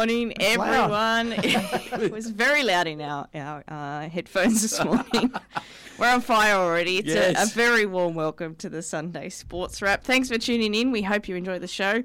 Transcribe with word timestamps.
Good 0.00 0.08
morning, 0.08 0.34
everyone. 0.40 1.32
it 2.02 2.10
was 2.10 2.30
very 2.30 2.62
loud 2.62 2.86
in 2.86 3.02
our, 3.02 3.28
our 3.34 3.62
uh, 3.68 4.08
headphones 4.08 4.62
this 4.62 4.82
morning. 4.84 5.30
We're 5.98 6.08
on 6.08 6.22
fire 6.22 6.54
already. 6.54 7.00
It's 7.00 7.38
a, 7.38 7.42
a 7.42 7.44
very 7.44 7.84
warm 7.84 8.14
welcome 8.14 8.54
to 8.56 8.70
the 8.70 8.80
Sunday 8.80 9.28
Sports 9.28 9.82
Wrap. 9.82 10.02
Thanks 10.02 10.30
for 10.30 10.38
tuning 10.38 10.74
in. 10.74 10.90
We 10.90 11.02
hope 11.02 11.28
you 11.28 11.36
enjoy 11.36 11.58
the 11.58 11.68
show. 11.68 12.02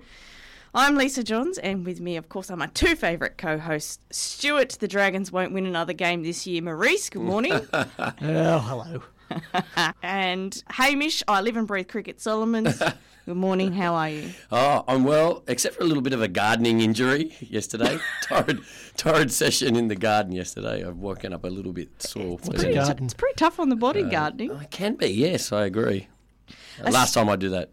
I'm 0.73 0.97
Lisa 0.97 1.23
Johns, 1.23 1.57
and 1.57 1.85
with 1.85 2.01
me, 2.01 2.17
of 2.17 2.27
course, 2.27 2.51
are 2.51 2.57
my 2.57 2.67
two 2.67 2.97
favourite 2.97 3.37
co 3.37 3.57
hosts, 3.57 3.99
Stuart. 4.11 4.71
The 4.81 4.89
Dragons 4.89 5.31
won't 5.31 5.53
win 5.53 5.65
another 5.65 5.93
game 5.93 6.21
this 6.21 6.45
year. 6.45 6.61
Maurice, 6.61 7.09
good 7.09 7.21
morning. 7.21 7.53
Oh, 7.73 8.59
hello. 8.59 9.03
and 10.03 10.63
Hamish, 10.69 11.23
I 11.27 11.41
live 11.41 11.57
and 11.57 11.67
breathe 11.67 11.87
cricket 11.87 12.21
Solomons. 12.21 12.81
Good 13.25 13.37
morning. 13.37 13.73
How 13.73 13.95
are 13.95 14.09
you? 14.09 14.29
Oh, 14.51 14.83
I'm 14.87 15.03
well, 15.03 15.43
except 15.47 15.75
for 15.75 15.83
a 15.83 15.87
little 15.87 16.03
bit 16.03 16.13
of 16.13 16.21
a 16.21 16.27
gardening 16.27 16.81
injury 16.81 17.35
yesterday. 17.39 17.97
torrid, 18.21 18.61
torrid 18.97 19.31
session 19.31 19.75
in 19.75 19.87
the 19.87 19.95
garden 19.95 20.31
yesterday. 20.31 20.85
I've 20.85 20.97
woken 20.97 21.33
up 21.33 21.43
a 21.43 21.47
little 21.47 21.73
bit 21.73 21.89
sore. 22.03 22.37
What's 22.37 22.49
But, 22.49 22.63
a 22.63 22.69
uh, 22.69 22.85
garden? 22.85 23.05
It's 23.05 23.15
pretty 23.15 23.35
tough 23.35 23.59
on 23.59 23.69
the 23.69 23.75
body, 23.75 24.03
gardening. 24.03 24.51
It 24.51 24.69
can 24.69 24.93
be, 24.95 25.07
yes, 25.07 25.51
I 25.51 25.65
agree. 25.65 26.07
Uh, 26.83 26.91
Last 26.91 27.15
time 27.15 27.29
I 27.29 27.35
do 27.35 27.49
that. 27.49 27.69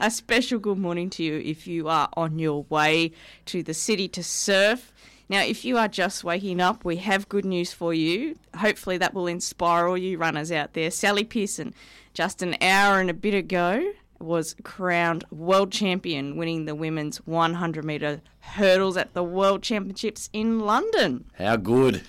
A 0.00 0.10
special 0.10 0.58
good 0.58 0.78
morning 0.78 1.08
to 1.10 1.22
you 1.22 1.38
if 1.38 1.66
you 1.66 1.88
are 1.88 2.10
on 2.14 2.38
your 2.38 2.64
way 2.68 3.12
to 3.46 3.62
the 3.62 3.72
city 3.72 4.08
to 4.08 4.22
surf. 4.22 4.92
Now, 5.30 5.42
if 5.44 5.64
you 5.64 5.78
are 5.78 5.86
just 5.86 6.24
waking 6.24 6.60
up, 6.60 6.84
we 6.84 6.96
have 6.96 7.28
good 7.28 7.44
news 7.44 7.72
for 7.72 7.94
you. 7.94 8.36
Hopefully, 8.56 8.98
that 8.98 9.14
will 9.14 9.28
inspire 9.28 9.86
all 9.86 9.96
you 9.96 10.18
runners 10.18 10.50
out 10.50 10.72
there. 10.72 10.90
Sally 10.90 11.22
Pearson, 11.22 11.72
just 12.12 12.42
an 12.42 12.56
hour 12.60 12.98
and 12.98 13.08
a 13.08 13.14
bit 13.14 13.34
ago, 13.34 13.92
was 14.18 14.56
crowned 14.64 15.24
world 15.30 15.70
champion, 15.70 16.36
winning 16.36 16.64
the 16.64 16.74
women's 16.74 17.18
100 17.28 17.84
metre 17.84 18.22
hurdles 18.40 18.96
at 18.96 19.14
the 19.14 19.22
World 19.22 19.62
Championships 19.62 20.30
in 20.32 20.58
London. 20.58 21.26
How 21.38 21.54
good. 21.54 22.02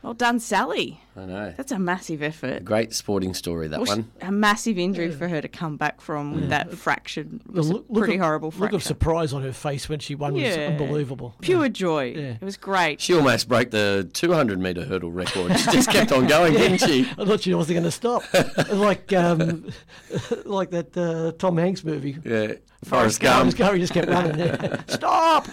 Well 0.00 0.14
done, 0.14 0.38
Sally. 0.38 1.01
I 1.14 1.26
know. 1.26 1.52
That's 1.56 1.72
a 1.72 1.78
massive 1.78 2.22
effort. 2.22 2.64
Great 2.64 2.94
sporting 2.94 3.34
story, 3.34 3.68
that 3.68 3.80
Well, 3.80 3.88
one. 3.88 4.10
A 4.22 4.32
massive 4.32 4.78
injury 4.78 5.10
for 5.10 5.28
her 5.28 5.42
to 5.42 5.48
come 5.48 5.76
back 5.76 6.00
from 6.00 6.34
with 6.34 6.48
that 6.48 6.72
fractured, 6.72 7.38
The 7.44 7.52
was 7.52 7.68
a 7.68 7.72
look- 7.74 7.84
look 7.90 7.98
pretty 8.04 8.14
of- 8.14 8.22
horrible 8.22 8.54
Look 8.56 8.72
of 8.72 8.82
surprise 8.82 9.34
on 9.34 9.42
her 9.42 9.52
face 9.52 9.90
when 9.90 9.98
she 9.98 10.14
won 10.14 10.32
was 10.32 10.56
unbelievable. 10.56 11.34
Pure 11.42 11.68
joy. 11.68 12.14
Yeah. 12.16 12.22
It 12.40 12.42
was 12.42 12.56
great. 12.56 13.00
She 13.02 13.12
almost 13.14 13.46
broke 13.46 13.70
the 13.70 14.08
200 14.14 14.58
metre 14.58 14.84
hurdle 14.84 15.10
record. 15.12 15.54
She 15.58 15.70
just 15.70 15.90
kept 15.90 16.12
on 16.12 16.26
going, 16.26 16.54
didn't 16.54 16.78
she? 16.78 17.02
I 17.18 17.24
thought 17.26 17.42
she 17.42 17.52
wasn't 17.52 17.74
going 17.80 17.84
to 17.84 17.90
stop. 17.90 18.22
like 18.72 19.12
um, 19.12 19.66
like 20.46 20.70
that 20.70 20.96
uh, 20.96 21.32
Tom 21.38 21.58
Hanks 21.58 21.84
movie. 21.84 22.16
Yeah. 22.24 22.54
Forrest 22.84 23.20
Forrest 23.20 23.20
Gump. 23.20 23.56
Gump, 23.56 23.74
he 23.74 23.80
just 23.80 23.92
kept 23.92 24.08
running. 24.08 24.78
Stop! 24.88 25.46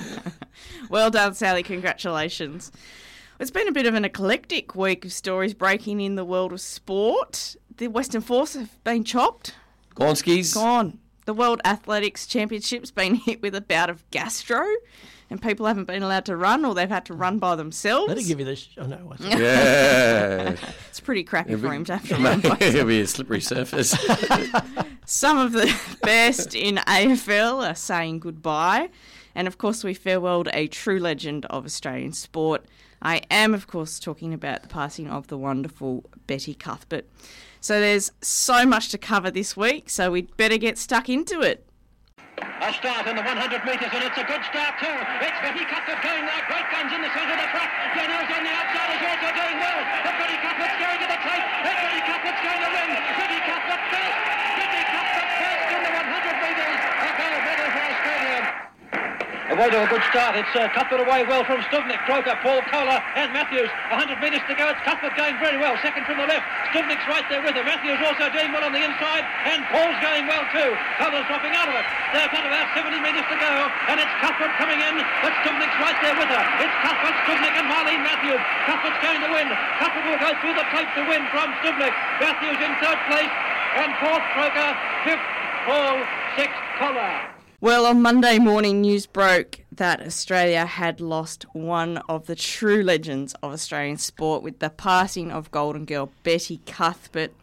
Well 0.89 1.11
done, 1.11 1.35
Sally. 1.35 1.61
Congratulations. 1.63 2.71
It's 3.39 3.51
been 3.51 3.69
a 3.69 3.71
bit 3.71 3.85
of 3.85 3.93
an 3.93 4.03
eclectic 4.03 4.75
week 4.75 5.05
of 5.05 5.13
stories 5.13 5.53
breaking 5.53 6.01
in 6.01 6.15
the 6.15 6.25
world 6.25 6.51
of 6.51 6.59
sport. 6.59 7.55
The 7.77 7.87
Western 7.87 8.21
Force 8.21 8.53
have 8.55 8.83
been 8.83 9.05
chopped, 9.05 9.55
Gonskis. 9.95 10.53
gone. 10.53 10.99
The 11.25 11.33
World 11.33 11.61
Athletics 11.64 12.27
Championships 12.27 12.91
been 12.91 13.15
hit 13.15 13.41
with 13.41 13.55
a 13.55 13.61
bout 13.61 13.89
of 13.89 14.03
gastro, 14.11 14.65
and 15.30 15.41
people 15.41 15.67
haven't 15.67 15.86
been 15.86 16.03
allowed 16.03 16.25
to 16.25 16.36
run 16.36 16.65
or 16.65 16.75
they've 16.75 16.89
had 16.89 17.05
to 17.05 17.14
run 17.14 17.39
by 17.39 17.55
themselves. 17.55 18.09
Let 18.09 18.17
her 18.17 18.27
give 18.27 18.39
you 18.39 18.45
this. 18.45 18.67
Oh, 18.77 18.87
no. 18.87 19.14
I. 19.17 19.37
Yeah. 19.37 20.55
It's 20.89 20.99
pretty 20.99 21.23
crappy 21.23 21.55
for 21.55 21.71
him 21.71 21.85
to 21.85 21.97
have 21.97 22.09
to 22.09 22.15
run 22.21 22.41
by 22.41 22.58
It'll 22.59 22.85
be 22.85 22.99
a 22.99 23.08
slippery 23.08 23.39
surface. 23.39 23.91
Some 25.05 25.37
of 25.37 25.53
the 25.53 25.73
best 26.02 26.55
in 26.55 26.75
AFL 26.75 27.69
are 27.69 27.75
saying 27.75 28.19
goodbye. 28.19 28.89
And 29.33 29.47
of 29.47 29.58
course, 29.58 29.83
we 29.83 29.93
farewelled 29.93 30.49
a 30.53 30.67
true 30.67 30.99
legend 30.99 31.45
of 31.45 31.64
Australian 31.64 32.11
sport. 32.11 32.65
I 33.02 33.21
am, 33.32 33.54
of 33.54 33.67
course, 33.67 33.99
talking 33.99 34.33
about 34.33 34.61
the 34.61 34.67
passing 34.67 35.08
of 35.08 35.27
the 35.27 35.37
wonderful 35.37 36.04
Betty 36.27 36.54
Cuthbert. 36.54 37.08
So 37.61 37.80
there's 37.80 38.11
so 38.21 38.65
much 38.65 38.89
to 38.89 38.98
cover 38.98 39.32
this 39.32 39.55
week, 39.55 39.89
so 39.89 40.11
we'd 40.11 40.36
better 40.37 40.58
get 40.58 40.77
stuck 40.77 41.09
into 41.09 41.42
it. 41.42 41.65
A 42.39 42.71
start 42.71 43.08
in 43.08 43.15
the 43.15 43.23
100 43.23 43.64
metres, 43.67 43.92
and 43.92 44.04
it's 44.04 44.20
a 44.20 44.23
good 44.23 44.43
start 44.48 44.80
too. 44.80 44.95
It's 45.23 45.39
Betty 45.43 45.64
Cuthbert 45.67 45.99
going 46.04 46.23
like 46.23 46.48
great 46.48 46.67
guns 46.71 46.92
in 46.92 47.02
the 47.04 47.11
centre 47.11 47.36
of 47.36 47.39
the 47.39 47.49
track. 47.52 47.71
Janelle's 47.95 48.32
on 48.32 48.43
the 48.43 48.52
outside 48.52 48.89
is 48.95 49.04
also 49.04 49.27
doing 49.36 49.58
well. 49.59 49.80
But 50.08 50.15
Betty 50.20 50.38
Cuthbert's 50.39 50.77
going 50.80 50.99
to 51.04 51.08
the 51.08 51.20
tape. 51.20 51.48
And 51.67 51.76
Betty 51.83 52.02
Cuthbert's 52.04 52.42
going 52.43 52.61
to 52.64 52.71
win. 52.71 52.89
Betty 53.15 53.39
Cuthbert 53.43 53.83
first. 53.92 54.17
Betty 54.55 54.83
Cuthbert 54.88 55.32
first 55.39 55.67
in 55.71 55.82
the 55.83 55.92
100 55.99 56.36
metres. 56.39 56.80
A 56.80 57.09
gold 57.20 57.42
medal 57.43 57.70
for 57.76 57.83
Australia. 57.92 58.39
Away 59.59 59.75
to 59.75 59.83
a 59.83 59.92
good 59.92 60.08
start. 60.08 60.39
It's 60.39 60.55
uh, 60.55 60.71
Cuthbert 60.71 61.03
away 61.03 61.27
well 61.27 61.43
from 61.43 61.59
Stubnik, 61.67 61.99
Croker, 62.08 62.31
Paul 62.39 62.64
Kohler 62.71 62.95
and 63.20 63.27
Matthews. 63.36 63.67
100 63.92 64.15
metres 64.23 64.39
to 64.47 64.55
go. 64.55 64.71
It's 64.71 64.80
Cuthbert 64.87 65.11
going 65.20 65.36
very 65.36 65.59
well. 65.59 65.75
Second 65.83 66.08
from 66.08 66.15
the 66.15 66.31
left. 66.31 66.47
Stubnik's 66.71 67.03
right 67.11 67.27
there 67.27 67.43
with 67.43 67.59
her. 67.59 67.67
Matthews 67.67 67.99
also 67.99 68.31
doing 68.31 68.55
well 68.55 68.64
on 68.64 68.71
the 68.71 68.80
inside. 68.80 69.27
And 69.43 69.59
Paul's 69.67 69.99
going 69.99 70.31
well 70.31 70.47
too. 70.55 70.71
Kohler's 70.95 71.27
dropping 71.27 71.59
out 71.59 71.67
of 71.67 71.75
it. 71.75 71.83
They've 72.15 72.31
got 72.31 72.47
about 72.47 72.71
70 72.71 73.03
metres 73.03 73.27
to 73.27 73.36
go. 73.36 73.52
And 73.92 73.99
it's 73.99 74.15
Cuthbert 74.23 74.55
coming 74.55 74.80
in. 74.80 74.95
But 75.20 75.36
Stubnik's 75.43 75.76
right 75.83 75.99
there 76.08 76.15
with 76.15 76.31
her. 76.31 76.43
It's 76.64 76.76
Cuthbert, 76.80 77.20
Stubnik 77.27 77.55
and 77.59 77.67
Marlene 77.67 77.99
Matthews. 78.08 78.39
Cuthbert's 78.64 79.02
going 79.03 79.20
to 79.27 79.30
win. 79.36 79.52
Cuthbert 79.83 80.08
will 80.08 80.23
go 80.23 80.31
through 80.39 80.55
the 80.55 80.67
tape 80.71 80.87
to 80.95 81.03
win 81.03 81.27
from 81.36 81.52
Stubnik. 81.59 81.91
Matthews 82.23 82.64
in 82.64 82.71
third 82.80 82.99
place. 83.11 83.33
And 83.76 83.91
fourth 83.99 84.23
Croker. 84.39 84.71
Fifth 85.03 85.27
Paul. 85.67 85.99
Sixth 86.39 86.64
Kohler. 86.80 87.39
Well, 87.61 87.86
on 87.86 88.02
Monday 88.02 88.39
morning, 88.39 88.80
news 88.80 89.05
broke 89.05 89.65
that 89.70 89.99
Australia 89.99 90.65
had 90.65 91.02
lost 91.02 91.43
one 91.52 91.97
of 92.08 92.25
the 92.25 92.36
true 92.36 92.81
legends 92.81 93.33
of 93.43 93.52
Australian 93.52 93.97
sport 93.97 94.43
with 94.43 94.59
the 94.59 94.70
passing 94.70 95.30
of 95.30 95.52
Golden 95.52 95.83
Girl 95.83 96.09
Betty 96.23 96.61
Cuthbert. 96.65 97.33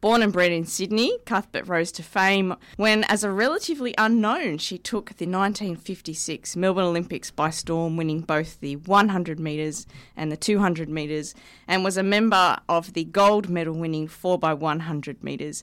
Born 0.00 0.22
and 0.22 0.32
bred 0.32 0.50
in 0.50 0.66
Sydney, 0.66 1.18
Cuthbert 1.24 1.68
rose 1.68 1.92
to 1.92 2.02
fame 2.02 2.56
when, 2.76 3.04
as 3.04 3.22
a 3.22 3.30
relatively 3.30 3.94
unknown, 3.96 4.58
she 4.58 4.76
took 4.76 5.10
the 5.10 5.26
1956 5.26 6.56
Melbourne 6.56 6.86
Olympics 6.86 7.30
by 7.30 7.50
storm, 7.50 7.96
winning 7.96 8.22
both 8.22 8.58
the 8.58 8.74
100 8.74 9.38
metres 9.38 9.86
and 10.16 10.32
the 10.32 10.36
200 10.36 10.88
metres, 10.88 11.32
and 11.68 11.84
was 11.84 11.96
a 11.96 12.02
member 12.02 12.58
of 12.68 12.94
the 12.94 13.04
gold 13.04 13.48
medal 13.48 13.74
winning 13.74 14.08
4x100 14.08 15.22
metres. 15.22 15.62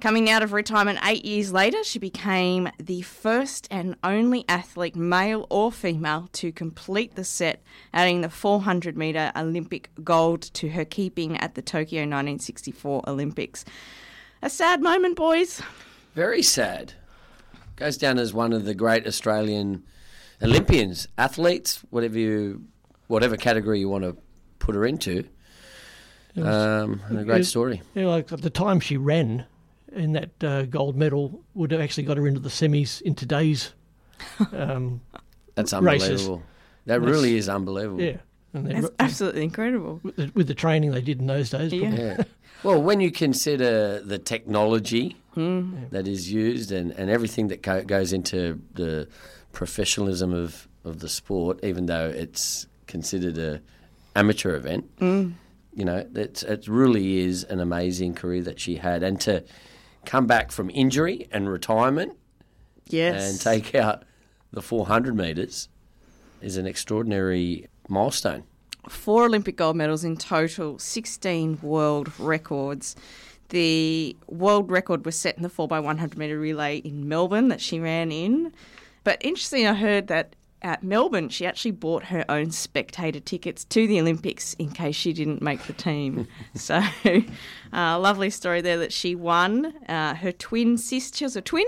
Coming 0.00 0.30
out 0.30 0.44
of 0.44 0.52
retirement 0.52 1.00
eight 1.04 1.24
years 1.24 1.52
later, 1.52 1.82
she 1.82 1.98
became 1.98 2.68
the 2.78 3.02
first 3.02 3.66
and 3.68 3.96
only 4.04 4.44
athlete, 4.48 4.94
male 4.94 5.44
or 5.50 5.72
female, 5.72 6.28
to 6.34 6.52
complete 6.52 7.16
the 7.16 7.24
set, 7.24 7.64
adding 7.92 8.20
the 8.20 8.30
400 8.30 8.96
metre 8.96 9.32
Olympic 9.34 9.90
gold 10.04 10.42
to 10.42 10.68
her 10.68 10.84
keeping 10.84 11.36
at 11.38 11.56
the 11.56 11.62
Tokyo 11.62 12.02
1964 12.02 13.02
Olympics. 13.08 13.64
A 14.40 14.48
sad 14.48 14.80
moment, 14.82 15.16
boys. 15.16 15.60
Very 16.14 16.42
sad. 16.42 16.92
Goes 17.74 17.96
down 17.96 18.20
as 18.20 18.32
one 18.32 18.52
of 18.52 18.66
the 18.66 18.74
great 18.74 19.04
Australian 19.04 19.82
Olympians, 20.40 21.08
athletes, 21.18 21.82
whatever 21.90 22.20
you, 22.20 22.62
whatever 23.08 23.36
category 23.36 23.80
you 23.80 23.88
want 23.88 24.04
to 24.04 24.16
put 24.60 24.76
her 24.76 24.86
into. 24.86 25.24
Um, 26.36 27.00
a 27.10 27.24
great 27.24 27.46
story. 27.46 27.82
Yeah, 27.96 28.06
like 28.06 28.30
at 28.30 28.42
the 28.42 28.50
time 28.50 28.78
she 28.78 28.96
ran 28.96 29.44
in 29.92 30.12
that 30.12 30.44
uh, 30.44 30.62
gold 30.62 30.96
medal 30.96 31.40
would 31.54 31.70
have 31.72 31.80
actually 31.80 32.04
got 32.04 32.16
her 32.16 32.26
into 32.26 32.40
the 32.40 32.48
semis 32.48 33.00
in 33.02 33.14
today's. 33.14 33.72
Um, 34.52 35.00
That's 35.54 35.72
Races. 35.72 36.10
unbelievable. 36.10 36.42
That 36.86 37.00
That's- 37.00 37.10
really 37.10 37.36
is 37.36 37.48
unbelievable. 37.48 38.00
yeah. 38.02 38.16
And 38.54 38.66
they, 38.66 38.80
That's 38.80 38.94
absolutely 38.98 39.42
incredible. 39.44 40.00
with, 40.02 40.16
the, 40.16 40.30
with 40.34 40.46
the 40.48 40.54
training 40.54 40.90
they 40.92 41.02
did 41.02 41.20
in 41.20 41.26
those 41.26 41.50
days. 41.50 41.72
Yeah. 41.72 41.90
Yeah. 41.94 42.22
Well, 42.64 42.82
when 42.82 43.00
you 43.00 43.10
consider 43.12 44.00
the 44.00 44.18
technology 44.18 45.16
Hmm. 45.34 45.84
that 45.90 46.08
is 46.08 46.32
used 46.32 46.72
and, 46.72 46.90
and 46.92 47.10
everything 47.10 47.48
that 47.48 47.62
go, 47.62 47.82
goes 47.84 48.12
into 48.12 48.60
the 48.74 49.06
professionalism 49.52 50.32
of, 50.32 50.66
of 50.84 50.98
the 51.00 51.08
sport, 51.08 51.60
even 51.62 51.86
though 51.86 52.08
it's 52.08 52.66
considered 52.86 53.38
a 53.38 53.60
amateur 54.16 54.56
event, 54.56 54.86
Hmm. 54.98 55.32
you 55.74 55.84
know, 55.84 56.04
it's, 56.14 56.42
it 56.42 56.66
really 56.66 57.18
is 57.18 57.44
an 57.44 57.60
amazing 57.60 58.14
career 58.14 58.42
that 58.42 58.58
she 58.58 58.76
had. 58.76 59.02
And 59.04 59.20
to 59.22 59.44
come 60.04 60.26
back 60.26 60.50
from 60.52 60.70
injury 60.70 61.28
and 61.30 61.48
retirement 61.48 62.16
Yes. 62.86 63.30
and 63.30 63.40
take 63.40 63.74
out 63.74 64.04
the 64.52 64.62
400 64.62 65.14
metres 65.14 65.68
is 66.40 66.56
an 66.56 66.66
extraordinary 66.66 67.66
milestone. 67.88 68.44
four 68.88 69.24
Olympic 69.26 69.56
gold 69.56 69.76
medals 69.76 70.04
in 70.04 70.16
total, 70.16 70.78
16 70.78 71.58
world 71.62 72.10
records. 72.18 72.96
The 73.50 74.16
world 74.28 74.70
record 74.70 75.04
was 75.04 75.16
set 75.16 75.36
in 75.36 75.42
the 75.42 75.50
4x100 75.50 76.16
metre 76.16 76.38
relay 76.38 76.78
in 76.78 77.06
Melbourne 77.08 77.48
that 77.48 77.60
she 77.60 77.80
ran 77.80 78.10
in. 78.12 78.52
But 79.04 79.18
interesting, 79.20 79.66
I 79.66 79.74
heard 79.74 80.06
that 80.08 80.34
at 80.62 80.82
Melbourne, 80.82 81.28
she 81.28 81.46
actually 81.46 81.70
bought 81.70 82.04
her 82.04 82.24
own 82.28 82.50
spectator 82.50 83.20
tickets 83.20 83.64
to 83.66 83.86
the 83.86 84.00
Olympics 84.00 84.54
in 84.54 84.70
case 84.70 84.96
she 84.96 85.12
didn't 85.12 85.42
make 85.42 85.62
the 85.64 85.72
team. 85.72 86.26
so, 86.54 86.82
uh, 87.72 87.98
lovely 87.98 88.30
story 88.30 88.60
there 88.60 88.78
that 88.78 88.92
she 88.92 89.14
won. 89.14 89.66
Uh, 89.88 90.14
her 90.14 90.32
twin 90.32 90.76
sister, 90.76 91.18
she 91.18 91.24
was 91.24 91.36
a 91.36 91.42
twin. 91.42 91.66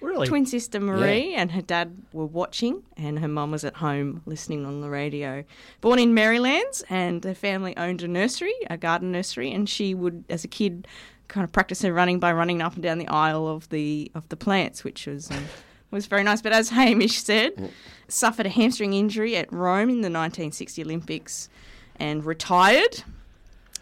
Really? 0.00 0.26
twin 0.26 0.44
sister 0.44 0.80
Marie 0.80 1.32
and 1.34 1.50
her 1.52 1.62
dad 1.62 1.96
were 2.12 2.26
watching, 2.26 2.82
and 2.94 3.20
her 3.20 3.28
mum 3.28 3.52
was 3.52 3.64
at 3.64 3.76
home 3.76 4.20
listening 4.26 4.66
on 4.66 4.82
the 4.82 4.90
radio. 4.90 5.44
Born 5.80 5.98
in 5.98 6.12
Merrylands, 6.12 6.84
and 6.90 7.24
her 7.24 7.34
family 7.34 7.74
owned 7.78 8.02
a 8.02 8.08
nursery, 8.08 8.52
a 8.68 8.76
garden 8.76 9.12
nursery, 9.12 9.50
and 9.50 9.66
she 9.66 9.94
would, 9.94 10.24
as 10.28 10.44
a 10.44 10.48
kid, 10.48 10.86
kind 11.28 11.42
of 11.42 11.52
practice 11.52 11.80
her 11.80 11.92
running 11.92 12.18
by 12.20 12.32
running 12.34 12.60
up 12.60 12.74
and 12.74 12.82
down 12.82 12.98
the 12.98 13.08
aisle 13.08 13.48
of 13.48 13.66
the 13.70 14.10
of 14.14 14.28
the 14.28 14.36
plants, 14.36 14.84
which 14.84 15.06
was. 15.06 15.30
Um, 15.30 15.44
was 15.94 16.06
very 16.06 16.24
nice, 16.24 16.42
but 16.42 16.52
as 16.52 16.68
Hamish 16.70 17.22
said, 17.22 17.72
suffered 18.08 18.46
a 18.46 18.50
hamstring 18.50 18.92
injury 18.92 19.36
at 19.36 19.50
Rome 19.52 19.88
in 19.88 20.02
the 20.02 20.10
1960 20.10 20.82
Olympics 20.82 21.48
and 21.96 22.24
retired. 22.24 23.04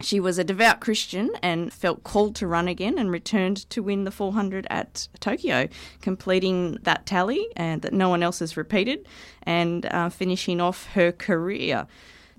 She 0.01 0.21
was 0.21 0.37
a 0.39 0.45
devout 0.45 0.81
Christian 0.81 1.31
and 1.43 1.73
felt 1.73 2.03
called 2.03 2.35
to 2.37 2.47
run 2.47 2.69
again 2.69 2.99
and 2.99 3.11
returned 3.11 3.69
to 3.71 3.83
win 3.83 4.05
the 4.05 4.11
400 4.11 4.67
at 4.69 5.09
Tokyo, 5.21 5.69
completing 6.01 6.79
that 6.83 7.07
tally 7.07 7.49
and 7.57 7.83
that 7.83 7.93
no 7.93 8.09
one 8.09 8.23
else 8.23 8.41
has 8.41 8.57
repeated 8.57 9.07
and 9.45 9.87
uh, 9.87 10.09
finishing 10.09 10.61
off 10.61 10.87
her 10.95 11.13
career. 11.13 11.87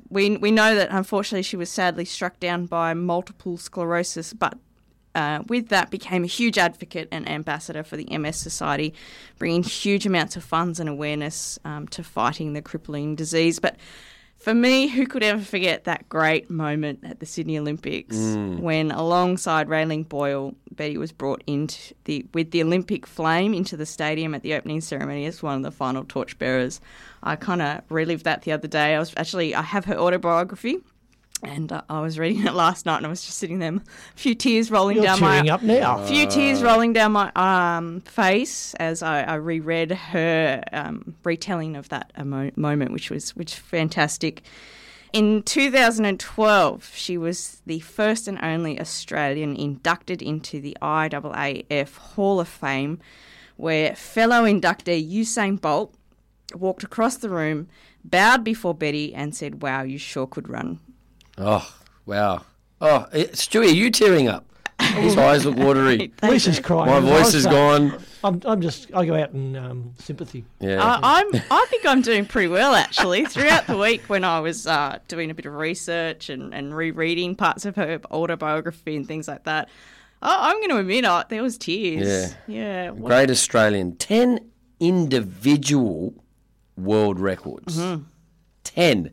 We, 0.10 0.38
we 0.38 0.52
know 0.52 0.76
that 0.76 0.90
unfortunately 0.92 1.44
she 1.44 1.56
was 1.56 1.70
sadly 1.70 2.06
struck 2.06 2.40
down 2.40 2.66
by 2.66 2.94
multiple 2.94 3.58
sclerosis, 3.58 4.34
but 4.34 4.58
uh, 5.16 5.44
with 5.48 5.70
that 5.70 5.92
became 5.92 6.24
a 6.24 6.28
huge 6.28 6.58
advocate 6.58 7.08
and 7.12 7.30
ambassador 7.30 7.84
for 7.84 7.98
the 7.98 8.18
MS 8.18 8.38
Society, 8.38 8.94
bringing 9.38 9.64
huge 9.64 10.06
amounts 10.06 10.36
of 10.36 10.44
funds 10.44 10.80
and 10.80 10.90
awareness 10.90 11.60
um, 11.66 11.88
to 11.90 12.04
fighting 12.04 12.54
the 12.54 12.62
crippling 12.62 13.16
disease. 13.16 13.60
But 13.60 13.78
for 14.38 14.54
me, 14.54 14.88
who 14.88 15.08
could 15.08 15.24
ever 15.24 15.42
forget 15.42 15.86
that 15.86 16.10
great 16.10 16.50
moment 16.50 17.00
at 17.04 17.22
the 17.22 17.26
Sydney 17.26 17.58
Olympics 17.58 18.18
when, 18.62 18.92
alongside 18.92 19.70
Raelene 19.70 20.08
Boyle, 20.10 20.54
Betty 20.70 20.98
was 20.98 21.14
brought 21.14 21.42
into 21.48 21.94
the 22.04 22.26
with 22.34 22.52
the 22.52 22.62
Olympic 22.62 23.08
flame 23.08 23.54
into 23.54 23.78
the 23.78 23.86
stadium 23.86 24.36
at 24.36 24.42
the 24.42 24.54
opening 24.56 24.82
ceremony 24.82 25.26
as 25.28 25.42
one 25.42 25.56
of 25.58 25.64
the 25.64 25.72
final 25.72 26.04
torchbearers. 26.04 26.82
I 27.22 27.38
kind 27.38 27.62
of 27.62 27.84
relived 27.90 28.26
that 28.26 28.42
the 28.42 28.52
other 28.52 28.68
day. 28.68 28.96
I 28.96 29.00
was 29.00 29.14
actually 29.16 29.56
I 29.56 29.62
have 29.62 29.86
her 29.86 29.96
autobiography. 29.98 30.80
And 31.44 31.72
uh, 31.72 31.82
I 31.90 32.00
was 32.02 32.18
reading 32.18 32.44
it 32.48 32.54
last 32.54 32.86
night, 32.86 32.98
and 32.98 33.06
I 33.06 33.10
was 33.10 33.24
just 33.26 33.38
sitting 33.38 33.60
there, 33.60 33.74
a 33.74 33.82
few 34.16 34.34
tears 34.36 34.72
rolling 34.72 34.98
You're 34.98 35.06
down 35.06 35.20
my 35.20 35.36
tearing 35.36 35.50
up 35.50 35.62
now. 35.62 36.00
a 36.00 36.08
few 36.08 36.26
tears 36.28 36.64
rolling 36.64 36.94
down 36.94 37.12
my 37.12 37.32
um, 37.36 38.02
face 38.02 38.74
as 38.76 39.04
I, 39.04 39.24
I 39.24 39.36
reread 39.36 39.92
her 39.92 40.64
um, 40.72 41.16
retelling 41.24 41.76
of 41.76 41.90
that 41.90 42.12
emo- 42.20 42.52
moment, 42.56 42.92
which 42.92 43.10
was 43.10 43.36
which 43.36 43.56
fantastic. 43.56 44.44
In 45.12 45.44
2012, 45.44 46.92
she 46.96 47.20
was 47.20 47.62
the 47.68 47.80
first 47.82 48.28
and 48.28 48.40
only 48.42 48.80
Australian 48.80 49.56
inducted 49.56 50.24
into 50.24 50.60
the 50.60 50.76
IAAF 50.82 51.96
Hall 51.98 52.40
of 52.40 52.48
Fame, 52.48 53.00
where 53.56 53.96
fellow 53.96 54.44
inductee 54.44 55.08
Usain 55.08 55.62
Bolt 55.62 55.94
walked 56.56 56.84
across 56.84 57.18
the 57.18 57.30
room, 57.30 57.68
bowed 58.04 58.44
before 58.44 58.74
Betty, 58.74 59.14
and 59.14 59.36
said, 59.36 59.62
"Wow, 59.62 59.84
you 59.84 60.00
sure 60.00 60.26
could 60.26 60.50
run." 60.50 60.80
Oh, 61.38 61.76
wow. 62.06 62.44
Oh, 62.82 63.08
eh, 63.14 63.26
Stewie, 63.32 63.68
are 63.70 63.74
you 63.74 63.90
tearing 63.90 64.28
up? 64.28 64.46
His 64.82 65.18
eyes 65.18 65.46
look 65.46 65.56
watery. 65.56 66.12
Lisa's 66.22 66.60
crying. 66.60 66.90
My 66.90 66.98
as 66.98 67.04
voice 67.04 67.34
is 67.34 67.46
gone. 67.46 68.04
I'm, 68.24 68.42
I'm 68.46 68.62
just, 68.62 68.94
I 68.94 69.06
go 69.06 69.16
out 69.16 69.32
in 69.32 69.56
um, 69.56 69.94
sympathy. 69.98 70.46
Yeah. 70.60 70.84
I, 70.84 71.20
I'm. 71.20 71.42
I 71.52 71.66
think 71.70 71.86
I'm 71.86 72.02
doing 72.02 72.26
pretty 72.26 72.48
well 72.50 72.74
actually. 72.76 73.26
Throughout 73.26 73.66
the 73.68 73.78
week, 73.78 74.02
when 74.08 74.24
I 74.24 74.40
was 74.40 74.68
uh, 74.68 75.00
doing 75.08 75.32
a 75.32 75.34
bit 75.34 75.46
of 75.46 75.54
research 75.54 76.30
and, 76.30 76.54
and 76.54 76.76
rereading 76.76 77.36
parts 77.36 77.66
of 77.66 77.76
her 77.78 78.00
autobiography 78.12 78.96
and 78.96 79.08
things 79.08 79.28
like 79.28 79.44
that, 79.46 79.70
I, 80.22 80.50
I'm 80.52 80.58
going 80.58 80.70
to 80.70 80.78
admit 80.78 81.06
uh, 81.06 81.24
there 81.30 81.44
was 81.44 81.58
tears. 81.58 82.36
Yeah. 82.48 82.92
What- 82.92 83.10
Great 83.10 83.30
Australian. 83.30 83.96
10 83.96 84.40
individual 84.80 86.14
world 86.78 87.20
records. 87.20 87.78
Mm-hmm. 87.78 88.04
10. 88.64 89.12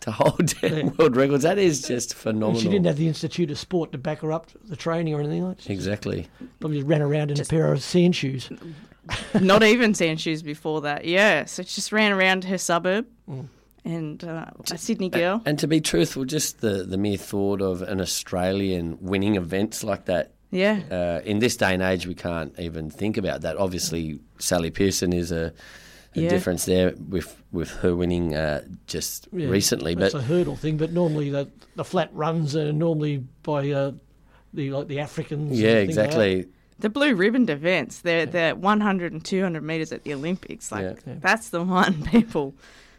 To 0.00 0.12
hold 0.12 0.48
10 0.60 0.94
world 0.96 1.16
records. 1.16 1.42
That 1.42 1.58
is 1.58 1.82
just 1.82 2.14
phenomenal. 2.14 2.60
She 2.60 2.68
didn't 2.68 2.86
have 2.86 2.96
the 2.96 3.08
Institute 3.08 3.50
of 3.50 3.58
Sport 3.58 3.92
to 3.92 3.98
back 3.98 4.20
her 4.20 4.30
up, 4.32 4.46
the 4.64 4.76
training 4.76 5.14
or 5.14 5.20
anything 5.20 5.44
like 5.44 5.58
that. 5.58 5.70
Exactly. 5.70 6.28
probably 6.60 6.78
just 6.78 6.88
ran 6.88 7.02
around 7.02 7.30
in 7.32 7.40
a 7.40 7.44
pair 7.44 7.72
of 7.72 7.82
sand 7.82 8.14
shoes. 8.14 8.48
Not 9.40 9.62
even 9.62 9.94
sand 9.94 10.20
shoes 10.20 10.42
before 10.42 10.82
that. 10.82 11.04
Yeah. 11.04 11.46
So 11.46 11.62
she 11.62 11.74
just 11.76 11.92
ran 11.92 12.12
around 12.12 12.44
her 12.44 12.58
suburb. 12.58 13.06
Mm. 13.28 13.48
And 13.84 14.22
uh, 14.24 14.46
a 14.70 14.76
Sydney 14.78 15.08
girl. 15.08 15.40
And 15.46 15.58
to 15.60 15.66
be 15.66 15.80
truthful, 15.80 16.24
just 16.26 16.60
the, 16.60 16.84
the 16.84 16.98
mere 16.98 17.16
thought 17.16 17.62
of 17.62 17.80
an 17.82 18.00
Australian 18.00 18.98
winning 19.00 19.36
events 19.36 19.82
like 19.82 20.04
that 20.06 20.32
Yeah. 20.50 20.80
Uh, 20.90 21.20
in 21.24 21.38
this 21.38 21.56
day 21.56 21.72
and 21.72 21.82
age, 21.82 22.06
we 22.06 22.14
can't 22.14 22.58
even 22.58 22.90
think 22.90 23.16
about 23.16 23.40
that. 23.42 23.56
Obviously, 23.56 24.20
Sally 24.38 24.70
Pearson 24.70 25.12
is 25.14 25.32
a, 25.32 25.54
a 26.14 26.20
Yeah. 26.20 26.28
difference 26.30 26.64
there 26.64 26.94
with 27.08 27.42
with 27.52 27.70
her 27.82 27.94
winning 27.94 28.34
uh, 28.34 28.62
just 28.86 29.28
Yeah, 29.32 29.48
recently. 29.48 29.94
That's 29.94 30.12
But 30.14 30.20
a 30.22 30.26
hurdle 30.26 30.56
thing, 30.56 30.76
but 30.76 30.92
normally 30.92 31.30
the, 31.30 31.48
the 31.76 31.84
flat 31.84 32.10
runs 32.12 32.54
are 32.56 32.72
normally 32.72 33.24
by 33.42 33.70
uh, 33.70 33.92
the 34.54 34.70
like 34.70 34.88
the 34.88 35.00
Africans. 35.00 35.50
and 35.50 35.58
yeah, 35.58 35.74
things 35.84 35.96
like 35.96 36.06
exactly. 36.06 36.46
The 36.80 36.88
blue 36.90 37.14
ribbon 37.16 37.48
events, 37.50 38.02
they're, 38.02 38.24
they're 38.24 38.54
100 38.54 39.12
and 39.12 39.24
200 39.24 39.62
metres 39.64 39.90
at 39.92 40.04
the 40.04 40.14
Olympics. 40.14 40.70
Like, 40.70 40.82
Yeah. 40.82 40.94
Yeah. 41.06 41.14
that's 41.20 41.48
the 41.50 41.64
one 41.64 42.04
people, 42.12 42.54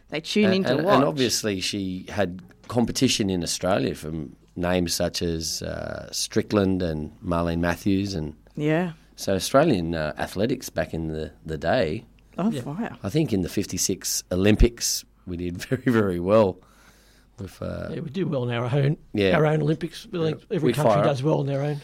they 0.09 0.19
tune 0.19 0.45
in 0.47 0.53
and, 0.53 0.65
to 0.65 0.75
and, 0.77 0.85
watch. 0.85 0.95
and 0.95 1.03
obviously, 1.05 1.62
she 1.62 2.05
had 2.09 2.41
competition 2.67 3.29
in 3.29 3.41
Australia 3.41 3.95
from 3.95 4.35
names 4.57 4.94
such 4.94 5.21
as 5.21 5.62
uh, 5.62 6.09
Strickland 6.12 6.81
and 6.81 7.12
Marlene 7.23 7.59
Matthews, 7.62 8.13
and 8.15 8.35
Yeah. 8.57 8.91
so 9.15 9.33
Australian 9.35 9.95
uh, 9.95 10.12
athletics 10.17 10.69
back 10.69 10.94
in 10.94 11.07
the, 11.07 11.31
the 11.45 11.57
day. 11.57 12.03
Oh, 12.39 12.50
Yeah. 12.51 12.62
wow. 12.63 12.97
I 13.03 13.09
think 13.09 13.33
in 13.33 13.41
the 13.41 13.50
'56 13.50 14.24
Olympics, 14.31 15.03
we 15.27 15.38
did 15.38 15.57
very 15.69 15.83
very 15.91 16.19
well. 16.19 16.57
With 17.39 17.62
uh, 17.62 17.89
Yeah, 17.93 18.00
we 18.01 18.10
do 18.10 18.27
well 18.27 18.43
in 18.43 18.51
our 18.55 18.65
own 18.74 18.98
Yeah. 19.13 19.36
our 19.38 19.46
own 19.46 19.62
Olympics. 19.62 20.05
Think 20.12 20.41
every 20.51 20.67
We 20.67 20.74
country 20.74 21.01
does 21.03 21.22
well 21.24 21.41
in 21.41 21.48
their 21.48 21.62
own. 21.63 21.81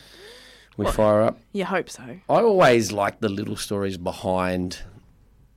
we 0.77 0.85
fire 0.91 1.21
up. 1.21 1.39
You 1.53 1.65
hope 1.65 1.89
so. 1.89 2.03
I 2.03 2.41
always 2.41 2.91
like 2.91 3.19
the 3.21 3.29
little 3.29 3.55
stories 3.55 3.97
behind 3.97 4.79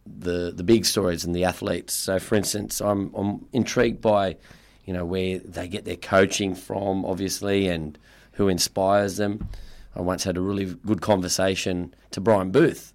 the 0.06 0.52
the 0.54 0.62
big 0.64 0.84
stories 0.84 1.24
and 1.24 1.34
the 1.34 1.44
athletes. 1.44 1.94
So, 1.94 2.18
for 2.18 2.34
instance, 2.36 2.80
I'm 2.80 3.12
I'm 3.14 3.46
intrigued 3.52 4.00
by, 4.00 4.36
you 4.84 4.92
know, 4.94 5.04
where 5.04 5.38
they 5.38 5.68
get 5.68 5.84
their 5.84 5.96
coaching 5.96 6.54
from, 6.54 7.04
obviously, 7.04 7.68
and 7.68 7.98
who 8.32 8.48
inspires 8.48 9.16
them. 9.16 9.48
I 9.96 10.00
once 10.00 10.22
had 10.24 10.36
a 10.36 10.40
really 10.40 10.66
good 10.86 11.00
conversation 11.00 11.92
to 12.12 12.20
Brian 12.20 12.50
Booth 12.52 12.92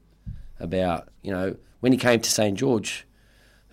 about, 0.59 1.09
you 1.21 1.31
know, 1.31 1.55
when 1.79 1.91
he 1.91 1.97
came 1.97 2.19
to 2.21 2.29
St 2.29 2.57
George, 2.57 3.05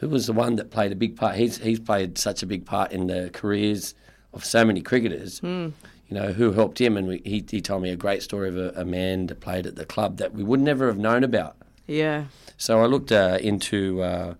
who 0.01 0.09
was 0.09 0.27
the 0.27 0.33
one 0.33 0.57
that 0.57 0.71
played 0.71 0.93
a 0.93 0.97
big 0.97 1.15
part. 1.17 1.37
He's 1.37 1.59
he's 1.59 1.79
played 1.79 2.19
such 2.19 2.43
a 2.43 2.47
big 2.47 2.65
part 2.65 2.91
in 2.91 3.07
the 3.07 3.31
careers 3.33 3.95
of 4.33 4.45
so 4.45 4.65
many 4.65 4.81
cricketers. 4.81 5.41
You 5.43 6.17
know 6.17 6.33
who 6.33 6.53
helped 6.53 6.81
him, 6.81 6.97
and 6.97 7.07
we, 7.07 7.23
he 7.25 7.45
he 7.49 7.61
told 7.61 7.83
me 7.83 7.91
a 7.91 7.97
great 7.97 8.23
story 8.23 8.49
of 8.49 8.57
a, 8.57 8.73
a 8.75 8.85
man 8.85 9.27
that 9.27 9.41
played 9.41 9.67
at 9.67 9.77
the 9.77 9.85
club 9.85 10.17
that 10.17 10.33
we 10.33 10.43
would 10.43 10.61
never 10.61 10.87
have 10.89 10.99
known 10.99 11.23
about. 11.23 11.57
Yeah. 11.87 12.25
So 12.57 12.81
I 12.81 12.87
looked 12.87 13.13
uh, 13.13 13.39
into 13.41 14.03
uh, 14.03 14.35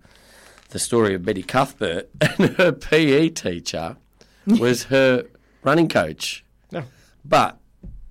the 0.69 0.79
story 0.79 1.13
of 1.13 1.23
Betty 1.23 1.43
Cuthbert, 1.43 2.09
and 2.21 2.55
her 2.57 2.71
PE 2.71 3.29
teacher 3.29 3.97
was 4.47 4.85
her 4.85 5.25
running 5.63 5.87
coach. 5.87 6.43
No. 6.71 6.83
But 7.23 7.59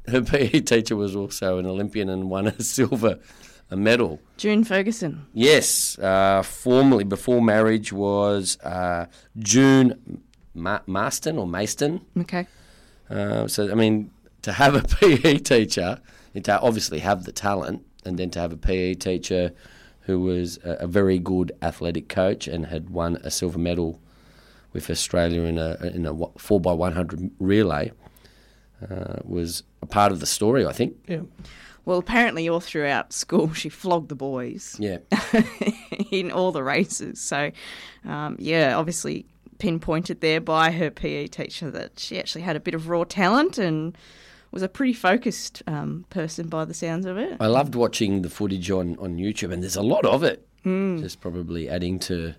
her 0.06 0.22
PE 0.22 0.60
teacher 0.60 0.94
was 0.94 1.16
also 1.16 1.58
an 1.58 1.66
Olympian 1.66 2.08
and 2.08 2.30
won 2.30 2.46
a 2.46 2.62
silver 2.62 3.18
a 3.70 3.76
medal. 3.76 4.20
June 4.36 4.64
Ferguson. 4.64 5.26
Yes, 5.32 5.98
uh, 5.98 6.42
formerly 6.42 7.04
before 7.04 7.40
marriage 7.42 7.92
was 7.92 8.58
uh, 8.62 9.06
June 9.38 10.22
Ma- 10.54 10.80
Marston 10.86 11.38
or 11.38 11.46
Mayston. 11.46 12.00
Okay. 12.18 12.46
Uh, 13.08 13.46
so 13.46 13.70
I 13.70 13.74
mean, 13.74 14.10
to 14.42 14.52
have 14.52 14.74
a 14.74 14.82
PE 14.96 15.38
teacher, 15.38 16.00
and 16.34 16.44
to 16.44 16.60
obviously 16.60 17.00
have 17.00 17.24
the 17.24 17.32
talent, 17.32 17.84
and 18.04 18.18
then 18.18 18.30
to 18.30 18.40
have 18.40 18.52
a 18.52 18.56
PE 18.56 18.94
teacher 18.94 19.52
who 20.02 20.20
was 20.20 20.58
a, 20.64 20.72
a 20.80 20.86
very 20.86 21.18
good 21.18 21.52
athletic 21.62 22.08
coach 22.08 22.48
and 22.48 22.66
had 22.66 22.90
won 22.90 23.16
a 23.22 23.30
silver 23.30 23.58
medal 23.58 24.00
with 24.72 24.88
Australia 24.90 25.42
in 25.42 25.58
a 25.58 25.76
in 25.94 26.06
a 26.06 26.14
four 26.38 26.60
by 26.60 26.72
one 26.72 26.92
hundred 26.92 27.30
relay 27.38 27.92
uh, 28.88 29.16
was 29.24 29.62
a 29.82 29.86
part 29.86 30.12
of 30.12 30.20
the 30.20 30.26
story. 30.26 30.64
I 30.66 30.72
think. 30.72 30.96
Yeah. 31.06 31.22
Well, 31.84 31.99
apparently, 31.99 32.49
all 32.49 32.60
throughout 32.60 33.12
school, 33.12 33.52
she 33.54 33.68
flogged 33.68 34.08
the 34.08 34.14
boys 34.14 34.76
Yeah. 34.78 34.99
in 36.10 36.30
all 36.30 36.52
the 36.52 36.62
races. 36.62 37.20
So, 37.20 37.50
um, 38.04 38.37
yeah, 38.38 38.76
obviously 38.76 39.26
pinpointed 39.58 40.20
there 40.20 40.40
by 40.40 40.70
her 40.70 40.90
PE 40.90 41.26
teacher 41.26 41.70
that 41.70 41.99
she 41.99 42.18
actually 42.18 42.42
had 42.42 42.56
a 42.56 42.60
bit 42.60 42.75
of 42.75 42.88
raw 42.88 43.04
talent 43.04 43.58
and 43.58 43.96
was 44.52 44.62
a 44.62 44.68
pretty 44.68 44.92
focused 44.94 45.62
um, 45.66 46.04
person 46.10 46.49
by 46.49 46.64
the 46.64 46.75
sounds 46.75 47.06
of 47.06 47.16
it. 47.18 47.37
I 47.40 47.46
loved 47.46 47.75
watching 47.75 48.22
the 48.22 48.30
footage 48.30 48.70
on, 48.70 48.96
on 48.99 49.16
YouTube, 49.16 49.52
and 49.52 49.62
there's 49.62 49.76
a 49.76 49.82
lot 49.82 50.04
of 50.06 50.22
it. 50.25 50.46
Just 50.64 51.20
probably 51.20 51.68
adding 51.70 51.99
to 52.00 52.34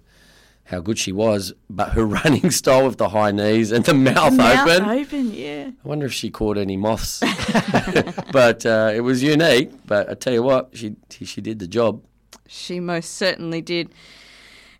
how 0.71 0.79
good 0.79 0.97
she 0.97 1.11
was, 1.11 1.53
but 1.69 1.89
her 1.89 2.05
running 2.23 2.49
style 2.49 2.85
with 2.85 2.97
the 2.97 3.09
high 3.09 3.31
knees 3.31 3.71
and 3.71 3.83
the 3.83 3.93
mouth, 3.93 4.33
Mouth 4.33 4.67
open. 4.67 4.89
open, 4.89 5.33
yeah. 5.33 5.69
I 5.83 5.87
wonder 5.87 6.05
if 6.05 6.13
she 6.13 6.29
caught 6.29 6.57
any 6.57 6.77
moths. 6.77 7.19
but 8.31 8.65
uh, 8.65 8.91
it 8.95 9.01
was 9.01 9.21
unique. 9.21 9.71
But 9.85 10.09
I 10.09 10.13
tell 10.13 10.33
you 10.33 10.43
what, 10.43 10.69
she 10.73 10.95
she 11.09 11.41
did 11.41 11.59
the 11.59 11.67
job. 11.67 12.01
She 12.47 12.79
most 12.79 13.11
certainly 13.15 13.61
did. 13.61 13.91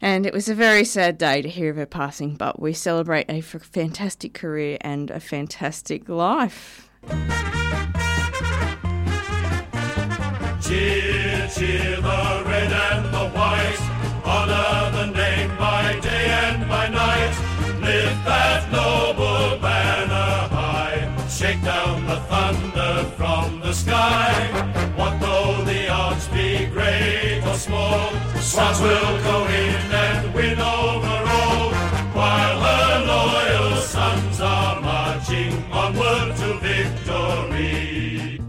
And 0.03 0.25
it 0.25 0.33
was 0.33 0.49
a 0.49 0.55
very 0.55 0.83
sad 0.83 1.19
day 1.19 1.43
to 1.43 1.49
hear 1.49 1.69
of 1.69 1.75
her 1.75 1.85
passing, 1.85 2.35
but 2.35 2.59
we 2.59 2.73
celebrate 2.73 3.29
a 3.29 3.41
fantastic 3.41 4.33
career 4.33 4.79
and 4.81 5.11
a 5.11 5.19
fantastic 5.19 6.09
life. 6.09 6.89
Cheer, 10.61 11.47
cheer 11.53 11.95
the 11.97 12.43
red 12.47 12.71
and 12.71 13.13
the 13.13 13.29
white. 13.29 13.90
Thunder 23.01 23.15
from 23.15 23.59
the 23.61 23.73
sky. 23.73 24.33
What 24.95 25.19
though 25.19 25.63
the 25.63 25.89
odds 25.89 26.27
be 26.29 26.65
great 26.67 27.41
or 27.45 27.55
small? 27.55 28.11
Swans 28.39 28.81
will 28.81 29.23
go 29.23 29.45
in 29.45 29.91
and 29.91 30.33
win 30.33 30.59
over 30.59 31.23
all. 31.27 31.71
While 32.13 32.59
her 32.59 33.05
loyal 33.05 33.75
sons 33.81 34.41
are 34.41 34.81
marching 34.81 35.63
onward 35.71 36.35
to 36.37 36.59
victory. 36.59 38.41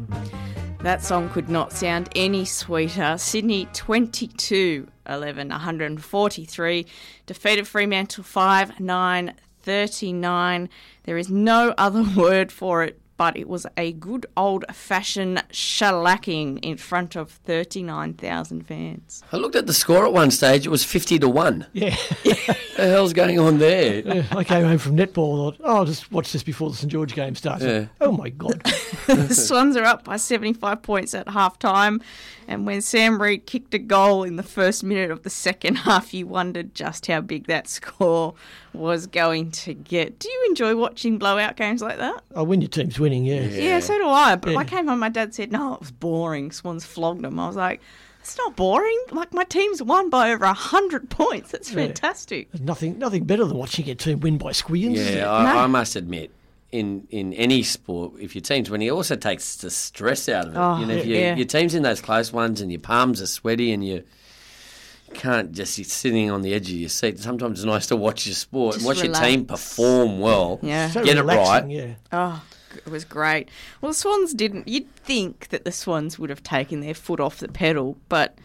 That 0.80 1.02
song 1.02 1.28
could 1.30 1.48
not 1.48 1.72
sound 1.72 2.08
any 2.16 2.44
sweeter. 2.44 3.16
Sydney 3.16 3.66
22 3.72 4.88
11 5.08 5.48
143 5.48 6.86
defeated 7.26 7.68
Fremantle 7.68 8.24
5 8.24 8.80
9 8.80 9.34
39. 9.62 10.68
There 11.04 11.18
is 11.18 11.30
no 11.30 11.74
other 11.78 12.04
word 12.16 12.50
for 12.52 12.82
it, 12.82 13.00
but 13.22 13.36
it 13.36 13.48
was 13.48 13.68
a 13.76 13.92
good 13.92 14.26
old 14.36 14.64
fashioned 14.72 15.44
shellacking 15.52 16.58
in 16.60 16.76
front 16.76 17.14
of 17.14 17.30
39,000 17.30 18.66
fans. 18.66 19.22
I 19.30 19.36
looked 19.36 19.54
at 19.54 19.68
the 19.68 19.72
score 19.72 20.04
at 20.04 20.12
one 20.12 20.32
stage. 20.32 20.66
It 20.66 20.70
was 20.70 20.82
fifty 20.82 21.20
to 21.20 21.28
one. 21.28 21.66
Yeah. 21.72 21.96
What 22.24 22.48
the 22.76 22.88
hell's 22.88 23.12
going 23.12 23.38
on 23.38 23.58
there? 23.58 24.00
Yeah, 24.00 24.24
I 24.32 24.42
came 24.44 24.64
home 24.64 24.78
from 24.78 24.96
netball. 24.96 25.48
and 25.48 25.56
thought, 25.56 25.56
oh, 25.62 25.76
I'll 25.76 25.84
just 25.84 26.10
watch 26.10 26.32
this 26.32 26.42
before 26.42 26.70
the 26.70 26.76
St 26.76 26.90
George 26.90 27.14
game 27.14 27.34
starts. 27.36 27.62
Yeah. 27.62 27.86
Oh 28.00 28.10
my 28.12 28.30
god! 28.30 28.60
the 29.06 29.34
Swans 29.34 29.76
are 29.76 29.84
up 29.84 30.04
by 30.04 30.16
75 30.16 30.82
points 30.82 31.14
at 31.14 31.28
half 31.28 31.58
time. 31.60 32.00
And 32.48 32.66
when 32.66 32.82
Sam 32.82 33.22
Reid 33.22 33.46
kicked 33.46 33.72
a 33.72 33.78
goal 33.78 34.24
in 34.24 34.36
the 34.36 34.42
first 34.42 34.82
minute 34.82 35.10
of 35.10 35.22
the 35.22 35.30
second 35.30 35.76
half, 35.76 36.12
you 36.12 36.26
wondered 36.26 36.74
just 36.74 37.06
how 37.06 37.20
big 37.20 37.46
that 37.46 37.68
score 37.68 38.34
was 38.72 39.06
going 39.06 39.50
to 39.52 39.74
get. 39.74 40.18
Do 40.18 40.28
you 40.28 40.46
enjoy 40.48 40.74
watching 40.76 41.18
blowout 41.18 41.56
games 41.56 41.82
like 41.82 41.98
that? 41.98 42.22
oh, 42.34 42.42
when 42.44 42.60
your 42.60 42.68
team's 42.68 42.98
winning, 42.98 43.11
yeah. 43.18 43.42
Yeah, 43.42 43.80
so 43.80 43.96
do 43.98 44.06
I. 44.08 44.36
But 44.36 44.52
Yeah. 44.52 44.58
I 44.58 44.64
came 44.64 44.86
home, 44.86 44.98
my 45.00 45.08
dad 45.08 45.34
said, 45.34 45.52
no, 45.52 45.74
it 45.74 45.80
was 45.80 45.90
boring. 45.90 46.50
Swans 46.52 46.84
flogged 46.84 47.22
them. 47.22 47.38
I 47.38 47.46
was 47.46 47.56
like, 47.56 47.80
it's 48.20 48.36
not 48.38 48.54
boring. 48.56 48.98
Like, 49.10 49.32
my 49.34 49.44
team's 49.44 49.82
won 49.82 50.08
by 50.10 50.30
over 50.32 50.44
100 50.46 51.10
points. 51.10 51.50
That's 51.50 51.70
Yeah. 51.70 51.86
fantastic. 51.86 52.50
There's 52.52 52.62
nothing, 52.62 52.98
nothing 52.98 53.24
better 53.24 53.44
than 53.44 53.56
watching 53.56 53.86
your 53.86 53.94
team 53.96 54.20
win 54.20 54.38
by 54.38 54.52
squeals. 54.52 54.98
Yeah, 54.98 55.22
No. 55.24 55.30
I, 55.30 55.64
I 55.64 55.66
must 55.66 55.96
admit, 55.96 56.30
in 56.70 57.06
in 57.10 57.34
any 57.34 57.62
sport, 57.62 58.14
if 58.20 58.34
your 58.34 58.40
team's 58.42 58.70
winning, 58.70 58.88
it 58.88 58.92
also 58.92 59.14
takes 59.14 59.56
the 59.56 59.68
stress 59.70 60.26
out 60.28 60.46
of 60.48 60.54
it. 60.54 60.58
Oh, 60.58 60.78
you 60.80 60.86
know, 60.86 60.94
if 60.94 61.04
you, 61.04 61.16
yeah. 61.16 61.34
your 61.36 61.44
team's 61.44 61.74
in 61.74 61.82
those 61.82 62.00
close 62.00 62.32
ones 62.32 62.60
and 62.62 62.70
your 62.72 62.80
palms 62.80 63.20
are 63.20 63.26
sweaty 63.26 63.72
and 63.72 63.86
you 63.86 64.04
can't 65.12 65.52
just 65.52 65.74
sit 65.74 65.86
sitting 65.90 66.30
on 66.30 66.40
the 66.40 66.54
edge 66.54 66.70
of 66.70 66.76
your 66.76 66.88
seat. 66.88 67.18
Sometimes 67.18 67.58
it's 67.58 67.66
nice 67.66 67.86
to 67.88 67.96
watch 67.96 68.24
your 68.26 68.34
sport 68.34 68.76
and 68.76 68.84
Just 68.84 68.86
watch 68.86 69.04
your 69.04 69.14
team 69.14 69.44
perform 69.44 70.20
well. 70.20 70.58
Yeah. 70.62 70.88
So 70.90 71.04
Get 71.04 71.18
it 71.18 71.20
relaxing, 71.20 71.68
right. 71.68 71.88
Yeah. 71.88 71.94
Oh, 72.10 72.42
it 72.76 72.88
was 72.88 73.04
great. 73.04 73.48
Well, 73.80 73.90
the 73.90 73.94
Swans 73.94 74.34
didn't. 74.34 74.68
You'd 74.68 74.92
think 74.96 75.48
that 75.48 75.64
the 75.64 75.72
Swans 75.72 76.18
would 76.18 76.30
have 76.30 76.42
taken 76.42 76.80
their 76.80 76.94
foot 76.94 77.20
off 77.20 77.38
the 77.38 77.48
pedal, 77.48 77.96
but 78.08 78.36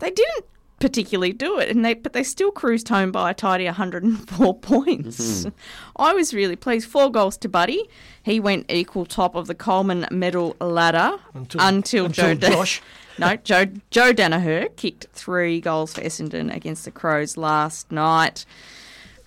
they 0.00 0.10
didn't 0.10 0.44
particularly 0.78 1.32
do 1.32 1.58
it. 1.58 1.68
And 1.68 1.84
they, 1.84 1.94
but 1.94 2.12
they 2.14 2.22
still 2.22 2.50
cruised 2.50 2.88
home 2.88 3.12
by 3.12 3.30
a 3.30 3.34
tidy 3.34 3.66
104 3.66 4.54
points. 4.60 5.18
Mm-hmm. 5.44 5.48
I 5.96 6.14
was 6.14 6.32
really 6.32 6.56
pleased. 6.56 6.88
Four 6.88 7.10
goals 7.10 7.36
to 7.38 7.48
Buddy. 7.48 7.88
He 8.22 8.40
went 8.40 8.70
equal 8.70 9.04
top 9.04 9.34
of 9.34 9.46
the 9.46 9.54
Coleman 9.54 10.06
medal 10.10 10.56
ladder 10.60 11.18
Until- 11.34 11.60
until, 11.60 12.04
until 12.06 12.34
Joe. 12.34 12.48
Josh. 12.50 12.82
no, 13.18 13.36
Joe 13.36 13.66
Joe 13.90 14.12
Daniher 14.14 14.74
kicked 14.76 15.06
three 15.12 15.60
goals 15.60 15.92
for 15.94 16.00
Essendon 16.00 16.54
against 16.54 16.84
the 16.86 16.90
Crows 16.90 17.36
last 17.36 17.92
night. 17.92 18.44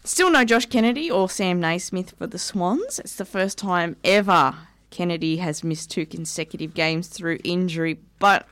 Still 0.05 0.29
no 0.29 0.43
Josh 0.43 0.65
Kennedy 0.65 1.09
or 1.09 1.29
Sam 1.29 1.61
Naismith 1.61 2.13
for 2.17 2.27
the 2.27 2.37
Swans. 2.37 2.99
It's 2.99 3.15
the 3.15 3.23
first 3.23 3.57
time 3.57 3.95
ever 4.03 4.53
Kennedy 4.89 5.37
has 5.37 5.63
missed 5.63 5.91
two 5.91 6.05
consecutive 6.05 6.73
games 6.73 7.07
through 7.07 7.39
injury, 7.45 7.99
but 8.19 8.45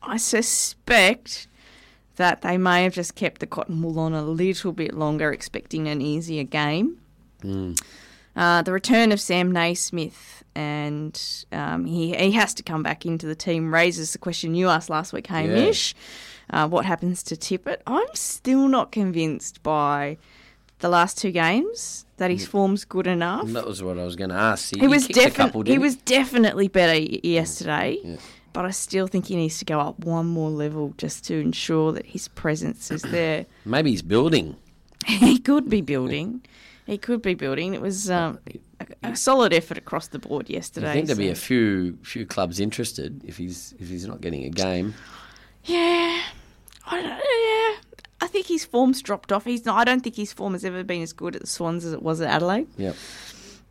I 0.00 0.16
suspect 0.16 1.48
that 2.16 2.42
they 2.42 2.56
may 2.56 2.84
have 2.84 2.94
just 2.94 3.16
kept 3.16 3.40
the 3.40 3.48
cotton 3.48 3.82
wool 3.82 3.98
on 3.98 4.14
a 4.14 4.22
little 4.22 4.72
bit 4.72 4.94
longer, 4.94 5.32
expecting 5.32 5.88
an 5.88 6.00
easier 6.00 6.44
game. 6.44 6.98
Uh, 8.36 8.62
the 8.62 8.72
return 8.72 9.10
of 9.10 9.20
Sam 9.20 9.50
Naismith 9.50 10.44
and 10.54 11.44
um, 11.50 11.84
he 11.84 12.14
he 12.14 12.30
has 12.32 12.54
to 12.54 12.62
come 12.62 12.82
back 12.82 13.04
into 13.04 13.26
the 13.26 13.34
team 13.34 13.74
raises 13.74 14.12
the 14.12 14.18
question 14.18 14.54
you 14.54 14.68
asked 14.68 14.88
last 14.88 15.12
week, 15.12 15.26
Hamish. 15.26 15.94
Uh, 16.48 16.68
what 16.68 16.84
happens 16.84 17.22
to 17.24 17.36
Tippett? 17.36 17.80
I'm 17.86 18.14
still 18.14 18.68
not 18.68 18.92
convinced 18.92 19.62
by 19.62 20.16
the 20.82 20.88
last 20.88 21.16
two 21.16 21.30
games 21.30 22.04
that 22.18 22.30
his 22.30 22.44
mm. 22.44 22.48
form's 22.48 22.84
good 22.84 23.06
enough. 23.06 23.46
That 23.48 23.66
was 23.66 23.82
what 23.82 23.98
I 23.98 24.04
was 24.04 24.16
going 24.16 24.30
to 24.30 24.36
ask. 24.36 24.76
He 24.76 24.86
was 24.86 25.08
a 25.08 25.30
couple, 25.30 25.62
definitely 25.62 25.72
he 25.72 25.78
was 25.78 25.96
definitely 25.96 26.68
better 26.68 26.92
y- 26.92 27.06
mm. 27.06 27.20
yesterday, 27.22 28.18
but 28.52 28.66
I 28.66 28.70
still 28.72 29.06
think 29.06 29.26
he 29.26 29.36
needs 29.36 29.58
to 29.60 29.64
go 29.64 29.80
up 29.80 30.00
one 30.00 30.26
more 30.26 30.50
level 30.50 30.92
just 30.98 31.24
to 31.26 31.38
ensure 31.40 31.92
that 31.92 32.04
his 32.04 32.28
presence 32.28 32.90
is 32.90 33.02
there. 33.16 33.46
Maybe 33.64 33.90
he's 33.90 34.02
building. 34.02 34.56
he 35.06 35.38
could 35.38 35.70
be 35.70 35.80
building. 35.80 36.42
He 36.84 36.98
could 36.98 37.22
be 37.22 37.34
building. 37.34 37.74
It 37.74 37.80
was 37.80 38.10
um, 38.10 38.40
uh, 38.80 38.84
a, 39.04 39.10
a 39.10 39.16
solid 39.16 39.52
effort 39.52 39.78
across 39.78 40.08
the 40.08 40.18
board 40.18 40.50
yesterday. 40.50 40.90
I 40.90 40.92
think 40.94 41.06
there'd 41.06 41.16
be 41.16 41.28
a 41.28 41.34
few 41.36 41.96
few 42.02 42.26
clubs 42.26 42.58
interested 42.58 43.22
if 43.24 43.36
he's 43.36 43.72
if 43.78 43.88
he's 43.88 44.06
not 44.06 44.20
getting 44.20 44.44
a 44.44 44.50
game. 44.50 44.94
Yeah, 45.64 46.22
I 46.86 47.00
don't, 47.00 47.04
yeah. 47.04 47.51
I 48.32 48.36
think 48.40 48.46
his 48.46 48.64
form's 48.64 49.02
dropped 49.02 49.30
off. 49.30 49.44
He's 49.44 49.66
not. 49.66 49.76
I 49.76 49.84
don't 49.84 50.00
think 50.00 50.16
his 50.16 50.32
form 50.32 50.54
has 50.54 50.64
ever 50.64 50.82
been 50.82 51.02
as 51.02 51.12
good 51.12 51.36
at 51.36 51.42
the 51.42 51.46
Swans 51.46 51.84
as 51.84 51.92
it 51.92 52.02
was 52.02 52.22
at 52.22 52.30
Adelaide. 52.30 52.66
Yep. 52.78 52.96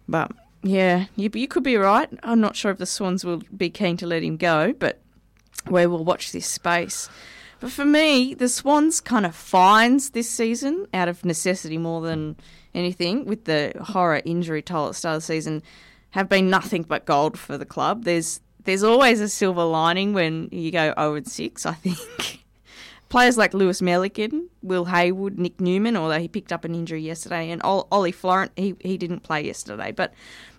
But 0.08 0.32
yeah, 0.62 1.08
you, 1.16 1.32
you 1.34 1.48
could 1.48 1.64
be 1.64 1.78
right. 1.78 2.08
I'm 2.22 2.40
not 2.40 2.56
sure 2.56 2.70
if 2.70 2.78
the 2.78 2.86
Swans 2.86 3.26
will 3.26 3.42
be 3.58 3.72
keen 3.72 3.98
to 3.98 4.06
let 4.06 4.22
him 4.22 4.38
go, 4.38 4.72
but 4.74 5.00
we 5.68 5.88
will 5.88 6.06
watch 6.06 6.32
this 6.32 6.46
space. 6.46 7.10
But 7.60 7.72
for 7.72 7.86
me, 7.86 8.36
the 8.36 8.48
Swans 8.48 9.02
kind 9.02 9.26
of 9.26 9.36
finds 9.36 10.12
this 10.12 10.30
season 10.30 10.86
out 10.94 11.08
of 11.08 11.26
necessity 11.26 11.80
more 11.80 12.02
than 12.02 12.36
anything, 12.76 13.26
with 13.26 13.46
the 13.46 13.74
horror 13.82 14.22
injury 14.26 14.62
toll 14.62 14.86
at 14.86 14.90
the 14.90 14.94
start 14.94 15.16
of 15.16 15.22
the 15.24 15.26
season, 15.26 15.64
have 16.12 16.30
been 16.30 16.52
nothing 16.52 16.84
but 16.84 17.06
gold 17.06 17.40
for 17.40 17.58
the 17.58 17.66
club. 17.66 18.04
There's 18.04 18.42
there's 18.64 18.84
always 18.84 19.22
a 19.22 19.28
silver 19.28 19.64
lining 19.64 20.14
when 20.14 20.50
you 20.52 20.72
go 20.72 20.94
0 20.96 21.16
and 21.16 21.28
6, 21.28 21.66
I 21.66 21.74
think. 21.74 21.98
Players 23.12 23.38
like 23.38 23.54
Lewis 23.54 23.82
Melican, 23.82 24.48
Will 24.62 24.86
Hayward, 24.86 25.38
Nick 25.38 25.60
Newman, 25.60 25.98
although 25.98 26.18
he 26.18 26.30
picked 26.30 26.54
up 26.54 26.64
an 26.64 26.74
injury 26.74 27.02
yesterday, 27.02 27.52
and 27.52 27.62
Ol- 27.62 27.86
Ollie 27.92 28.14
Florent, 28.14 28.54
he, 28.56 28.74
he 28.80 28.98
didn't 28.98 29.20
play 29.20 29.46
yesterday. 29.46 29.92
But 29.92 30.14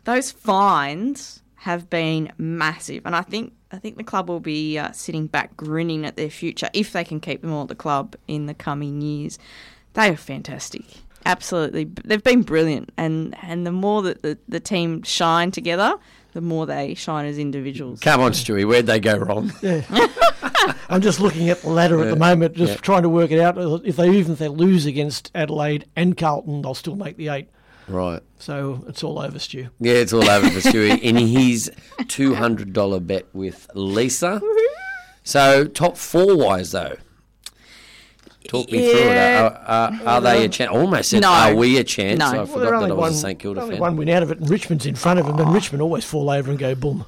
those 0.04 0.30
fines 0.30 1.42
have 1.54 1.88
been 1.88 2.30
massive, 2.36 3.06
and 3.06 3.16
I 3.16 3.22
think 3.22 3.54
I 3.70 3.78
think 3.78 3.96
the 3.96 4.04
club 4.04 4.28
will 4.28 4.38
be 4.38 4.76
uh, 4.76 4.92
sitting 4.92 5.28
back 5.28 5.56
grinning 5.56 6.04
at 6.04 6.16
their 6.16 6.28
future 6.28 6.68
if 6.74 6.92
they 6.92 7.04
can 7.04 7.20
keep 7.20 7.40
them 7.40 7.54
all 7.54 7.62
at 7.62 7.68
the 7.68 7.74
club 7.74 8.16
in 8.28 8.44
the 8.44 8.54
coming 8.54 9.00
years. 9.00 9.38
They 9.94 10.10
are 10.10 10.16
fantastic, 10.18 10.84
absolutely. 11.24 11.84
They've 12.04 12.22
been 12.22 12.42
brilliant, 12.42 12.92
and 12.98 13.34
and 13.40 13.66
the 13.66 13.72
more 13.72 14.02
that 14.02 14.20
the, 14.20 14.36
the 14.46 14.60
team 14.60 15.02
shine 15.04 15.52
together, 15.52 15.94
the 16.32 16.40
more 16.40 16.66
they 16.66 16.94
shine 16.94 17.26
as 17.26 17.38
individuals. 17.38 18.00
Come 18.00 18.20
on, 18.20 18.32
Stewie, 18.32 18.66
where'd 18.66 18.86
they 18.86 19.00
go 19.00 19.16
wrong? 19.16 19.52
Yeah. 19.62 19.82
I'm 20.88 21.00
just 21.00 21.20
looking 21.20 21.48
at 21.50 21.62
the 21.62 21.70
ladder 21.70 22.00
at 22.02 22.10
the 22.10 22.16
moment, 22.16 22.54
just 22.54 22.72
Yeah. 22.74 22.78
trying 22.80 23.02
to 23.02 23.08
work 23.08 23.30
it 23.30 23.40
out. 23.40 23.56
If 23.84 23.96
they 23.96 24.10
even 24.10 24.32
if 24.34 24.38
they 24.38 24.48
lose 24.48 24.86
against 24.86 25.30
Adelaide 25.34 25.86
and 25.96 26.16
Carlton, 26.16 26.62
they'll 26.62 26.74
still 26.74 26.94
make 26.96 27.16
the 27.16 27.28
eight. 27.28 27.48
Right. 27.88 28.20
So 28.38 28.84
it's 28.86 29.02
all 29.02 29.18
over, 29.18 29.38
Stu. 29.38 29.68
Yeah, 29.80 29.94
it's 29.94 30.12
all 30.12 30.28
over 30.28 30.48
for 30.50 30.60
Stewie 30.60 31.00
in 31.00 31.16
his 31.16 31.70
two 32.08 32.34
hundred 32.34 32.72
dollar 32.72 33.00
bet 33.00 33.26
with 33.32 33.66
Lisa. 33.74 34.40
So 35.24 35.64
top 35.66 35.96
four 35.96 36.36
wise 36.36 36.72
though. 36.72 36.96
Talk 38.48 38.70
me 38.70 38.78
through 38.90 39.00
it. 39.10 39.16
Are, 39.16 39.52
are, 39.66 39.92
are 40.06 40.20
they 40.20 40.44
a 40.44 40.48
chance? 40.48 40.70
Almost 40.70 41.10
said, 41.10 41.22
No. 41.22 41.28
are 41.30 41.54
we 41.54 41.78
a 41.78 41.84
chance? 41.84 42.18
No. 42.18 42.26
I 42.26 42.32
Well, 42.34 42.46
forgot 42.46 42.80
that 42.80 42.90
I 42.90 42.94
was 42.94 43.16
a 43.16 43.20
St 43.20 43.38
Kilda 43.38 43.60
only 43.62 43.74
fan. 43.74 43.80
one 43.80 43.96
win 43.96 44.08
out 44.10 44.22
of 44.22 44.30
it, 44.30 44.38
and 44.40 44.50
Richmond's 44.50 44.86
in 44.86 44.94
front 44.94 45.20
of 45.20 45.26
them, 45.26 45.38
and 45.38 45.52
Richmond 45.54 45.80
always 45.82 46.04
fall 46.04 46.28
over 46.30 46.50
and 46.50 46.58
go 46.58 46.74
boom. 46.74 47.04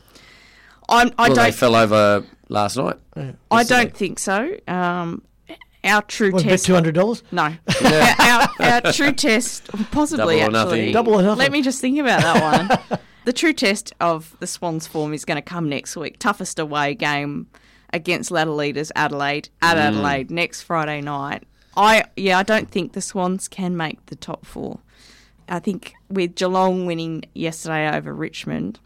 I'm, 0.89 1.11
I 1.19 1.29
well, 1.29 1.35
don't 1.37 1.45
they 1.47 1.53
fell 1.53 1.75
over 1.77 2.25
last 2.49 2.77
night. 2.77 2.97
I 3.51 3.65
don't 3.65 3.95
think 3.97 4.19
so. 4.19 4.57
Um, 4.69 5.23
our 5.83 6.03
true 6.03 6.31
What, 6.33 6.43
test. 6.43 6.65
two 6.67 6.75
hundred 6.75 6.95
dollars? 6.95 7.23
No, 7.33 7.43
our, 7.43 7.59
our, 8.19 8.49
our 8.61 8.93
true 8.93 9.13
test, 9.13 9.69
possibly 9.91 10.39
Double 10.39 10.57
actually. 10.57 10.79
nothing. 10.81 10.93
Double 10.93 11.15
or 11.15 11.23
nothing. 11.23 11.39
Let 11.39 11.53
me 11.53 11.63
just 11.63 11.81
think 11.81 11.99
about 11.99 12.23
that 12.23 12.89
one. 12.91 13.01
the 13.25 13.33
true 13.33 13.53
test 13.53 13.93
of 14.01 14.35
the 14.41 14.47
Swans' 14.47 14.87
form 14.87 15.13
is 15.15 15.25
going 15.25 15.37
to 15.37 15.43
come 15.43 15.69
next 15.69 15.97
week. 15.97 16.19
Toughest 16.19 16.59
away 16.59 16.95
game 16.95 17.49
against 17.95 18.31
ladder 18.31 18.51
leaders 18.51 18.93
Adelaide 18.95 19.49
at 19.63 19.79
Adelaide 19.79 20.31
next 20.31 20.63
Friday 20.63 21.01
night. 21.01 21.45
I 21.77 22.05
yeah, 22.17 22.39
I 22.39 22.43
don't 22.43 22.71
think 22.71 22.93
the 22.93 23.01
Swans 23.01 23.49
can 23.49 23.77
make 23.77 24.05
the 24.07 24.17
top 24.17 24.45
four. 24.45 24.81
I 25.49 25.59
think 25.61 25.95
with 26.09 26.35
Geelong 26.35 26.87
winning 26.87 27.25
yesterday 27.35 27.91
over 27.97 28.13
Richmond. 28.15 28.79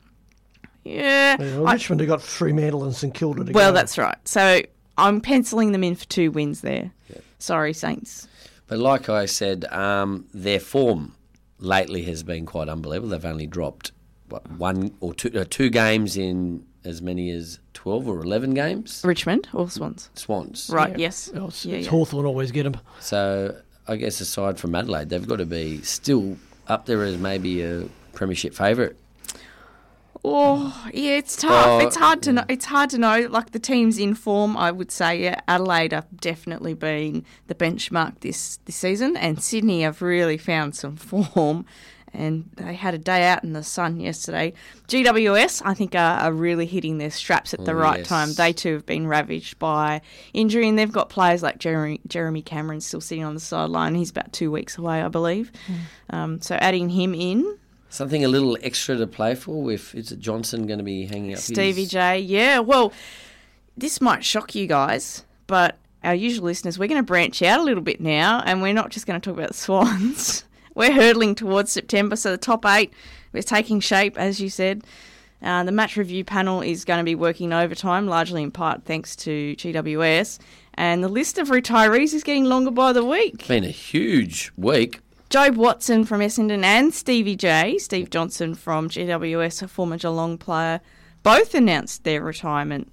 Yeah, 0.84 1.36
Yeah, 1.38 1.56
well, 1.58 1.68
I- 1.68 1.72
Richmond 1.74 2.00
have 2.00 2.08
got 2.08 2.22
Fremantle 2.22 2.84
and 2.84 2.94
St 2.94 3.12
Kilda 3.14 3.44
to 3.44 3.52
well, 3.52 3.70
go. 3.72 3.74
that's 3.74 3.98
right. 3.98 4.16
So 4.26 4.62
I'm 4.96 5.20
penciling 5.20 5.72
them 5.72 5.84
in 5.84 5.94
for 5.96 6.06
two 6.06 6.30
wins 6.30 6.60
there. 6.62 6.92
Sorry, 7.38 7.72
Saints. 7.72 8.26
But 8.66 8.78
like 8.78 9.08
I 9.08 9.26
said, 9.26 9.64
um, 9.66 10.26
their 10.34 10.60
form 10.60 11.14
lately 11.58 12.02
has 12.04 12.22
been 12.22 12.46
quite 12.46 12.68
unbelievable. 12.68 13.10
They've 13.10 13.24
only 13.24 13.46
dropped 13.46 13.92
what, 14.28 14.50
one 14.52 14.92
or 15.00 15.14
two, 15.14 15.30
uh, 15.38 15.44
two 15.48 15.70
games 15.70 16.16
in 16.16 16.64
as 16.88 17.02
many 17.02 17.30
as 17.30 17.58
12 17.74 18.08
or 18.08 18.20
11 18.22 18.54
games. 18.54 19.02
Richmond 19.04 19.48
or 19.52 19.70
Swans? 19.70 20.10
Swans. 20.14 20.70
Right, 20.72 20.98
yes. 20.98 21.30
Oh, 21.34 21.48
it's, 21.48 21.64
Yeah, 21.64 21.76
it's 21.76 21.84
yeah. 21.86 21.90
Hawthorn 21.90 22.26
always 22.26 22.50
get 22.50 22.64
them. 22.64 22.76
So 23.00 23.56
I 23.86 23.96
guess 23.96 24.20
aside 24.20 24.58
from 24.58 24.74
Adelaide, 24.74 25.10
they've 25.10 25.26
got 25.26 25.36
to 25.36 25.46
be 25.46 25.82
still 25.82 26.36
up 26.66 26.86
there 26.86 27.02
as 27.04 27.18
maybe 27.18 27.62
a 27.62 27.88
premiership 28.12 28.54
favourite. 28.54 28.96
Oh, 30.24 30.88
yeah, 30.92 31.12
it's 31.12 31.36
tough. 31.36 31.66
Oh, 31.66 31.78
it's 31.86 31.96
hard 31.96 32.22
to 32.22 32.32
know. 32.32 32.44
It's 32.48 32.64
hard 32.64 32.90
to 32.90 32.98
know. 32.98 33.28
Like 33.30 33.52
the 33.52 33.60
teams 33.60 33.98
in 33.98 34.14
form, 34.14 34.56
I 34.56 34.72
would 34.72 34.90
say, 34.90 35.22
yeah, 35.22 35.40
Adelaide 35.46 35.92
have 35.92 36.06
definitely 36.20 36.74
been 36.74 37.24
the 37.46 37.54
benchmark 37.54 38.18
this 38.20 38.58
this 38.64 38.74
season, 38.76 39.16
and 39.16 39.40
Sydney 39.42 39.82
have 39.82 40.02
really 40.02 40.36
found 40.36 40.74
some 40.74 40.96
form. 40.96 41.64
And 42.14 42.48
they 42.56 42.74
had 42.74 42.94
a 42.94 42.98
day 42.98 43.26
out 43.28 43.44
in 43.44 43.52
the 43.52 43.62
sun 43.62 44.00
yesterday. 44.00 44.54
GWS, 44.88 45.62
I 45.64 45.74
think, 45.74 45.94
are, 45.94 46.18
are 46.20 46.32
really 46.32 46.66
hitting 46.66 46.98
their 46.98 47.10
straps 47.10 47.52
at 47.54 47.64
the 47.64 47.72
Oh, 47.72 47.74
right 47.74 47.98
yes. 47.98 48.08
time. 48.08 48.32
They 48.32 48.52
too 48.52 48.74
have 48.74 48.86
been 48.86 49.06
ravaged 49.06 49.58
by 49.58 50.00
injury, 50.32 50.68
and 50.68 50.78
they've 50.78 50.90
got 50.90 51.08
players 51.10 51.42
like 51.42 51.58
Jeremy, 51.58 52.00
Jeremy 52.08 52.42
Cameron 52.42 52.80
still 52.80 53.00
sitting 53.00 53.24
on 53.24 53.34
the 53.34 53.40
sideline. 53.40 53.94
He's 53.94 54.10
about 54.10 54.32
two 54.32 54.50
weeks 54.50 54.78
away, 54.78 55.02
I 55.02 55.08
believe. 55.08 55.52
Um, 56.10 56.40
so 56.40 56.54
adding 56.56 56.88
him 56.88 57.14
in, 57.14 57.58
Something 57.90 58.22
a 58.22 58.28
little 58.28 58.58
extra 58.62 58.96
to 58.96 59.06
play 59.06 59.34
for 59.34 59.62
with 59.62 59.94
is 59.94 60.10
Johnson 60.10 60.66
going 60.66 60.78
to 60.78 60.84
be 60.84 61.06
hanging 61.06 61.32
up 61.32 61.38
Stevie 61.38 61.82
his... 61.82 61.90
J. 61.90 62.18
Yeah, 62.20 62.58
well, 62.58 62.92
this 63.78 64.00
might 64.02 64.22
shock 64.24 64.54
you 64.54 64.66
guys, 64.66 65.24
but 65.46 65.78
our 66.04 66.14
usual 66.14 66.44
listeners, 66.44 66.78
we're 66.78 66.88
going 66.88 67.00
to 67.00 67.06
branch 67.06 67.40
out 67.42 67.60
a 67.60 67.62
little 67.62 67.82
bit 67.82 67.98
now, 68.00 68.42
and 68.44 68.60
we're 68.60 68.74
not 68.74 68.90
just 68.90 69.06
going 69.06 69.18
to 69.18 69.24
talk 69.24 69.38
about 69.38 69.48
the 69.48 69.54
Swans. 69.58 70.44
We're 70.78 70.92
hurtling 70.92 71.34
towards 71.34 71.72
September, 71.72 72.14
so 72.14 72.30
the 72.30 72.38
top 72.38 72.64
eight 72.64 72.92
is 73.32 73.44
taking 73.44 73.80
shape, 73.80 74.16
as 74.16 74.40
you 74.40 74.48
said. 74.48 74.84
Uh, 75.42 75.64
the 75.64 75.72
match 75.72 75.96
review 75.96 76.22
panel 76.22 76.62
is 76.62 76.84
going 76.84 76.98
to 76.98 77.04
be 77.04 77.16
working 77.16 77.52
overtime, 77.52 78.06
largely 78.06 78.44
in 78.44 78.52
part 78.52 78.84
thanks 78.84 79.16
to 79.16 79.56
GWS. 79.56 80.38
And 80.74 81.02
the 81.02 81.08
list 81.08 81.36
of 81.36 81.48
retirees 81.48 82.14
is 82.14 82.22
getting 82.22 82.44
longer 82.44 82.70
by 82.70 82.92
the 82.92 83.04
week. 83.04 83.40
It's 83.40 83.48
Been 83.48 83.64
a 83.64 83.70
huge 83.70 84.52
week. 84.56 85.00
Jobe 85.30 85.56
Watson 85.56 86.04
from 86.04 86.20
Essendon 86.20 86.62
and 86.62 86.94
Stevie 86.94 87.34
J, 87.34 87.78
Steve 87.78 88.08
Johnson 88.08 88.54
from 88.54 88.88
GWS, 88.88 89.64
a 89.64 89.66
former 89.66 89.98
Geelong 89.98 90.38
player, 90.38 90.80
both 91.24 91.56
announced 91.56 92.04
their 92.04 92.22
retirement 92.22 92.92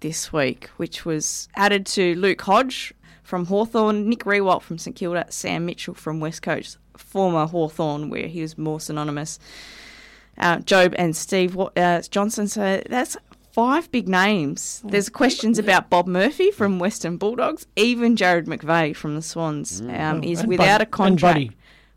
this 0.00 0.32
week, 0.32 0.68
which 0.78 1.04
was 1.04 1.50
added 1.54 1.84
to 1.88 2.14
Luke 2.14 2.40
Hodge 2.40 2.94
from 3.22 3.44
Hawthorn, 3.44 4.08
Nick 4.08 4.20
Riewoldt 4.20 4.62
from 4.62 4.78
St 4.78 4.96
Kilda, 4.96 5.26
Sam 5.28 5.66
Mitchell 5.66 5.94
from 5.94 6.20
West 6.20 6.40
Coast, 6.40 6.78
former 6.98 7.46
Hawthorn, 7.46 8.10
where 8.10 8.26
he 8.26 8.42
was 8.42 8.56
more 8.58 8.80
synonymous. 8.80 9.38
Uh, 10.38 10.58
Jobe 10.58 10.94
and 10.98 11.16
Steve 11.16 11.58
uh, 11.58 12.02
Johnson. 12.10 12.46
So 12.48 12.82
that's 12.88 13.16
five 13.52 13.90
big 13.90 14.06
names. 14.06 14.82
There's 14.84 15.08
questions 15.08 15.58
about 15.58 15.88
Bob 15.88 16.06
Murphy 16.06 16.50
from 16.50 16.78
Western 16.78 17.16
Bulldogs. 17.16 17.66
Even 17.76 18.14
Jarrad 18.16 18.44
McVeigh 18.44 18.94
from 18.94 19.14
the 19.14 19.22
Swans 19.22 19.80
um, 19.80 20.22
is 20.22 20.40
And 20.40 20.48
without 20.48 20.78
Buddy- 20.78 20.82
a 20.82 20.86
contract. 20.86 21.34
Buddy. 21.34 21.50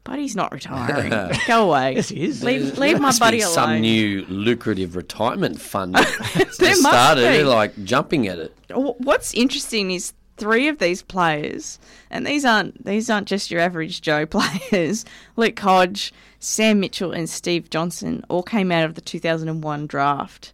Buddy's 0.06 0.36
not 0.36 0.54
retiring. 0.54 1.12
Go 1.48 1.70
away. 1.70 1.96
Yes, 1.96 2.10
he 2.10 2.24
is. 2.24 2.44
Leave, 2.44 2.78
leave 2.78 3.00
my 3.00 3.16
buddy 3.20 3.42
alone. 3.42 3.54
Some 3.54 3.82
new 3.82 4.26
lucrative 4.28 4.96
retirement 4.96 5.60
fund 5.60 5.96
There 6.58 6.74
started. 6.74 7.24
They're 7.24 7.44
like 7.44 7.84
jumping 7.84 8.28
at 8.28 8.40
it. 8.40 8.58
What's 8.74 9.34
interesting 9.34 9.92
is 9.92 10.14
three 10.40 10.68
of 10.68 10.80
these 10.80 11.02
players, 11.02 11.78
and 12.10 12.26
these 12.26 12.46
aren't 12.46 12.84
these 12.86 13.10
aren't 13.10 13.28
just 13.28 13.52
your 13.52 13.62
average 13.62 14.02
Joe 14.02 14.26
players. 14.28 15.06
Luke 15.36 15.60
Hodge, 15.60 16.14
Sam 16.40 16.80
Mitchell, 16.80 17.12
and 17.12 17.30
Steve 17.30 17.70
Johnson 17.70 18.26
all 18.30 18.44
came 18.44 18.72
out 18.72 18.86
of 18.86 18.96
the 18.96 19.02
2001 19.02 19.88
draft. 19.88 20.54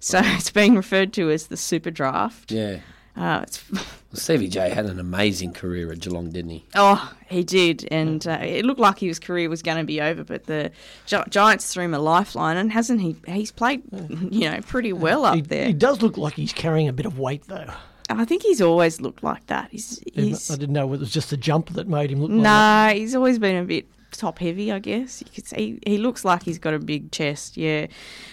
So 0.00 0.20
it's 0.22 0.50
being 0.50 0.74
referred 0.76 1.12
to 1.14 1.30
as 1.30 1.48
the 1.48 1.56
Super 1.56 1.90
Draft. 1.90 2.52
Yeah. 2.52 2.78
Uh, 3.16 3.40
it's, 3.42 3.64
Stevie 4.12 4.46
J 4.46 4.70
had 4.70 4.86
an 4.86 5.00
amazing 5.00 5.52
career 5.52 5.90
at 5.90 5.98
Geelong, 5.98 6.30
didn't 6.30 6.52
he? 6.52 6.64
oh, 6.76 7.12
he 7.28 7.42
did, 7.42 7.86
and 7.90 8.24
uh, 8.28 8.38
it 8.40 8.64
looked 8.64 8.78
like 8.80 9.00
his 9.00 9.18
career 9.18 9.48
was 9.50 9.60
going 9.60 9.76
to 9.76 9.82
be 9.84 10.00
over. 10.00 10.22
But 10.22 10.44
the 10.46 10.70
Gi- 11.06 11.24
Giants 11.28 11.72
threw 11.74 11.84
him 11.84 11.94
a 11.94 11.98
lifeline, 11.98 12.56
and 12.56 12.70
hasn't 12.70 13.00
he? 13.00 13.16
He's 13.26 13.50
played, 13.50 13.82
you 14.30 14.48
know, 14.48 14.60
pretty 14.60 14.92
well 14.92 15.24
up 15.24 15.34
He, 15.34 15.40
there. 15.42 15.66
he 15.66 15.72
does 15.72 16.00
look 16.00 16.16
like 16.16 16.34
he's 16.34 16.52
carrying 16.52 16.86
a 16.86 16.92
bit 16.92 17.06
of 17.06 17.18
weight, 17.18 17.42
though. 17.48 17.70
I 18.10 18.24
think 18.24 18.42
he's 18.42 18.60
always 18.60 19.00
looked 19.00 19.22
like 19.22 19.46
that. 19.46 19.68
He's, 19.70 20.02
he's 20.14 20.50
I 20.50 20.56
didn't 20.56 20.72
know 20.72 20.86
whether 20.86 21.00
it 21.00 21.06
was 21.06 21.12
just 21.12 21.30
the 21.30 21.36
jump 21.36 21.70
that 21.74 21.88
made 21.88 22.10
him 22.10 22.20
look 22.20 22.30
like 22.30 22.42
that. 22.42 22.92
Nah, 22.92 22.98
he's 22.98 23.14
always 23.14 23.38
been 23.38 23.56
a 23.56 23.64
bit 23.64 23.86
top 24.12 24.38
heavy, 24.38 24.72
I 24.72 24.78
guess. 24.78 25.22
You 25.22 25.30
could 25.32 25.46
say 25.46 25.78
he 25.86 25.98
looks 25.98 26.24
like 26.24 26.42
he's 26.42 26.58
got 26.58 26.74
a 26.74 26.78
big 26.78 27.10
chest. 27.12 27.56
Yeah, 27.56 27.86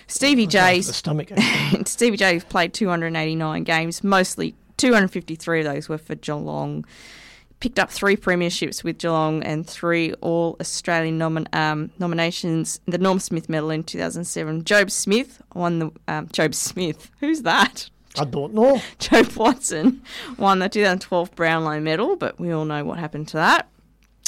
Stevie 0.07 0.45
The 0.45 0.51
J's 0.51 0.95
stomach. 0.95 1.31
Stevie 1.85 2.17
J's 2.17 2.43
played 2.43 2.73
289 2.73 3.63
games, 3.63 4.03
mostly 4.03 4.55
253 4.77 5.59
of 5.59 5.65
those 5.65 5.89
were 5.89 5.97
for 5.97 6.15
Geelong. 6.15 6.85
Picked 7.61 7.79
up 7.79 7.89
three 7.89 8.17
premierships 8.17 8.83
with 8.83 8.97
Geelong 8.97 9.41
and 9.43 9.67
three 9.67 10.13
All 10.15 10.57
Australian 10.59 11.17
nomin- 11.17 11.53
um, 11.55 11.89
nominations. 11.99 12.79
The 12.85 12.97
Norm 12.97 13.19
Smith 13.19 13.47
Medal 13.47 13.71
in 13.71 13.83
2007. 13.83 14.63
Jobe 14.63 14.91
Smith 14.91 15.41
won 15.53 15.79
the 15.79 15.85
um, 16.07 16.27
Jobe 16.27 16.53
Smith. 16.53 17.09
Who's 17.21 17.43
that? 17.43 17.89
I 18.17 18.25
don't 18.25 18.53
know. 18.53 18.81
Joe 18.99 19.23
Watson 19.35 20.01
won 20.37 20.59
the 20.59 20.69
2012 20.69 21.35
Brownlow 21.35 21.79
Medal, 21.79 22.15
but 22.15 22.39
we 22.39 22.51
all 22.51 22.65
know 22.65 22.83
what 22.83 22.99
happened 22.99 23.27
to 23.29 23.37
that, 23.37 23.69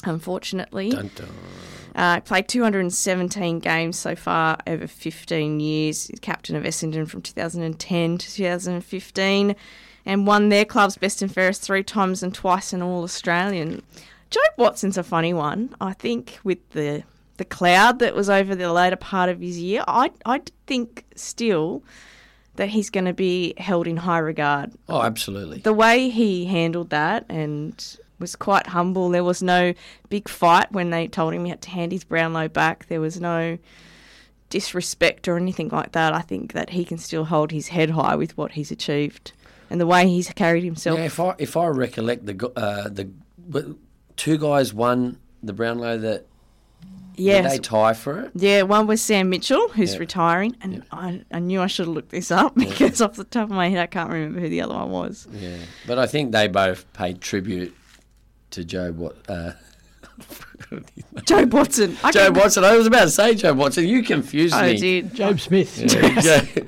unfortunately. 0.04 0.92
Dun, 0.92 1.12
dun. 1.16 1.30
Uh, 1.96 2.20
played 2.20 2.48
217 2.48 3.60
games 3.60 3.98
so 3.98 4.16
far 4.16 4.60
over 4.68 4.86
15 4.86 5.60
years. 5.60 6.08
He's 6.08 6.20
captain 6.20 6.56
of 6.56 6.64
Essendon 6.64 7.10
from 7.10 7.24
2010 7.24 8.18
to 8.20 8.34
2015 8.34 9.56
and 10.06 10.28
won 10.28 10.50
their 10.50 10.64
club's 10.64 10.96
best 10.96 11.24
and 11.24 11.34
fairest 11.34 11.64
three 11.64 11.84
times 11.84 12.22
and 12.22 12.34
twice 12.34 12.72
an 12.72 12.84
All 12.84 13.04
Australian. 13.04 13.82
Joe 14.30 14.40
Watson's 14.58 14.98
a 14.98 15.04
funny 15.04 15.34
one. 15.34 15.76
I 15.82 15.94
think 15.94 16.40
with 16.44 16.70
the 16.72 17.04
the 17.38 17.46
cloud 17.46 18.00
that 18.00 18.16
was 18.16 18.30
over 18.30 18.56
the 18.56 18.72
later 18.74 18.96
part 18.96 19.30
of 19.30 19.42
his 19.42 19.60
year, 19.60 19.84
I 19.88 20.12
I 20.26 20.42
think 20.66 21.06
still 21.16 21.84
that 22.58 22.70
he's 22.70 22.90
going 22.90 23.06
to 23.06 23.14
be 23.14 23.54
held 23.58 23.88
in 23.88 23.98
high 23.98 24.20
regard 24.20 24.72
Oh, 24.90 25.02
absolutely. 25.02 25.60
the 25.60 25.74
way 25.74 26.10
he 26.10 26.46
handled 26.46 26.90
that 26.92 27.26
and 27.30 27.98
was 28.20 28.36
quite 28.36 28.68
humble. 28.68 29.10
There 29.10 29.24
was 29.24 29.42
no 29.42 29.74
big 30.10 30.28
fight 30.28 30.72
when 30.72 30.90
they 30.90 31.08
told 31.08 31.34
him 31.34 31.46
he 31.46 31.50
had 31.52 31.62
to 31.64 31.70
hand 31.70 31.92
his 31.92 32.04
Brownlow 32.04 32.50
back. 32.50 32.88
There 32.88 33.00
was 33.02 33.20
no 33.22 33.58
disrespect 34.50 35.28
or 35.28 35.38
anything 35.38 35.70
like 35.70 35.92
that. 35.92 36.14
I 36.14 36.22
think 36.22 36.54
that 36.54 36.72
he 36.72 36.86
can 36.86 36.98
still 36.98 37.26
hold 37.26 37.52
his 37.52 37.68
head 37.70 37.92
high 37.92 38.16
with 38.16 38.38
what 38.38 38.54
he's 38.54 38.72
achieved 38.72 39.34
and 39.70 39.80
the 39.82 39.86
way 39.88 40.08
he's 40.08 40.30
carried 40.30 40.64
himself. 40.64 40.98
Yeah, 41.00 41.06
if 41.06 41.20
I 41.20 41.36
if 41.38 41.58
I 41.58 41.68
recollect 41.68 42.26
the 42.26 42.52
uh, 42.56 42.90
the 42.90 43.10
two 44.16 44.38
guys 44.38 44.74
won 44.74 45.18
the 45.44 45.54
Brownlow 45.54 45.98
that 46.00 46.26
did 47.18 47.46
they 47.46 47.58
tie 47.58 47.94
for 47.94 48.20
it. 48.22 48.32
Yeah, 48.36 48.62
one 48.62 48.88
was 48.88 49.02
Sam 49.02 49.30
Mitchell, 49.30 49.68
who's 49.70 49.94
Yeah. 49.94 50.00
retiring, 50.00 50.56
and 50.62 50.84
I, 50.92 51.24
I 51.32 51.40
knew 51.40 51.62
I 51.62 51.68
should 51.68 51.88
have 51.88 51.96
looked 51.96 52.12
this 52.12 52.32
up 52.32 52.56
because 52.56 53.02
off 53.02 53.16
the 53.16 53.24
top 53.26 53.46
of 53.50 53.56
my 53.56 53.70
head, 53.70 53.80
I 53.80 53.88
can't 53.88 54.10
remember 54.10 54.40
who 54.40 54.50
the 54.50 54.62
other 54.62 54.76
one 54.76 54.92
was. 54.92 55.28
Yeah, 55.34 55.58
but 55.86 55.98
I 56.00 56.08
think 56.08 56.32
they 56.32 56.48
both 56.48 56.92
paid 56.94 57.20
tribute 57.22 57.76
to 58.52 58.64
Joe 58.64 58.92
Wat. 58.94 59.16
Uh, 59.28 59.52
Joe 61.26 61.46
Watson. 61.46 61.98
I 62.04 62.12
Joe 62.12 62.32
Watson. 62.32 62.64
I 62.64 62.76
was 62.76 62.88
about 62.88 63.04
to 63.04 63.10
say 63.10 63.36
Joe 63.36 63.54
Watson. 63.54 63.88
You 63.88 64.04
confused 64.04 64.54
I 64.54 64.74
me. 64.74 64.78
did. 64.80 65.12
Jobe 65.14 65.40
Smith. 65.40 65.78
Yeah, 66.26 66.64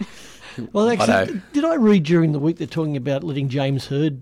Well, 0.73 0.87
Righto. 0.87 1.11
actually, 1.11 1.41
did 1.53 1.63
I 1.65 1.75
read 1.75 2.03
during 2.03 2.31
the 2.33 2.39
week 2.39 2.57
they're 2.57 2.67
talking 2.67 2.97
about 2.97 3.23
letting 3.23 3.47
James 3.49 3.87
Hird 3.87 4.21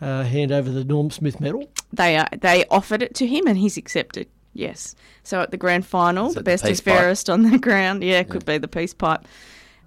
uh, 0.00 0.22
hand 0.24 0.52
over 0.52 0.70
the 0.70 0.84
Norm 0.84 1.10
Smith 1.10 1.40
medal? 1.40 1.70
They 1.92 2.16
uh, 2.16 2.26
they 2.40 2.64
offered 2.70 3.02
it 3.02 3.14
to 3.16 3.26
him 3.26 3.46
and 3.46 3.58
he's 3.58 3.76
accepted. 3.76 4.28
Yes. 4.54 4.94
So 5.22 5.40
at 5.40 5.50
the 5.50 5.56
grand 5.56 5.86
final, 5.86 6.26
the 6.26 6.32
it 6.32 6.34
the 6.34 6.42
best 6.42 6.64
and 6.64 6.70
peace 6.72 6.80
pipe? 6.80 6.98
fairest 6.98 7.30
on 7.30 7.42
the 7.42 7.58
ground, 7.60 8.02
yeah, 8.02 8.20
it 8.20 8.28
could 8.28 8.44
be 8.44 8.58
the 8.58 8.68
peace 8.68 8.94
pipe, 8.94 9.26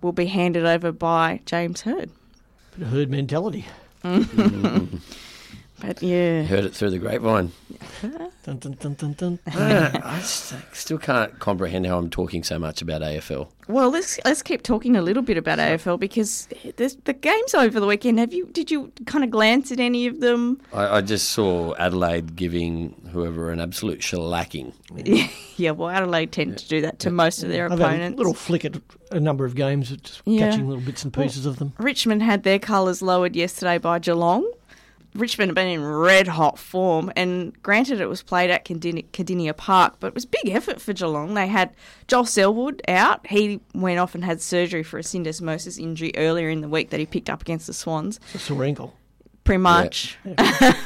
will 0.01 0.11
be 0.11 0.25
handed 0.25 0.65
over 0.65 0.91
by 0.91 1.41
James 1.45 1.81
Hird. 1.81 2.09
Bit 2.77 2.87
of 2.87 2.89
Hurd 2.89 3.09
mentality. 3.09 3.65
But 5.81 6.01
yeah, 6.01 6.43
Heard 6.43 6.63
it 6.65 6.73
through 6.73 6.91
the 6.91 6.99
grapevine. 6.99 7.51
Dun, 8.01 8.59
dun, 8.59 8.73
dun, 8.79 8.93
dun, 8.93 9.13
dun. 9.13 9.39
Uh, 9.47 9.89
I 10.03 10.19
just- 10.19 10.53
I 10.53 10.59
still 10.73 10.99
can't 10.99 11.37
comprehend 11.39 11.87
how 11.87 11.97
I'm 11.97 12.09
talking 12.11 12.43
so 12.43 12.59
much 12.59 12.81
about 12.81 13.01
AFL. 13.01 13.47
well, 13.67 13.89
let's 13.89 14.19
let's 14.23 14.43
keep 14.43 14.61
talking 14.61 14.95
a 14.95 15.01
little 15.01 15.23
bit 15.23 15.35
about 15.35 15.57
AFL 15.57 15.99
because 15.99 16.47
there's, 16.77 16.95
the 17.05 17.13
games 17.13 17.55
over 17.55 17.79
the 17.79 17.87
weekend. 17.87 18.19
Have 18.19 18.33
you 18.33 18.45
did 18.53 18.69
you 18.69 18.91
kind 19.07 19.23
of 19.23 19.31
glance 19.31 19.71
at 19.71 19.79
any 19.79 20.05
of 20.05 20.19
them? 20.21 20.61
I, 20.71 20.97
I 20.97 21.01
just 21.01 21.29
saw 21.31 21.73
Adelaide 21.75 22.35
giving 22.35 22.93
whoever 23.11 23.49
an 23.51 23.59
absolute 23.59 23.99
shellacking. 24.01 24.73
yeah, 25.57 25.71
well, 25.71 25.89
Adelaide 25.89 26.31
tend 26.31 26.59
to 26.59 26.67
do 26.67 26.81
that 26.81 26.99
to 26.99 27.09
most 27.09 27.41
of 27.41 27.49
their 27.49 27.65
I've 27.65 27.71
had 27.71 27.79
a 27.81 27.85
opponents. 27.85 28.17
little 28.19 28.33
flick 28.35 28.63
at 28.65 28.75
a 29.11 29.19
number 29.19 29.43
of 29.45 29.55
games, 29.55 29.89
just 29.89 30.21
Yeah. 30.25 30.49
catching 30.51 30.67
little 30.69 30.83
bits 30.83 31.03
and 31.03 31.11
pieces 31.11 31.47
of 31.47 31.57
them. 31.57 31.73
Richmond 31.79 32.21
had 32.21 32.43
their 32.43 32.59
colours 32.59 33.01
lowered 33.01 33.35
yesterday 33.35 33.79
by 33.79 33.97
Geelong. 33.99 34.49
Richmond 35.15 35.49
have 35.49 35.55
been 35.55 35.67
in 35.67 35.83
red 35.83 36.27
hot 36.27 36.59
form, 36.59 37.11
and 37.15 37.53
granted, 37.63 38.01
it 38.01 38.07
was 38.09 38.21
played 38.21 38.49
at 38.51 38.65
Cardini- 38.65 39.05
Kardinia 39.13 39.55
Park, 39.55 39.95
but 39.99 40.07
it 40.07 40.13
was 40.13 40.25
a 40.25 40.27
big 40.27 40.49
effort 40.49 40.81
for 40.81 40.93
Geelong. 40.93 41.33
They 41.33 41.47
had 41.47 41.71
Joel 42.07 42.25
Selwood 42.25 42.81
out. 42.87 43.25
He 43.27 43.61
went 43.73 43.97
off 43.99 44.13
and 44.13 44.23
had 44.25 44.41
surgery 44.41 44.83
for 44.83 44.99
a 44.99 45.01
syndesmosis 45.03 45.79
injury 45.79 46.11
earlier 46.17 46.49
in 46.49 46.61
the 46.61 46.67
week 46.67 46.89
that 46.89 46.99
he 46.99 47.05
picked 47.05 47.29
up 47.29 47.41
against 47.41 47.65
the 47.67 47.73
Swans, 47.73 48.19
It's 48.33 48.35
a 48.35 48.39
sore 48.39 48.63
ankle. 48.65 48.93
pretty 49.43 49.61
much. 49.61 50.17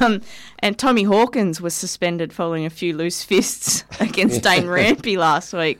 Um, 0.02 0.22
and 0.60 0.78
Tommy 0.78 1.04
Hawkins 1.04 1.60
was 1.62 1.74
suspended 1.74 2.32
following 2.34 2.65
a 2.65 2.70
few 2.70 2.96
loose 2.96 3.24
fists 3.24 3.84
against 4.00 4.42
Dane 4.44 4.63
Rampe 4.65 5.18
last 5.18 5.54
week. 5.54 5.80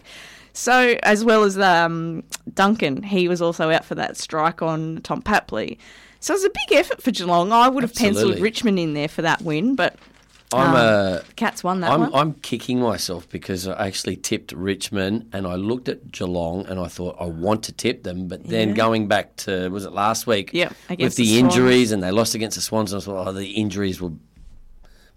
So, 0.53 0.95
as 1.03 1.23
well 1.23 1.43
as 1.43 1.57
um, 1.57 2.23
Duncan, 2.53 3.03
he 3.03 3.27
was 3.27 3.41
also 3.41 3.69
out 3.71 3.85
for 3.85 3.95
that 3.95 4.17
strike 4.17 4.62
on 4.62 4.99
Tom 5.03 5.21
Papley. 5.21 5.77
So 6.19 6.34
it 6.34 6.38
was 6.38 6.45
a 6.45 6.49
big 6.49 6.77
effort 6.77 7.01
for 7.01 7.12
Geelong. 7.12 7.51
I 7.51 7.69
would 7.69 7.84
have 7.84 7.95
penciled 7.95 8.39
Richmond 8.39 8.77
in 8.79 8.93
there 8.93 9.08
for 9.08 9.21
that 9.21 9.41
win, 9.41 9.75
but 9.75 9.95
I'm 10.51 10.69
um, 10.71 10.75
a. 10.75 11.23
Cats 11.36 11.63
won 11.63 11.82
that 11.82 11.91
I'm, 11.91 11.99
one. 12.01 12.12
I'm 12.13 12.34
kicking 12.34 12.79
myself 12.79 13.29
because 13.29 13.67
I 13.67 13.88
actually 13.88 14.15
tipped 14.15 14.51
Richmond 14.51 15.29
and 15.32 15.45
I 15.45 15.55
looked 15.55 15.88
at 15.88 16.12
Geelong 16.12 16.65
and 16.65 16.79
I 16.79 16.88
thought 16.88 17.17
I 17.19 17.25
want 17.25 17.63
to 17.65 17.71
tip 17.71 18.03
them, 18.03 18.27
but 18.27 18.45
then 18.45 18.69
Yeah. 18.69 18.75
going 18.75 19.08
back 19.08 19.36
to 19.38 19.69
was 19.69 19.86
it 19.86 19.93
last 19.93 20.25
week? 20.25 20.49
Yeah, 20.53 20.69
with 20.89 21.15
the, 21.15 21.25
the 21.25 21.39
injuries 21.39 21.91
and 21.91 22.01
they 22.01 22.12
lost 22.12 22.36
against 22.36 22.55
the 22.55 22.62
Swans, 22.62 22.93
and 22.93 23.01
I 23.01 23.05
thought, 23.05 23.27
oh, 23.27 23.32
the 23.32 23.51
injuries 23.51 24.01
will 24.01 24.17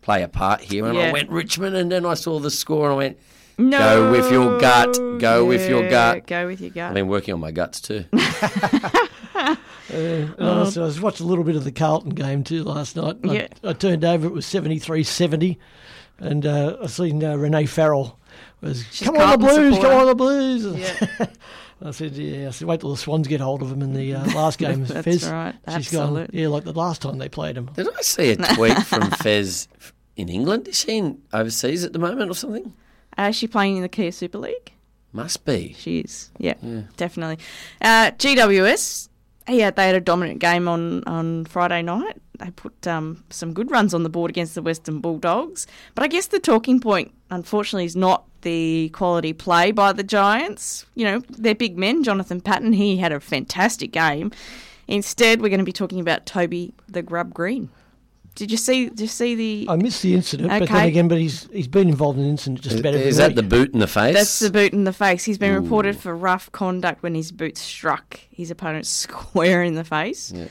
play 0.03 0.23
a 0.23 0.29
part 0.29 0.61
here. 0.61 0.87
And 0.87 0.99
I 0.99 1.12
went 1.12 1.31
Richmond, 1.31 1.77
and 1.77 1.91
then 1.91 2.05
I 2.05 2.15
saw 2.15 2.38
the 2.38 2.51
score 2.51 2.87
and 2.87 2.95
I 2.95 2.97
went, 2.97 3.19
no, 3.59 3.79
go 3.79 4.11
with 4.12 4.31
your 4.31 4.61
gut, 4.61 4.99
go 5.19 5.47
with 5.47 5.69
your 5.69 5.88
gut. 5.88 6.27
Go 6.27 6.47
with 6.47 6.61
your 6.61 6.71
gut. 6.71 6.88
I've 6.88 6.95
been 6.95 7.09
working 7.09 7.33
on 7.35 7.41
my 7.41 7.51
guts 7.53 7.81
too. 7.81 8.05
And 9.92 10.35
I, 10.38 10.61
was, 10.61 10.78
I 10.78 10.83
was 10.85 11.00
watching 11.00 11.26
a 11.26 11.28
little 11.28 11.44
bit 11.44 11.57
of 11.57 11.64
the 11.64 11.72
Carlton 11.72 12.11
game 12.11 12.44
too 12.44 12.64
last 12.64 12.96
night. 12.96 13.16
I- 13.24 13.33
Yeah. 13.33 13.48
I, 13.64 13.72
turned 13.72 14.05
over, 14.05 14.26
it 14.26 14.33
was 14.33 14.46
73 14.46 15.02
70. 15.05 15.59
And 16.18 16.46
uh, 16.46 16.76
I 16.83 16.87
seen 16.87 17.22
uh, 17.24 17.37
Rene 17.37 17.66
Farrell 17.66 18.18
was, 18.61 18.85
She's 18.92 19.07
come 19.09 19.16
on 19.16 19.33
the 19.33 19.38
Blues, 19.38 19.74
supporter. 19.74 19.81
come 19.88 20.00
on 20.00 20.07
the 20.07 20.14
Blues. 20.14 20.64
Yeah. 20.78 21.26
I 21.85 21.90
said, 21.90 22.12
yeah. 22.12 22.46
I 22.46 22.50
said, 22.52 22.68
wait 22.68 22.78
till 22.81 22.90
the 22.92 22.96
Swans 22.96 23.26
get 23.26 23.40
hold 23.40 23.61
of 23.61 23.72
him 23.72 23.83
in 23.83 23.92
the 23.92 24.14
uh, 24.14 24.24
last 24.35 24.59
game. 24.61 24.85
That's 24.85 25.05
Fez. 25.05 25.28
right, 25.28 25.55
She's 25.76 25.90
gone, 25.90 26.02
absolute. 26.16 26.31
yeah, 26.33 26.46
like 26.46 26.62
the 26.64 26.72
last 26.72 27.02
time 27.02 27.18
they 27.18 27.28
played 27.28 27.57
him. 27.57 27.66
Did 27.74 27.88
I 27.88 28.00
see 28.02 28.31
a 28.31 28.37
tweet 28.37 28.78
from 28.85 29.11
Fez 29.22 29.66
in 30.16 30.28
England? 30.28 30.68
Is 30.68 30.78
she 30.78 30.96
in 30.98 31.20
overseas 31.33 31.83
at 31.85 31.92
the 31.92 31.98
moment 31.98 32.31
or 32.31 32.35
something? 32.35 32.72
Uh, 33.18 33.24
is 33.31 33.37
she 33.37 33.48
playing 33.48 33.76
in 33.76 33.83
the 33.83 33.88
Kia 33.88 34.12
Super 34.12 34.38
League? 34.38 34.72
Must 35.12 35.44
be. 35.44 35.74
She 35.76 35.98
is. 36.00 36.31
Yeah, 36.38 36.55
definitely. 36.96 37.38
Uh, 37.81 38.12
GWS. 38.12 39.09
Yeah, 39.48 39.70
they 39.70 39.87
had 39.87 39.94
a 39.94 40.00
dominant 40.00 40.38
game 40.38 40.68
on, 40.68 41.02
on 41.05 41.44
Friday 41.46 41.83
night. 41.83 42.20
They 42.38 42.50
put 42.50 42.87
um, 42.87 43.24
some 43.31 43.52
good 43.52 43.70
runs 43.70 43.94
on 43.94 44.02
the 44.02 44.09
board 44.09 44.31
against 44.31 44.55
the 44.55 44.62
Western 44.62 45.00
Bulldogs. 45.00 45.66
But 45.94 46.05
I 46.05 46.09
guess 46.09 46.26
the 46.26 46.38
talking 46.38 46.81
point, 46.81 47.12
unfortunately, 47.31 47.85
is 47.85 47.96
not 47.96 48.24
the 48.42 48.90
quality 48.90 49.33
play 49.33 49.72
by 49.72 49.92
the 49.92 50.02
Giants. 50.02 50.87
You 50.94 51.05
know, 51.05 51.22
they're 51.31 51.55
big 51.55 51.76
men. 51.78 52.05
Jonathan 52.05 52.40
Patton, 52.40 52.72
he 52.72 52.96
had 52.96 53.12
a 53.12 53.20
fantastic 53.20 53.92
game. 53.92 54.33
Instead, 54.88 55.40
we're 55.40 55.48
going 55.48 55.59
to 55.59 55.64
be 55.64 55.72
talking 55.72 56.00
about 56.00 56.26
Toby 56.26 56.74
the 56.88 57.02
Grub 57.02 57.33
Greene. 57.33 57.70
Did 58.35 58.51
you 58.51 58.57
see? 58.57 58.88
Did 58.88 59.01
you 59.01 59.07
see 59.09 59.35
the? 59.35 59.66
I 59.68 59.77
missed 59.77 60.03
the 60.03 60.14
incident, 60.14 60.51
okay. 60.51 60.61
but 60.61 60.68
then 60.68 60.87
again, 60.87 61.09
but 61.09 61.18
he's 61.18 61.49
he's 61.53 61.68
been 61.68 61.88
involved 61.88 62.18
in 62.18 62.25
an 62.25 62.31
incident 62.31 62.62
just 62.62 62.81
about 62.81 62.95
every 62.95 63.07
Is 63.07 63.18
that 63.18 63.35
the 63.35 63.42
boot 63.42 63.73
in 63.75 63.81
the 63.81 63.87
face? 63.87 64.14
That's 64.14 64.38
the 64.38 64.51
boot 64.51 64.73
in 64.73 64.85
the 64.85 64.92
face. 64.92 65.25
He's 65.25 65.38
been 65.38 65.55
reported 65.55 65.99
for 65.99 66.16
rough 66.16 66.51
conduct 66.53 67.03
when 67.03 67.14
his 67.14 67.31
boot 67.31 67.59
struck 67.59 68.21
his 68.31 68.51
opponent 68.51 68.87
square 69.03 69.62
in 69.62 69.75
the 69.75 69.85
face. 69.85 70.33
Yeah. 70.35 70.47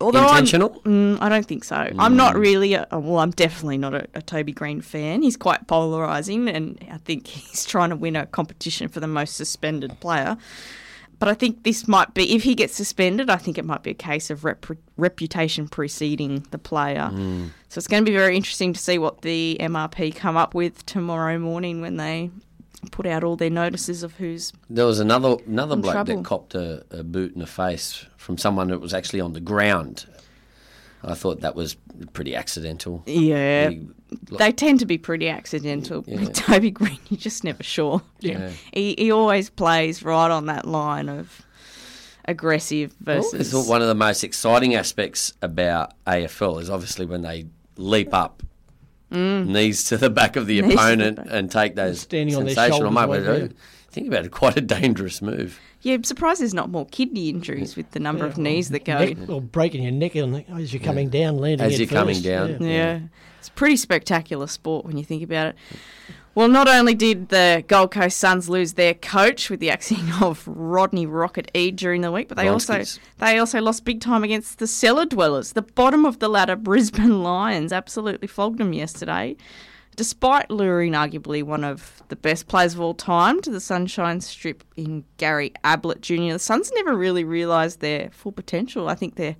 Although 0.00 0.20
I'm- 0.20 0.38
Intentional? 0.38 0.70
mm, 0.84 1.18
I 1.20 1.28
don't 1.28 1.44
think 1.46 1.62
so. 1.62 1.76
I'm 1.98 2.16
not 2.16 2.34
really, 2.34 2.72
a, 2.72 2.86
well, 2.90 3.18
I'm 3.18 3.32
definitely 3.32 3.76
not 3.76 3.94
a, 3.94 4.06
a 4.14 4.22
Toby 4.22 4.52
Greene 4.52 4.80
fan. 4.80 5.20
He's 5.22 5.36
quite 5.36 5.66
polarising, 5.66 6.48
and 6.52 6.82
I 6.90 6.96
think 6.98 7.26
he's 7.26 7.66
trying 7.66 7.90
to 7.90 7.96
win 7.96 8.16
a 8.16 8.26
competition 8.26 8.88
for 8.88 9.00
the 9.00 9.06
most 9.06 9.36
suspended 9.36 10.00
player. 10.00 10.38
But 11.20 11.28
I 11.28 11.34
think 11.34 11.64
this 11.64 11.86
might 11.86 12.14
be, 12.14 12.34
if 12.34 12.42
he 12.42 12.54
gets 12.54 12.74
suspended, 12.74 13.28
I 13.28 13.36
think 13.36 13.58
it 13.58 13.64
might 13.66 13.82
be 13.82 13.90
a 13.90 13.94
case 13.94 14.30
of 14.30 14.42
rep- 14.42 14.66
reputation 14.96 15.68
preceding 15.68 16.46
the 16.50 16.58
player. 16.58 17.08
Hmm. 17.08 17.48
So 17.68 17.78
it's 17.78 17.86
going 17.86 18.04
to 18.04 18.10
be 18.10 18.16
very 18.16 18.36
interesting 18.36 18.72
to 18.72 18.80
see 18.80 18.98
what 18.98 19.20
the 19.20 19.58
MRP 19.60 20.16
come 20.16 20.38
up 20.38 20.54
with 20.54 20.84
tomorrow 20.86 21.38
morning 21.38 21.82
when 21.82 21.98
they 21.98 22.30
put 22.90 23.06
out 23.06 23.22
all 23.22 23.36
their 23.36 23.50
notices 23.50 24.02
of 24.02 24.14
who's. 24.14 24.52
There 24.70 24.86
was 24.86 24.98
another 24.98 25.36
another 25.46 25.76
bloke 25.76 25.92
trouble. 25.92 26.16
that 26.16 26.24
copped 26.24 26.54
a, 26.54 26.84
a 26.90 27.04
boot 27.04 27.34
in 27.34 27.40
the 27.40 27.46
face 27.46 28.06
from 28.16 28.38
someone 28.38 28.68
that 28.68 28.80
was 28.80 28.94
actually 28.94 29.20
on 29.20 29.34
the 29.34 29.40
ground. 29.40 30.06
I 31.02 31.14
thought 31.14 31.40
that 31.40 31.54
was 31.54 31.76
pretty 32.12 32.34
accidental. 32.36 33.02
Yeah. 33.06 33.70
He- 33.70 33.88
They 34.38 34.52
tend 34.52 34.80
to 34.80 34.86
be 34.86 34.98
pretty 34.98 35.28
accidental. 35.28 36.04
Yeah. 36.06 36.20
With 36.20 36.32
Toby 36.34 36.70
Greene, 36.70 36.98
you're 37.08 37.18
just 37.18 37.44
never 37.44 37.62
sure. 37.62 38.02
Yeah. 38.20 38.50
He, 38.74 38.94
he 38.98 39.10
always 39.10 39.48
plays 39.50 40.02
right 40.02 40.30
on 40.30 40.46
that 40.46 40.66
line 40.66 41.08
of 41.08 41.42
aggressive 42.26 42.94
I 43.06 43.12
always 43.16 43.32
versus. 43.32 43.50
thought 43.52 43.66
one 43.68 43.82
of 43.82 43.88
the 43.88 43.94
most 43.94 44.22
exciting 44.24 44.74
aspects 44.74 45.32
about 45.42 45.92
AFL 46.06 46.60
is 46.60 46.70
obviously 46.70 47.06
when 47.06 47.22
they 47.22 47.46
leap 47.76 48.12
up, 48.12 48.42
knees 49.10 49.84
to 49.84 49.96
the 49.96 50.10
back 50.10 50.36
of 50.36 50.46
the 50.46 50.60
Mm. 50.60 50.62
Knees 50.66 50.70
to 50.70 50.76
the 50.76 50.82
opponent 50.82 51.18
and 51.30 51.50
take 51.50 51.74
those 51.74 52.00
Standing 52.02 52.36
on 52.36 52.44
their 52.44 52.54
sensational 52.54 52.78
shoulders 52.90 52.94
moments. 52.94 53.26
while 53.26 53.38
they- 53.48 53.54
Think 53.92 54.06
about 54.06 54.24
it, 54.24 54.30
quite 54.30 54.56
a 54.56 54.60
dangerous 54.60 55.20
move. 55.20 55.58
Yeah, 55.82 55.94
I'm 55.94 56.04
surprised 56.04 56.42
there's 56.42 56.52
not 56.52 56.68
more 56.68 56.86
kidney 56.86 57.30
injuries 57.30 57.74
with 57.74 57.90
the 57.92 58.00
number 58.00 58.26
of 58.26 58.36
knees 58.36 58.68
that 58.70 58.84
go. 58.84 58.98
neck, 58.98 59.28
or 59.28 59.40
breaking 59.40 59.82
your 59.82 59.92
neck 59.92 60.12
oh, 60.16 60.56
as 60.56 60.72
you're 60.74 60.82
coming 60.82 61.08
down, 61.08 61.38
landing 61.38 61.66
As 61.66 61.78
you're 61.78 61.88
coming 61.88 62.20
down. 62.20 62.62
Yeah. 62.62 62.68
Yeah. 62.68 63.00
It's 63.38 63.48
a 63.48 63.52
pretty 63.52 63.76
spectacular 63.76 64.46
sport 64.46 64.84
when 64.84 64.98
you 64.98 65.04
think 65.04 65.22
about 65.22 65.48
it. 65.48 65.56
Well, 66.34 66.48
not 66.48 66.68
only 66.68 66.94
did 66.94 67.30
the 67.30 67.64
Gold 67.66 67.90
Coast 67.90 68.18
Suns 68.18 68.48
lose 68.48 68.74
their 68.74 68.94
coach 68.94 69.50
with 69.50 69.58
the 69.58 69.70
axing 69.70 70.12
of 70.20 70.46
Rodney 70.46 71.06
Rocket 71.06 71.50
E 71.54 71.70
during 71.70 72.02
the 72.02 72.12
week, 72.12 72.28
but 72.28 72.36
they 72.36 72.48
also 72.48 72.84
they 73.18 73.38
also 73.38 73.60
lost 73.60 73.84
big 73.84 74.00
time 74.00 74.22
against 74.22 74.58
the 74.58 74.66
cellar 74.66 75.06
dwellers. 75.06 75.52
The 75.52 75.62
bottom 75.62 76.04
of 76.04 76.18
the 76.18 76.28
ladder 76.28 76.56
Brisbane 76.56 77.22
Lions 77.22 77.72
absolutely 77.72 78.28
flogged 78.28 78.58
them 78.58 78.72
yesterday. 78.72 79.36
Despite 79.96 80.50
luring 80.50 80.92
arguably 80.92 81.42
one 81.42 81.64
of 81.64 82.02
the 82.08 82.16
best 82.16 82.48
players 82.48 82.74
of 82.74 82.80
all 82.80 82.94
time 82.94 83.40
to 83.42 83.50
the 83.50 83.60
Sunshine 83.60 84.20
Strip 84.20 84.64
in 84.76 85.04
Gary 85.18 85.52
Ablett 85.62 86.00
Jr., 86.00 86.32
the 86.32 86.38
Suns 86.38 86.72
never 86.74 86.96
really 86.96 87.24
realised 87.24 87.80
their 87.80 88.08
full 88.10 88.32
potential. 88.32 88.88
I 88.88 88.94
think 88.94 89.16
they're 89.16 89.36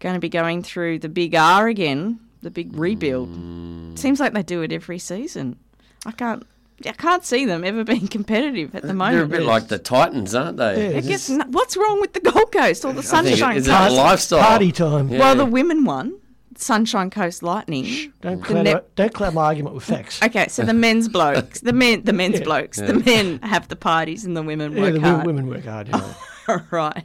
going 0.00 0.14
to 0.14 0.20
be 0.20 0.28
going 0.28 0.62
through 0.62 0.98
the 0.98 1.08
big 1.08 1.34
R 1.34 1.68
again, 1.68 2.20
the 2.42 2.50
big 2.50 2.76
rebuild. 2.76 3.30
Mm. 3.30 3.98
Seems 3.98 4.20
like 4.20 4.34
they 4.34 4.42
do 4.42 4.62
it 4.62 4.72
every 4.72 4.98
season. 4.98 5.58
I 6.04 6.12
can't. 6.12 6.46
I 6.84 6.92
can't 6.92 7.24
see 7.24 7.44
them 7.46 7.64
ever 7.64 7.84
being 7.94 8.08
competitive 8.08 8.74
at 8.74 8.82
the 8.82 8.92
moment. 8.92 9.30
They're 9.30 9.38
a 9.38 9.40
bit 9.40 9.46
like 9.46 9.68
the 9.68 9.78
Titans, 9.78 10.34
aren't 10.34 10.56
they? 10.58 10.90
Yeah, 10.90 10.98
I 10.98 11.00
guess 11.00 11.30
what's 11.46 11.76
wrong 11.76 12.00
with 12.00 12.12
the 12.12 12.20
Gold 12.20 12.50
Coast 12.52 12.84
or 12.84 12.92
the 12.92 12.98
I 12.98 13.22
think 13.22 13.38
Sunshine 13.38 13.56
is 13.56 13.68
Coast? 13.68 13.92
it 13.92 13.92
a 13.92 13.94
lifestyle? 13.96 14.40
Party 14.42 14.72
time. 14.72 15.08
Yeah. 15.08 15.20
Well, 15.20 15.36
the 15.36 15.46
women 15.46 15.84
won. 15.84 16.18
Sunshine 16.58 17.10
Coast 17.10 17.42
Lightning. 17.42 18.12
Don't 18.20 18.40
The 18.40 18.46
cloud, 18.46 18.64
ne- 18.64 18.74
my, 18.74 18.80
don't 18.96 19.14
cloud 19.14 19.34
my 19.34 19.44
argument 19.44 19.74
with 19.74 19.84
facts. 19.84 20.20
Okay, 20.22 20.48
so 20.48 20.62
the 20.64 20.74
men's 20.74 21.08
blokes, 21.08 21.60
the 21.60 21.72
men, 21.72 22.02
the 22.04 22.12
men's 22.12 22.38
Yeah. 22.38 22.44
blokes, 22.44 22.78
the 22.78 22.94
men 22.94 23.38
have 23.42 23.68
the 23.68 23.76
parties 23.76 24.24
and 24.24 24.36
the 24.36 24.42
women 24.42 24.72
yeah, 24.72 24.80
work 24.82 24.94
the 24.94 25.00
wo- 25.00 25.08
hard. 25.08 25.26
women 25.26 25.46
work 25.48 25.64
hard. 25.64 25.88
Yeah. 25.88 26.14
right. 26.70 27.04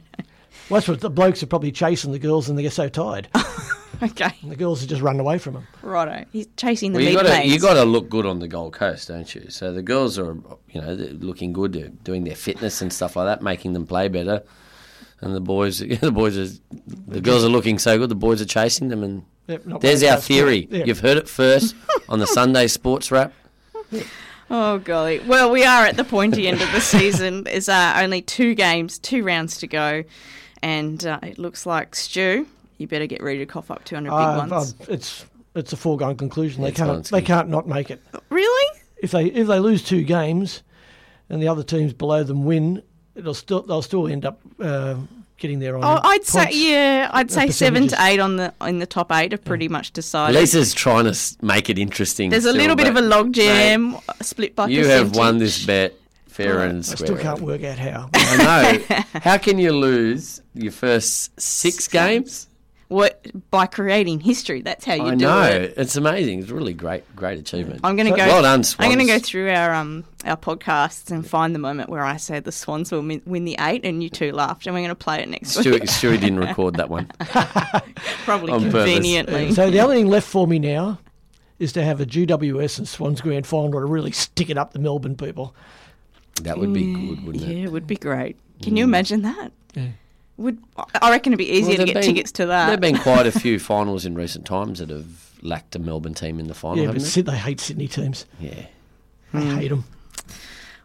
well, 0.68 0.78
that's 0.80 0.88
what 0.88 1.00
the 1.00 1.10
blokes 1.10 1.42
are 1.42 1.46
probably 1.46 1.72
chasing 1.72 2.12
the 2.12 2.18
girls 2.18 2.48
and 2.48 2.58
they 2.58 2.62
get 2.62 2.72
so 2.72 2.88
tired. 2.88 3.28
Okay. 4.02 4.30
And 4.40 4.50
the 4.50 4.56
girls 4.56 4.82
are 4.82 4.86
just 4.86 5.02
run 5.02 5.20
away 5.20 5.36
from 5.36 5.52
them. 5.54 5.66
Righto. 5.82 6.24
He's 6.32 6.48
chasing 6.56 6.92
the 6.92 6.98
Well, 7.00 7.04
you 7.06 7.16
meat 7.18 7.22
got 7.26 7.42
to 7.42 7.46
you 7.46 7.58
got 7.58 7.74
to 7.74 7.84
look 7.84 8.08
good 8.08 8.24
on 8.24 8.38
the 8.38 8.48
Gold 8.48 8.72
Coast, 8.72 9.08
don't 9.08 9.34
you? 9.34 9.50
So 9.50 9.72
the 9.74 9.82
girls 9.82 10.18
are, 10.18 10.38
you 10.70 10.80
know, 10.80 10.96
they're 10.96 11.12
looking 11.12 11.52
good, 11.52 12.02
doing 12.02 12.24
their 12.24 12.34
fitness 12.36 12.80
and 12.80 12.90
stuff 12.92 13.14
like 13.16 13.26
that, 13.26 13.42
making 13.42 13.74
them 13.74 13.86
play 13.86 14.08
better. 14.08 14.42
And 15.22 15.34
the 15.34 15.40
boys, 15.40 15.78
the 16.00 16.10
boys 16.12 16.36
are, 16.38 16.48
the 17.06 17.20
girls 17.20 17.44
are 17.44 17.48
looking 17.48 17.78
so 17.78 17.98
good. 17.98 18.08
The 18.08 18.14
boys 18.14 18.40
are 18.40 18.46
chasing 18.46 18.88
them, 18.88 19.02
and 19.02 19.22
Yep, 19.48 19.62
there's 19.80 20.02
our 20.04 20.16
theory. 20.18 20.68
Yeah. 20.70 20.84
You've 20.84 21.00
heard 21.00 21.16
it 21.16 21.28
first 21.28 21.74
on 22.08 22.20
the 22.20 22.26
Sunday 22.26 22.66
Sports 22.68 23.10
Wrap. 23.10 23.32
Oh 24.52 24.78
golly! 24.78 25.20
Well, 25.20 25.48
we 25.52 25.64
are 25.64 25.86
at 25.86 25.96
the 25.96 26.02
pointy 26.02 26.48
end 26.48 26.60
of 26.60 26.72
the 26.72 26.80
season. 26.80 27.44
There's 27.44 27.68
uh, 27.68 27.94
only 28.02 28.20
two 28.20 28.56
games, 28.56 28.98
two 28.98 29.22
rounds 29.22 29.58
to 29.58 29.68
go, 29.68 30.02
and 30.60 31.06
uh, 31.06 31.20
it 31.22 31.38
looks 31.38 31.66
like 31.66 31.94
Stu. 31.94 32.48
You 32.76 32.88
better 32.88 33.06
get 33.06 33.22
ready 33.22 33.38
to 33.38 33.46
cough 33.46 33.70
up 33.70 33.84
200 33.84 34.10
big 34.10 34.12
Uh, 34.12 34.46
ones. 34.50 34.74
uh, 34.80 34.84
it's 34.88 35.24
it's 35.54 35.72
a 35.72 35.76
foregone 35.76 36.16
conclusion. 36.16 36.62
They 36.64 36.70
it's 36.70 36.78
can't. 36.80 37.04
They 37.06 37.22
can't 37.22 37.48
not 37.48 37.68
make 37.68 37.92
it. 37.92 38.02
Really? 38.28 38.80
If 39.00 39.12
they 39.12 39.26
if 39.26 39.46
they 39.46 39.60
lose 39.60 39.84
two 39.84 40.02
games, 40.02 40.64
and 41.28 41.40
the 41.40 41.46
other 41.46 41.62
teams 41.62 41.92
below 41.92 42.24
them 42.24 42.44
win, 42.44 42.82
it'll 43.14 43.34
still 43.34 43.62
they'll 43.62 43.82
still 43.82 44.08
end 44.08 44.24
up 44.24 44.40
uh, 44.60 44.96
getting 45.36 45.58
there 45.58 45.76
on. 45.76 45.84
Oh, 45.84 46.00
I'd 46.02 46.24
say 46.24 46.48
yeah. 46.52 47.10
I'd 47.12 47.30
say 47.30 47.50
seven 47.50 47.88
to 47.88 47.96
eight 48.04 48.20
on 48.20 48.36
the 48.36 48.52
in 48.62 48.78
the 48.78 48.86
top 48.86 49.12
eight 49.12 49.32
are 49.34 49.38
pretty 49.38 49.68
much 49.68 49.92
decided. 49.92 50.38
Lisa's 50.38 50.72
trying 50.72 51.12
to 51.12 51.36
make 51.42 51.68
it 51.70 51.78
interesting. 51.78 52.30
There's 52.30 52.44
a 52.44 52.52
little 52.52 52.76
bit 52.76 52.86
of 52.88 52.96
a 52.96 53.02
log 53.02 53.32
jam 53.32 53.96
split 54.20 54.54
by 54.54 54.68
You 54.68 54.86
have 54.86 55.16
won 55.16 55.38
this 55.38 55.64
bet 55.64 55.94
fair 56.28 56.60
and 56.60 56.84
square. 56.84 57.10
I 57.10 57.14
still 57.14 57.22
can't 57.22 57.40
work 57.40 57.64
out 57.64 57.78
how. 57.78 58.08
I 58.14 58.80
know. 58.88 59.04
How 59.20 59.38
can 59.38 59.58
you 59.58 59.72
lose 59.72 60.40
your 60.54 60.72
first 60.72 61.38
six 61.40 61.88
games? 61.88 62.46
What 62.90 63.24
by 63.52 63.66
creating 63.66 64.18
history? 64.18 64.62
That's 64.62 64.84
how 64.84 64.94
you 64.94 65.04
I 65.04 65.10
do 65.10 65.24
know. 65.24 65.42
it. 65.42 65.74
It's 65.76 65.94
amazing. 65.94 66.40
It's 66.40 66.50
a 66.50 66.54
really 66.54 66.72
great, 66.72 67.04
great 67.14 67.38
achievement. 67.38 67.82
I'm 67.84 67.94
going 67.94 68.06
to 68.08 68.12
So- 68.12 68.16
go. 68.16 68.26
Well 68.26 68.42
done, 68.42 68.64
Swans. 68.64 68.84
I'm 68.84 68.92
going 68.98 69.06
to 69.06 69.12
go 69.12 69.20
through 69.20 69.48
our 69.50 69.72
um 69.72 70.04
our 70.24 70.36
podcasts 70.36 71.12
and 71.12 71.24
find 71.24 71.54
the 71.54 71.60
moment 71.60 71.88
where 71.88 72.02
I 72.02 72.16
say 72.16 72.40
the 72.40 72.50
Swans 72.50 72.90
will 72.90 73.02
win, 73.02 73.22
win 73.26 73.44
the 73.44 73.56
eight, 73.60 73.84
and 73.84 74.02
you 74.02 74.10
two 74.10 74.32
laughed, 74.32 74.66
and 74.66 74.74
we're 74.74 74.80
going 74.80 74.88
to 74.88 74.96
play 74.96 75.20
it 75.22 75.28
next 75.28 75.56
week. 75.56 75.66
Stewie, 75.66 75.80
Stewie 75.82 76.20
didn't 76.20 76.40
record 76.40 76.74
that 76.78 76.90
one. 76.90 77.06
Probably 78.24 78.50
on 78.52 78.62
purpose. 78.64 78.72
conveniently. 78.72 79.52
so 79.52 79.70
the 79.70 79.78
only 79.78 79.98
thing 79.98 80.08
left 80.08 80.26
for 80.26 80.48
me 80.48 80.58
now 80.58 80.98
is 81.60 81.72
to 81.74 81.84
have 81.84 82.00
a 82.00 82.06
GWS 82.06 82.78
and 82.78 82.88
Swans 82.88 83.20
grand 83.20 83.46
final 83.46 83.70
to 83.70 83.86
really 83.86 84.10
stick 84.10 84.50
it 84.50 84.58
up 84.58 84.72
the 84.72 84.80
Melbourne 84.80 85.16
people. 85.16 85.54
That 86.42 86.58
would 86.58 86.72
be 86.72 86.92
good, 86.92 87.24
wouldn't 87.24 87.44
yeah, 87.44 87.50
it? 87.50 87.56
Yeah, 87.58 87.64
it 87.66 87.72
would 87.72 87.86
be 87.86 87.96
great. 87.96 88.36
Can 88.62 88.76
you 88.76 88.82
imagine 88.82 89.22
that? 89.22 89.52
Yeah. 89.74 89.88
Would 90.40 90.58
I 91.00 91.10
reckon 91.10 91.32
it'd 91.32 91.38
be 91.38 91.50
easier 91.50 91.76
Well, 91.78 91.86
to 91.86 91.92
get 91.92 91.94
been- 91.94 92.02
tickets 92.02 92.32
to 92.32 92.46
that? 92.46 92.66
There've 92.66 92.80
been 92.80 92.98
quite 92.98 93.26
a 93.26 93.32
few 93.32 93.58
finals 93.72 94.04
in 94.04 94.14
recent 94.14 94.46
times 94.46 94.78
that 94.80 94.90
have 94.90 95.06
lacked 95.42 95.76
a 95.76 95.78
Melbourne 95.78 96.14
team 96.14 96.40
in 96.40 96.48
the 96.48 96.54
final, 96.54 96.78
Yeah, 96.78 96.86
haven't 96.86 97.02
but 97.02 97.08
Syd- 97.08 97.26
they 97.26 97.36
hate 97.36 97.60
Sydney 97.60 97.88
teams. 97.88 98.26
Yeah. 98.40 98.66
They 99.32 99.40
hmm. 99.40 99.56
hate 99.56 99.68
them 99.68 99.84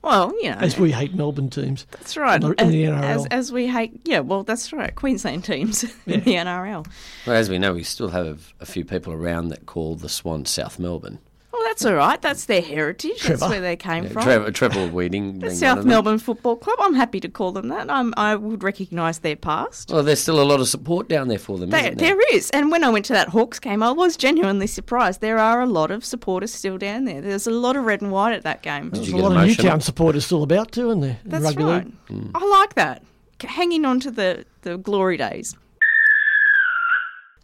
well, 0.06 0.32
you 0.40 0.52
know, 0.52 0.58
as 0.58 0.78
we 0.78 0.92
hate 0.92 1.16
Melbourne 1.16 1.50
teams. 1.50 1.88
that's 1.90 2.16
right. 2.16 2.42
in 2.42 2.50
the- 2.52 2.62
in 2.64 2.70
the 2.70 2.84
NRL. 2.84 3.04
As, 3.04 3.26
as 3.26 3.52
we 3.52 3.66
hate, 3.66 4.00
yeah, 4.06 4.20
well, 4.20 4.44
that's 4.44 4.72
right. 4.72 4.94
Queensland 4.94 5.44
teams 5.44 5.84
in 6.06 6.24
the 6.24 6.36
NRL. 6.36 6.86
Well, 7.26 7.36
as 7.36 7.50
we 7.50 7.58
know, 7.58 7.74
we 7.74 7.84
still 7.84 8.10
have 8.10 8.54
a 8.60 8.68
few 8.68 8.86
people 8.86 9.12
around 9.14 9.50
that 9.50 9.66
call 9.66 9.96
the 9.96 10.08
Swans 10.08 10.52
South 10.52 10.78
Melbourne. 10.78 11.18
Well, 11.66 11.74
that's 11.74 11.86
all 11.86 11.96
right. 11.96 12.22
That's 12.22 12.46
their 12.46 12.62
heritage. 12.62 13.18
Trevor. 13.22 13.38
That's 13.40 13.50
where 13.50 13.60
they 13.62 13.76
came 13.76 14.04
Yeah, 14.04 14.10
from. 14.12 14.22
Trevor, 14.24 14.52
Trevor 14.52 14.88
Weeding. 14.88 15.40
the 15.40 15.50
South. 15.50 15.84
Melbourne 15.84 16.20
Football 16.20 16.58
Club. 16.58 16.78
I'm 16.80 16.94
happy 16.94 17.20
to 17.22 17.28
call 17.28 17.54
them 17.54 17.70
that. 17.70 17.90
I'm, 17.90 18.14
I 18.18 18.36
would 18.36 18.62
recognise 18.64 19.20
their 19.20 19.36
past. 19.36 19.90
Well, 19.90 20.04
there's 20.04 20.20
still 20.20 20.40
a 20.40 20.44
lot 20.46 20.60
of 20.60 20.68
support 20.68 21.10
down 21.10 21.28
there 21.28 21.40
for 21.40 21.58
them, 21.58 21.72
There, 21.72 21.80
isn't 21.80 21.98
there? 21.98 22.16
there 22.16 22.36
is. 22.36 22.52
And 22.52 22.70
when 22.70 22.84
I 22.84 22.90
went 22.90 23.06
to 23.06 23.14
that 23.14 23.30
Hawks 23.30 23.58
game, 23.60 23.82
I 23.82 23.92
was 23.92 24.16
genuinely 24.16 24.68
surprised. 24.68 25.22
There 25.22 25.40
are 25.40 25.62
a 25.62 25.66
lot 25.66 25.90
of 25.90 26.06
supporters 26.06 26.54
still 26.54 26.78
down 26.78 27.06
there. 27.06 27.20
There's 27.20 27.48
a 27.48 27.52
lot 27.52 27.76
of 27.76 27.84
red 27.84 28.02
and 28.02 28.12
white 28.12 28.34
at 28.34 28.44
that 28.44 28.62
game. 28.62 28.92
There's 28.92 29.08
a 29.10 29.12
get 29.14 29.22
lot 29.22 29.32
of 29.32 29.38
emotional? 29.40 29.64
Newtown 29.66 29.82
supporters 29.82 30.24
still 30.26 30.44
about 30.44 30.72
too, 30.72 30.92
in 30.92 31.00
the 31.00 31.08
in 31.08 31.18
That's 31.26 31.44
rugby 31.46 31.64
right. 31.64 31.86
league. 32.10 32.30
I 32.36 32.46
like 32.46 32.76
that. 32.76 33.02
Hanging 33.42 33.86
on 33.86 34.00
to 34.02 34.12
the, 34.12 34.46
the 34.62 34.78
glory 34.78 35.18
days. 35.18 35.56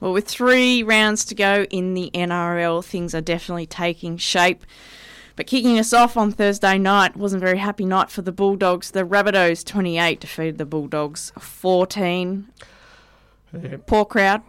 Well, 0.01 0.11
with 0.11 0.27
three 0.27 0.83
rounds 0.83 1.23
to 1.25 1.35
go 1.35 1.63
in 1.69 1.93
the 1.93 2.11
NRL, 2.13 2.83
things 2.83 3.15
are 3.15 3.21
definitely 3.21 3.67
taking 3.67 4.17
shape. 4.17 4.65
But 5.37 5.47
kicking 5.47 5.79
us 5.79 5.93
off 5.93 6.17
on 6.17 6.31
Thursday 6.33 6.77
night 6.77 7.15
wasn't 7.15 7.41
a 7.41 7.45
very 7.45 7.57
happy 7.59 7.85
night 7.85 8.09
for 8.09 8.21
the 8.21 8.33
Bulldogs. 8.33 8.91
The 8.91 9.03
Rabbitohs 9.05 9.63
28 9.65 10.19
defeated 10.19 10.57
the 10.57 10.65
Bulldogs 10.65 11.31
14. 11.39 12.47
Yeah. 13.53 13.77
Poor 13.85 14.03
crowd 14.05 14.41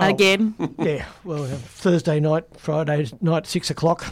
Oh. 0.00 0.08
again. 0.08 0.54
Yeah, 0.78 1.06
well, 1.24 1.42
uh, 1.44 1.48
Thursday 1.56 2.20
night, 2.20 2.44
Friday 2.56 3.10
night, 3.20 3.46
six 3.48 3.68
o'clock. 3.70 4.04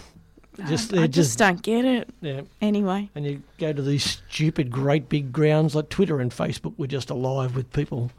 Just 0.67 0.93
I 0.93 0.97
they're 0.97 1.07
just 1.07 1.29
just, 1.31 1.39
don't 1.39 1.63
get 1.63 1.85
it. 1.85 2.09
yeah. 2.23 2.41
Anyway, 2.61 3.09
And 3.15 3.25
you 3.25 3.43
go 3.59 3.73
to 3.73 3.83
these 3.83 4.03
stupid, 4.03 4.71
great 4.71 5.09
big 5.09 5.31
grounds 5.33 5.75
like 5.77 5.89
Twitter 5.91 6.19
and 6.21 6.33
Facebook 6.33 6.77
were 6.79 6.87
just 6.89 7.11
alive 7.11 7.55
with 7.55 7.71
people 7.73 8.11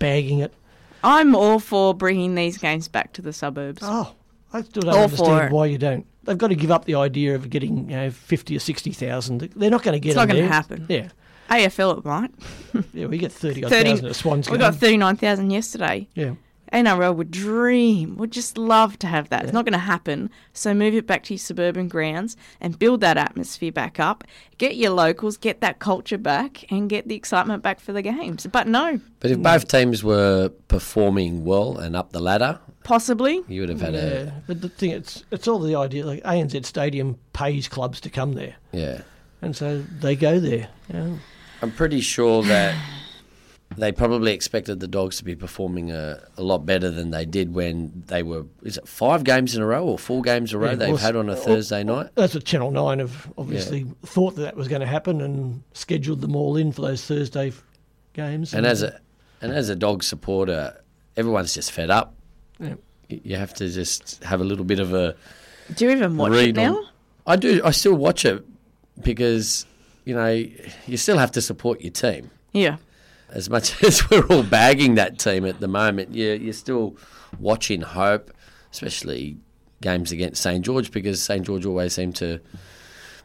bagging 0.00 0.38
it. 0.40 0.52
I'm 1.04 1.34
all 1.34 1.58
for 1.58 1.94
bringing 1.94 2.34
these 2.34 2.58
games 2.58 2.88
back 2.88 3.12
to 3.14 3.22
the 3.22 3.32
suburbs. 3.32 3.80
Oh, 3.82 4.14
I 4.52 4.62
still 4.62 4.82
don't 4.82 4.94
All 4.94 5.04
understand 5.04 5.52
why 5.52 5.66
you 5.66 5.78
don't. 5.78 6.06
They've 6.24 6.38
got 6.38 6.48
to 6.48 6.54
give 6.54 6.70
up 6.70 6.84
the 6.84 6.94
idea 6.94 7.34
of 7.34 7.50
getting 7.50 7.90
you 7.90 7.96
know, 7.96 8.10
fifty 8.10 8.54
or 8.54 8.60
sixty 8.60 8.92
thousand. 8.92 9.40
They're 9.56 9.70
not 9.70 9.82
going 9.82 9.94
to 9.94 10.00
get. 10.00 10.10
It. 10.10 10.12
It's 10.12 10.16
not 10.16 10.28
going 10.28 10.42
to 10.42 10.48
happen. 10.48 10.86
Yeah, 10.88 11.08
AFL 11.50 11.98
it 11.98 12.04
might. 12.04 12.30
yeah. 12.94 13.06
We 13.06 13.18
get 13.18 13.32
thirty 13.32 13.64
odd 13.64 13.70
30 13.70 13.90
thousand 13.90 14.06
at 14.06 14.16
Swans 14.16 14.50
We 14.50 14.58
got 14.58 14.76
39,000 14.76 15.50
yesterday. 15.50 16.08
yeah, 16.14 16.34
NRL 16.72 17.14
would 17.16 17.30
dream, 17.30 18.16
would 18.16 18.32
just 18.32 18.56
love 18.56 18.98
to 19.00 19.06
have 19.06 19.28
that. 19.28 19.44
It's 19.44 19.52
not 19.52 19.64
going 19.64 19.72
to 19.74 19.78
happen. 19.78 20.30
So 20.52 20.72
move 20.72 20.94
it 20.94 21.06
back 21.06 21.22
to 21.24 21.34
your 21.34 21.38
suburban 21.38 21.88
grounds 21.88 22.36
and 22.60 22.78
build 22.78 23.00
that 23.00 23.16
atmosphere 23.16 23.72
back 23.72 24.00
up. 24.00 24.24
Get 24.58 24.76
your 24.76 24.90
locals, 24.90 25.36
get 25.36 25.60
that 25.60 25.78
culture 25.80 26.18
back, 26.18 26.70
and 26.70 26.88
get 26.88 27.08
the 27.08 27.14
excitement 27.14 27.62
back 27.62 27.80
for 27.80 27.92
the 27.92 28.02
games. 28.02 28.46
But 28.46 28.66
no, 28.68 29.00
But 29.20 29.30
if 29.30 29.38
mm. 29.38 29.42
both 29.42 29.68
teams 29.68 30.02
were 30.02 30.50
performing 30.68 31.44
well 31.44 31.76
and 31.76 31.94
up 31.94 32.12
the 32.12 32.20
ladder, 32.20 32.58
possibly. 32.84 33.42
you 33.48 33.60
would 33.60 33.68
have 33.68 33.80
had 33.80 33.94
yeah. 33.94 34.30
But 34.46 34.62
the 34.62 34.68
thing, 34.68 34.90
it's 34.90 35.24
it's 35.30 35.46
all 35.46 35.58
the 35.58 35.74
idea. 35.74 36.06
Like 36.06 36.22
ANZ 36.22 36.64
Stadium 36.64 37.18
pays 37.32 37.68
clubs 37.68 38.00
to 38.00 38.10
come 38.10 38.32
there, 38.32 38.56
yeah. 38.72 39.02
and 39.42 39.54
so 39.54 39.82
they 40.00 40.16
go 40.16 40.40
there. 40.40 40.68
Yeah. 40.92 41.16
I'm 41.60 41.70
pretty 41.70 42.00
sure 42.00 42.42
that 42.44 42.74
they 43.76 43.92
probably 43.92 44.32
expected 44.32 44.80
the 44.80 44.88
Dogs 44.88 45.16
to 45.18 45.24
be 45.24 45.34
performing 45.34 45.90
a, 45.90 46.22
a 46.36 46.42
lot 46.42 46.64
better 46.66 46.90
than 46.90 47.10
they 47.10 47.24
did 47.24 47.54
when 47.54 48.04
they 48.06 48.22
were. 48.22 48.44
Is 48.62 48.76
it 48.78 48.86
five 48.88 49.24
games 49.24 49.54
in 49.54 49.62
a 49.62 49.66
row 49.66 49.84
or 49.84 49.98
four 49.98 50.22
games 50.22 50.52
in 50.52 50.56
a 50.56 50.60
row 50.60 50.70
Yeah, 50.70 50.76
they've 50.76 50.88
well, 50.88 50.96
had 50.98 51.16
on 51.16 51.28
a 51.28 51.36
Thursday 51.36 51.82
night? 51.84 52.10
That's 52.14 52.34
what 52.34 52.44
Channel 52.44 52.70
Nine 52.70 52.98
have 53.00 53.32
obviously 53.36 53.86
thought 54.04 54.36
that 54.36 54.42
that 54.42 54.56
was 54.56 54.68
going 54.68 54.80
to 54.80 54.86
happen 54.86 55.20
and 55.20 55.62
scheduled 55.72 56.20
them 56.20 56.36
all 56.36 56.56
in 56.56 56.72
for 56.72 56.82
those 56.82 57.04
Thursday 57.04 57.48
f- 57.48 57.62
games. 58.12 58.54
And 58.54 58.66
as 58.66 58.82
a 58.82 58.98
and 59.40 59.52
as 59.52 59.68
a 59.68 59.76
dog 59.76 60.02
supporter, 60.04 60.80
everyone's 61.16 61.54
just 61.54 61.72
fed 61.72 61.90
up. 61.90 62.14
Yeah. 62.58 62.74
You 63.08 63.20
you 63.24 63.36
have 63.36 63.52
to 63.54 63.68
just 63.68 64.22
have 64.24 64.40
a 64.40 64.44
little 64.44 64.64
bit 64.64 64.80
of 64.80 64.94
a 64.94 65.16
Do 65.74 65.84
you 65.84 65.90
even 65.90 66.16
watch 66.16 66.32
it 66.32 66.36
read 66.36 66.56
now? 66.56 66.76
on. 66.76 66.86
I 67.26 67.36
do. 67.36 67.60
I 67.64 67.70
still 67.70 67.94
watch 67.94 68.24
it 68.24 68.44
because 69.02 69.66
you 70.04 70.14
know 70.14 70.28
you 70.28 70.96
still 70.96 71.18
have 71.18 71.32
to 71.32 71.40
support 71.42 71.80
your 71.80 71.92
team. 71.92 72.30
Yeah. 72.52 72.76
As 73.32 73.50
much 73.50 73.82
as 73.84 74.08
we're 74.10 74.26
all 74.26 74.42
bagging 74.42 74.94
that 74.96 75.18
team 75.18 75.44
at 75.44 75.60
the 75.60 75.68
moment, 75.68 76.14
you 76.14 76.32
you're 76.32 76.52
still 76.52 76.96
watching 77.38 77.80
hope, 77.80 78.30
especially 78.70 79.38
games 79.80 80.12
against 80.12 80.42
St 80.42 80.64
George 80.64 80.90
because 80.90 81.20
St 81.22 81.44
George 81.44 81.66
always 81.66 81.92
seem 81.92 82.12
to 82.14 82.40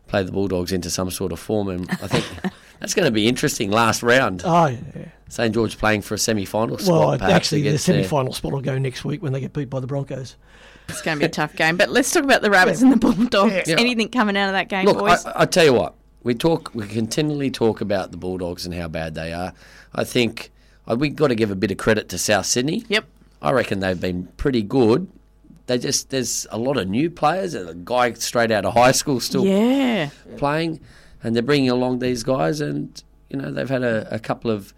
play 0.08 0.24
the 0.24 0.32
Bulldogs 0.32 0.72
into 0.72 0.90
some 0.90 1.12
sort 1.12 1.32
of 1.32 1.40
form, 1.40 1.68
and 1.70 1.90
I 1.90 2.08
think 2.08 2.26
that's 2.80 2.94
going 2.94 3.06
to 3.06 3.12
be 3.12 3.28
interesting. 3.28 3.72
Last 3.72 4.04
round, 4.04 4.42
oh, 4.46 4.68
yeah. 4.68 5.10
St 5.30 5.54
George 5.54 5.78
playing 5.78 6.02
for 6.02 6.16
a 6.16 6.18
semi-final 6.18 6.78
spot. 6.78 7.22
well, 7.22 7.32
actually, 7.32 7.62
the 7.62 7.76
uh, 7.76 7.78
semi-final 7.78 8.34
spot 8.34 8.54
will 8.54 8.62
go 8.62 8.78
next 8.78 9.06
week 9.06 9.22
when 9.22 9.34
they 9.34 9.40
get 9.40 9.54
beat 9.54 9.70
by 9.70 9.80
the 9.80 9.88
Broncos. 9.88 10.36
It's 10.90 11.02
going 11.02 11.18
to 11.18 11.20
be 11.20 11.26
a 11.26 11.30
tough 11.30 11.54
game. 11.56 11.76
But 11.76 11.90
let's 11.90 12.12
talk 12.12 12.24
about 12.24 12.42
the 12.42 12.50
Rabbits 12.50 12.82
and 12.84 12.92
the 12.92 12.98
Bulldogs. 12.98 13.68
Yeah. 13.68 13.76
Anything 13.78 14.10
coming 14.10 14.38
out 14.38 14.48
of 14.48 14.54
that 14.54 14.70
game, 14.70 14.86
Look, 14.86 15.00
boys? 15.00 15.26
I, 15.26 15.42
I 15.42 15.46
tell 15.46 15.66
you 15.66 15.74
what, 15.74 15.96
we 16.28 16.36
talk, 16.36 16.72
we 16.76 16.86
continually 16.86 17.50
talk 17.50 17.80
about 17.82 18.12
the 18.12 18.18
Bulldogs 18.18 18.66
and 18.66 18.76
how 18.76 18.88
bad 18.90 19.16
they 19.16 19.32
are. 19.34 19.54
I 19.96 20.04
think 20.04 20.52
uh, 20.88 20.96
we 20.96 21.10
got 21.10 21.28
to 21.30 21.36
give 21.36 21.52
a 21.52 21.56
bit 21.56 21.72
of 21.72 21.78
credit 21.78 22.10
to 22.10 22.18
South 22.18 22.46
Sydney. 22.46 22.84
yep. 22.90 23.06
I 23.42 23.52
reckon 23.52 23.80
they've 23.80 24.00
been 24.00 24.28
pretty 24.38 24.62
good. 24.62 25.08
They 25.68 25.78
just 25.78 26.10
there's 26.10 26.46
a 26.50 26.58
lot 26.58 26.78
of 26.78 26.88
new 26.90 27.10
players. 27.10 27.54
A 27.54 27.74
guy 27.74 28.14
straight 28.14 28.52
out 28.52 28.66
of 28.66 28.74
high 28.74 28.92
school 28.94 29.20
still 29.20 29.46
Yeah. 29.46 30.10
playing, 30.38 30.80
and 31.24 31.36
they're 31.36 31.44
bringing 31.44 31.70
along 31.70 32.00
these 32.00 32.24
guys. 32.24 32.62
And 32.62 33.02
you 33.30 33.38
know 33.38 33.52
they've 33.52 33.70
had 33.70 33.84
a, 33.84 34.08
a 34.14 34.20
couple 34.20 34.50
of 34.50 34.74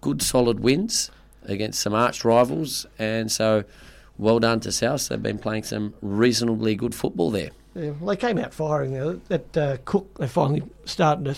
good, 0.00 0.22
solid 0.22 0.60
wins 0.60 1.10
against 1.44 1.80
some 1.80 1.92
arch 1.94 2.24
rivals, 2.24 2.86
and 2.98 3.30
so 3.30 3.64
well 4.18 4.38
done 4.38 4.60
to 4.60 4.72
South. 4.72 5.08
They've 5.08 5.22
been 5.22 5.38
playing 5.38 5.64
some 5.64 5.94
reasonably 6.00 6.74
good 6.74 6.94
football 6.94 7.30
there. 7.30 7.50
Yeah, 7.74 7.90
well, 8.00 8.08
they 8.08 8.16
came 8.16 8.38
out 8.38 8.52
firing. 8.52 9.20
That 9.28 9.56
uh, 9.56 9.76
Cook, 9.84 10.18
they 10.18 10.26
finally 10.28 10.62
starting 10.84 11.24
to 11.24 11.34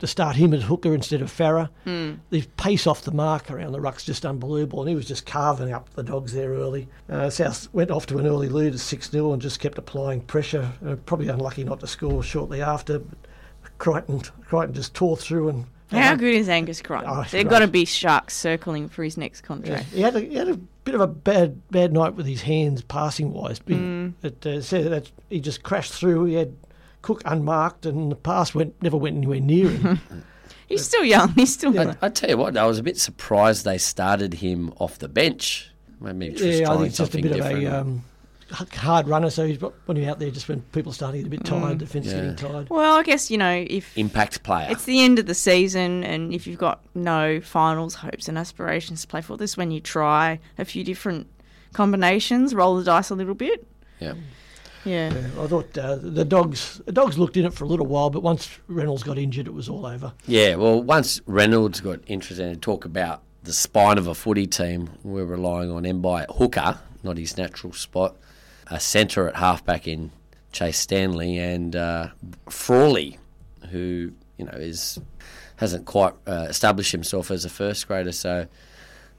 to 0.00 0.08
start 0.08 0.34
him 0.34 0.52
as 0.52 0.64
hooker 0.64 0.92
instead 0.92 1.22
of 1.22 1.30
Farah. 1.30 1.68
Mm. 1.86 2.18
The 2.30 2.42
pace 2.56 2.86
off 2.86 3.02
the 3.02 3.12
mark 3.12 3.48
around 3.50 3.72
the 3.72 3.80
ruck's 3.80 4.04
just 4.04 4.26
unbelievable, 4.26 4.80
and 4.80 4.88
he 4.88 4.96
was 4.96 5.06
just 5.06 5.24
carving 5.24 5.72
up 5.72 5.88
the 5.94 6.02
dogs 6.02 6.32
there 6.32 6.50
early. 6.50 6.88
Uh, 7.08 7.30
South 7.30 7.68
went 7.72 7.92
off 7.92 8.04
to 8.06 8.18
an 8.18 8.26
early 8.26 8.48
lead 8.48 8.74
at 8.74 8.80
6 8.80 9.10
0 9.10 9.32
and 9.32 9.40
just 9.40 9.60
kept 9.60 9.78
applying 9.78 10.20
pressure. 10.22 10.72
Uh, 10.84 10.96
probably 11.06 11.28
unlucky 11.28 11.62
not 11.64 11.78
to 11.80 11.86
score 11.86 12.22
shortly 12.24 12.60
after. 12.60 12.98
But 12.98 13.78
Crichton, 13.78 14.20
Crichton 14.46 14.74
just 14.74 14.94
tore 14.94 15.16
through 15.16 15.48
and. 15.50 15.66
How 15.90 16.16
good 16.16 16.34
is 16.34 16.48
Angus 16.48 16.82
Crichton? 16.82 17.08
Oh, 17.08 17.24
great. 17.30 17.48
got 17.48 17.60
to 17.60 17.68
be 17.68 17.84
sharks 17.84 18.34
circling 18.34 18.88
for 18.88 19.04
his 19.04 19.16
next 19.16 19.42
Yeah, 19.42 19.46
contract. 19.46 19.84
he 19.86 20.00
had 20.00 20.16
a, 20.16 20.20
he 20.20 20.34
had 20.34 20.48
a 20.48 20.58
bit 20.84 20.94
of 20.94 21.00
a 21.00 21.06
bad 21.06 21.68
bad 21.70 21.92
night 21.92 22.14
with 22.14 22.26
his 22.26 22.42
hands 22.42 22.82
passing 22.82 23.32
wise. 23.32 23.60
It 23.66 24.46
uh, 24.46 24.60
said 24.60 24.90
that 24.92 25.10
he 25.30 25.40
just 25.40 25.62
crashed 25.62 25.92
through. 25.92 26.26
He 26.26 26.34
had 26.34 26.54
Cook 27.02 27.22
unmarked, 27.24 27.84
and 27.86 28.10
the 28.10 28.16
pass 28.16 28.54
went 28.54 28.80
never 28.82 28.96
went 28.96 29.16
anywhere 29.16 29.40
near 29.40 29.68
him. 29.68 30.00
He's 30.66 30.84
still 30.84 31.04
young. 31.04 31.28
He's 31.34 31.52
still. 31.52 31.74
Yeah. 31.74 31.94
I, 32.00 32.06
I 32.06 32.08
tell 32.08 32.30
you 32.30 32.38
what, 32.38 32.56
I 32.56 32.66
was 32.66 32.78
a 32.78 32.82
bit 32.82 32.98
surprised 32.98 33.64
they 33.64 33.76
started 33.78 34.34
him 34.34 34.72
off 34.78 34.98
the 34.98 35.08
bench. 35.08 35.70
Maybe 36.00 36.34
yeah, 36.38 36.70
I 36.70 36.76
think 36.76 36.88
it's 36.88 36.96
just 36.98 37.14
a 37.14 37.22
bit 37.22 37.32
different. 37.32 37.66
of 37.66 37.72
a 37.72 37.80
um, 37.80 37.96
h- 37.96 38.02
hard 38.50 39.08
runner, 39.08 39.30
so 39.30 39.46
he's 39.46 39.58
putting 39.58 40.02
him 40.02 40.08
out 40.10 40.18
there 40.18 40.30
just 40.30 40.48
when 40.48 40.60
people 40.72 40.90
are 40.90 40.94
starting 40.94 41.24
to 41.24 41.28
get 41.30 41.38
a 41.38 41.42
bit 41.42 41.46
Mm. 41.50 41.60
tired, 41.62 41.78
defence 41.78 42.06
Yeah. 42.06 42.12
getting 42.14 42.36
tired. 42.36 42.70
Well, 42.70 42.96
I 42.96 43.02
guess 43.02 43.30
you 43.30 43.38
know 43.38 43.64
if 43.68 43.96
Impact 43.96 44.42
player. 44.42 44.68
it's 44.70 44.84
the 44.84 45.02
end 45.02 45.18
of 45.18 45.26
the 45.26 45.34
season, 45.34 46.04
and 46.04 46.32
if 46.32 46.46
you've 46.46 46.58
got 46.58 46.80
no 46.94 47.40
finals 47.40 47.96
hopes 47.96 48.28
and 48.28 48.36
aspirations 48.38 49.02
to 49.02 49.06
play 49.06 49.20
for, 49.22 49.36
this 49.36 49.56
when 49.56 49.70
you 49.70 49.80
try 49.80 50.40
a 50.58 50.64
few 50.64 50.84
different 50.84 51.26
combinations, 51.72 52.54
roll 52.54 52.76
the 52.76 52.84
dice 52.84 53.10
a 53.10 53.14
little 53.14 53.34
bit. 53.34 53.66
yeah. 54.00 54.14
Yeah. 54.86 55.14
I 55.40 55.46
thought 55.46 55.78
uh, 55.78 55.96
the 55.96 56.26
dogs 56.26 56.82
the 56.84 56.92
dogs 56.92 57.16
looked 57.18 57.38
in 57.38 57.46
it 57.46 57.54
for 57.54 57.64
a 57.64 57.66
little 57.66 57.86
while, 57.86 58.10
but 58.10 58.22
once 58.22 58.50
Reynolds 58.68 59.02
got 59.02 59.16
injured, 59.16 59.46
it 59.46 59.54
was 59.54 59.66
all 59.66 59.86
over. 59.86 60.12
Yeah, 60.26 60.56
well, 60.56 60.82
once 60.82 61.22
Reynolds 61.26 61.80
got 61.80 62.00
interested 62.06 62.46
in 62.46 62.60
talk 62.60 62.84
about 62.84 63.22
the 63.44 63.54
spine 63.54 63.96
of 63.96 64.06
a 64.06 64.14
footy 64.14 64.46
team, 64.46 64.90
we're 65.02 65.24
relying 65.24 65.70
on 65.70 65.84
Mbye 65.84 66.24
at 66.24 66.30
hooker, 66.32 66.78
not 67.02 67.16
his 67.16 67.38
natural 67.38 67.72
spot, 67.72 68.14
a 68.74 68.80
centre 68.80 69.28
at 69.28 69.36
halfback 69.36 69.86
in 69.86 70.10
Chase 70.52 70.78
Stanley, 70.78 71.38
and 71.38 71.74
uh, 71.76 72.08
Frawley, 72.48 73.18
who 73.70 74.12
you 74.36 74.44
know 74.44 74.52
is 74.52 74.98
hasn't 75.56 75.86
quite 75.86 76.12
uh, 76.26 76.46
established 76.48 76.92
himself 76.92 77.30
as 77.30 77.44
a 77.44 77.48
first 77.48 77.86
grader. 77.86 78.12
So 78.12 78.46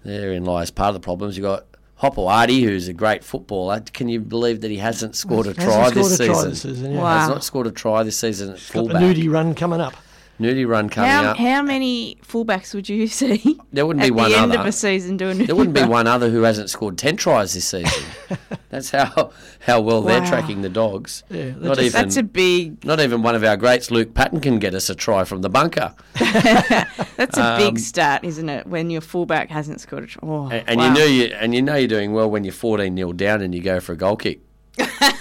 therein 0.04 0.44
lies 0.46 0.72
part 0.72 0.90
of 0.90 0.94
the 0.96 1.00
problems. 1.00 1.38
You've 1.38 1.44
got 1.46 1.66
Hopoate, 2.02 2.62
who's 2.62 2.88
a 2.90 2.94
great 2.94 3.24
footballer. 3.24 3.80
Can 3.94 4.10
you 4.10 4.20
believe 4.20 4.60
that 4.62 4.70
he 4.72 4.78
hasn't 4.78 5.16
scored 5.16 5.48
a 5.48 5.54
Hasn't 5.54 5.66
try, 5.66 5.90
scored 5.90 5.96
this, 6.06 6.12
a 6.12 6.18
season? 6.18 6.34
try 6.34 6.44
this 6.44 6.62
season, 6.62 6.92
yeah. 6.92 7.02
Wow. 7.02 7.20
Has 7.20 7.30
not 7.30 7.44
scored 7.44 7.68
a 7.68 7.72
try 7.72 8.04
this 8.04 8.20
season 8.20 8.50
at 8.50 8.56
Got 8.56 8.62
the 8.66 8.74
fullback. 8.74 9.02
nudie 9.02 9.32
run 9.32 9.56
coming 9.56 9.80
up. 9.80 9.94
Nudie 10.40 10.68
run 10.68 10.90
coming 10.90 11.10
How, 11.10 11.24
up. 11.32 11.38
how 11.38 11.62
many 11.62 12.18
fullbacks 12.22 12.74
would 12.74 12.90
you 12.90 13.08
see 13.22 13.58
There 13.72 13.86
wouldn't 13.86 14.04
at 14.04 14.08
be 14.08 14.12
one 14.12 14.32
the 14.32 14.38
end 14.38 14.52
other. 14.52 14.62
of 14.62 14.66
a 14.68 14.72
season 14.72 15.16
doing 15.18 15.38
There 15.46 15.56
wouldn't 15.56 15.76
be 15.76 15.84
one 15.84 16.08
other 16.08 16.30
who 16.30 16.42
hasn't 16.44 16.70
scored 16.70 16.98
ten 16.98 17.16
tries 17.16 17.54
this 17.54 17.66
season. 17.66 18.04
That's 18.70 18.90
how 18.92 19.32
how 19.66 19.80
well 19.82 20.02
they're 20.02 20.26
tracking 20.26 20.62
the 20.62 20.70
dogs. 20.70 21.24
Yeah, 21.30 21.46
that's 21.52 21.58
not 21.62 21.76
just- 21.78 21.88
even 21.88 22.02
That's 22.02 22.18
a 22.18 22.24
big. 22.24 22.84
not 22.84 23.00
even 23.00 23.22
one 23.22 23.34
of 23.36 23.44
our 23.46 23.56
greats, 23.56 23.90
Luke 23.92 24.14
Patten, 24.14 24.42
can 24.42 24.60
get 24.60 24.74
us 24.76 24.90
a 24.90 24.96
try 24.96 25.24
from 25.24 25.42
the 25.42 25.50
bunker. 25.50 25.94
That's 26.16 27.38
a 27.38 27.44
Um, 27.54 27.58
big 27.60 27.80
start, 27.80 28.24
isn't 28.26 28.50
it? 28.50 28.68
When 28.68 28.90
your 28.90 29.02
fullback 29.02 29.50
hasn't 29.50 29.80
scored 29.82 30.04
a 30.04 30.08
try. 30.08 30.20
Oh, 30.28 30.50
And, 30.50 30.68
and 30.70 30.78
wow. 30.80 30.88
you 30.88 30.94
know 30.94 31.06
you 31.06 31.24
and 31.40 31.56
you 31.56 31.62
know 31.62 31.76
you're 31.76 31.88
doing 31.88 32.12
well 32.12 32.30
when 32.30 32.44
you're 32.44 32.52
14 32.54 32.96
0 32.96 33.14
down 33.14 33.42
and 33.42 33.56
you 33.56 33.62
go 33.62 33.80
for 33.80 33.94
a 33.94 33.98
goal 33.98 34.18
kick, 34.18 34.40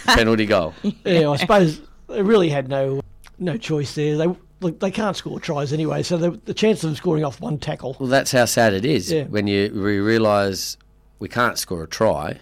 penalty 0.05 0.47
goal. 0.47 0.75
Yeah, 1.05 1.31
I 1.31 1.37
suppose 1.37 1.81
they 2.09 2.23
really 2.23 2.49
had 2.49 2.69
no 2.69 3.01
no 3.39 3.57
choice 3.57 3.95
there. 3.95 4.17
They 4.17 4.27
look, 4.65 4.81
they 4.81 4.91
can't 4.91 5.17
score 5.17 5.39
tries 5.39 5.73
anyway, 5.73 6.03
so 6.03 6.17
the, 6.17 6.31
the 6.47 6.55
chance 6.55 6.83
of 6.83 6.91
them 6.91 6.97
scoring 6.97 7.25
off 7.25 7.41
one 7.41 7.59
tackle. 7.59 7.97
Well, 8.01 8.09
that's 8.09 8.33
how 8.33 8.45
sad 8.47 8.73
it 8.75 8.85
is 8.85 9.13
Yeah. 9.13 9.25
when 9.25 9.47
you 9.47 9.71
we 9.73 10.01
realise 10.01 10.77
we 11.21 11.29
can't 11.29 11.59
score 11.59 11.85
a 11.85 11.87
try. 11.87 12.39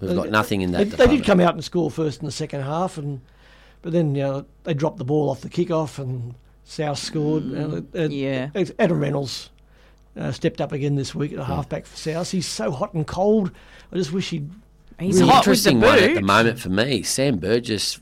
We've 0.00 0.14
got 0.14 0.30
nothing 0.30 0.62
in 0.62 0.72
that. 0.72 0.90
They, 0.90 1.06
they 1.06 1.16
did 1.16 1.24
come 1.26 1.40
out 1.40 1.54
and 1.54 1.64
score 1.64 1.90
first 1.90 2.20
in 2.20 2.26
the 2.26 2.32
second 2.32 2.62
half, 2.62 2.96
and 2.98 3.20
but 3.82 3.92
then 3.92 4.14
you 4.14 4.22
know, 4.22 4.46
they 4.64 4.74
dropped 4.74 4.98
the 4.98 5.04
ball 5.04 5.28
off 5.30 5.40
the 5.42 5.48
kickoff, 5.50 5.98
and 5.98 6.34
South 6.64 6.98
scored. 6.98 7.44
Mm. 7.44 7.94
Uh, 7.94 7.98
uh, 7.98 8.08
Yeah. 8.08 8.50
Adam 8.78 8.98
Reynolds 9.00 9.50
uh, 10.16 10.32
stepped 10.32 10.60
up 10.60 10.72
again 10.72 10.94
this 10.96 11.14
week 11.14 11.32
at 11.32 11.38
a 11.38 11.44
halfback 11.44 11.86
for 11.86 11.96
South. 11.96 12.30
He's 12.30 12.46
so 12.46 12.70
hot 12.70 12.94
and 12.94 13.06
cold. 13.06 13.50
I 13.92 13.96
just 13.96 14.12
wish 14.12 14.30
he'd. 14.30 14.50
He's 14.98 15.18
really 15.20 15.30
hot 15.30 15.46
with 15.46 15.62
the 15.62 15.70
Interesting 15.70 15.80
one 15.80 15.98
at 15.98 16.14
the 16.14 16.22
moment 16.22 16.58
for 16.58 16.70
me. 16.70 17.02
Sam 17.02 17.38
Burgess, 17.38 18.00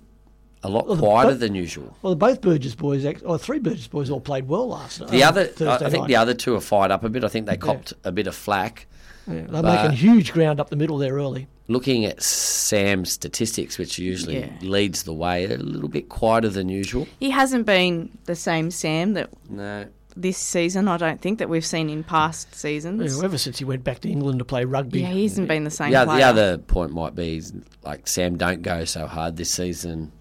a 0.65 0.69
lot 0.69 0.89
Well, 0.89 0.97
quieter 0.97 1.31
but- 1.33 1.41
than 1.41 1.55
usual. 1.55 1.97
Well, 2.03 2.15
both 2.17 2.41
Burgess 2.41 2.75
boys, 2.75 3.05
or 3.25 3.39
three 3.39 3.59
Burgess 3.61 3.87
boys, 3.87 4.11
all 4.11 4.21
played 4.21 4.49
well 4.49 4.69
last 4.69 5.01
night. 5.01 5.11
The 5.11 5.23
um, 5.23 5.29
other, 5.29 5.43
I, 5.43 5.47
Thursday 5.47 5.87
I 5.87 5.91
think 5.91 6.03
night. 6.03 6.09
the 6.09 6.17
other 6.17 6.35
two 6.35 6.55
are 6.57 6.61
fired 6.61 6.91
up 6.91 7.05
a 7.05 7.09
bit. 7.09 7.23
I 7.23 7.29
think 7.29 7.47
they 7.47 7.57
copped 7.57 7.93
a 8.03 8.11
bit 8.11 8.27
of 8.27 8.35
flack. 8.35 8.87
Yeah, 9.29 9.35
they're 9.49 9.63
but- 9.63 9.83
making 9.83 9.97
huge 9.97 10.33
ground 10.33 10.59
up 10.61 10.71
the 10.71 10.77
middle 10.77 10.99
there 10.99 11.15
early. 11.15 11.47
Looking 11.67 12.05
at 12.05 12.23
Sam's 12.23 13.11
statistics, 13.13 13.79
which 13.79 13.99
usually 13.99 14.41
Yeah. 14.41 14.51
leads 14.61 15.05
the 15.05 15.15
way, 15.15 15.45
a 15.47 15.57
little 15.57 15.89
bit 15.89 16.11
quieter 16.11 16.51
than 16.51 16.69
usual. 16.69 17.07
He 17.21 17.31
hasn't 17.31 17.65
been 17.65 18.11
the 18.27 18.35
same 18.35 18.71
Sam 18.71 19.15
that 19.15 19.31
No, 19.49 19.87
this 20.15 20.37
season. 20.37 20.89
I 20.89 20.99
don't 20.99 21.23
think 21.23 21.39
that 21.39 21.49
we've 21.49 21.65
seen 21.65 21.89
in 21.89 22.05
past 22.05 22.49
Yeah, 22.53 22.57
seasons. 22.59 23.23
ever 23.23 23.39
since 23.39 23.59
he 23.59 23.65
went 23.65 23.83
back 23.83 24.01
to 24.01 24.11
England 24.11 24.41
to 24.41 24.45
play 24.45 24.67
rugby. 24.67 25.01
Yeah, 25.01 25.13
he 25.13 25.23
hasn't 25.23 25.49
been 25.49 25.65
the 25.65 25.71
same. 25.71 25.91
the, 25.91 26.01
oth- 26.03 26.07
player. 26.09 26.19
the 26.19 26.25
other 26.25 26.59
point 26.59 26.93
might 26.93 27.15
be 27.15 27.41
like 27.83 28.07
Sam 28.09 28.37
don't 28.37 28.61
go 28.61 28.85
so 28.85 29.07
hard 29.07 29.39
this 29.39 29.51
season 29.51 30.13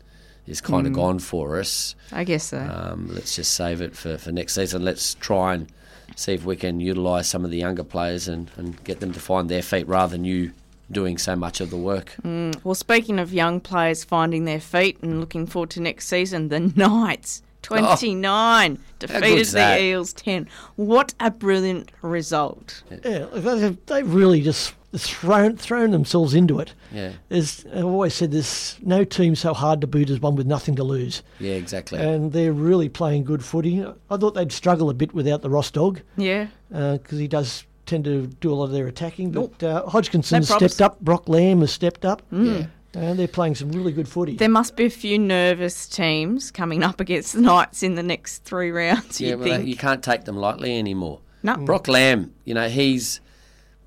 is 0.47 0.61
kind 0.61 0.85
of 0.87 0.93
gone 0.93 1.19
for 1.19 1.59
us. 1.59 1.95
I 2.11 2.23
guess 2.23 2.45
so. 2.45 2.59
Um, 2.59 3.07
let's 3.11 3.35
just 3.35 3.53
save 3.53 3.81
it 3.81 3.95
for, 3.95 4.17
for 4.17 4.31
next 4.31 4.55
season. 4.55 4.83
Let's 4.83 5.15
try 5.15 5.55
and 5.55 5.67
see 6.15 6.33
if 6.33 6.45
we 6.45 6.55
can 6.55 6.79
utilise 6.79 7.27
some 7.27 7.45
of 7.45 7.51
the 7.51 7.57
younger 7.57 7.83
players 7.83 8.27
and, 8.27 8.51
and 8.57 8.81
get 8.83 8.99
them 8.99 9.13
to 9.13 9.19
find 9.19 9.49
their 9.49 9.61
feet 9.61 9.87
rather 9.87 10.11
than 10.11 10.25
you 10.25 10.51
doing 10.91 11.17
so 11.17 11.35
much 11.35 11.61
of 11.61 11.69
the 11.69 11.77
work. 11.77 12.15
Well, 12.23 12.75
speaking 12.75 13.19
of 13.19 13.33
young 13.33 13.59
players 13.59 14.03
finding 14.03 14.45
their 14.45 14.59
feet 14.59 14.99
and 15.01 15.19
looking 15.19 15.47
forward 15.47 15.71
to 15.71 15.81
next 15.81 16.07
season, 16.07 16.49
the 16.49 16.59
Knights. 16.59 17.41
29 17.63 18.77
defeated 18.99 19.21
good's 19.21 19.53
that? 19.53 19.77
the 19.77 19.83
Eels 19.83 20.11
10. 20.11 20.49
What 20.75 21.13
a 21.21 21.31
brilliant 21.31 21.91
result. 22.01 22.83
Yeah, 22.91 23.27
they've, 23.31 23.85
they've 23.85 24.13
really 24.13 24.41
just 24.41 24.73
thrown 24.95 25.57
thrown 25.57 25.91
themselves 25.91 26.33
into 26.33 26.59
it. 26.59 26.73
Yeah, 26.91 27.13
There's, 27.29 27.65
I've 27.73 27.85
always 27.85 28.13
said 28.13 28.31
there's 28.31 28.77
no 28.81 29.03
team 29.03 29.35
so 29.35 29.53
hard 29.53 29.81
to 29.81 29.87
beat 29.87 30.09
as 30.09 30.19
one 30.19 30.35
with 30.35 30.45
nothing 30.47 30.75
to 30.75 30.83
lose, 30.83 31.23
yeah, 31.39 31.53
exactly. 31.53 31.99
and 31.99 32.31
they're 32.31 32.53
really 32.53 32.89
playing 32.89 33.23
good 33.23 33.43
footy. 33.43 33.83
I 34.09 34.17
thought 34.17 34.35
they'd 34.35 34.51
struggle 34.51 34.89
a 34.89 34.93
bit 34.93 35.13
without 35.13 35.41
the 35.41 35.49
Ross 35.49 35.71
dog 35.71 36.01
Yeah. 36.17 36.47
because 36.69 37.17
he 37.19 37.27
does 37.27 37.65
tend 37.85 38.05
to 38.05 38.27
do 38.27 38.51
a 38.51 38.55
lot 38.55 38.65
of 38.65 38.71
their 38.71 38.87
attacking. 38.87 39.31
But 39.31 39.61
uh, 39.63 39.85
Hodgkinson 39.87 40.39
No 40.39 40.45
stepped 40.45 40.81
up, 40.81 40.99
Brock 41.01 41.27
Lamb 41.27 41.61
has 41.61 41.71
stepped 41.71 42.05
up, 42.05 42.21
yeah. 42.31 42.67
and 42.93 43.17
they're 43.19 43.27
playing 43.27 43.55
some 43.55 43.71
really 43.71 43.91
good 43.91 44.07
footy. 44.07 44.35
There 44.37 44.47
must 44.47 44.75
be 44.75 44.85
a 44.85 44.89
few 44.89 45.17
nervous 45.19 45.87
teams 45.87 46.51
coming 46.51 46.83
up 46.83 46.99
against 47.01 47.33
the 47.33 47.41
Knights 47.41 47.81
in 47.83 47.95
the 47.95 48.03
next 48.03 48.43
three 48.43 48.71
rounds, 48.71 49.19
Yeah, 49.19 49.31
you 49.31 49.37
well, 49.39 49.47
think. 49.47 49.67
you 49.67 49.75
can't 49.75 50.03
take 50.03 50.25
them 50.25 50.37
lightly 50.37 50.77
anymore. 50.77 51.19
No. 51.45 51.57
Brock 51.57 51.89
Lamb, 51.89 52.33
you 52.45 52.53
know, 52.53 52.69
he's 52.69 53.19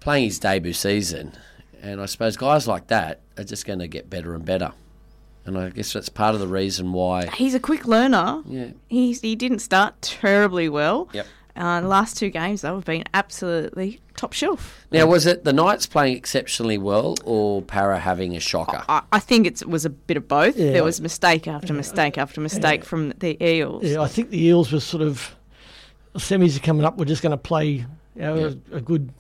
playing 0.06 0.26
his 0.26 0.38
debut 0.38 0.72
season, 0.72 1.32
and 1.82 2.00
I 2.00 2.06
suppose 2.06 2.36
guys 2.36 2.68
like 2.68 2.86
that 2.86 3.22
are 3.36 3.42
just 3.42 3.66
going 3.66 3.80
to 3.80 3.88
get 3.88 4.08
better 4.08 4.36
and 4.36 4.44
better. 4.44 4.70
And 5.44 5.58
I 5.58 5.70
guess 5.70 5.92
that's 5.92 6.08
part 6.08 6.36
of 6.36 6.40
the 6.40 6.46
reason 6.46 6.92
why. 6.92 7.26
He's 7.26 7.56
a 7.56 7.58
quick 7.58 7.88
learner. 7.88 8.40
Yeah. 8.46 8.68
He's, 8.86 9.20
he 9.20 9.34
didn't 9.34 9.58
start 9.58 10.00
terribly 10.02 10.68
well. 10.68 11.08
Yep. 11.12 11.26
Uh, 11.56 11.80
the 11.80 11.88
last 11.88 12.16
two 12.16 12.30
games, 12.30 12.60
though, 12.60 12.76
have 12.76 12.84
been 12.84 13.02
absolutely 13.14 13.98
top 14.16 14.32
shelf. 14.32 14.86
Now, 14.92 15.06
was 15.06 15.26
it 15.26 15.42
the 15.42 15.52
Knights 15.52 15.86
playing 15.86 16.16
exceptionally 16.16 16.78
well, 16.78 17.16
or 17.24 17.62
Parra 17.62 17.98
having 17.98 18.36
a 18.36 18.40
shocker? 18.40 18.84
I, 18.88 19.02
I 19.10 19.18
think 19.18 19.44
it 19.44 19.66
was 19.66 19.84
a 19.84 19.90
bit 19.90 20.16
of 20.16 20.28
both. 20.28 20.56
Yeah. 20.56 20.70
There 20.70 20.84
was 20.84 21.00
mistake 21.00 21.48
after 21.48 21.72
mistake 21.72 22.16
after 22.16 22.40
mistake 22.40 22.84
from 22.84 23.12
the 23.18 23.36
Eels. 23.44 23.82
Yeah, 23.82 24.02
I 24.02 24.06
think 24.06 24.30
the 24.30 24.40
Eels 24.44 24.70
were 24.70 24.78
sort 24.78 25.02
of 25.02 25.34
semis 26.14 26.56
are 26.56 26.60
coming 26.60 26.84
up. 26.84 26.96
We're 26.96 27.06
just 27.06 27.22
going 27.22 27.32
to 27.32 27.36
play 27.36 27.66
you 27.66 27.86
know, 28.14 28.56
a, 28.72 28.76
a 28.76 28.80
good 28.80 29.12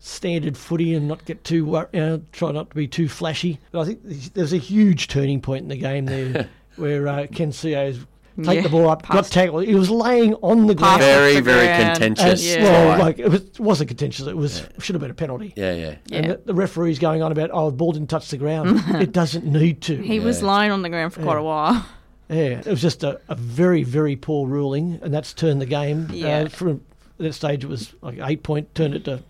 standard 0.00 0.56
footy 0.56 0.94
and 0.94 1.08
not 1.08 1.24
get 1.24 1.42
too 1.44 1.64
wor- 1.64 1.88
you 1.92 2.24
try 2.32 2.52
not 2.52 2.70
to 2.70 2.76
be 2.76 2.86
too 2.86 3.08
flashy. 3.08 3.58
But 3.72 3.80
I 3.80 3.84
think 3.84 4.02
there's 4.34 4.52
a 4.52 4.58
huge 4.58 5.08
turning 5.08 5.40
point 5.40 5.62
in 5.62 5.68
the 5.68 5.76
game 5.76 6.06
there 6.06 6.48
where 6.76 7.08
uh, 7.08 7.26
Ken 7.32 7.50
Seo's 7.52 7.98
take 8.44 8.56
Yeah, 8.56 8.62
the 8.62 8.68
ball 8.68 8.88
up, 8.88 9.04
got 9.08 9.24
tackled. 9.26 9.64
He 9.64 9.74
was 9.74 9.90
laying 9.90 10.34
on 10.36 10.68
the 10.68 10.74
ground. 10.76 11.00
Very, 11.00 11.34
the 11.34 11.42
very 11.42 11.66
ground. 11.66 11.98
contentious. 11.98 12.46
Yeah. 12.46 12.62
Well, 12.62 12.98
like 13.00 13.18
it, 13.18 13.28
was, 13.28 13.42
it 13.42 13.58
wasn't 13.58 13.88
contentious. 13.88 14.26
It 14.28 14.36
was 14.36 14.64
should 14.78 14.94
have 14.94 15.00
been 15.02 15.10
a 15.10 15.14
penalty. 15.14 15.52
yeah, 15.56 15.74
yeah. 15.74 15.94
And 16.12 16.24
Yeah. 16.26 16.32
the, 16.34 16.42
the 16.46 16.54
referee's 16.54 17.00
going 17.00 17.20
on 17.22 17.32
about, 17.32 17.50
oh, 17.52 17.70
the 17.70 17.76
ball 17.76 17.90
didn't 17.92 18.10
touch 18.10 18.28
the 18.30 18.36
ground. 18.36 18.80
it 19.02 19.10
doesn't 19.12 19.44
need 19.44 19.80
to. 19.82 19.96
He 19.96 20.20
was 20.20 20.40
Yeah. 20.40 20.46
lying 20.46 20.70
on 20.70 20.82
the 20.82 20.88
ground 20.88 21.12
for 21.12 21.22
quite 21.22 21.38
a 21.38 21.42
while. 21.42 21.84
Yeah, 22.30 22.58
it 22.60 22.66
was 22.66 22.82
just 22.82 23.02
a, 23.04 23.22
a 23.30 23.34
very, 23.34 23.84
very 23.84 24.14
poor 24.14 24.46
ruling, 24.46 24.98
and 25.02 25.14
that's 25.14 25.32
turned 25.32 25.62
the 25.62 25.66
game. 25.66 26.08
Yeah. 26.12 26.40
Uh, 26.40 26.48
from 26.50 26.82
that 27.16 27.32
stage, 27.32 27.64
it 27.64 27.68
was 27.68 27.94
like 28.02 28.18
eight 28.22 28.42
point, 28.42 28.74
turned 28.74 28.92
it 28.92 29.04
to 29.06 29.22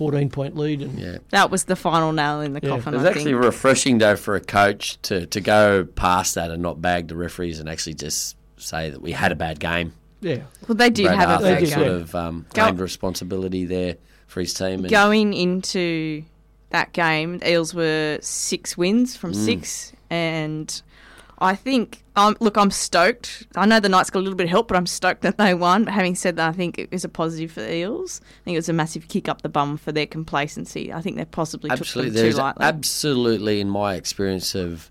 fourteen 0.00 0.30
point 0.30 0.56
lead, 0.56 0.80
and 0.80 0.98
Yeah. 0.98 1.18
That 1.28 1.50
was 1.50 1.64
the 1.64 1.76
final 1.76 2.10
nail 2.12 2.40
in 2.40 2.54
the 2.54 2.60
Yeah. 2.62 2.70
coffin, 2.70 2.94
It 2.94 2.96
was 2.96 3.06
I 3.06 3.10
actually 3.10 3.24
think. 3.32 3.44
refreshing, 3.44 3.98
though, 3.98 4.16
for 4.16 4.34
a 4.34 4.40
coach 4.40 4.96
to, 5.02 5.26
to 5.26 5.40
go 5.42 5.84
past 5.84 6.36
that 6.36 6.50
and 6.50 6.62
not 6.62 6.80
bag 6.80 7.08
the 7.08 7.16
referees 7.16 7.60
and 7.60 7.68
actually 7.68 7.94
just 7.94 8.34
say 8.56 8.88
that 8.88 9.02
we 9.02 9.12
had 9.12 9.30
a 9.30 9.34
bad 9.36 9.60
game. 9.60 9.92
yeah, 10.22 10.38
Well, 10.66 10.76
they 10.76 10.88
did 10.90 11.04
Brad 11.06 11.18
have 11.18 11.28
a 11.28 11.32
Arthur 11.34 11.44
They 11.44 11.52
bad 11.52 11.60
did, 11.60 11.68
sort 11.72 11.84
game. 11.86 11.94
of 11.96 12.14
um, 12.14 12.46
Go- 12.54 12.62
claimed 12.62 12.80
responsibility 12.80 13.64
there 13.66 13.96
for 14.26 14.40
his 14.40 14.54
team. 14.54 14.80
And 14.80 14.88
Going 14.90 15.34
into 15.34 16.24
that 16.70 16.92
game, 16.94 17.38
the 17.38 17.50
Eels 17.52 17.74
were 17.74 18.18
six 18.22 18.78
wins 18.78 19.16
from 19.16 19.32
Mm. 19.32 19.44
six, 19.44 19.92
and 20.08 20.82
I 21.42 21.54
think, 21.54 22.02
um, 22.16 22.36
look, 22.40 22.58
I'm 22.58 22.70
stoked. 22.70 23.46
I 23.56 23.64
know 23.64 23.80
the 23.80 23.88
Knights 23.88 24.10
got 24.10 24.18
a 24.18 24.22
little 24.22 24.36
bit 24.36 24.44
of 24.44 24.50
help, 24.50 24.68
but 24.68 24.76
I'm 24.76 24.86
stoked 24.86 25.22
that 25.22 25.38
they 25.38 25.54
won. 25.54 25.84
But 25.84 25.94
having 25.94 26.14
said 26.14 26.36
that, 26.36 26.48
I 26.48 26.52
think 26.52 26.78
it 26.78 26.92
was 26.92 27.02
a 27.02 27.08
positive 27.08 27.52
for 27.52 27.60
the 27.60 27.74
Eels. 27.74 28.20
I 28.22 28.44
think 28.44 28.54
it 28.54 28.58
was 28.58 28.68
a 28.68 28.74
massive 28.74 29.08
kick 29.08 29.28
up 29.28 29.40
the 29.40 29.48
bum 29.48 29.78
for 29.78 29.90
their 29.90 30.06
complacency. 30.06 30.92
I 30.92 31.00
think 31.00 31.16
they 31.16 31.24
possibly 31.24 31.70
absolutely, 31.70 32.10
took 32.10 32.22
them 32.22 32.32
too 32.32 32.36
lightly. 32.36 32.64
absolutely, 32.66 33.60
in 33.60 33.70
my 33.70 33.94
experience 33.94 34.54
of 34.54 34.90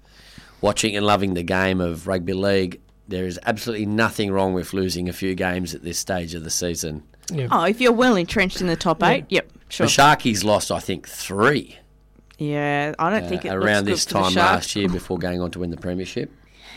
watching 0.61 0.95
and 0.95 1.05
loving 1.05 1.35
the 1.35 1.43
game 1.43 1.79
of 1.79 2.07
rugby 2.07 2.33
league, 2.33 2.81
there 3.07 3.25
is 3.25 3.39
absolutely 3.45 3.85
nothing 3.85 4.31
wrong 4.31 4.53
with 4.53 4.73
losing 4.73 5.07
a 5.07 5.13
few 5.13 5.35
games 5.35 5.75
at 5.75 5.83
this 5.83 5.99
stage 5.99 6.33
of 6.33 6.43
the 6.43 6.49
season. 6.49 7.03
yeah. 7.31 7.47
oh, 7.51 7.63
if 7.63 7.79
you're 7.79 7.91
well 7.91 8.15
entrenched 8.15 8.59
in 8.59 8.67
the 8.67 8.75
top 8.75 9.03
eight, 9.03 9.25
yep, 9.29 9.51
sure. 9.69 9.85
The 9.85 9.91
sure. 9.91 10.05
Sharkies 10.05 10.43
lost, 10.43 10.71
I 10.71 10.79
think, 10.79 11.07
three. 11.07 11.77
Yeah, 12.39 12.95
I 12.97 13.09
don't 13.11 13.25
uh, 13.25 13.29
think 13.29 13.45
it 13.45 13.53
around 13.53 13.85
looks 13.85 14.05
this 14.05 14.05
good 14.05 14.13
for 14.13 14.29
the 14.29 14.35
time 14.35 14.53
last 14.55 14.75
year 14.75 14.87
before 14.87 15.19
going 15.19 15.41
on 15.41 15.51
to 15.51 15.59
win 15.59 15.69
the 15.69 15.77
premiership. 15.77 16.31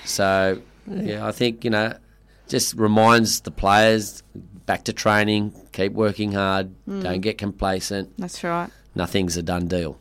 So 0.04 0.60
yeah, 0.86 1.26
I 1.26 1.32
think 1.32 1.64
you 1.64 1.70
know, 1.70 1.96
just 2.48 2.74
reminds 2.74 3.40
the 3.40 3.50
players 3.50 4.22
back 4.66 4.84
to 4.84 4.92
training, 4.92 5.52
keep 5.72 5.92
working 5.92 6.32
hard, 6.32 6.74
Hmm. 6.86 7.00
don't 7.02 7.20
get 7.20 7.38
complacent. 7.38 8.12
That's 8.18 8.42
right. 8.44 8.70
Nothing's 8.94 9.36
a 9.36 9.42
done 9.42 9.66
deal. 9.68 9.98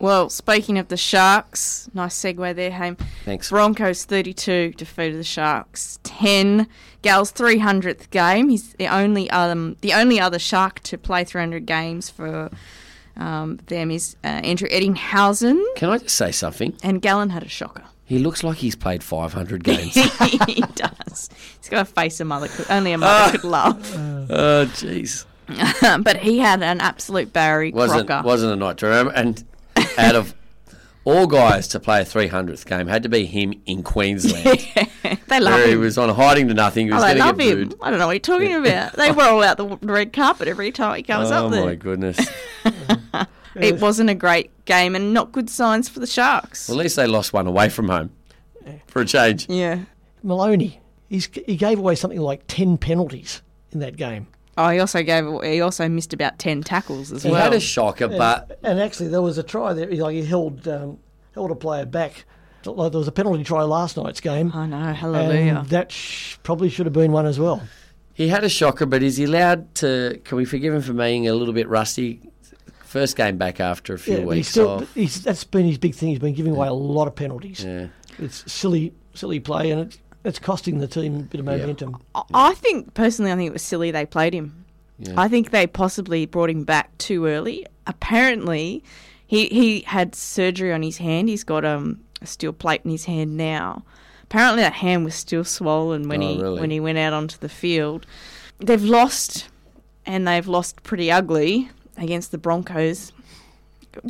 Well, 0.00 0.28
speaking 0.30 0.78
of 0.78 0.88
the 0.88 0.96
Sharks, 0.96 1.88
nice 1.94 2.18
segue 2.20 2.56
there, 2.56 2.72
Haim. 2.72 2.96
Thanks. 3.24 3.50
Broncos 3.50 4.04
32 4.04 4.72
defeated 4.76 5.16
the 5.20 5.22
Sharks 5.24 6.00
10. 6.02 6.66
Gal's 7.02 7.32
300th 7.32 8.10
game. 8.10 8.48
He's 8.48 8.72
the 8.74 8.88
only 8.88 9.30
um 9.30 9.76
the 9.80 9.92
only 9.94 10.18
other 10.18 10.40
Shark 10.40 10.80
to 10.80 10.98
play 10.98 11.22
300 11.24 11.66
games 11.66 12.10
for 12.10 12.50
um, 13.16 13.58
them 13.66 13.90
is 13.90 14.16
uh, 14.24 14.26
Andrew 14.28 14.68
Ettingshausen, 14.70 15.62
Can 15.76 15.90
I 15.90 15.98
just 15.98 16.16
say 16.16 16.32
something? 16.32 16.76
and 16.82 17.00
Gallen 17.02 17.30
had 17.30 17.42
a 17.42 17.48
shocker. 17.48 17.84
He 18.12 18.18
looks 18.18 18.44
like 18.44 18.58
he's 18.58 18.76
played 18.76 19.02
500 19.02 19.64
games. 19.64 19.94
he 19.94 20.60
does. 20.74 21.30
He's 21.58 21.70
got 21.70 21.80
a 21.80 21.84
face 21.86 22.20
a 22.20 22.26
mother 22.26 22.46
could, 22.46 22.70
only 22.70 22.92
a 22.92 22.98
mother 22.98 23.10
ah. 23.10 23.30
could 23.30 23.44
love. 23.44 23.96
oh, 24.30 24.66
jeez. 24.66 25.24
but 26.04 26.18
he 26.18 26.38
had 26.38 26.62
an 26.62 26.82
absolute 26.82 27.32
Barry 27.32 27.72
Wasn't 27.72 28.06
crocker. 28.06 28.26
wasn't 28.26 28.52
a 28.52 28.56
night 28.56 28.76
to 28.78 28.86
remember. 28.86 29.12
And 29.12 29.42
out 29.96 30.14
of 30.14 30.34
all 31.04 31.26
guys 31.26 31.68
to 31.68 31.80
play 31.80 32.02
a 32.02 32.04
300th 32.04 32.66
game, 32.66 32.86
had 32.86 33.02
to 33.04 33.08
be 33.08 33.24
him 33.24 33.54
in 33.64 33.82
Queensland. 33.82 34.58
they 35.28 35.40
love 35.40 35.54
where 35.54 35.66
he 35.68 35.72
him. 35.72 35.80
was 35.80 35.96
on 35.96 36.10
hiding 36.10 36.48
to 36.48 36.54
nothing. 36.54 36.88
He 36.88 36.92
Oh, 36.92 37.00
they 37.00 37.14
getting 37.14 37.22
love 37.22 37.40
him. 37.40 37.68
booed. 37.68 37.78
I 37.80 37.88
don't 37.88 37.98
know 37.98 38.08
what 38.08 38.12
you're 38.12 38.38
talking 38.38 38.54
about. 38.56 38.92
They 38.92 39.10
roll 39.10 39.42
out 39.42 39.56
the 39.56 39.78
red 39.80 40.12
carpet 40.12 40.48
every 40.48 40.70
time 40.70 40.96
he 40.96 41.02
comes 41.02 41.30
Oh 41.30 41.46
up 41.46 41.50
there. 41.50 41.62
Oh 41.62 41.64
my 41.64 41.76
goodness! 41.76 42.18
It 43.54 43.80
wasn't 43.80 44.10
a 44.10 44.14
great 44.14 44.50
game 44.64 44.94
and 44.94 45.12
not 45.12 45.32
good 45.32 45.50
signs 45.50 45.88
for 45.88 46.00
the 46.00 46.06
Sharks. 46.06 46.68
Well, 46.68 46.78
at 46.78 46.82
least 46.84 46.96
they 46.96 47.06
lost 47.06 47.32
one 47.32 47.46
away 47.46 47.68
from 47.68 47.88
home 47.88 48.10
for 48.86 49.02
a 49.02 49.04
change. 49.04 49.48
yeah. 49.48 49.80
Maloney, 50.22 50.80
he's, 51.08 51.28
he 51.46 51.56
gave 51.56 51.78
away 51.80 51.94
something 51.96 52.20
like 52.20 52.42
10 52.46 52.78
penalties 52.78 53.42
in 53.72 53.80
that 53.80 53.96
game. 53.96 54.28
Oh, 54.56 54.68
he 54.68 54.78
also 54.78 55.02
gave. 55.02 55.24
He 55.42 55.60
also 55.62 55.88
missed 55.88 56.12
about 56.12 56.38
ten 56.38 56.62
tackles 56.62 57.10
as 57.10 57.22
He 57.22 57.30
well. 57.30 57.38
He 57.40 57.42
had 57.44 57.54
a 57.54 57.58
shocker, 57.60 58.06
but 58.06 58.58
And 58.62 58.78
actually, 58.78 59.08
there 59.08 59.22
was 59.22 59.38
a 59.38 59.42
try 59.42 59.72
there. 59.72 59.88
He, 59.88 60.00
like, 60.02 60.12
he 60.14 60.22
held, 60.26 60.68
um, 60.68 60.98
held 61.34 61.50
a 61.50 61.54
player 61.54 61.86
back. 61.86 62.26
Like, 62.66 62.92
there 62.92 62.98
was 62.98 63.08
a 63.08 63.12
penalty 63.12 63.44
try 63.44 63.62
last 63.62 63.96
night's 63.96 64.20
game. 64.20 64.52
oh 64.54 64.66
know, 64.66 64.92
hallelujah! 64.92 65.56
And 65.60 65.68
that 65.70 65.90
sh- 65.90 66.36
probably 66.42 66.68
should 66.68 66.84
have 66.84 66.92
been 66.92 67.12
one 67.12 67.24
as 67.24 67.38
well. 67.40 67.62
he 68.12 68.28
had 68.28 68.44
a 68.44 68.48
shocker. 68.50 68.84
But 68.84 69.02
is 69.02 69.16
he 69.16 69.24
allowed 69.24 69.74
to? 69.76 70.20
Can 70.22 70.36
we 70.36 70.44
forgive 70.44 70.74
him 70.74 70.82
for 70.82 70.92
being 70.92 71.26
a 71.28 71.32
little 71.34 71.54
bit 71.54 71.66
rusty? 71.66 72.20
First 72.92 73.16
game 73.16 73.38
back 73.38 73.58
after 73.58 73.94
a 73.94 73.98
few 73.98 74.18
Yeah, 74.18 74.24
but 74.24 74.30
he's 74.36 74.40
weeks 74.40 74.48
still, 74.50 74.68
off. 74.68 74.94
he's, 74.94 75.22
that's 75.22 75.44
been 75.44 75.64
his 75.66 75.78
big 75.78 75.94
thing. 75.94 76.10
He's 76.10 76.18
been 76.18 76.34
giving 76.34 76.54
away 76.54 76.68
a 76.68 76.72
lot 76.74 77.08
of 77.08 77.14
penalties. 77.14 77.64
Yeah. 77.64 77.86
It's 78.18 78.50
silly, 78.52 78.92
silly 79.14 79.40
play, 79.40 79.70
and 79.70 79.80
it's, 79.80 79.98
it's 80.24 80.38
costing 80.38 80.78
the 80.78 80.86
team 80.86 81.16
a 81.16 81.22
bit 81.22 81.40
of 81.40 81.46
momentum. 81.46 81.96
I- 82.14 82.22
I 82.34 82.54
think 82.54 82.92
personally, 82.92 83.32
I 83.32 83.36
think 83.36 83.48
it 83.48 83.52
was 83.54 83.62
silly 83.62 83.90
they 83.90 84.04
played 84.04 84.34
him. 84.34 84.64
Yeah. 84.98 85.14
I 85.16 85.26
think 85.28 85.50
they 85.52 85.66
possibly 85.66 86.26
brought 86.26 86.50
him 86.50 86.64
back 86.64 86.96
too 86.98 87.24
early. 87.26 87.66
Apparently, 87.86 88.84
he 89.26 89.46
he 89.46 89.80
had 89.80 90.14
surgery 90.14 90.70
on 90.72 90.82
his 90.82 90.98
hand. 90.98 91.30
He's 91.30 91.44
got 91.44 91.64
um, 91.64 92.00
a 92.20 92.26
steel 92.26 92.52
plate 92.52 92.82
in 92.84 92.90
his 92.90 93.06
hand 93.06 93.36
now. 93.38 93.84
Apparently, 94.24 94.62
that 94.62 94.74
hand 94.74 95.04
was 95.04 95.14
still 95.14 95.44
swollen 95.44 96.08
when 96.08 96.22
Oh, 96.22 96.28
he 96.28 96.42
really? 96.42 96.60
when 96.60 96.70
he 96.70 96.78
went 96.78 96.98
out 96.98 97.14
onto 97.14 97.38
the 97.38 97.48
field. 97.48 98.06
They've 98.60 98.84
lost, 98.84 99.48
and 100.04 100.28
they've 100.28 100.46
lost 100.46 100.82
pretty 100.82 101.10
ugly 101.10 101.70
against 101.96 102.30
the 102.32 102.38
Broncos. 102.38 103.12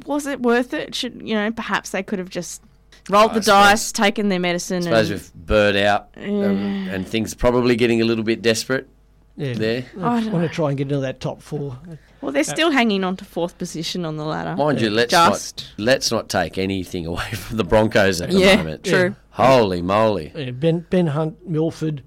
Was 0.06 0.26
it 0.26 0.40
worth 0.40 0.72
it? 0.74 0.94
Should 0.94 1.22
you 1.26 1.34
know? 1.34 1.50
Perhaps 1.50 1.90
they 1.90 2.02
could 2.02 2.18
have 2.18 2.30
just 2.30 2.62
rolled 3.10 3.32
I 3.32 3.34
the 3.34 3.42
suppose- 3.42 3.64
dice, 3.70 3.92
taken 3.92 4.28
their 4.28 4.38
medicine. 4.40 4.78
I 4.78 4.84
suppose 4.84 5.10
and, 5.10 5.18
with 5.20 5.34
Bird 5.34 5.76
out 5.76 6.08
um, 6.16 6.88
and 6.90 7.06
things 7.06 7.34
probably 7.34 7.74
getting 7.76 8.00
a 8.00 8.04
little 8.04 8.22
bit 8.24 8.42
desperate 8.42 8.88
Yeah. 9.36 9.54
there. 9.54 9.84
I 10.00 10.16
I 10.18 10.20
don't 10.20 10.32
want 10.32 10.48
to 10.48 10.54
try 10.54 10.68
and 10.68 10.78
get 10.78 10.84
into 10.84 11.00
that 11.00 11.18
top 11.18 11.42
four. 11.42 11.78
well, 12.20 12.30
they're 12.30 12.44
still 12.44 12.70
hanging 12.70 13.02
on 13.02 13.16
to 13.16 13.24
fourth 13.24 13.58
position 13.58 14.04
on 14.04 14.16
the 14.18 14.24
ladder. 14.24 14.54
Mind 14.54 14.80
you, 14.80 14.88
let's 14.90 15.10
Just. 15.10 15.72
not 15.78 15.84
let's 15.84 16.12
not 16.12 16.28
take 16.28 16.58
anything 16.58 17.06
away 17.06 17.30
from 17.32 17.56
the 17.56 17.64
Broncos 17.64 18.20
at 18.20 18.30
the 18.30 18.38
Yeah, 18.38 18.56
moment. 18.56 18.84
true. 18.84 19.16
Holy 19.30 19.82
moly! 19.82 20.30
Yeah, 20.36 20.50
ben 20.52 20.86
Ben 20.90 21.08
Hunt, 21.08 21.44
Milford, 21.48 22.02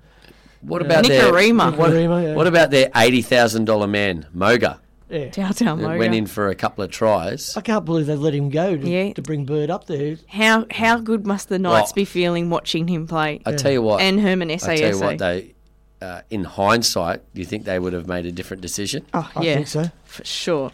What 0.62 0.82
about 0.82 1.06
their 1.08 1.24
Nikorima. 1.34 1.76
what, 1.76 1.92
yeah. 1.92 2.36
what 2.36 2.48
about 2.48 2.70
their 2.72 2.90
eighty 2.96 3.22
thousand 3.24 3.66
dollar 3.66 3.88
man 3.88 4.28
Moga? 4.32 4.80
Yeah. 5.10 5.26
Downtown 5.30 5.78
that 5.80 5.88
Moga. 5.88 6.00
went 6.00 6.16
in 6.16 6.26
for 6.26 6.50
a 6.50 6.56
couple 6.56 6.84
of 6.84 6.92
tries. 6.92 7.56
I 7.58 7.62
can't 7.62 7.86
believe 7.86 8.06
they 8.08 8.16
let 8.16 8.34
him 8.34 8.50
go 8.50 8.76
to, 8.76 8.88
Yeah. 8.90 9.14
to 9.14 9.22
bring 9.22 9.46
Bird 9.46 9.70
up 9.70 9.86
there. 9.88 10.18
How 10.28 10.66
how 10.72 10.98
good 11.00 11.26
must 11.28 11.50
the 11.50 11.60
Knights 11.60 11.90
Well- 11.90 11.94
be 11.96 12.06
feeling 12.06 12.50
watching 12.50 12.88
him 12.88 13.08
play? 13.08 13.42
I 13.46 13.54
tell 13.54 13.72
you 13.72 13.82
what, 13.82 14.02
and 14.02 14.20
Herman 14.20 14.50
I 14.52 14.56
tell 14.58 14.78
you 14.78 15.00
what, 15.00 15.18
they 15.20 15.54
uh, 16.02 16.22
in 16.30 16.44
hindsight, 16.44 17.22
do 17.34 17.42
you 17.42 17.46
think 17.46 17.64
they 17.66 17.80
would 17.80 17.94
have 17.94 18.08
made 18.08 18.26
a 18.26 18.32
different 18.32 18.62
decision? 18.62 19.06
oh 19.14 19.32
I 19.36 19.42
yeah, 19.44 19.56
think 19.56 19.68
so. 19.68 19.86
for 20.06 20.24
sure. 20.26 20.72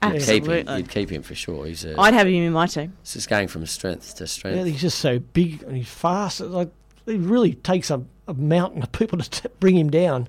Keep 0.00 0.10
him, 0.12 0.16
Absolutely. 0.16 0.76
you'd 0.76 0.88
keep 0.90 1.10
him 1.10 1.22
for 1.22 1.34
sure. 1.34 1.66
He's 1.66 1.84
a, 1.84 1.98
I'd 1.98 2.14
have 2.14 2.28
him 2.28 2.34
in 2.44 2.52
my 2.52 2.66
team. 2.66 2.92
it's 3.02 3.14
just 3.14 3.28
going 3.28 3.48
from 3.48 3.66
strength 3.66 4.14
to 4.16 4.26
strength. 4.28 4.56
Yeah, 4.56 4.64
he's 4.64 4.80
just 4.80 4.98
so 5.00 5.18
big 5.18 5.62
and 5.64 5.76
he's 5.76 5.88
fast. 5.88 6.40
It's 6.40 6.50
Like 6.50 6.70
it 7.06 7.18
really 7.18 7.54
takes 7.54 7.90
a, 7.90 8.02
a 8.28 8.34
mountain 8.34 8.82
of 8.82 8.92
people 8.92 9.18
to 9.18 9.28
t- 9.28 9.48
bring 9.58 9.76
him 9.76 9.90
down. 9.90 10.28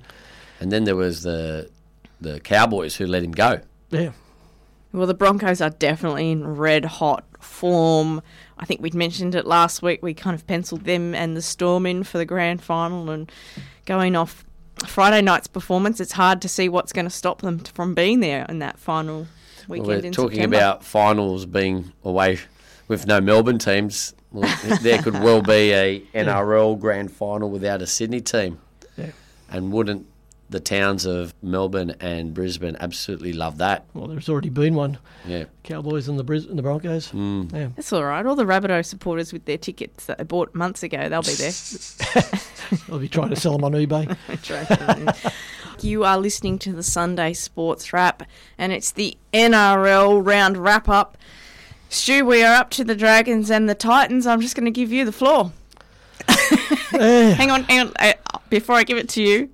And 0.59 0.71
then 0.71 0.85
there 0.85 0.95
was 0.95 1.21
the 1.21 1.69
the 2.21 2.39
Cowboys 2.39 2.95
who 2.97 3.05
let 3.07 3.23
him 3.23 3.31
go. 3.31 3.61
Yeah, 3.89 4.11
Well, 4.93 5.07
the 5.07 5.13
Broncos 5.13 5.61
are 5.61 5.69
definitely 5.71 6.31
in 6.31 6.45
red 6.57 6.85
hot 6.85 7.23
form. 7.39 8.21
I 8.57 8.65
think 8.65 8.81
we'd 8.81 8.93
mentioned 8.93 9.35
it 9.35 9.45
last 9.47 9.81
week. 9.81 10.03
We 10.03 10.13
kind 10.13 10.35
of 10.35 10.45
penciled 10.45 10.83
them 10.85 11.15
and 11.15 11.35
the 11.35 11.41
Storm 11.41 11.85
in 11.85 12.03
for 12.03 12.17
the 12.17 12.25
grand 12.25 12.61
final, 12.61 13.09
and 13.09 13.31
going 13.85 14.15
off 14.15 14.45
Friday 14.85 15.21
night's 15.21 15.47
performance, 15.47 15.99
it's 15.99 16.13
hard 16.13 16.41
to 16.41 16.49
see 16.49 16.69
what's 16.69 16.93
going 16.93 17.05
to 17.05 17.09
stop 17.11 17.41
them 17.41 17.59
from 17.59 17.93
being 17.95 18.19
there 18.19 18.45
in 18.47 18.59
that 18.59 18.77
final 18.79 19.27
weekend 19.67 19.87
Well, 19.87 19.97
we're 19.99 20.05
in 20.05 20.11
talking 20.13 20.35
September. 20.37 20.55
about 20.57 20.83
finals 20.83 21.45
being 21.45 21.91
away 22.03 22.39
with 22.87 23.05
no 23.07 23.19
Melbourne 23.21 23.59
teams. 23.59 24.13
Well, 24.31 24.49
there 24.81 25.01
could 25.01 25.15
well 25.15 25.41
be 25.41 25.73
a 25.73 25.99
NRL 26.13 26.79
grand 26.79 27.11
final 27.11 27.49
without 27.49 27.81
a 27.81 27.87
Sydney 27.87 28.21
team. 28.21 28.59
Yeah. 28.97 29.11
And 29.49 29.71
wouldn't 29.71 30.05
the 30.49 30.59
towns 30.59 31.05
of 31.05 31.33
Melbourne 31.43 31.95
and 31.99 32.33
Brisbane 32.33 32.75
absolutely 32.79 33.33
love 33.33 33.57
that? 33.59 33.85
well, 33.93 34.07
there's 34.07 34.27
already 34.29 34.49
been 34.49 34.73
one. 34.75 34.97
Yeah. 35.27 35.45
Cowboys 35.63 36.07
and 36.07 36.17
the 36.17 36.23
Bris- 36.23 36.45
and 36.45 36.57
the 36.57 36.63
Broncos. 36.63 37.11
Mm. 37.11 37.53
Yeah, 37.53 37.69
It's 37.77 37.93
all 37.93 38.03
right. 38.03 38.25
All 38.25 38.35
the 38.35 38.45
Rabbitoh 38.45 38.83
supporters 38.85 39.31
with 39.31 39.45
their 39.45 39.57
tickets 39.57 40.05
that 40.07 40.17
they 40.17 40.23
bought 40.23 40.55
months 40.55 40.81
ago, 40.83 41.07
they'll 41.09 41.21
be 41.21 41.33
there. 41.35 41.51
I'll 42.91 42.99
be 42.99 43.07
trying 43.09 43.29
to 43.29 43.35
sell 43.35 43.57
them 43.57 43.63
on 43.65 43.73
eBay. 43.73 44.15
you 45.81 46.03
are 46.03 46.17
listening 46.17 46.57
to 46.59 46.73
the 46.73 46.83
Sunday 46.83 47.33
Sports 47.33 47.93
Wrap, 47.93 48.23
and 48.57 48.71
it's 48.73 48.91
the 48.91 49.17
NRL 49.33 50.25
round 50.25 50.57
wrap 50.57 50.89
up. 50.89 51.17
Stu, 51.89 52.25
we 52.25 52.43
are 52.43 52.55
up 52.55 52.69
to 52.71 52.83
the 52.83 52.95
Dragons 52.95 53.49
and 53.49 53.67
the 53.69 53.75
Titans. 53.75 54.27
I'm 54.27 54.41
just 54.41 54.55
going 54.55 54.65
to 54.65 54.71
give 54.71 54.91
you 54.91 55.05
the 55.05 55.11
floor. 55.11 55.51
Hang 56.91 57.49
on, 57.49 57.63
hang 57.63 57.79
on. 57.87 57.93
Uh, 57.99 58.13
before 58.49 58.75
I 58.75 58.83
give 58.83 58.97
it 58.97 59.09
to 59.09 59.21
you, 59.23 59.49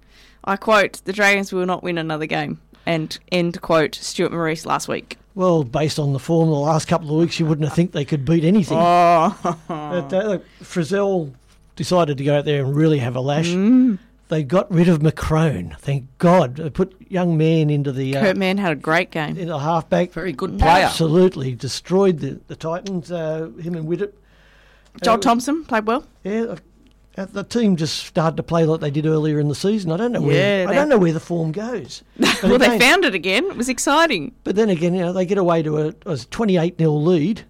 I 0.45 0.55
quote: 0.55 1.01
"The 1.05 1.13
Dragons 1.13 1.51
will 1.51 1.65
not 1.65 1.83
win 1.83 1.97
another 1.97 2.25
game." 2.27 2.59
And 2.85 3.17
end 3.31 3.59
quote. 3.61 3.95
Stuart 3.95 4.31
Maurice 4.31 4.65
last 4.65 4.87
week. 4.87 5.17
well, 5.33 5.63
based 5.63 5.97
on 5.97 6.13
the 6.13 6.19
form 6.19 6.49
of 6.49 6.53
the 6.55 6.59
last 6.61 6.87
couple 6.87 7.09
of 7.09 7.15
weeks, 7.19 7.39
you 7.39 7.45
wouldn't 7.47 7.67
have 7.67 7.75
think 7.75 7.91
they 7.93 8.05
could 8.05 8.23
beat 8.25 8.43
anything. 8.45 8.77
Oh, 8.79 9.35
But, 9.67 10.13
uh, 10.13 10.27
look, 10.27 10.45
Frizell 10.61 11.33
decided 11.75 12.19
to 12.19 12.23
go 12.23 12.37
out 12.37 12.45
there 12.45 12.63
and 12.63 12.75
really 12.75 12.99
have 12.99 13.15
a 13.15 13.21
lash. 13.21 13.47
Mm. 13.49 13.97
They 14.27 14.43
got 14.43 14.71
rid 14.71 14.87
of 14.87 14.99
McCrone. 14.99 15.75
Thank 15.79 16.05
God. 16.19 16.55
They 16.57 16.69
put 16.69 16.95
young 17.09 17.37
man 17.37 17.69
into 17.71 17.91
the 17.91 18.15
uh, 18.17 18.21
Kurt 18.21 18.37
Mann 18.37 18.57
had 18.59 18.71
a 18.71 18.75
great 18.75 19.09
game. 19.11 19.37
in 19.37 19.47
the 19.47 19.59
halfback. 19.59 20.11
Very 20.11 20.31
good 20.31 20.57
player. 20.59 20.85
Absolutely 20.85 21.55
destroyed 21.55 22.19
the, 22.19 22.39
the 22.47 22.55
Titans. 22.55 23.11
Uh, 23.11 23.49
him 23.61 23.73
and 23.75 23.87
Widdop. 23.87 24.13
Joel 25.03 25.15
Uh, 25.15 25.17
Thompson 25.17 25.65
played 25.65 25.85
well. 25.87 26.05
Yeah, 26.23 26.55
the 27.15 27.43
team 27.43 27.75
just 27.77 28.05
started 28.05 28.35
to 28.37 28.43
play 28.43 28.65
like 28.65 28.81
they 28.81 28.91
did 28.91 29.05
earlier 29.05 29.39
in 29.39 29.47
the 29.47 29.55
season. 29.55 29.91
I 29.91 29.97
don't 29.97 30.11
know 30.11 30.21
where. 30.21 30.63
Yeah, 30.63 30.69
I 30.69 30.73
don't 30.73 30.89
know 30.89 30.97
where 30.97 31.13
the 31.13 31.19
form 31.19 31.51
goes. 31.51 32.03
Well, 32.43 32.57
they 32.59 32.77
found 32.77 33.05
it 33.05 33.15
again. 33.15 33.45
It 33.45 33.55
was 33.55 33.69
exciting. 33.69 34.33
But 34.43 34.55
then 34.55 34.69
again, 34.69 34.93
you 34.93 35.01
know, 35.01 35.13
they 35.13 35.25
get 35.25 35.37
away 35.37 35.63
to 35.63 35.77
a, 35.87 35.93
a 36.05 36.17
28 36.17 36.77
0 36.77 36.91
lead, 36.91 37.43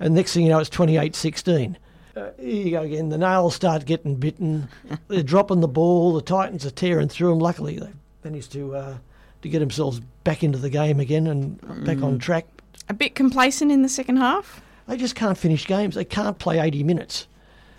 and 0.00 0.14
next 0.14 0.32
thing 0.34 0.44
you 0.44 0.48
know, 0.50 0.58
it's 0.60 0.70
28 0.70 1.14
16. 1.16 1.76
Uh, 2.14 2.30
here 2.38 2.48
you 2.66 2.70
go 2.70 2.82
again. 2.82 3.08
The 3.08 3.18
nails 3.18 3.54
start 3.54 3.84
getting 3.84 4.14
bitten. 4.16 4.68
They're 5.08 5.22
dropping 5.22 5.60
the 5.60 5.68
ball. 5.68 6.14
The 6.14 6.22
Titans 6.22 6.64
are 6.64 6.70
tearing 6.70 7.08
through 7.08 7.30
them. 7.30 7.38
Luckily, 7.40 7.78
they 7.78 7.90
managed 8.24 8.52
to 8.52 8.74
uh, 8.76 8.96
to 9.42 9.48
get 9.48 9.58
themselves 9.58 10.00
back 10.24 10.42
into 10.44 10.58
the 10.58 10.70
game 10.70 11.00
again 11.00 11.26
and 11.26 11.60
back 11.84 11.96
Mm. 11.98 12.04
on 12.04 12.18
track. 12.18 12.46
A 12.88 12.94
bit 12.94 13.14
complacent 13.14 13.72
in 13.72 13.82
the 13.82 13.88
second 13.88 14.16
half. 14.18 14.62
They 14.86 14.96
just 14.96 15.14
can't 15.14 15.36
finish 15.38 15.66
games. 15.66 15.94
They 15.94 16.04
can't 16.04 16.38
play 16.38 16.58
80 16.58 16.82
minutes. 16.84 17.26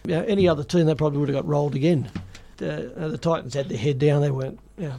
You 0.06 0.16
know, 0.16 0.24
any 0.24 0.48
other 0.48 0.64
team, 0.64 0.86
they 0.86 0.96
probably 0.96 1.20
would 1.20 1.30
have 1.30 1.36
got 1.36 1.48
rolled 1.48 1.76
again. 1.76 2.10
The, 2.58 2.94
uh, 2.98 3.08
the 3.08 3.18
Titans 3.18 3.54
had 3.54 3.70
their 3.70 3.78
head 3.78 4.00
down. 4.00 4.22
They 4.22 4.32
weren't. 4.32 4.60
You 4.78 4.90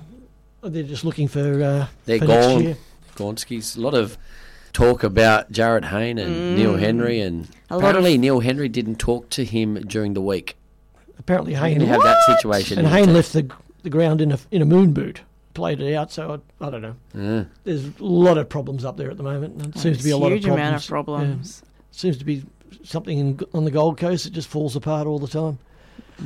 know, 0.62 0.68
they're 0.70 0.82
just 0.82 1.05
looking 1.05 1.28
for. 1.28 1.40
Uh, 1.62 1.86
They're 2.07 2.18
for 2.18 2.24
next 2.26 2.46
gone. 2.46 2.62
year. 2.62 2.76
Gonski's 3.16 3.76
a 3.76 3.80
lot 3.80 3.94
of 3.94 4.16
talk 4.72 5.05
about 5.05 5.52
Jarryd 5.52 5.84
Hayne 5.84 6.18
and 6.18 6.57
Neil 6.57 6.76
Henry, 6.76 7.20
and 7.20 7.44
Mm. 7.44 7.50
A 7.70 7.74
lot 7.76 7.84
apparently 7.84 8.18
Neil 8.18 8.40
Henry 8.40 8.68
didn't 8.68 8.96
talk 8.96 9.30
to 9.30 9.44
him 9.44 9.74
during 9.86 10.14
the 10.14 10.20
week. 10.20 10.57
Apparently, 11.18 11.52
He 11.55 11.59
Hayne 11.61 11.78
didn't 11.78 11.88
have 11.88 12.02
that 12.02 12.22
situation. 12.38 12.78
and 12.78 12.88
Hayne 12.88 13.12
left 13.12 13.32
the 13.32 13.48
the 13.82 13.90
ground 13.90 14.20
in 14.20 14.32
a 14.32 14.38
in 14.50 14.62
a 14.62 14.64
moon 14.64 14.92
boot, 14.92 15.20
played 15.55 15.80
it 15.80 15.94
out. 15.94 16.11
So 16.12 16.40
I, 16.61 16.66
I 16.66 16.70
don't 16.70 16.82
know. 16.82 16.96
Yeah. 17.14 17.44
There's 17.64 17.84
a 17.86 17.92
lot 18.05 18.36
of 18.38 18.48
problems 18.48 18.84
up 18.84 18.96
there 18.96 19.11
at 19.11 19.16
the 19.16 19.22
moment. 19.22 19.76
It 19.76 19.78
seems 19.78 19.98
to 19.98 20.05
be 20.05 20.11
a 20.11 20.16
lot 20.16 20.28
of 20.32 20.38
huge 20.38 20.44
problems. 20.46 20.68
amount 20.68 20.82
of 20.82 20.88
problems. 20.88 21.62
Yeah. 21.64 21.70
Seems 21.92 22.16
to 22.18 22.24
be 22.24 22.44
something 22.83 23.18
in, 23.18 23.41
on 23.53 23.64
the 23.64 23.70
Gold 23.70 23.99
Coast 23.99 24.25
that 24.25 24.33
just 24.33 24.49
falls 24.49 24.77
apart 24.77 25.07
all 25.07 25.18
the 25.18 25.29
time. 25.29 25.59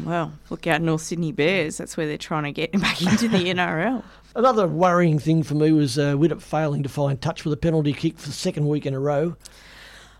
Well, 0.05 0.33
look 0.51 0.67
out, 0.67 0.83
North 0.83 1.03
Sydney 1.03 1.33
Bears. 1.33 1.79
That's 1.79 1.97
where 1.97 2.07
they're 2.07 2.19
trying 2.19 2.45
to 2.45 2.53
get 2.53 2.73
back 2.81 3.01
into 3.03 3.29
the 3.29 3.39
NRL. 3.39 4.03
Another 4.35 4.67
worrying 4.67 5.19
thing 5.19 5.43
for 5.43 5.55
me 5.55 5.73
was 5.73 5.99
uh, 5.99 6.15
Widdop 6.15 6.43
failing 6.43 6.83
to 6.83 6.89
find 6.89 7.21
touch 7.21 7.45
with 7.45 7.53
a 7.53 7.57
penalty 7.57 7.93
kick 7.93 8.19
for 8.19 8.29
the 8.29 8.35
second 8.35 8.69
week 8.69 8.87
in 8.87 8.95
a 8.95 9.01
row. 9.01 9.37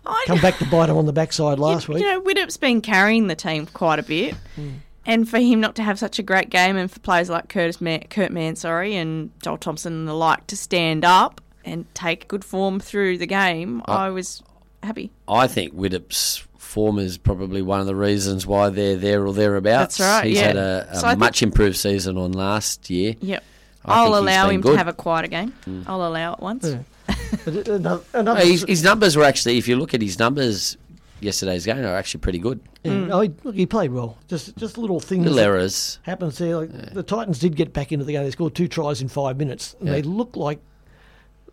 I 0.05 0.23
Come 0.27 0.41
back 0.41 0.57
to 0.57 0.65
bite 0.65 0.89
him 0.89 0.97
on 0.97 1.05
the 1.05 1.13
backside 1.13 1.59
last 1.59 1.87
you, 1.87 1.93
week. 1.93 2.03
You 2.03 2.09
know, 2.09 2.21
Widdop's 2.21 2.57
been 2.57 2.81
carrying 2.81 3.27
the 3.27 3.35
team 3.35 3.67
quite 3.67 3.99
a 3.99 4.03
bit. 4.03 4.35
And 5.05 5.27
for 5.27 5.39
him 5.39 5.59
not 5.59 5.75
to 5.75 5.83
have 5.83 5.97
such 5.97 6.19
a 6.19 6.23
great 6.23 6.49
game, 6.49 6.75
and 6.75 6.91
for 6.91 6.99
players 6.99 7.29
like 7.29 7.49
Curtis 7.49 7.81
Man, 7.81 8.01
Kurt 8.09 8.31
Mann, 8.31 8.55
sorry, 8.55 8.95
and 8.95 9.31
Joel 9.41 9.57
Thompson 9.57 9.93
and 9.93 10.07
the 10.07 10.13
like 10.13 10.45
to 10.47 10.57
stand 10.57 11.03
up 11.03 11.41
and 11.65 11.85
take 11.95 12.27
good 12.27 12.43
form 12.43 12.79
through 12.79 13.17
the 13.17 13.25
game, 13.25 13.81
I 13.85 14.09
was 14.09 14.43
happy. 14.83 15.11
I 15.27 15.47
think 15.47 15.73
Widdop's 15.73 16.43
form 16.57 16.99
is 16.99 17.17
probably 17.17 17.61
one 17.61 17.79
of 17.79 17.85
the 17.87 17.95
reasons 17.95 18.45
why 18.45 18.69
they're 18.69 18.95
there 18.95 19.25
or 19.25 19.33
thereabouts. 19.33 19.97
That's 19.97 20.07
right, 20.21 20.27
He's 20.27 20.37
yeah. 20.37 20.47
had 20.47 20.55
a, 20.55 20.87
a 20.91 20.95
So 20.99 21.07
I 21.07 21.09
think- 21.11 21.19
much 21.19 21.41
improved 21.43 21.77
season 21.77 22.17
on 22.17 22.31
last 22.33 22.89
year. 22.89 23.15
Yep. 23.21 23.43
I 23.85 24.03
I'll 24.03 24.15
allow 24.15 24.49
him 24.49 24.61
good. 24.61 24.73
to 24.73 24.77
have 24.77 24.87
a 24.89 24.93
quieter 24.93 25.27
game. 25.29 25.53
Mm. 25.65 25.85
I'll 25.87 26.05
allow 26.05 26.33
it 26.33 26.39
once. 26.41 26.65
Yeah. 26.67 27.15
But 27.45 27.67
another, 27.67 28.03
another, 28.13 28.41
His, 28.41 28.63
his 28.67 28.83
numbers 28.83 29.15
were 29.15 29.23
actually, 29.23 29.57
if 29.57 29.67
you 29.67 29.77
look 29.77 29.93
at 29.93 30.01
his 30.01 30.19
numbers 30.19 30.77
yesterday's 31.21 31.65
game, 31.65 31.77
are 31.79 31.95
actually 31.95 32.19
pretty 32.19 32.39
good. 32.39 32.59
yeah, 32.83 32.91
mm. 32.91 33.11
oh, 33.11 33.21
he, 33.21 33.31
look, 33.43 33.55
he 33.55 33.65
played 33.65 33.91
well. 33.91 34.17
Just 34.27 34.55
just 34.57 34.77
little 34.77 34.99
things. 34.99 35.23
Little 35.25 35.39
errors. 35.39 35.97
happens 36.03 36.37
there. 36.37 36.57
Like 36.57 36.93
The 36.93 37.03
Titans 37.03 37.39
did 37.39 37.55
get 37.55 37.73
back 37.73 37.91
into 37.91 38.05
the 38.05 38.11
game. 38.13 38.23
They 38.23 38.31
scored 38.31 38.53
two 38.53 38.67
tries 38.67 39.01
in 39.01 39.07
five 39.07 39.37
minutes, 39.37 39.75
and 39.79 39.87
Yeah. 39.87 39.95
they 39.95 40.01
look 40.03 40.35
like 40.35 40.59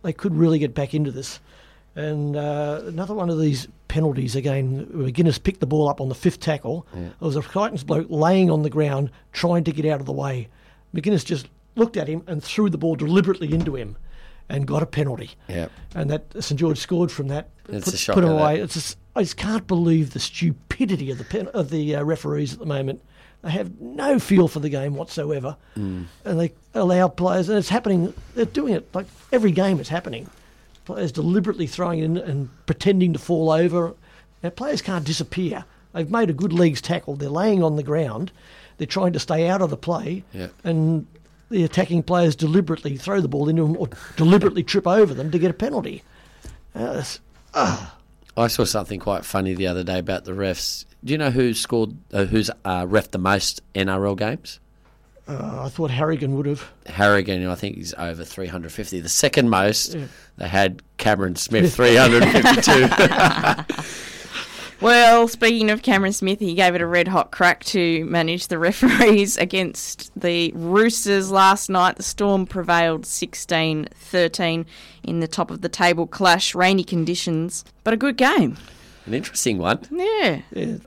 they 0.03 0.13
could 0.13 0.35
really 0.35 0.59
get 0.59 0.73
back 0.75 0.93
into 0.93 1.11
this. 1.11 1.39
And 1.97 2.35
uh, 2.35 2.81
another 2.85 3.15
one 3.15 3.29
of 3.31 3.39
these 3.39 3.67
penalties 3.87 4.35
again. 4.35 4.85
McInnes 4.93 5.41
picked 5.41 5.59
the 5.61 5.65
ball 5.65 5.89
up 5.89 5.99
on 5.99 6.09
the 6.09 6.15
fifth 6.15 6.39
tackle. 6.39 6.85
There 6.93 7.11
was 7.19 7.35
a 7.35 7.41
Titans 7.41 7.83
bloke 7.83 8.05
laying 8.09 8.51
on 8.51 8.61
the 8.61 8.69
ground 8.69 9.09
trying 9.33 9.63
to 9.63 9.71
get 9.71 9.85
out 9.85 9.99
of 9.99 10.05
the 10.05 10.13
way. 10.13 10.47
McInnes 10.95 11.25
just 11.25 11.47
looked 11.75 11.97
at 11.97 12.07
him 12.07 12.23
and 12.27 12.43
threw 12.43 12.69
the 12.69 12.77
ball 12.77 12.95
deliberately 12.95 13.51
into 13.53 13.75
him, 13.75 13.97
and 14.49 14.67
got 14.67 14.83
a 14.83 14.85
penalty. 14.85 15.31
Yeah. 15.47 15.69
And 15.95 16.09
that 16.11 16.23
St 16.43 16.59
George 16.59 16.77
scored 16.77 17.11
from 17.11 17.29
that. 17.29 17.49
It's 17.67 17.85
put, 17.85 17.93
a 17.93 17.97
shocker, 17.97 18.21
put 18.21 18.27
that. 18.27 18.33
away. 18.33 18.59
It's 18.59 18.75
just, 18.75 18.97
I 19.15 19.23
just 19.23 19.37
can't 19.37 19.65
believe 19.65 20.11
the 20.13 20.19
stupidity 20.19 21.09
of 21.11 21.17
the 21.17 21.23
pen, 21.23 21.47
of 21.47 21.69
the 21.71 21.95
uh, 21.95 22.03
referees 22.03 22.53
at 22.53 22.59
the 22.59 22.65
moment. 22.67 23.01
They 23.43 23.51
have 23.51 23.79
no 23.81 24.19
feel 24.19 24.47
for 24.47 24.59
the 24.59 24.69
game 24.69 24.95
whatsoever, 24.95 25.57
Mm. 25.75 26.05
and 26.25 26.39
they 26.39 26.53
allow 26.73 27.07
players. 27.07 27.49
And 27.49 27.57
it's 27.57 27.69
happening. 27.69 28.13
They're 28.35 28.45
doing 28.45 28.73
it 28.73 28.87
like 28.93 29.05
every 29.31 29.51
game. 29.51 29.79
It's 29.79 29.89
happening. 29.89 30.29
Players 30.87 31.11
deliberately 31.11 31.67
throwing 31.67 31.99
in 31.99 32.15
and 32.15 32.47
pretending 32.65 33.11
to 33.11 33.19
fall 33.19 33.51
over. 33.51 33.93
Now, 34.41 34.51
players 34.51 34.81
can't 34.81 35.03
disappear. 35.03 35.65
They've 35.93 36.09
made 36.09 36.29
a 36.29 36.33
good 36.33 36.53
legs 36.53 36.79
tackle. 36.79 37.17
They're 37.17 37.27
laying 37.27 37.61
on 37.61 37.75
the 37.75 37.83
ground. 37.83 38.31
They're 38.77 38.87
trying 38.87 39.11
to 39.11 39.19
stay 39.19 39.49
out 39.49 39.61
of 39.61 39.69
the 39.69 39.75
play, 39.75 40.23
Yeah. 40.33 40.47
and 40.63 41.05
the 41.49 41.65
attacking 41.65 42.03
players 42.03 42.37
deliberately 42.37 42.95
throw 42.95 43.19
the 43.19 43.27
ball 43.27 43.49
into 43.49 43.63
them 43.63 43.75
or 43.77 43.89
deliberately 44.15 44.63
trip 44.63 44.87
over 44.87 45.13
them 45.13 45.29
to 45.31 45.37
get 45.37 45.51
a 45.51 45.53
penalty. 45.53 46.03
Uh, 46.73 46.79
it's- 47.03 47.19
I 48.37 48.47
saw 48.47 48.63
something 48.63 49.01
quite 49.01 49.25
funny 49.25 49.55
the 49.55 49.67
other 49.67 49.83
day 49.83 49.99
about 49.99 50.23
the 50.23 50.31
refs. 50.31 50.85
Do 51.03 51.11
you 51.11 51.17
know 51.17 51.31
who 51.31 51.53
scored, 51.53 51.97
uh, 52.13 52.23
who's 52.25 52.49
uh, 52.63 52.85
ref 52.87 53.11
the 53.11 53.17
most 53.17 53.61
NRL 53.75 54.15
games? 54.15 54.61
Uh, 55.27 55.63
I 55.65 55.69
thought 55.69 55.91
Harrigan 55.91 56.35
would 56.37 56.45
have. 56.45 56.71
Harrigan, 56.85 57.45
I 57.47 57.55
think 57.55 57.75
he's 57.77 57.93
over 57.95 58.23
350. 58.23 58.99
The 58.99 59.09
second 59.09 59.49
most, 59.49 59.95
they 60.37 60.47
had 60.47 60.81
Cameron 60.97 61.35
Smith, 61.35 61.73
352. 61.75 63.73
Well, 64.79 65.27
speaking 65.27 65.71
of 65.71 65.81
Cameron 65.81 66.13
Smith, 66.13 66.39
he 66.39 66.53
gave 66.53 66.75
it 66.75 66.81
a 66.81 66.85
red 66.85 67.07
hot 67.07 67.31
crack 67.31 67.63
to 67.65 68.05
manage 68.05 68.47
the 68.47 68.59
referees 68.59 69.35
against 69.39 70.11
the 70.19 70.51
Roosters 70.53 71.31
last 71.31 71.67
night. 71.67 71.95
The 71.95 72.03
Storm 72.03 72.45
prevailed 72.45 73.03
16 73.05 73.87
13 73.91 74.65
in 75.03 75.19
the 75.19 75.27
top 75.27 75.49
of 75.49 75.61
the 75.61 75.69
table 75.69 76.05
clash, 76.05 76.53
rainy 76.53 76.83
conditions, 76.83 77.65
but 77.83 77.95
a 77.95 77.97
good 77.97 78.17
game. 78.17 78.55
An 79.07 79.15
interesting 79.15 79.57
one. 79.57 79.79
Yeah. 79.89 80.41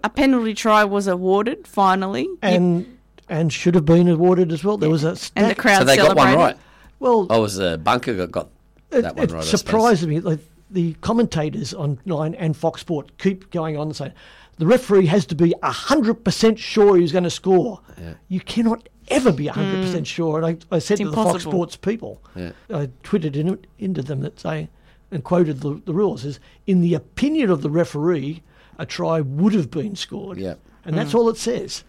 A 0.04 0.08
penalty 0.10 0.54
try 0.54 0.84
was 0.84 1.08
awarded 1.08 1.66
finally. 1.66 2.28
and 2.42 2.99
and 3.30 3.52
should 3.52 3.74
have 3.76 3.86
been 3.86 4.08
awarded 4.08 4.52
as 4.52 4.64
well. 4.64 4.76
There 4.76 4.90
was 4.90 5.04
a 5.04 5.16
stack, 5.16 5.42
and 5.42 5.50
the 5.50 5.54
crowd 5.54 5.78
So 5.78 5.84
they 5.84 5.96
got 5.96 6.16
one 6.16 6.34
right. 6.34 6.56
well. 6.98 7.26
Oh, 7.30 7.40
was 7.40 7.54
the 7.56 7.78
bunker 7.78 8.12
got, 8.14 8.30
got 8.30 8.48
it, 8.90 9.02
that 9.02 9.16
one 9.16 9.24
it 9.24 9.30
right? 9.30 9.38
I 9.38 9.44
suppose. 9.44 9.60
surprised 9.60 10.06
me. 10.06 10.20
Like 10.20 10.40
the 10.70 10.94
commentators 10.94 11.72
on 11.72 11.98
Nine 12.04 12.34
and 12.34 12.56
Fox 12.56 12.82
Sport 12.82 13.16
keep 13.18 13.50
going 13.50 13.76
on 13.76 13.88
and 13.88 13.96
saying 13.96 14.12
the 14.58 14.66
referee 14.66 15.06
has 15.06 15.24
to 15.26 15.34
be 15.34 15.54
hundred 15.62 16.24
percent 16.24 16.58
sure 16.58 16.96
he's 16.96 17.12
going 17.12 17.24
to 17.24 17.30
score. 17.30 17.80
You 18.28 18.40
cannot 18.40 18.88
ever 19.08 19.32
be 19.32 19.46
hundred 19.46 19.76
mm. 19.78 19.82
percent 19.82 20.06
sure. 20.06 20.42
And 20.42 20.46
I, 20.46 20.76
I 20.76 20.78
said 20.80 21.00
It's 21.00 21.08
to 21.08 21.10
the 21.10 21.16
Fox. 21.16 21.44
Sports 21.44 21.76
people, 21.76 22.22
Yeah. 22.34 22.52
I 22.68 22.88
tweeted 23.04 23.36
in, 23.36 23.64
into 23.78 24.02
them 24.02 24.20
that 24.20 24.40
say 24.40 24.68
and 25.12 25.24
quoted 25.24 25.60
the, 25.60 25.80
the 25.84 25.94
rules 25.94 26.24
is 26.24 26.38
in 26.66 26.80
the 26.80 26.94
opinion 26.94 27.50
of 27.50 27.62
the 27.62 27.70
referee, 27.70 28.42
a 28.78 28.86
try 28.86 29.20
would 29.20 29.54
have 29.54 29.70
been 29.70 29.96
scored. 29.96 30.38
Yeah. 30.38 30.54
and 30.84 30.96
that's 30.96 31.12
mm. 31.12 31.16
all 31.16 31.28
it 31.28 31.36
says. 31.36 31.84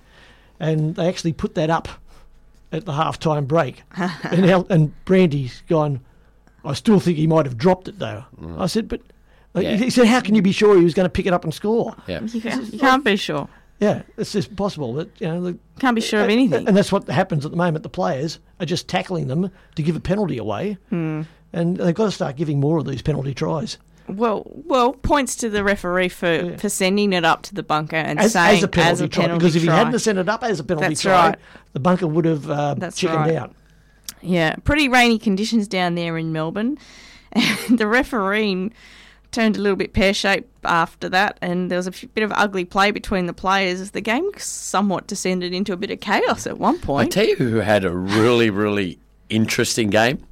And 0.61 0.95
they 0.95 1.07
actually 1.09 1.33
put 1.33 1.55
that 1.55 1.69
up 1.69 1.89
at 2.71 2.85
the 2.85 2.91
halftime 2.93 3.47
break. 3.47 3.81
and, 3.97 4.45
Al, 4.45 4.65
and 4.69 4.93
Brandy's 5.05 5.63
gone, 5.67 5.99
I 6.63 6.73
still 6.75 6.99
think 6.99 7.17
he 7.17 7.25
might 7.27 7.45
have 7.47 7.57
dropped 7.57 7.87
it 7.87 7.97
though. 7.99 8.23
I 8.57 8.67
said, 8.67 8.87
but 8.87 9.01
Yeah. 9.55 9.75
he 9.75 9.89
said, 9.89 10.05
how 10.05 10.21
can 10.21 10.35
you 10.35 10.41
be 10.43 10.51
sure 10.51 10.77
he 10.77 10.83
was 10.83 10.93
going 10.93 11.05
to 11.07 11.09
pick 11.09 11.25
it 11.25 11.33
up 11.33 11.43
and 11.43 11.53
score? 11.53 11.95
Yeah. 12.07 12.21
You 12.21 12.39
can't, 12.41 12.71
you 12.71 12.79
can't 12.79 13.03
be 13.03 13.15
sure. 13.15 13.49
Yeah, 13.79 14.03
it's 14.15 14.31
just 14.33 14.55
possible 14.55 14.93
that 14.93 15.09
you 15.19 15.27
know. 15.27 15.41
The, 15.41 15.57
Can't 15.79 15.95
be 15.95 16.01
sure 16.01 16.21
of 16.23 16.29
anything. 16.29 16.67
and 16.67 16.77
that's 16.77 16.91
what 16.91 17.07
happens 17.09 17.45
at 17.45 17.49
the 17.51 17.57
moment. 17.57 17.81
The 17.81 17.89
players 17.89 18.37
are 18.59 18.65
just 18.67 18.87
tackling 18.87 19.25
them 19.25 19.49
to 19.73 19.81
give 19.81 19.95
a 19.95 19.99
penalty 19.99 20.37
away, 20.37 20.77
Hmm. 20.91 21.23
and 21.51 21.77
they've 21.77 21.95
got 21.95 22.05
to 22.05 22.11
start 22.11 22.35
giving 22.35 22.59
more 22.59 22.77
of 22.77 22.85
these 22.85 23.01
penalty 23.01 23.33
tries 23.33 23.79
Well, 24.15 24.43
well, 24.45 24.93
points 24.93 25.35
to 25.37 25.49
the 25.49 25.63
referee 25.63 26.09
for, 26.09 26.57
for 26.57 26.69
sending 26.69 27.13
it 27.13 27.23
up 27.25 27.41
to 27.43 27.53
the 27.55 27.63
bunker 27.63 27.95
and 27.95 28.19
as, 28.19 28.33
saying 28.33 28.57
as 28.57 28.63
a 28.63 28.67
penalty 28.67 29.07
try. 29.09 29.23
penalty 29.23 29.39
Because 29.39 29.55
if 29.55 29.61
he 29.63 29.67
hadn't 29.69 29.99
sent 29.99 30.17
it 30.19 30.29
up 30.29 30.43
as 30.43 30.59
a 30.59 30.63
penalty 30.63 30.89
That's 30.89 31.01
try, 31.01 31.29
right. 31.29 31.39
the 31.73 31.79
bunker 31.79 32.07
would 32.07 32.25
have 32.25 32.49
uh, 32.49 32.73
That's 32.75 32.97
chickened 32.97 33.19
right. 33.19 33.35
out. 33.35 33.55
Yeah, 34.21 34.55
pretty 34.63 34.87
rainy 34.87 35.17
conditions 35.17 35.67
down 35.67 35.95
there 35.95 36.17
in 36.17 36.31
Melbourne. 36.31 36.77
And 37.33 37.79
the 37.79 37.87
refereeing 37.87 38.73
turned 39.31 39.55
a 39.55 39.59
little 39.61 39.77
bit 39.77 39.93
pear 39.93 40.13
shaped 40.13 40.49
after 40.65 41.07
that, 41.07 41.37
and 41.41 41.71
there 41.71 41.77
was 41.77 41.87
a 41.87 41.91
f- 41.91 42.03
bit 42.13 42.25
of 42.25 42.31
ugly 42.35 42.65
play 42.65 42.91
between 42.91 43.25
the 43.25 43.33
players 43.33 43.91
the 43.91 44.01
game 44.01 44.29
somewhat 44.37 45.07
descended 45.07 45.53
into 45.53 45.71
a 45.71 45.77
bit 45.77 45.89
of 45.91 46.01
chaos 46.01 46.45
at 46.45 46.57
one 46.57 46.77
point. 46.79 47.07
I 47.07 47.09
tell 47.09 47.25
you 47.25 47.37
who 47.37 47.55
had 47.61 47.85
a 47.85 47.95
really, 47.95 48.49
really 48.49 48.99
interesting 49.29 49.89
game? 49.89 50.25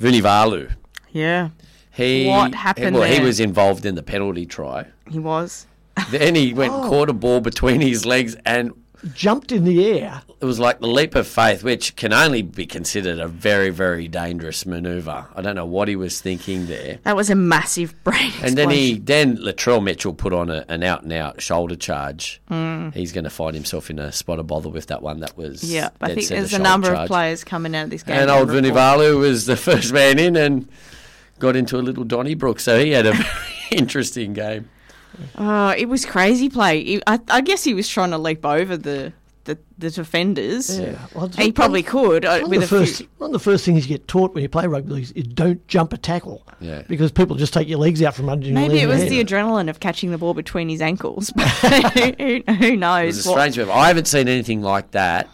Vunivalu. 0.00 0.72
yeah, 1.12 1.50
He, 1.98 2.26
What 2.28 2.54
happened 2.54 2.94
Well, 2.96 3.10
he 3.10 3.20
was 3.20 3.40
involved 3.40 3.84
in 3.84 3.96
the 3.96 4.02
penalty 4.04 4.46
try. 4.46 4.86
he 5.10 5.18
was. 5.18 5.66
Then 6.12 6.36
he 6.36 6.54
went 6.54 6.72
Oh. 6.72 6.88
caught 6.88 7.08
a 7.10 7.12
ball 7.12 7.40
between 7.40 7.80
his 7.80 8.06
legs, 8.06 8.36
and 8.46 8.72
Jumped 9.14 9.52
in 9.52 9.64
the 9.64 9.84
air. 10.00 10.22
it 10.40 10.44
was 10.44 10.58
like 10.58 10.80
the 10.80 10.88
leap 10.88 11.14
of 11.14 11.26
faith, 11.28 11.62
which 11.62 11.94
can 11.94 12.12
only 12.12 12.42
be 12.42 12.66
considered 12.66 13.20
a 13.20 13.28
very, 13.28 13.70
very 13.70 14.08
dangerous 14.08 14.66
manoeuvre. 14.66 15.26
I 15.36 15.40
don't 15.42 15.54
know 15.54 15.66
what 15.66 15.86
he 15.86 15.94
was 15.94 16.20
thinking 16.20 16.66
there. 16.66 16.98
That 17.04 17.14
was 17.14 17.30
a 17.30 17.36
massive 17.36 17.94
brain 18.02 18.32
And 18.42 18.58
then 18.58 18.70
he, 18.70 18.98
then 18.98 19.36
Latrell 19.36 19.82
Mitchell 19.82 20.14
put 20.14 20.32
on 20.32 20.50
a, 20.50 20.64
an 20.68 20.82
out 20.82 21.02
and 21.04 21.12
out 21.12 21.40
shoulder 21.40 21.76
charge. 21.76 22.40
Hmm. 22.48 22.90
He's 22.90 23.12
going 23.12 23.22
to 23.24 23.30
find 23.30 23.54
himself 23.54 23.88
in 23.88 24.00
a 24.00 24.10
spot 24.10 24.40
of 24.40 24.48
bother 24.48 24.68
with 24.68 24.86
that 24.86 25.00
one. 25.02 25.20
That 25.20 25.36
was 25.36 25.62
Yeah, 25.62 25.90
I 26.00 26.14
think 26.14 26.26
there's 26.28 26.52
a 26.52 26.58
number 26.58 26.92
of 26.92 27.06
players 27.06 27.44
coming 27.44 27.74
out 27.76 27.84
of 27.84 27.90
this 27.90 28.02
game. 28.02 28.16
And 28.16 28.30
old 28.30 28.50
report. 28.50 28.64
Vunivalu 28.74 29.18
was 29.20 29.46
the 29.46 29.56
first 29.68 29.92
man 29.92 30.18
in 30.18 30.34
and 30.36 30.68
got 31.38 31.56
into 31.56 31.76
a 31.76 31.82
little 31.82 32.04
Donnybrook, 32.04 32.60
so 32.60 32.78
he 32.78 32.90
had 32.90 33.06
a 33.06 33.12
very 33.12 33.28
interesting 33.70 34.32
game. 34.32 34.68
Oh, 35.36 35.70
it 35.76 35.88
was 35.88 36.04
crazy 36.04 36.48
play. 36.48 37.00
I, 37.06 37.18
I 37.28 37.40
guess 37.40 37.64
he 37.64 37.74
was 37.74 37.88
trying 37.88 38.10
to 38.10 38.18
leap 38.18 38.44
over 38.44 38.76
the 38.76 39.12
the, 39.44 39.58
the 39.78 39.88
defenders. 39.90 40.78
Yeah. 40.78 40.98
Well, 41.14 41.28
He 41.28 41.52
probably 41.52 41.82
could 41.82 42.26
uh, 42.26 42.40
One 42.40 42.50
with 42.50 42.60
the 42.60 42.64
a 42.66 42.68
first, 42.68 42.96
few. 42.98 43.08
one 43.16 43.28
of 43.28 43.32
the 43.32 43.38
first 43.38 43.64
things 43.64 43.88
you 43.88 43.96
get 43.96 44.06
taught 44.06 44.34
when 44.34 44.42
you 44.42 44.48
play 44.50 44.66
rugby 44.66 44.92
league 44.92 45.04
is, 45.04 45.12
is 45.12 45.24
don't 45.24 45.66
jump 45.68 45.94
a 45.94 45.96
tackle. 45.96 46.46
Yeah. 46.60 46.82
Because 46.86 47.10
people 47.10 47.34
just 47.34 47.54
take 47.54 47.66
your 47.66 47.78
legs 47.78 48.02
out 48.02 48.14
from 48.14 48.28
under 48.28 48.46
you. 48.46 48.52
Maybe 48.52 48.80
it 48.80 48.86
was 48.86 48.98
hand. 48.98 49.10
the 49.10 49.24
adrenaline 49.24 49.70
of 49.70 49.80
catching 49.80 50.10
the 50.10 50.18
ball 50.18 50.34
between 50.34 50.68
his 50.68 50.82
ankles. 50.82 51.32
who, 51.36 51.40
who 51.40 52.42
It 52.46 52.78
knows? 52.78 53.16
was 53.16 53.26
a 53.26 53.30
strange 53.30 53.56
move. 53.56 53.70
I 53.70 53.88
haven't 53.88 54.04
seen 54.06 54.28
anything 54.28 54.60
like 54.60 54.90
that 54.90 55.30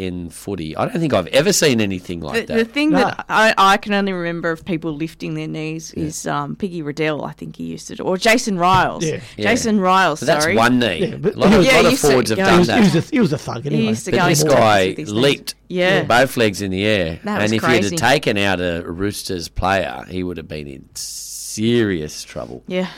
in 0.00 0.30
footy. 0.30 0.76
I 0.76 0.86
don't 0.86 0.98
think 1.00 1.12
I've 1.12 1.26
ever 1.28 1.52
seen 1.52 1.80
anything 1.80 2.20
like 2.20 2.46
the 2.46 2.54
that. 2.54 2.58
The 2.66 2.72
thing 2.72 2.90
Nah. 2.90 3.04
that 3.10 3.24
I, 3.28 3.54
I 3.58 3.76
can 3.76 3.92
only 3.92 4.12
remember 4.12 4.50
of 4.50 4.64
people 4.64 4.92
lifting 4.94 5.34
their 5.34 5.46
knees 5.48 5.92
is 5.92 6.26
um, 6.26 6.56
Piggy 6.56 6.82
Riddell, 6.82 7.24
I 7.24 7.32
think 7.32 7.56
he 7.56 7.64
used 7.64 7.88
to 7.88 7.96
do, 7.96 8.02
or 8.02 8.16
Jason 8.16 8.56
Ryles. 8.56 9.02
Yeah. 9.02 9.20
Yeah. 9.36 9.50
Jason 9.50 9.78
Ryles, 9.78 10.20
But 10.20 10.26
that's 10.26 10.44
sorry. 10.44 10.56
one 10.56 10.78
knee. 10.78 11.06
Yeah, 11.06 11.16
but 11.16 11.34
a 11.34 11.38
lot 11.38 11.46
of, 11.46 11.52
he 11.52 11.58
was- 11.58 11.66
lot 11.68 11.84
of 11.84 11.90
used 11.90 12.02
to 12.04 12.08
forwards 12.10 12.30
have 12.30 12.38
go- 12.38 12.44
he, 12.44 12.50
done 12.50 12.58
was, 12.60 12.68
he, 12.68 12.72
that. 12.74 12.94
was 12.94 12.94
a, 12.94 13.10
he 13.14 13.20
was 13.20 13.32
a 13.32 13.38
thug 13.38 13.66
anyway. 13.66 13.82
used 13.84 14.04
to 14.06 14.10
But 14.10 14.16
go 14.20 14.28
this 14.28 14.42
guy 14.44 14.86
with 14.88 14.98
his 14.98 15.12
knees. 15.12 15.22
leaped 15.22 15.54
Yeah. 15.68 16.02
both 16.04 16.36
legs 16.36 16.62
in 16.62 16.70
the 16.70 16.84
air. 16.84 17.20
That 17.24 17.42
was 17.42 17.50
and 17.52 17.54
if 17.56 17.62
crazy. 17.62 17.90
he'd 17.90 18.00
have 18.00 18.10
taken 18.10 18.36
out 18.38 18.60
a 18.60 18.82
Roosters 18.86 19.48
player, 19.48 20.04
he 20.08 20.22
would 20.22 20.36
have 20.38 20.48
been 20.48 20.66
in 20.66 20.88
serious 21.54 22.22
trouble. 22.24 22.62
Yeah. 22.66 22.88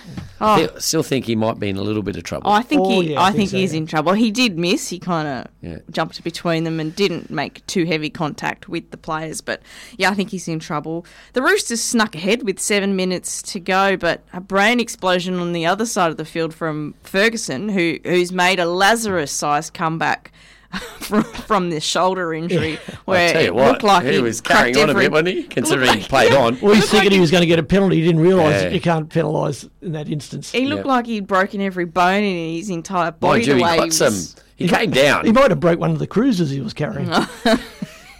I 0.40 0.62
Oh, 0.62 0.66
thi- 0.66 0.80
still 0.80 1.02
think 1.02 1.24
he 1.26 1.36
might 1.36 1.58
be 1.58 1.68
in 1.68 1.76
a 1.76 1.82
little 1.82 2.02
bit 2.02 2.16
of 2.16 2.24
trouble. 2.24 2.50
Oh, 2.50 2.52
I 2.52 2.62
think 2.62 2.82
Oh, 2.84 3.00
he, 3.00 3.12
yeah, 3.12 3.20
I 3.20 3.24
I 3.24 3.26
think 3.32 3.36
think 3.38 3.50
so, 3.50 3.56
he 3.58 3.64
is 3.64 3.72
yeah. 3.72 3.78
in 3.78 3.86
trouble. 3.86 4.12
He 4.12 4.30
did 4.30 4.58
miss. 4.58 4.88
He 4.88 4.98
kind 4.98 5.26
of 5.28 5.46
Yeah. 5.62 5.78
jumped 5.90 6.22
between 6.22 6.64
them 6.64 6.78
and 6.80 6.94
didn't 6.94 7.30
make 7.30 7.66
too 7.66 7.84
heavy 7.84 8.10
contact 8.10 8.68
with 8.68 8.90
the 8.90 8.96
players. 8.96 9.40
But 9.40 9.62
yeah, 9.96 10.10
I 10.10 10.14
think 10.14 10.30
he's 10.30 10.48
in 10.48 10.58
trouble. 10.58 11.06
The 11.32 11.42
Roosters 11.42 11.80
snuck 11.82 12.14
ahead 12.14 12.42
with 12.42 12.58
seven 12.60 12.94
minutes 12.96 13.40
to 13.42 13.60
go, 13.60 13.96
but 13.96 14.22
a 14.32 14.40
brain 14.40 14.80
explosion 14.80 15.38
on 15.38 15.52
the 15.52 15.64
other 15.66 15.86
side 15.86 16.10
of 16.10 16.16
the 16.16 16.24
field 16.24 16.52
from 16.54 16.94
Ferguson, 17.02 17.68
who 17.70 17.98
who's 18.04 18.32
made 18.32 18.58
a 18.60 18.66
Lazarus-sized 18.66 19.72
comeback. 19.74 20.32
from, 21.00 21.22
from 21.24 21.70
this 21.70 21.84
shoulder 21.84 22.32
injury, 22.32 22.76
where 23.04 23.32
tell 23.32 23.42
you 23.42 23.48
it 23.48 23.54
what, 23.54 23.66
looked 23.72 23.82
like 23.82 24.04
he 24.06 24.12
he 24.12 24.18
was 24.20 24.40
carrying 24.40 24.76
on 24.78 24.88
a 24.90 24.94
bit, 24.94 25.10
wasn't 25.12 25.28
he? 25.28 25.42
Considering 25.44 25.88
like- 25.88 25.98
he 26.00 26.08
played 26.08 26.32
on. 26.32 26.58
Well, 26.60 26.72
he's 26.74 26.82
Looked 26.84 26.90
thinking 26.92 27.10
like 27.10 27.12
he 27.14 27.20
was 27.20 27.30
going 27.30 27.42
to 27.42 27.46
get 27.46 27.58
a 27.58 27.62
penalty. 27.62 27.96
He 27.96 28.02
didn't 28.02 28.20
realise 28.22 28.62
Yeah. 28.62 28.68
you 28.70 28.80
can't 28.80 29.08
penalise 29.08 29.68
in 29.82 29.92
that 29.92 30.08
instance. 30.08 30.50
He 30.52 30.66
looked 30.66 30.86
Yeah. 30.86 30.92
like 30.92 31.06
he'd 31.06 31.26
broken 31.26 31.60
every 31.60 31.84
bone 31.84 32.22
in 32.22 32.56
his 32.56 32.70
entire 32.70 33.10
body. 33.10 33.40
Mind 33.40 33.46
you, 33.46 33.52
the 33.54 33.58
he 33.58 33.64
way 33.64 33.76
got 33.76 33.84
he 33.84 33.90
some. 33.90 34.06
was- 34.14 34.36
He 34.56 34.68
came 34.68 34.90
down. 34.90 35.24
He 35.26 35.32
might 35.32 35.50
have 35.50 35.60
broke 35.60 35.78
one 35.78 35.90
of 35.90 35.98
the 35.98 36.06
cruisers 36.06 36.50
he 36.50 36.60
was 36.60 36.72
carrying. 36.74 37.10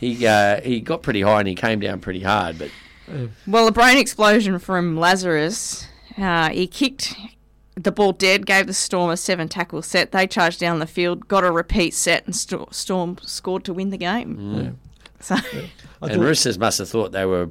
He 0.01 0.27
uh, 0.27 0.61
he 0.63 0.81
got 0.81 1.03
pretty 1.03 1.21
high 1.23 1.39
and 1.39 1.47
he 1.49 1.55
came 1.55 1.79
down 1.79 2.01
pretty 2.01 2.21
hard. 2.23 2.59
But 2.59 2.71
Well, 3.47 3.69
a 3.69 3.73
brain 3.73 3.99
explosion 3.99 4.59
from 4.59 4.97
Lazarus. 4.97 5.87
Uh, 6.19 6.51
he 6.51 6.67
kicked 6.67 7.15
the 7.75 7.93
ball 7.93 8.13
dead, 8.13 8.45
gave 8.47 8.67
the 8.67 8.75
Storm 8.75 9.11
a 9.11 9.17
seven 9.17 9.49
tackle 9.49 9.83
set. 9.83 10.13
They 10.13 10.27
charged 10.27 10.61
down 10.61 10.79
the 10.79 10.87
field, 10.87 11.27
got 11.29 11.45
a 11.45 11.51
repeat 11.51 11.95
set, 11.95 12.25
and 12.27 12.35
Sto- 12.37 12.69
Storm 12.71 13.17
scored 13.23 13.65
to 13.65 13.73
win 13.73 13.91
the 13.91 13.99
game. 13.99 14.55
Yeah. 14.55 14.71
So, 15.23 15.37
I 15.37 16.09
and 16.11 16.21
Roosters 16.21 16.59
must 16.59 16.79
have 16.79 16.89
thought 16.89 17.13
they 17.13 17.25
were 17.25 17.49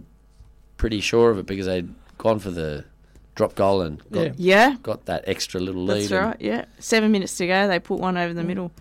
pretty 0.75 0.99
sure 0.99 1.31
of 1.31 1.37
it 1.37 1.45
because 1.45 1.67
they'd 1.67 1.87
gone 2.17 2.37
for 2.39 2.51
the 2.51 2.83
drop 3.35 3.55
goal 3.55 3.81
and 3.81 4.01
got, 4.11 4.37
Yeah. 4.37 4.71
yeah, 4.71 4.75
got 4.83 5.05
that 5.05 5.23
extra 5.25 5.61
little 5.61 5.85
lead. 5.85 6.01
that's 6.01 6.11
right. 6.11 6.35
Yeah, 6.41 6.65
seven 6.79 7.13
minutes 7.13 7.37
to 7.37 7.47
go. 7.47 7.69
They 7.69 7.79
put 7.79 8.01
one 8.01 8.17
over 8.17 8.33
the 8.33 8.43
middle. 8.43 8.73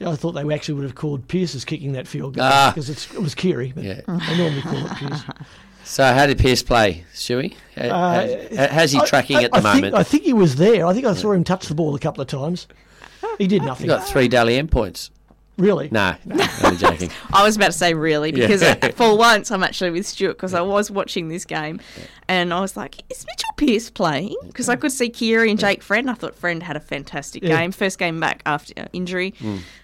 I 0.00 0.16
thought 0.16 0.32
they 0.32 0.50
actually 0.54 0.76
would 0.76 0.84
have 0.84 0.94
called 0.94 1.28
Pearce 1.28 1.54
as 1.54 1.66
kicking 1.66 1.92
that 1.92 2.08
field 2.08 2.36
goal 2.36 2.44
Ah. 2.46 2.70
because 2.74 2.88
it's, 2.88 3.12
it 3.12 3.20
was 3.20 3.34
Keary. 3.34 3.72
But 3.74 3.84
Yeah. 3.84 4.00
They 4.06 4.38
normally 4.38 4.62
call 4.62 4.86
it 4.86 4.92
Pearce. 4.92 5.20
So 5.88 6.04
how 6.04 6.26
did 6.26 6.38
Pearce 6.38 6.62
play, 6.62 7.04
Shuey? 7.14 7.54
How- 7.74 7.82
Uh, 7.82 8.36
how- 8.56 8.68
how's 8.68 8.92
he 8.92 9.00
tracking 9.06 9.38
I, 9.38 9.44
at 9.44 9.52
the 9.52 9.58
I 9.58 9.60
moment? 9.62 9.82
Think, 9.84 9.94
I 9.94 10.02
think 10.02 10.22
he 10.24 10.32
was 10.34 10.56
there. 10.56 10.86
I 10.86 10.92
think 10.92 11.06
I 11.06 11.14
saw 11.14 11.32
him 11.32 11.44
touch 11.44 11.66
the 11.66 11.74
ball 11.74 11.94
a 11.94 11.98
couple 11.98 12.20
of 12.20 12.28
times. 12.28 12.66
He 13.38 13.46
did 13.46 13.62
nothing. 13.62 13.84
he 13.84 13.88
got 13.88 14.06
three 14.06 14.28
Dally 14.28 14.56
M 14.58 14.68
points. 14.68 15.10
Really? 15.58 15.88
No, 15.90 16.14
no, 16.24 16.44
only 16.64 16.76
joking. 16.78 17.10
I 17.32 17.42
was 17.44 17.56
about 17.56 17.72
to 17.72 17.78
say 17.78 17.92
really 17.92 18.30
because 18.32 18.62
Yeah. 18.62 18.76
uh, 18.80 18.88
for 18.96 19.16
once 19.18 19.50
I'm 19.50 19.62
actually 19.64 19.90
with 19.90 20.06
Stuart 20.06 20.34
because 20.34 20.54
I 20.54 20.60
was 20.60 20.90
watching 20.90 21.28
this 21.28 21.44
game 21.44 21.80
and 22.28 22.54
I 22.54 22.60
was 22.60 22.76
like, 22.76 23.02
is 23.10 23.26
Mitchell 23.26 23.50
Pearce 23.56 23.90
playing? 23.90 24.36
Because 24.46 24.68
I 24.68 24.76
could 24.76 24.92
see 24.92 25.08
Keary 25.10 25.50
and 25.50 25.58
Jake 25.58 25.82
Friend. 25.82 26.08
I 26.08 26.14
thought 26.14 26.36
Friend 26.36 26.62
had 26.62 26.76
a 26.76 26.80
fantastic 26.80 27.42
Yeah. 27.42 27.58
game, 27.58 27.72
first 27.72 27.98
game 27.98 28.20
back 28.20 28.42
after 28.46 28.72
uh, 28.76 28.86
injury, 28.92 29.34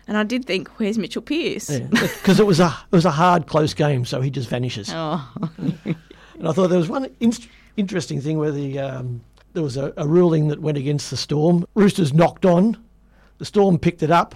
and 0.07 0.17
I 0.17 0.23
did 0.23 0.45
think, 0.45 0.69
where's 0.79 0.97
Mitchell 0.97 1.23
Pearce? 1.23 1.69
Because 1.71 2.39
it 2.39 2.47
was 2.47 2.61
a 2.61 2.67
it 2.93 2.95
was 2.95 3.05
a 3.05 3.11
hard, 3.11 3.47
close 3.49 3.75
game, 3.75 4.05
so 4.05 4.21
he 4.21 4.31
just 4.31 4.49
vanishes. 4.49 4.91
Oh, 4.95 5.29
And 6.39 6.49
I 6.49 6.53
thought 6.53 6.69
there 6.69 6.79
was 6.79 6.89
one 6.89 7.09
inst- 7.21 7.49
interesting 7.77 8.21
thing 8.21 8.39
where 8.39 8.51
the 8.53 8.79
um, 8.79 9.21
there 9.55 9.63
was 9.63 9.77
a, 9.77 9.93
a 9.97 10.07
ruling 10.07 10.49
that 10.49 10.61
went 10.61 10.77
against 10.79 11.11
the 11.11 11.17
Storm. 11.17 11.65
Roosters 11.75 12.13
knocked 12.13 12.45
on, 12.45 12.77
the 13.39 13.45
Storm 13.45 13.79
picked 13.79 14.03
it 14.03 14.11
up, 14.11 14.35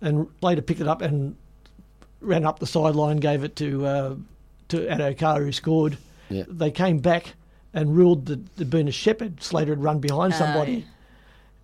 and 0.00 0.28
later 0.42 0.62
picked 0.62 0.80
it 0.80 0.88
up 0.88 1.02
and 1.02 1.36
ran 2.20 2.44
up 2.44 2.58
the 2.58 2.66
sideline, 2.66 3.18
gave 3.18 3.44
it 3.44 3.56
to 3.56 3.86
uh, 3.86 4.14
to 4.68 4.78
Addo-Carr 4.86 5.42
who 5.42 5.52
scored. 5.52 5.98
Yeah. 6.30 6.44
They 6.46 6.70
came 6.70 6.98
back 6.98 7.34
and 7.72 7.96
ruled 7.96 8.26
that 8.26 8.56
there'd 8.56 8.70
been 8.70 8.88
a 8.88 8.92
shepherd. 8.92 9.42
Slater 9.42 9.72
had 9.72 9.82
run 9.82 9.98
behind 9.98 10.34
somebody, 10.34 10.86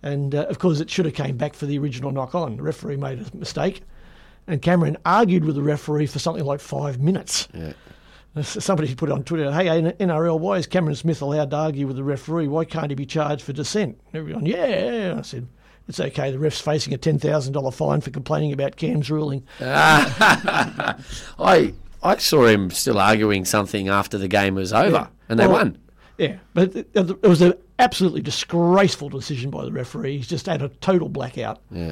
and 0.01 0.33
uh, 0.33 0.45
of 0.45 0.59
course 0.59 0.79
it 0.79 0.89
should 0.89 1.05
have 1.05 1.13
came 1.13 1.37
back 1.37 1.53
for 1.53 1.65
the 1.65 1.77
original 1.77 2.11
knock 2.11 2.35
on. 2.35 2.57
The 2.57 2.63
referee 2.63 2.97
made 2.97 3.19
a 3.19 3.37
mistake, 3.37 3.81
and 4.47 4.61
Cameron 4.61 4.97
argued 5.05 5.45
with 5.45 5.55
the 5.55 5.61
referee 5.61 6.07
for 6.07 6.19
something 6.19 6.45
like 6.45 6.59
five 6.59 6.99
minutes. 6.99 7.47
Yeah. 7.53 7.73
Somebody 8.41 8.93
put 8.95 9.09
it 9.09 9.13
on 9.13 9.23
Twitter, 9.23 9.49
hey, 9.51 9.65
NRL, 9.65 10.37
why 10.39 10.57
is 10.57 10.67
Cameron 10.67 10.95
Smith 10.95 11.21
allowed 11.21 11.51
to 11.51 11.55
argue 11.55 11.87
with 11.87 11.95
the 11.95 12.03
referee? 12.03 12.49
Why 12.49 12.65
can't 12.65 12.89
he 12.89 12.95
be 12.95 13.05
charged 13.05 13.43
for 13.43 13.53
dissent? 13.53 13.97
And 14.07 14.19
everyone, 14.19 14.45
yeah, 14.45 14.67
yeah. 14.67 15.15
I 15.17 15.21
said, 15.21 15.47
it's 15.87 15.99
okay. 15.99 16.31
The 16.31 16.39
ref's 16.39 16.61
facing 16.61 16.93
a 16.93 16.97
$10,000 16.97 17.73
fine 17.73 18.01
for 18.01 18.09
complaining 18.09 18.53
about 18.53 18.75
Cam's 18.75 19.09
ruling. 19.11 19.43
Ah. 19.61 20.97
I 21.39 21.73
I 22.03 22.17
saw 22.17 22.45
him 22.45 22.69
still 22.69 22.99
arguing 22.99 23.45
something 23.45 23.89
after 23.89 24.17
the 24.17 24.27
game 24.27 24.53
was 24.55 24.71
over, 24.73 25.09
and 25.27 25.39
they 25.39 25.47
Well, 25.47 25.57
won. 25.57 25.77
Yeah, 26.17 26.37
but 26.53 26.75
it, 26.75 26.89
it 26.93 27.23
was 27.23 27.41
an 27.41 27.55
absolutely 27.79 28.21
disgraceful 28.21 29.09
decision 29.09 29.49
by 29.49 29.65
the 29.65 29.71
referee. 29.71 30.17
He's 30.17 30.27
just 30.27 30.45
had 30.45 30.61
a 30.61 30.69
total 30.69 31.09
blackout. 31.09 31.61
Yeah. 31.71 31.91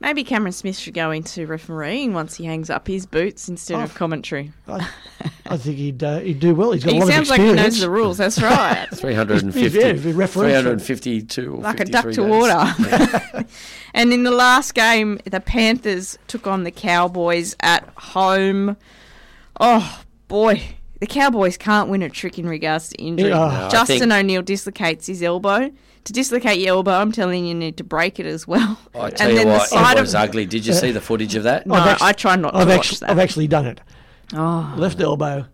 Maybe 0.00 0.22
Cameron 0.24 0.52
Smith 0.52 0.78
should 0.78 0.94
go 0.94 1.10
into 1.10 1.46
refereeing 1.46 2.12
once 2.12 2.36
he 2.36 2.44
hangs 2.44 2.70
up 2.70 2.86
his 2.86 3.06
boots 3.06 3.48
instead 3.48 3.80
of 3.80 3.90
Oh. 3.94 3.98
commentary. 3.98 4.52
I, 4.66 4.88
I 5.46 5.56
think 5.56 5.76
he'd 5.78 6.02
uh, 6.02 6.20
he'd 6.20 6.40
do 6.40 6.54
well. 6.54 6.72
He's 6.72 6.84
got 6.84 6.92
He 6.92 6.98
a 6.98 7.00
lot 7.04 7.08
sounds 7.08 7.28
of 7.28 7.30
like 7.30 7.40
he 7.40 7.46
experience. 7.48 7.74
knows 7.76 7.80
the 7.80 7.90
rules. 7.90 8.18
That's 8.18 8.40
right. 8.42 8.86
350, 8.94 9.78
Yeah, 9.78 9.86
if 9.86 10.04
he 10.04 10.12
referees- 10.12 10.60
352 10.62 11.54
or 11.54 11.60
like 11.62 11.80
a 11.80 11.84
duck 11.84 12.04
to 12.04 12.10
days. 12.12 12.18
water. 12.18 13.46
and 13.94 14.12
in 14.12 14.22
the 14.24 14.30
last 14.30 14.74
game, 14.74 15.18
the 15.24 15.40
Panthers 15.40 16.18
took 16.28 16.46
on 16.46 16.64
the 16.64 16.70
Cowboys 16.70 17.56
at 17.60 17.88
home. 17.96 18.76
Oh 19.60 20.02
boy, 20.28 20.62
the 21.00 21.06
Cowboys 21.06 21.56
can't 21.56 21.88
win 21.88 22.02
a 22.02 22.08
trick 22.10 22.38
in 22.38 22.48
regards 22.48 22.90
to 22.90 22.96
injury. 23.02 23.30
Yeah. 23.30 23.62
No, 23.64 23.68
Justin 23.70 23.98
think- 24.00 24.12
O'Neill 24.12 24.42
dislocates 24.42 25.06
his 25.06 25.22
elbow. 25.22 25.70
To 26.04 26.12
dislocate 26.12 26.58
your 26.58 26.68
elbow, 26.70 26.92
I'm 26.92 27.12
telling 27.12 27.42
you, 27.44 27.48
you 27.50 27.54
need 27.54 27.76
to 27.78 27.84
break 27.84 28.18
it 28.18 28.26
as 28.26 28.46
well. 28.48 28.78
I 28.94 29.10
tell 29.10 29.28
and 29.28 29.36
you 29.36 29.44
then 29.44 29.48
what, 29.48 29.60
the 29.62 29.66
side 29.66 29.96
it 29.96 30.00
of 30.00 30.04
was 30.04 30.14
ugly. 30.14 30.46
Did 30.46 30.64
you 30.64 30.72
see 30.72 30.90
the 30.90 31.00
footage 31.00 31.34
of 31.34 31.42
that? 31.42 31.66
no, 31.66 31.74
I've 31.74 31.86
actu- 31.88 32.04
I 32.04 32.12
try 32.12 32.36
not 32.36 32.52
to 32.52 32.56
I've, 32.58 32.68
watch 32.68 32.78
actually, 32.78 32.98
that. 33.00 33.10
I've 33.10 33.18
actually 33.18 33.46
done 33.48 33.66
it. 33.66 33.80
oh, 34.34 34.74
Left 34.78 35.00
elbow. 35.00 35.46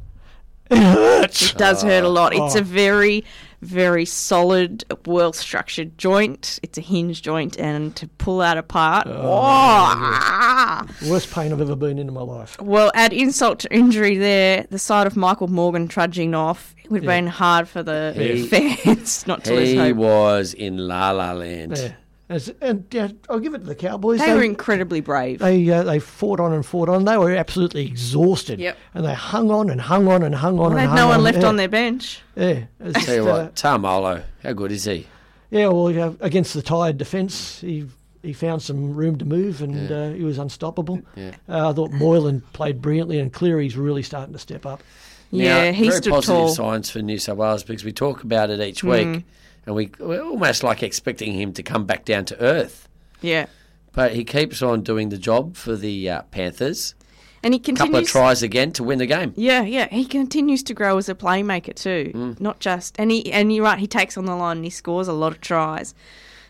It 0.71 0.79
hurts. 0.79 1.51
it 1.51 1.59
does 1.59 1.83
hurt 1.83 2.05
a 2.05 2.09
lot. 2.09 2.33
It's 2.35 2.55
Oh. 2.55 2.59
a 2.59 2.63
ah. 2.63 2.65
very, 2.65 3.25
very 3.65 4.05
solid, 4.05 4.85
well 5.07 5.33
structured 5.33 5.97
joint. 5.99 6.59
It's 6.63 6.79
a 6.79 6.81
hinge 6.81 7.23
joint, 7.23 7.59
and 7.59 7.95
to 7.97 8.07
pull 8.19 8.39
that 8.39 8.57
apart, 8.59 9.07
oh, 9.09 9.41
ah. 9.43 10.87
Worst 11.09 11.31
pain 11.33 11.53
I've 11.53 11.61
ever 11.61 11.77
been 11.77 11.99
in 11.99 12.09
in 12.09 12.15
my 12.15 12.21
life. 12.23 12.61
Well, 12.61 12.91
add 12.95 13.13
insult 13.13 13.59
to 13.61 13.75
injury 13.75 14.17
there. 14.19 14.67
The 14.71 14.79
sight 14.79 15.07
of 15.07 15.17
Michael 15.17 15.49
Morgan 15.49 15.89
trudging 15.89 16.35
off, 16.35 16.75
it 16.85 16.91
would 16.91 16.99
have 17.03 17.05
Yeah. 17.05 17.21
been 17.21 17.27
hard 17.27 17.69
for 17.69 17.83
the 17.83 18.13
He- 18.17 18.47
fans 18.85 19.27
not 19.27 19.45
to 19.45 19.55
lose 19.55 19.71
He 19.71 19.93
was 19.93 20.55
in 20.55 20.77
La 20.79 21.11
La 21.13 21.33
Land. 21.33 21.77
Yeah. 21.79 21.93
As, 22.29 22.49
and 22.63 22.87
yeah, 22.91 23.09
I'll 23.29 23.39
give 23.39 23.53
it 23.55 23.59
to 23.59 23.65
the 23.67 23.75
Cowboys. 23.75 24.19
They 24.19 24.33
were 24.33 24.43
incredibly 24.43 25.01
brave. 25.03 25.41
They 25.41 25.69
uh, 25.71 25.83
they 25.83 25.99
fought 25.99 26.41
on 26.41 26.53
and 26.55 26.65
fought 26.65 26.89
on. 26.89 27.05
They 27.05 27.19
were 27.19 27.35
absolutely 27.35 27.87
exhausted. 27.87 28.61
Yep. 28.61 28.79
And 28.95 29.05
they 29.05 29.13
hung 29.15 29.51
on 29.51 29.69
and 29.69 29.79
hung 29.81 30.09
on 30.09 30.23
and 30.23 30.35
hung 30.35 30.55
on 30.59 30.59
Well, 30.59 30.71
they 30.71 30.81
and 30.81 30.81
had 30.81 30.89
hung 30.89 30.97
no 30.97 31.07
one 31.09 31.19
on. 31.19 31.23
left 31.25 31.39
yeah. 31.43 31.47
on 31.49 31.57
their 31.57 31.69
bench. 31.69 32.23
Yeah. 32.35 32.65
It's 32.81 33.05
Tell 33.05 33.15
you 33.17 33.25
just, 33.25 33.29
uh, 33.29 33.43
what, 33.45 33.55
Tarmolo, 33.57 34.23
how 34.43 34.53
good 34.55 34.73
is 34.73 34.85
he? 34.85 35.07
yeah. 35.51 35.69
Well, 35.69 35.91
yeah, 35.91 36.13
against 36.21 36.55
the 36.55 36.63
tired 36.63 36.97
defence, 36.97 37.61
he 37.61 37.87
he 38.23 38.33
found 38.33 38.63
some 38.63 38.95
room 38.95 39.19
to 39.19 39.27
move 39.27 39.61
and 39.61 39.93
uh, 39.93 40.11
he 40.13 40.25
was 40.25 40.39
unstoppable. 40.39 41.03
Yeah. 41.15 41.33
Uh, 41.47 41.69
I 41.69 41.73
thought 41.75 41.91
Moylan 41.93 42.41
played 42.55 42.81
brilliantly 42.81 43.19
and 43.19 43.31
Cleary's 43.31 43.77
really 43.77 44.03
starting 44.03 44.33
to 44.33 44.39
step 44.39 44.65
up. 44.65 44.83
Yeah, 45.31 45.65
Now, 45.67 45.73
he 45.73 45.89
very 45.89 45.97
stood 46.01 46.11
positive 46.13 46.35
tall. 46.37 46.49
signs 46.49 46.89
for 46.89 47.01
New 47.03 47.19
South 47.19 47.37
Wales 47.37 47.65
because 47.65 47.85
we 47.85 47.93
talk 47.93 48.23
about 48.23 48.49
it 48.49 48.61
each 48.61 48.83
week, 48.83 49.25
and 49.67 49.75
we, 49.75 49.91
we're 49.99 50.23
almost 50.23 50.63
like 50.63 50.83
expecting 50.83 51.33
him 51.33 51.53
to 51.55 51.63
come 51.63 51.85
back 51.87 52.05
down 52.05 52.25
to 52.27 52.41
earth. 52.41 52.89
Yeah. 53.21 53.47
But 53.93 54.15
he 54.15 54.25
keeps 54.25 54.61
on 54.63 54.83
doing 54.83 55.09
the 55.09 55.19
job 55.19 55.57
for 55.57 55.77
the 55.77 56.11
uh, 56.11 56.23
Panthers. 56.31 56.95
And 57.43 57.53
he 57.53 57.61
continues. 57.61 57.79
couple 57.89 58.01
of 58.01 58.09
tries 58.09 58.43
again 58.43 58.73
to 58.73 58.83
win 58.83 58.99
the 58.99 59.07
game. 59.07 59.35
Yeah, 59.37 59.63
yeah, 59.63 59.89
he 59.91 60.07
continues 60.07 60.63
to 60.65 60.75
grow 60.75 60.97
as 60.97 61.11
a 61.11 61.15
playmaker 61.15 61.75
too. 61.75 62.11
Mm. 62.15 62.41
Not 62.41 62.59
just 62.59 62.97
and 62.99 63.11
he 63.11 63.31
and 63.31 63.53
you're 63.53 63.65
right, 63.65 63.79
he 63.79 63.87
takes 63.87 64.17
on 64.17 64.25
the 64.25 64.35
line 64.35 64.57
and 64.57 64.65
he 64.65 64.71
scores 64.71 65.09
a 65.09 65.13
lot 65.13 65.33
of 65.33 65.43
tries. 65.43 65.95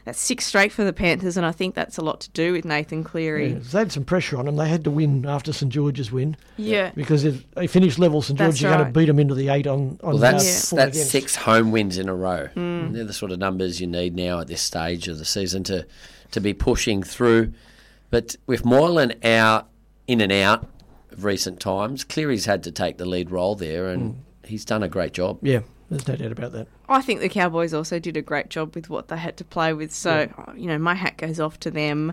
That's 0.05 0.21
six 0.21 0.45
straight 0.45 0.71
for 0.71 0.85
the 0.85 0.93
Panthers, 0.93 1.37
and 1.37 1.47
I 1.47 1.53
think 1.53 1.75
that's 1.75 1.97
a 1.97 2.03
lot 2.03 2.21
to 2.23 2.31
do 2.31 2.53
with 2.53 2.65
Nathan 2.65 3.05
Cleary. 3.05 3.53
Yeah, 3.53 3.59
they 3.59 3.79
had 3.79 3.93
some 3.93 4.05
pressure 4.05 4.37
on 4.37 4.45
them. 4.45 4.57
They 4.57 4.69
had 4.69 4.85
to 4.85 4.91
win 4.91 5.25
after 5.27 5.53
St 5.53 5.73
George's 5.73 6.13
win 6.13 6.37
Yeah, 6.59 6.91
because 6.95 7.25
if 7.25 7.51
they 7.53 7.67
finish 7.67 7.99
level, 7.99 8.21
St 8.21 8.39
That's 8.39 8.59
George, 8.59 8.63
you're 8.63 8.79
going 8.79 8.93
to 8.93 8.99
beat 8.99 9.07
them 9.07 9.19
into 9.19 9.35
the 9.35 9.49
eight 9.49 9.67
on. 9.67 9.99
on 10.03 10.11
Well, 10.11 10.19
that's 10.19 10.45
uh, 10.45 10.69
full 10.69 10.77
that's 10.77 10.97
against. 10.97 11.11
six 11.11 11.37
home 11.37 11.73
wins 11.73 11.97
in 11.97 12.09
a 12.09 12.15
row. 12.15 12.49
Mm. 12.55 12.93
They're 12.93 13.05
the 13.05 13.15
sort 13.15 13.33
of 13.33 13.39
numbers 13.39 13.81
you 13.81 13.87
need 13.87 14.15
now 14.15 14.41
at 14.41 14.47
this 14.47 14.61
stage 14.61 15.09
of 15.09 15.19
the 15.19 15.25
season 15.25 15.65
to 15.65 15.87
to 16.33 16.41
be 16.41 16.53
pushing 16.53 17.03
through. 17.03 17.53
But 18.11 18.37
with 18.47 18.65
Moylan 18.65 19.15
out, 19.25 19.69
in 20.07 20.21
and 20.21 20.33
out, 20.33 20.69
of 21.15 21.25
recent 21.25 21.61
times. 21.61 22.05
Cleary's 22.05 22.45
had 22.45 22.63
to 22.65 22.73
take 22.73 22.99
the 22.99 23.07
lead 23.07 23.31
role 23.31 23.55
there, 23.55 23.89
and 23.89 24.23
he's 24.45 24.65
done 24.65 24.83
a 24.83 24.89
great 24.89 25.13
job. 25.13 25.39
Yeah, 25.43 25.61
there's 25.91 26.07
no 26.09 26.17
doubt 26.17 26.33
about 26.33 26.53
that. 26.53 26.67
I 26.89 27.01
think 27.03 27.21
the 27.21 27.29
Cowboys 27.29 27.75
also 27.75 27.99
did 27.99 28.17
a 28.17 28.23
great 28.23 28.49
job 28.49 28.75
with 28.75 28.89
what 28.91 29.09
they 29.09 29.17
had 29.17 29.37
to 29.39 29.45
play 29.45 29.73
with. 29.73 29.93
So, 29.93 30.29
you 30.57 30.67
know, 30.67 30.79
my 30.79 30.95
hat 30.95 31.17
goes 31.17 31.41
off 31.41 31.61
to 31.61 31.71
them. 31.71 32.13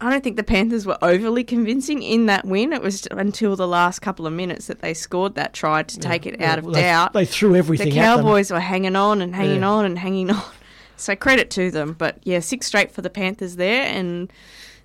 I 0.00 0.10
don't 0.10 0.22
think 0.22 0.36
the 0.36 0.42
Panthers 0.42 0.84
were 0.84 0.98
overly 1.00 1.42
convincing 1.42 2.02
in 2.02 2.26
that 2.26 2.44
win. 2.44 2.72
It 2.74 2.82
was 2.82 3.08
until 3.10 3.56
the 3.56 3.66
last 3.66 4.00
couple 4.00 4.26
of 4.26 4.32
minutes 4.34 4.66
that 4.66 4.80
they 4.80 4.92
scored 4.92 5.36
that 5.36 5.54
try 5.54 5.82
to 5.84 5.98
take 5.98 6.26
it 6.26 6.40
out 6.42 6.58
of 6.58 6.66
they, 6.66 6.82
doubt. 6.82 7.14
They 7.14 7.24
threw 7.24 7.54
everything 7.56 7.88
the. 7.88 7.94
Cowboys 7.94 8.50
were 8.50 8.60
hanging 8.60 8.94
on 8.96 9.22
and 9.22 9.34
hanging 9.34 9.60
Yeah. 9.60 9.68
on 9.70 9.84
and 9.86 9.98
hanging 9.98 10.30
on. 10.30 10.42
So 10.98 11.14
credit 11.14 11.50
to 11.50 11.70
them. 11.70 11.92
But 11.92 12.20
yeah, 12.24 12.40
six 12.40 12.66
straight 12.66 12.90
for 12.90 13.02
the 13.02 13.10
Panthers 13.10 13.56
there, 13.56 13.82
and 13.82 14.32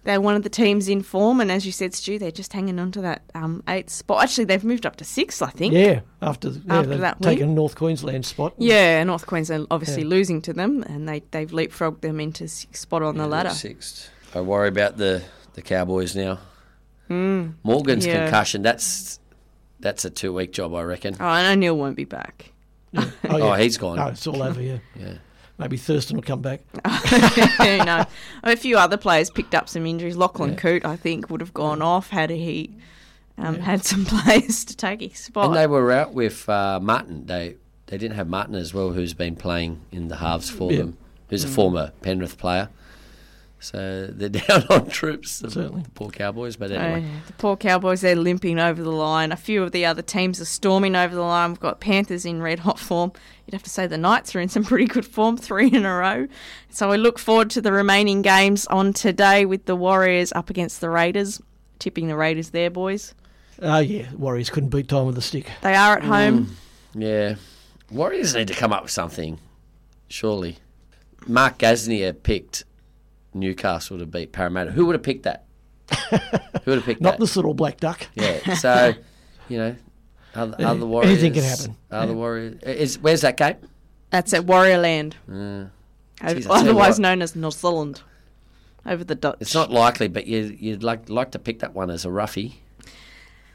they're 0.04 0.22
one 0.22 0.36
of 0.36 0.44
the 0.44 0.50
teams 0.50 0.88
in 0.90 1.02
form. 1.04 1.40
And 1.42 1.52
as 1.52 1.66
you 1.66 1.72
said, 1.72 1.94
Stu, 1.94 2.18
they're 2.18 2.32
just 2.32 2.54
hanging 2.54 2.80
on 2.80 2.92
to 2.94 3.02
that 3.02 3.22
um, 3.36 3.64
eighth 3.68 3.90
spot. 3.90 4.24
Actually, 4.24 4.46
they've 4.46 4.64
moved 4.64 4.86
up 4.86 4.96
to 4.98 5.04
six, 5.04 5.42
I 5.42 5.50
think. 5.50 5.74
Yeah, 5.74 6.02
after, 6.22 6.50
yeah, 6.50 6.60
After 6.70 6.90
they've 6.90 7.00
that 7.02 7.20
win. 7.20 7.30
taken 7.30 7.56
North 7.56 7.76
Queensland 7.76 8.26
spot. 8.26 8.54
Yeah, 8.58 9.04
North 9.04 9.26
Queensland 9.28 9.68
obviously 9.70 10.04
Yeah. 10.04 10.10
losing 10.10 10.42
to 10.44 10.54
them, 10.54 10.84
and 10.84 11.08
they 11.08 11.22
they've 11.32 11.52
leapfrogged 11.52 12.02
them 12.02 12.20
into 12.20 12.48
sixth 12.48 12.82
spot 12.82 13.04
on 13.04 13.18
the 13.18 13.28
ladder. 13.28 13.50
Sixth. 13.52 14.10
I 14.34 14.42
worry 14.42 14.70
about 14.70 14.98
the, 14.98 15.24
the 15.54 15.62
Cowboys 15.62 16.16
now. 16.16 16.40
Morgan's 17.10 18.06
yeah. 18.06 18.24
concussion. 18.24 18.62
That's 18.62 19.20
that's 19.82 20.06
a 20.06 20.10
two 20.10 20.32
week 20.34 20.54
job, 20.54 20.74
I 20.74 20.84
reckon. 20.84 21.18
Oh, 21.20 21.26
I 21.26 21.44
know 21.44 21.56
Neil 21.56 21.78
won't 21.78 21.98
be 21.98 22.06
back. 22.06 22.52
Oh, 23.30 23.54
he's 23.60 23.78
gone. 23.78 23.98
No, 23.98 24.08
it's 24.08 24.26
all 24.28 24.42
over, 24.42 24.62
yeah. 24.62 24.78
Yeah. 24.96 25.16
Maybe 25.62 25.78
Thurston 25.78 26.18
will 26.18 26.24
come 26.24 26.42
back. 26.42 26.62
you 27.60 27.86
know, 27.86 28.04
a 28.44 28.56
few 28.56 28.78
other 28.78 28.98
players 28.98 29.30
picked 29.30 29.54
up 29.56 29.70
some 29.70 29.86
injuries. 29.86 30.18
Lachlan 30.18 30.56
Coote, 30.56 30.84
I 30.86 30.96
think, 30.96 31.30
would 31.30 31.40
have 31.40 31.54
gone 31.54 31.82
off 31.82 32.10
had 32.10 32.32
he 32.32 32.76
um, 33.38 33.60
had 33.60 33.86
some 33.86 34.06
players 34.08 34.66
to 34.66 34.76
take 34.76 35.02
his 35.02 35.20
spot. 35.20 35.46
And 35.46 35.56
they 35.56 35.68
were 35.68 35.92
out 35.92 36.14
with 36.14 36.50
uh, 36.50 36.80
Martin. 36.82 37.28
They 37.28 37.56
they 37.86 37.98
didn't 37.98 38.16
have 38.16 38.28
Martin 38.28 38.56
as 38.56 38.74
well, 38.74 38.92
who's 38.92 39.14
been 39.14 39.36
playing 39.36 39.82
in 39.92 40.08
the 40.08 40.16
halves 40.18 40.50
for 40.50 40.72
Yeah. 40.72 40.80
them, 40.80 40.98
who's 41.30 41.44
a 41.44 41.48
former 41.48 41.92
Penrith 42.02 42.38
player. 42.38 42.70
So 43.60 44.08
they're 44.08 44.30
down 44.30 44.64
on 44.72 44.90
troops, 44.90 45.38
the, 45.40 45.52
Certainly. 45.52 45.84
the 45.84 45.90
poor 45.92 46.10
Cowboys. 46.10 46.56
But 46.56 46.72
Oh, 46.72 46.76
anyway, 46.76 47.02
yeah. 47.08 47.20
The 47.28 47.34
poor 47.34 47.56
Cowboys, 47.56 48.02
they're 48.02 48.16
limping 48.16 48.58
over 48.58 48.82
the 48.82 48.92
line. 48.92 49.32
A 49.32 49.36
few 49.38 49.62
of 49.62 49.72
the 49.72 49.86
other 49.86 50.02
teams 50.02 50.42
are 50.42 50.46
storming 50.46 50.96
over 50.96 51.14
the 51.14 51.22
line. 51.22 51.52
We've 51.52 51.60
got 51.60 51.80
Panthers 51.80 52.26
in 52.26 52.42
red 52.42 52.60
hot 52.60 52.80
form. 52.80 53.12
You'd 53.52 53.58
have 53.58 53.64
to 53.64 53.70
say 53.70 53.86
the 53.86 53.98
Knights 53.98 54.34
are 54.34 54.40
in 54.40 54.48
some 54.48 54.64
pretty 54.64 54.86
good 54.86 55.06
form, 55.06 55.36
three 55.36 55.68
in 55.68 55.86
a 55.86 55.94
row. 55.94 56.28
So 56.70 56.90
we 56.90 56.96
look 56.96 57.20
forward 57.20 57.50
to 57.50 57.62
the 57.62 57.74
remaining 57.74 58.22
games 58.22 58.66
on 58.68 58.94
today 58.94 59.46
with 59.46 59.66
the 59.66 59.76
Warriors 59.76 60.32
up 60.32 60.50
against 60.50 60.80
the 60.80 60.90
Raiders. 60.90 61.42
Tipping 61.78 62.08
the 62.08 62.16
Raiders 62.16 62.52
there, 62.52 62.70
boys. 62.70 63.14
Oh, 63.62 63.80
yeah, 63.80 64.06
Warriors 64.14 64.50
couldn't 64.50 64.70
beat 64.70 64.88
time 64.88 65.06
with 65.06 65.18
a 65.18 65.22
stick. 65.22 65.52
They 65.64 65.76
are 65.76 65.98
at 65.98 66.04
home. 66.04 66.56
Mm, 66.96 67.02
yeah, 67.02 67.36
Warriors 67.92 68.34
need 68.36 68.48
to 68.48 68.54
come 68.54 68.72
up 68.72 68.84
with 68.84 68.92
something. 68.92 69.38
Surely, 70.08 70.58
Mark 71.28 71.58
Gasnier 71.58 72.14
picked 72.24 72.64
Newcastle 73.34 74.00
to 74.00 74.06
beat 74.06 74.32
Parramatta. 74.32 74.72
Who 74.72 74.86
would 74.86 74.96
have 74.96 75.04
picked 75.04 75.24
that? 75.24 75.44
Who 75.92 76.72
would 76.72 76.76
have 76.76 76.86
picked 76.86 77.02
that? 77.02 77.04
Not 77.04 77.12
that? 77.18 77.20
this 77.20 77.36
little 77.36 77.54
black 77.54 77.82
duck. 77.82 78.08
Yeah. 78.16 78.54
So, 78.54 78.94
you 79.50 79.58
know, 79.58 79.76
other, 80.36 80.56
Yeah, 80.60 80.72
other 80.72 80.86
Warriors. 80.86 81.12
anything 81.12 81.34
can 81.34 81.44
happen. 81.44 81.76
Other 81.92 82.12
Yeah. 82.14 82.18
Warriors. 82.18 82.64
Is 82.64 83.00
where's 83.00 83.22
that 83.22 83.38
game? 83.38 83.56
That's 84.10 84.34
at 84.34 84.46
Warrior 84.46 84.78
Land, 84.80 85.16
Uh, 85.30 85.34
Jeez, 85.34 85.70
I 86.22 86.34
tell 86.34 86.42
you 86.44 86.50
otherwise 86.52 87.00
known 87.00 87.22
as 87.22 87.36
New 87.36 87.50
Zealand, 87.52 88.02
over 88.86 89.04
the 89.04 89.16
Dutch. 89.16 89.38
it's 89.40 89.54
not 89.56 89.72
likely, 89.72 90.08
but 90.08 90.28
you, 90.28 90.56
you'd 90.60 90.84
like 90.84 91.10
like 91.10 91.32
to 91.32 91.40
pick 91.40 91.60
that 91.60 91.74
one 91.74 91.90
as 91.90 92.06
a 92.06 92.12
roughie. 92.12 92.60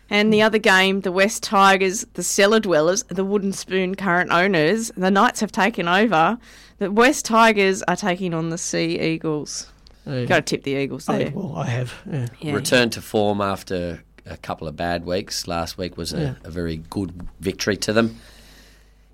And 0.09 0.33
the 0.33 0.41
other 0.43 0.59
game, 0.59 1.01
the 1.01 1.11
West 1.11 1.43
Tigers, 1.43 2.07
the 2.15 2.23
cellar 2.23 2.61
dwellers, 2.61 3.03
the 3.09 3.25
Wooden 3.25 3.53
Spoon 3.53 3.97
current 3.97 4.31
owners, 4.31 4.93
the 4.97 5.11
Knights 5.11 5.41
have 5.41 5.51
taken 5.51 5.89
over. 5.89 6.39
The 6.79 6.93
West 6.93 7.25
Tigers 7.25 7.83
are 7.85 7.97
taking 7.97 8.33
on 8.33 8.51
the 8.51 8.59
Sea 8.59 9.01
Eagles. 9.01 9.67
Yeah. 10.07 10.25
Got 10.27 10.37
to 10.37 10.43
tip 10.43 10.63
the 10.63 10.73
Eagles 10.77 11.09
I, 11.09 11.19
there. 11.19 11.33
well, 11.35 11.57
I 11.57 11.67
have. 11.67 11.93
Yeah. 12.11 12.27
Yeah. 12.41 12.53
Return 12.55 12.91
to 12.91 13.03
form 13.03 13.41
after 13.41 14.05
a 14.27 14.37
couple 14.37 14.67
of 14.69 14.77
bad 14.77 15.05
weeks. 15.07 15.47
Last 15.47 15.79
week 15.79 15.97
was 15.97 16.13
a, 16.13 16.21
Yeah. 16.21 16.35
a 16.45 16.51
very 16.51 16.79
good 16.91 17.27
victory 17.41 17.77
to 17.79 17.93
them. 17.93 18.19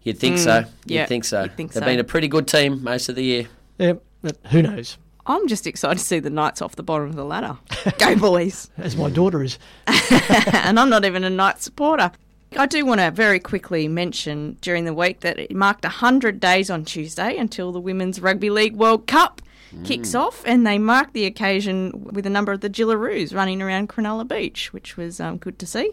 You'd 0.03 0.19
think 0.19 0.39
so. 0.39 0.57
You'd 0.59 0.65
Mm, 0.67 0.71
yeah, 0.87 1.07
think 1.07 1.25
so. 1.25 1.43
you'd 1.43 1.57
think 1.57 1.73
They've 1.73 1.83
so. 1.83 1.87
been 1.87 2.01
a 2.01 2.05
pretty 2.05 2.29
good 2.29 2.49
team 2.49 2.83
most 2.83 3.09
of 3.09 3.15
the 3.17 3.23
year. 3.25 3.47
yeah, 3.79 3.95
but 4.23 4.37
who 4.51 4.63
knows? 4.63 4.97
I'm 5.25 5.47
just 5.47 5.69
excited 5.69 5.99
to 6.01 6.05
see 6.05 6.19
the 6.19 6.31
Knights 6.31 6.61
off 6.61 6.75
the 6.75 6.83
bottom 6.83 7.09
of 7.11 7.15
the 7.15 7.25
ladder. 7.25 7.57
Go, 7.99 8.17
boys. 8.17 8.69
As 8.77 8.97
my 8.97 9.09
daughter 9.09 9.43
is. 9.45 9.57
and 9.87 10.81
I'm 10.81 10.91
not 10.91 11.05
even 11.05 11.23
a 11.23 11.31
Knights 11.31 11.63
supporter. 11.65 12.11
I 12.59 12.67
do 12.67 12.85
want 12.85 13.01
to 13.01 13.11
very 13.13 13.39
quickly 13.39 13.87
mention 13.89 14.59
during 14.61 14.85
the 14.85 14.93
week 14.93 15.21
that 15.21 15.39
it 15.39 15.55
marked 15.55 15.85
100 15.85 16.41
days 16.41 16.69
on 16.71 16.85
Tuesday 16.85 17.37
until 17.37 17.71
the 17.73 17.81
Women's 17.81 18.21
Rugby 18.21 18.51
League 18.51 18.75
World 18.75 19.07
Cup 19.07 19.41
kicks 19.85 20.15
off, 20.15 20.43
and 20.47 20.67
they 20.67 20.79
mark 20.79 21.13
the 21.13 21.25
occasion 21.25 21.93
with 22.13 22.27
a 22.27 22.31
number 22.31 22.53
of 22.53 22.61
the 22.61 22.71
Jillaroos 22.71 23.35
running 23.35 23.63
around 23.63 23.89
Cronulla 23.89 24.27
Beach, 24.27 24.73
which 24.73 24.97
was 24.97 25.21
um, 25.21 25.39
good 25.39 25.59
to 25.59 25.67
see. 25.67 25.91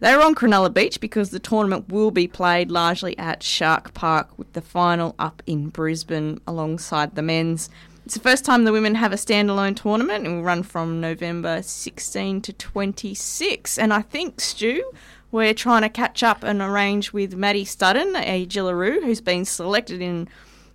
They're 0.00 0.20
on 0.20 0.34
Cronulla 0.34 0.74
Beach 0.74 1.00
because 1.00 1.30
the 1.30 1.38
tournament 1.38 1.88
will 1.88 2.10
be 2.10 2.26
played 2.26 2.70
largely 2.70 3.16
at 3.18 3.42
Shark 3.42 3.94
Park, 3.94 4.36
with 4.36 4.52
the 4.52 4.60
final 4.60 5.14
up 5.18 5.42
in 5.46 5.68
Brisbane 5.68 6.40
alongside 6.46 7.14
the 7.14 7.22
men's. 7.22 7.70
It's 8.04 8.14
the 8.14 8.20
first 8.20 8.44
time 8.44 8.64
the 8.64 8.72
women 8.72 8.96
have 8.96 9.12
a 9.12 9.16
standalone 9.16 9.76
tournament 9.76 10.26
and 10.26 10.36
will 10.36 10.42
run 10.42 10.64
from 10.64 11.00
November 11.00 11.62
16 11.62 12.42
to 12.42 12.52
26. 12.52 13.78
And 13.78 13.92
I 13.92 14.02
think, 14.02 14.40
Stu, 14.40 14.82
we're 15.30 15.54
trying 15.54 15.82
to 15.82 15.88
catch 15.88 16.24
up 16.24 16.42
and 16.42 16.60
arrange 16.60 17.12
with 17.12 17.36
Maddie 17.36 17.64
Studdon, 17.64 18.16
a 18.16 18.44
Jillaroo 18.44 19.04
who's 19.04 19.20
been 19.20 19.44
selected 19.44 20.02
in 20.02 20.28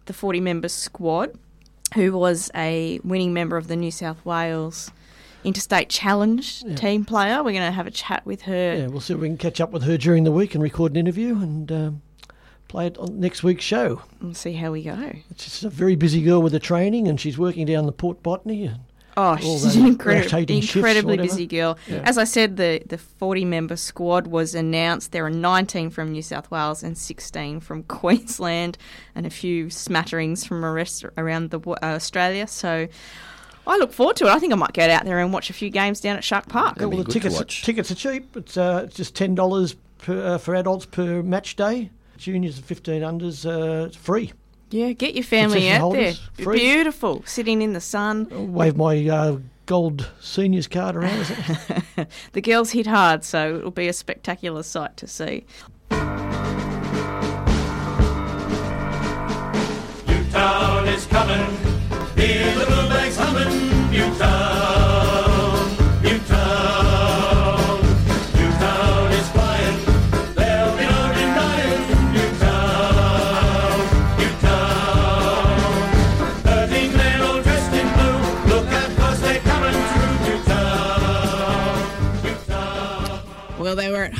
the 0.05 0.13
40 0.13 0.39
member 0.39 0.70
squad, 0.70 1.38
who 1.93 2.17
was 2.17 2.51
a 2.55 2.99
winning 3.03 3.33
member 3.33 3.57
of 3.57 3.67
the 3.67 3.75
New 3.75 3.91
South 3.91 4.23
Wales 4.25 4.91
Interstate 5.43 5.89
Challenge 5.89 6.63
team 6.75 7.05
player. 7.05 7.38
We're 7.38 7.51
going 7.51 7.65
to 7.65 7.71
have 7.71 7.88
a 7.88 7.91
chat 7.91 8.25
with 8.25 8.41
her. 8.43 8.75
Yeah, 8.75 8.88
we'll 8.88 8.99
see 9.01 9.13
if 9.13 9.19
we 9.19 9.27
can 9.27 9.38
catch 9.38 9.61
up 9.61 9.71
with 9.71 9.83
her 9.83 9.97
during 9.97 10.23
the 10.23 10.31
week 10.31 10.53
and 10.55 10.63
record 10.63 10.91
an 10.91 10.97
interview 10.97 11.35
and 11.35 11.71
um, 11.71 12.01
play 12.67 12.88
it 12.88 12.97
on 12.97 13.19
next 13.19 13.43
week's 13.43 13.63
show. 13.63 14.01
and 14.19 14.35
see 14.35 14.53
how 14.53 14.71
we 14.71 14.83
go. 14.83 15.13
She's 15.38 15.63
a 15.63 15.69
very 15.69 15.95
busy 15.95 16.21
girl 16.21 16.41
with 16.41 16.53
the 16.53 16.59
training 16.59 17.07
and 17.07 17.19
she's 17.19 17.38
working 17.38 17.65
down 17.65 17.85
the 17.85 17.91
Port 17.93 18.21
Botany. 18.23 18.65
And 18.65 18.79
Oh, 19.20 19.36
she's 19.36 19.76
an 19.76 19.88
incredible, 19.88 20.26
rotating 20.26 20.61
shifts, 20.61 20.76
incredibly 20.76 21.18
busy 21.18 21.47
girl. 21.47 21.80
Yeah. 21.88 22.03
As 22.05 22.20
I 22.20 22.24
said, 22.24 22.57
the, 22.57 22.84
the 22.86 22.99
40 22.99 23.45
member 23.45 23.76
squad 23.76 24.28
was 24.28 24.53
announced. 24.53 25.11
There 25.11 25.26
are 25.26 25.32
19 25.32 25.89
from 25.89 26.11
New 26.11 26.22
South 26.22 26.51
Wales 26.51 26.84
and 26.84 26.95
16 26.95 27.59
from 27.61 27.82
Queensland, 27.88 28.78
and 29.15 29.26
a 29.26 29.32
few 29.32 29.72
smatterings 29.72 30.45
from 30.45 30.61
the 30.61 30.70
rest 30.70 31.03
around 31.18 31.49
the, 31.49 31.59
uh, 31.59 31.78
Australia. 31.82 32.45
So 32.45 32.88
I 33.65 33.78
look 33.78 33.91
forward 33.91 34.18
to 34.18 34.28
it. 34.28 34.30
I 34.30 34.38
think 34.38 34.53
I 34.53 34.55
might 34.55 34.74
get 34.74 34.91
out 34.91 35.03
there 35.03 35.20
and 35.20 35.34
watch 35.34 35.49
a 35.49 35.53
few 35.53 35.72
games 35.72 35.99
down 35.99 36.15
at 36.15 36.24
Shark 36.24 36.47
Park. 36.47 36.76
That'd 36.76 36.93
well, 36.93 37.03
the 37.03 37.11
tickets 37.11 37.41
are, 37.41 37.45
tickets 37.45 37.89
are 37.89 37.95
cheap. 37.95 38.38
It's, 38.38 38.55
uh, 38.55 38.88
just 38.93 39.15
ten 39.15 39.34
dollars 39.34 39.76
per 39.97 40.36
uh, 40.36 40.38
for 40.38 40.53
adults 40.53 40.86
per 40.86 41.24
match 41.24 41.55
day. 41.55 41.89
Juniors 42.18 42.57
and 42.57 42.65
fifteen 42.65 43.01
unders 43.01 43.45
uh, 43.45 43.88
it's 43.88 43.95
free. 43.95 44.32
Yeah, 44.70 44.91
get 44.91 45.13
your 45.15 45.24
family 45.24 45.61
Concession 45.61 45.82
out 45.82 45.91
there. 45.93 46.03
holders, 46.13 46.30
free. 46.43 46.59
Beautiful, 46.59 47.24
sitting 47.26 47.61
in 47.61 47.74
the 47.74 47.80
sun. 47.82 48.28
I'll 48.32 48.45
wave 48.47 48.76
my 48.76 49.07
uh, 49.07 49.38
gold 49.65 50.09
seniors 50.20 50.68
card 50.68 50.95
around. 50.97 51.20
Is 51.20 51.32
it? 51.32 52.07
The 52.34 52.41
girls 52.41 52.72
hit 52.72 52.86
hard, 52.88 53.24
so 53.24 53.57
it'll 53.57 53.72
be 53.72 53.88
a 53.88 53.93
spectacular 53.93 54.63
sight 54.63 54.97
to 54.97 55.07
see. 55.07 55.45
Newtown 60.07 60.88
is 60.88 61.05
coming. 61.07 61.45
Hear 62.15 62.53
the 62.59 62.65
bluebags 62.65 63.18
humming. 63.18 63.91
Newtown, 63.91 64.76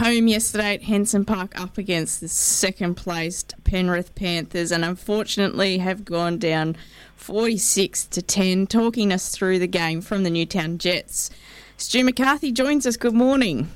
home 0.08 0.28
yesterday 0.30 0.76
at 0.76 0.84
Henson 0.84 1.26
Park 1.26 1.60
up 1.60 1.78
against 1.78 2.22
the 2.22 2.30
second 2.30 2.96
placed 2.96 3.54
Penrith 3.66 4.16
Panthers 4.16 4.72
and 4.72 4.86
unfortunately 4.86 5.80
have 5.80 6.06
gone 6.06 6.38
down 6.38 6.78
46 7.18 8.06
to 8.06 8.22
10. 8.22 8.68
Talking 8.68 9.12
us 9.12 9.36
through 9.36 9.60
the 9.60 9.68
game 9.68 10.00
from 10.00 10.24
the 10.24 10.30
Newtown 10.30 10.78
Jets. 10.78 11.30
Stu 11.76 12.06
McCarthy 12.06 12.54
joins 12.54 12.86
us. 12.88 12.96
Good 12.96 13.16
morning. 13.16 13.70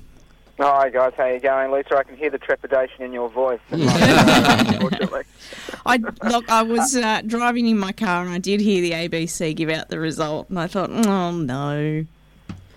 Hi 0.57 0.89
guys, 0.89 1.11
how 1.17 1.25
you 1.25 1.41
going, 1.41 1.69
Lisa? 1.69 1.97
I 1.97 2.03
can 2.03 2.15
hear 2.15 2.29
the 2.29 2.37
trepidation 2.37 3.03
in 3.03 3.11
your 3.11 3.29
voice. 3.29 3.59
Unfortunately, 3.71 5.23
I 5.85 5.97
look, 5.97 6.49
I 6.49 6.61
was 6.61 6.95
uh, 6.95 7.23
driving 7.27 7.65
in 7.67 7.77
my 7.77 7.91
car 7.91 8.23
and 8.23 8.31
I 8.31 8.37
did 8.37 8.61
hear 8.61 8.81
the 8.81 8.91
ABC 8.91 9.53
give 9.53 9.69
out 9.69 9.89
the 9.89 9.99
result, 9.99 10.49
and 10.49 10.59
I 10.59 10.67
thought, 10.67 10.91
oh 10.91 11.31
no. 11.31 12.05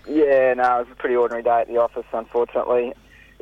Yeah, 0.09 0.53
no, 0.55 0.79
it 0.79 0.79
was 0.79 0.87
a 0.91 0.95
pretty 0.95 1.15
ordinary 1.15 1.43
day 1.43 1.61
at 1.61 1.67
the 1.67 1.77
office, 1.77 2.05
unfortunately. 2.11 2.93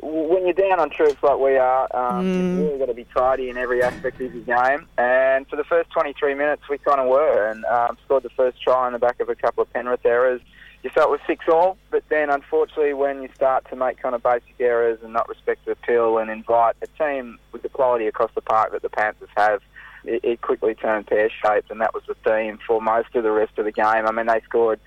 When 0.06 0.44
you're 0.44 0.52
down 0.52 0.80
on 0.80 0.90
troops 0.90 1.22
like 1.22 1.38
we 1.38 1.56
are, 1.56 1.88
um, 1.96 2.30
you've 2.36 2.52
really 2.54 2.78
got 2.78 2.86
to 2.86 2.94
be 2.94 3.06
tidy 3.16 3.48
in 3.48 3.56
every 3.56 3.82
aspect 3.82 4.20
of 4.20 4.34
your 4.34 4.44
game. 4.44 4.86
And 4.98 5.48
for 5.48 5.56
the 5.56 5.64
first 5.64 5.90
23 5.92 6.34
minutes, 6.34 6.62
we 6.68 6.76
kind 6.76 7.00
of 7.00 7.08
were, 7.08 7.48
and 7.48 7.64
um, 7.64 7.96
scored 8.04 8.22
the 8.22 8.30
first 8.30 8.60
try 8.60 8.84
on 8.86 8.92
the 8.92 8.98
back 8.98 9.18
of 9.20 9.30
a 9.30 9.34
couple 9.34 9.62
of 9.62 9.72
Penrith 9.72 10.04
errors. 10.04 10.42
You 10.82 10.90
felt 10.90 11.10
with 11.10 11.22
six 11.26 11.46
all, 11.48 11.78
but 11.90 12.04
then 12.10 12.28
unfortunately, 12.28 12.92
when 12.92 13.22
you 13.22 13.30
start 13.34 13.66
to 13.70 13.76
make 13.76 13.96
kind 13.96 14.14
of 14.14 14.22
basic 14.22 14.54
errors 14.60 14.98
and 15.02 15.14
not 15.14 15.26
respect 15.26 15.64
the 15.64 15.74
pill 15.74 16.18
and 16.18 16.30
invite 16.30 16.76
a 16.82 16.86
team 17.02 17.38
with 17.52 17.62
the 17.62 17.70
quality 17.70 18.06
across 18.06 18.30
the 18.34 18.42
park 18.42 18.72
that 18.72 18.82
the 18.82 18.90
Panthers 18.90 19.30
have, 19.34 19.62
it, 20.04 20.22
it 20.22 20.42
quickly 20.42 20.74
turned 20.74 21.06
pear 21.06 21.30
shaped, 21.30 21.70
and 21.70 21.80
that 21.80 21.94
was 21.94 22.02
the 22.06 22.14
theme 22.16 22.58
for 22.66 22.82
most 22.82 23.14
of 23.14 23.22
the 23.22 23.30
rest 23.30 23.58
of 23.58 23.64
the 23.64 23.72
game. 23.72 24.06
I 24.06 24.12
mean, 24.12 24.26
they 24.26 24.42
scored 24.44 24.80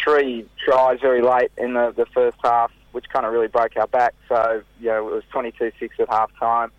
three 0.00 0.46
tries 0.64 1.00
very 1.00 1.22
late 1.22 1.50
in 1.58 1.74
the, 1.74 1.92
the 1.96 2.06
first 2.06 2.36
half, 2.44 2.70
which 2.94 3.08
kind 3.12 3.26
of 3.26 3.32
really 3.32 3.48
broke 3.48 3.76
our 3.76 3.86
back. 3.86 4.14
So, 4.28 4.62
you 4.80 4.86
know, 4.86 5.08
it 5.08 5.14
was 5.14 5.24
22 5.30 5.72
6 5.78 5.96
at 5.98 6.08
half 6.08 6.30
time. 6.38 6.70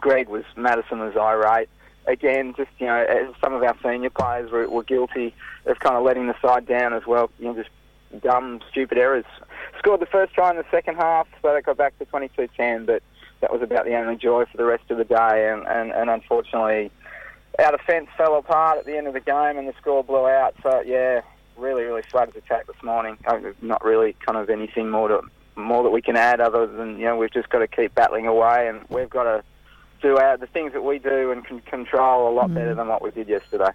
Greg 0.00 0.28
was, 0.28 0.44
Matterson 0.56 0.98
was 0.98 1.16
irate. 1.16 1.68
Again, 2.06 2.54
just, 2.56 2.70
you 2.78 2.86
know, 2.86 3.34
some 3.40 3.54
of 3.54 3.62
our 3.62 3.76
senior 3.82 4.10
players 4.10 4.50
were, 4.50 4.68
were 4.68 4.82
guilty 4.82 5.34
of 5.66 5.78
kind 5.78 5.96
of 5.96 6.02
letting 6.02 6.26
the 6.26 6.34
side 6.40 6.66
down 6.66 6.92
as 6.92 7.06
well, 7.06 7.30
you 7.38 7.46
know, 7.46 7.54
just 7.54 7.70
dumb, 8.22 8.60
stupid 8.70 8.98
errors. 8.98 9.24
Scored 9.78 10.00
the 10.00 10.06
first 10.06 10.34
try 10.34 10.50
in 10.50 10.56
the 10.56 10.64
second 10.70 10.96
half, 10.96 11.28
so 11.42 11.52
that 11.52 11.64
got 11.64 11.76
back 11.76 11.98
to 11.98 12.04
22 12.06 12.48
10, 12.56 12.86
but 12.86 13.02
that 13.40 13.52
was 13.52 13.62
about 13.62 13.84
the 13.84 13.94
only 13.94 14.16
joy 14.16 14.44
for 14.46 14.56
the 14.56 14.64
rest 14.64 14.90
of 14.90 14.98
the 14.98 15.04
day, 15.04 15.50
and, 15.50 15.66
and, 15.66 15.92
and 15.92 16.10
unfortunately, 16.10 16.90
our 17.58 17.72
defence 17.76 18.08
fell 18.16 18.36
apart 18.36 18.78
at 18.78 18.86
the 18.86 18.96
end 18.96 19.06
of 19.06 19.14
the 19.14 19.20
game 19.20 19.58
and 19.58 19.68
the 19.68 19.74
score 19.80 20.04
blew 20.04 20.26
out. 20.26 20.54
So 20.62 20.82
yeah, 20.84 21.22
really, 21.58 21.84
really 21.84 22.02
sluggish 22.10 22.36
attack 22.36 22.66
this 22.66 22.82
morning. 22.82 23.18
Not 23.60 23.84
really 23.84 24.14
kind 24.24 24.38
of 24.38 24.50
anything 24.50 24.90
more 24.90 25.08
to 25.08 25.22
more 25.56 25.82
that 25.82 25.90
we 25.90 26.00
can 26.00 26.16
add 26.16 26.40
other 26.40 26.66
than 26.66 26.98
you 26.98 27.04
know 27.04 27.16
we've 27.16 27.32
just 27.32 27.48
got 27.50 27.58
to 27.58 27.68
keep 27.68 27.94
battling 27.94 28.26
away 28.26 28.68
and 28.68 28.80
we've 28.88 29.10
got 29.10 29.24
to 29.24 29.42
do 30.00 30.16
our, 30.16 30.36
the 30.36 30.46
things 30.46 30.72
that 30.72 30.82
we 30.82 30.98
do 30.98 31.32
and 31.32 31.44
can 31.44 31.60
control 31.62 32.28
a 32.28 32.32
lot 32.32 32.54
better 32.54 32.74
than 32.74 32.86
what 32.86 33.02
we 33.02 33.10
did 33.10 33.28
yesterday. 33.28 33.70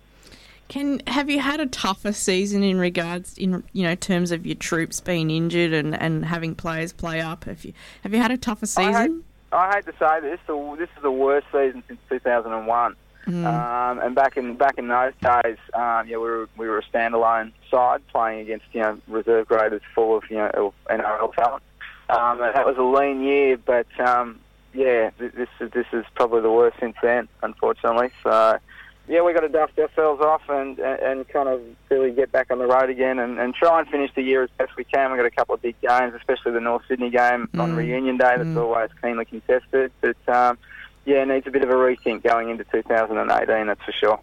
Can 0.70 1.02
have 1.08 1.30
you 1.30 1.40
had 1.40 1.60
a 1.60 1.66
tougher 1.66 2.14
season 2.14 2.64
in 2.64 2.80
regards 2.80 3.38
in 3.38 3.64
you 3.74 3.84
know 3.84 3.96
terms 3.96 4.32
of 4.32 4.46
your 4.46 4.56
troops 4.56 5.02
being 5.02 5.30
injured 5.30 5.74
and, 5.74 5.94
and 6.00 6.26
having 6.26 6.56
players 6.56 6.94
play 6.94 7.20
up? 7.20 7.44
Have 7.44 7.66
you 7.66 7.74
have 8.02 8.14
you 8.14 8.20
had 8.20 8.32
a 8.32 8.38
tougher 8.38 8.66
I 8.78 8.84
hate, 8.84 8.94
season? 8.94 9.24
I 9.52 9.76
hate 9.76 9.86
to 9.86 9.94
say 10.00 10.22
this, 10.22 10.40
this 10.80 10.90
is 10.96 11.04
the 11.04 11.12
worst 11.12 11.48
season 11.52 11.84
since 11.88 12.00
2001. 12.10 12.96
Um, 13.26 14.00
and 14.00 14.16
back 14.16 14.36
in 14.36 14.56
back 14.56 14.78
in 14.78 14.88
those 14.88 15.14
days, 15.22 15.58
um, 15.74 16.08
yeah, 16.08 16.18
we 16.18 16.18
were 16.18 16.50
we 16.58 16.68
were 16.68 16.80
a 16.80 16.84
standalone 16.84 17.54
side 17.74 18.02
playing 18.08 18.42
against 18.42 18.66
you 18.72 18.82
know 18.82 19.00
reserve 19.08 19.48
graders 19.48 19.82
full 19.96 20.18
of 20.18 20.24
you 20.30 20.38
know 20.38 20.74
NRL 20.90 21.34
talent. 21.34 21.64
Um, 22.10 22.38
that 22.40 22.66
was 22.66 22.78
a 22.78 22.84
lean 22.84 23.24
year, 23.24 23.58
but 23.58 23.88
um, 24.00 24.40
yeah, 24.74 25.10
this 25.18 25.50
is 25.60 25.72
this 25.72 25.88
is 25.92 26.06
probably 26.16 26.42
the 26.42 26.52
worst 26.52 26.78
since 26.80 26.96
then, 27.02 27.28
unfortunately. 27.42 28.12
So 28.22 28.60
yeah, 29.08 29.22
we 29.22 29.34
got 29.34 29.42
to 29.42 29.50
dust 29.50 29.78
ourselves 29.80 30.22
off 30.22 30.44
and, 30.50 30.78
and 30.78 31.00
and 31.00 31.28
kind 31.30 31.50
of 31.50 31.62
really 31.90 32.12
get 32.12 32.32
back 32.32 32.52
on 32.52 32.60
the 32.60 32.68
road 32.68 32.90
again 32.90 33.18
and, 33.20 33.40
and 33.40 33.56
try 33.56 33.80
and 33.80 33.90
finish 33.90 34.12
the 34.16 34.22
year 34.22 34.44
as 34.44 34.50
best 34.58 34.76
we 34.78 34.84
can. 34.84 35.12
We've 35.12 35.20
got 35.20 35.26
a 35.26 35.32
couple 35.32 35.56
of 35.56 35.62
big 35.62 35.80
games, 35.82 36.14
especially 36.16 36.52
the 36.52 36.62
North 36.62 36.84
Sydney 36.88 37.10
game 37.10 37.50
on 37.58 37.76
reunion 37.76 38.18
day. 38.18 38.36
That's 38.38 38.58
always 38.58 38.92
keenly 39.02 39.26
contested, 39.26 39.92
but. 40.02 40.18
Um, 40.28 40.58
yeah, 41.06 41.24
it 41.24 41.28
needs 41.28 41.46
a 41.48 41.52
bit 41.52 41.64
of 41.64 41.70
a 41.70 41.74
rethink 41.74 42.24
going 42.24 42.50
into 42.50 42.64
2018, 42.64 43.68
that's 43.68 43.84
for 43.84 43.92
sure. 43.92 44.20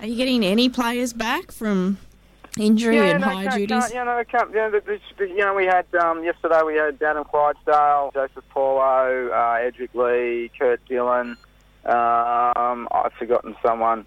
Are 0.00 0.06
you 0.06 0.16
getting 0.16 0.44
any 0.44 0.68
players 0.68 1.12
back 1.12 1.52
from 1.52 1.98
injury 2.58 2.96
yeah, 2.96 3.04
and 3.04 3.20
no, 3.20 3.28
high 3.28 3.44
can't, 3.44 3.54
duties? 3.54 3.82
Can't, 3.82 3.94
yeah, 3.94 4.04
no, 4.04 4.24
can't, 4.24 4.50
you, 4.50 4.56
know, 4.56 4.70
the, 4.70 5.00
the, 5.18 5.28
you 5.28 5.38
know, 5.38 5.54
we 5.54 5.64
had 5.64 5.86
um, 5.94 6.22
yesterday. 6.24 6.62
We 6.64 6.74
had 6.76 7.02
Adam 7.02 7.24
Clydesdale, 7.24 8.10
Joseph 8.14 8.44
Paulo, 8.50 9.28
uh, 9.28 9.58
Edrick 9.58 9.94
Lee, 9.94 10.50
Kurt 10.58 10.84
Dillon. 10.86 11.36
Um, 11.84 12.88
I've 12.92 13.12
forgotten 13.18 13.56
someone, 13.64 14.04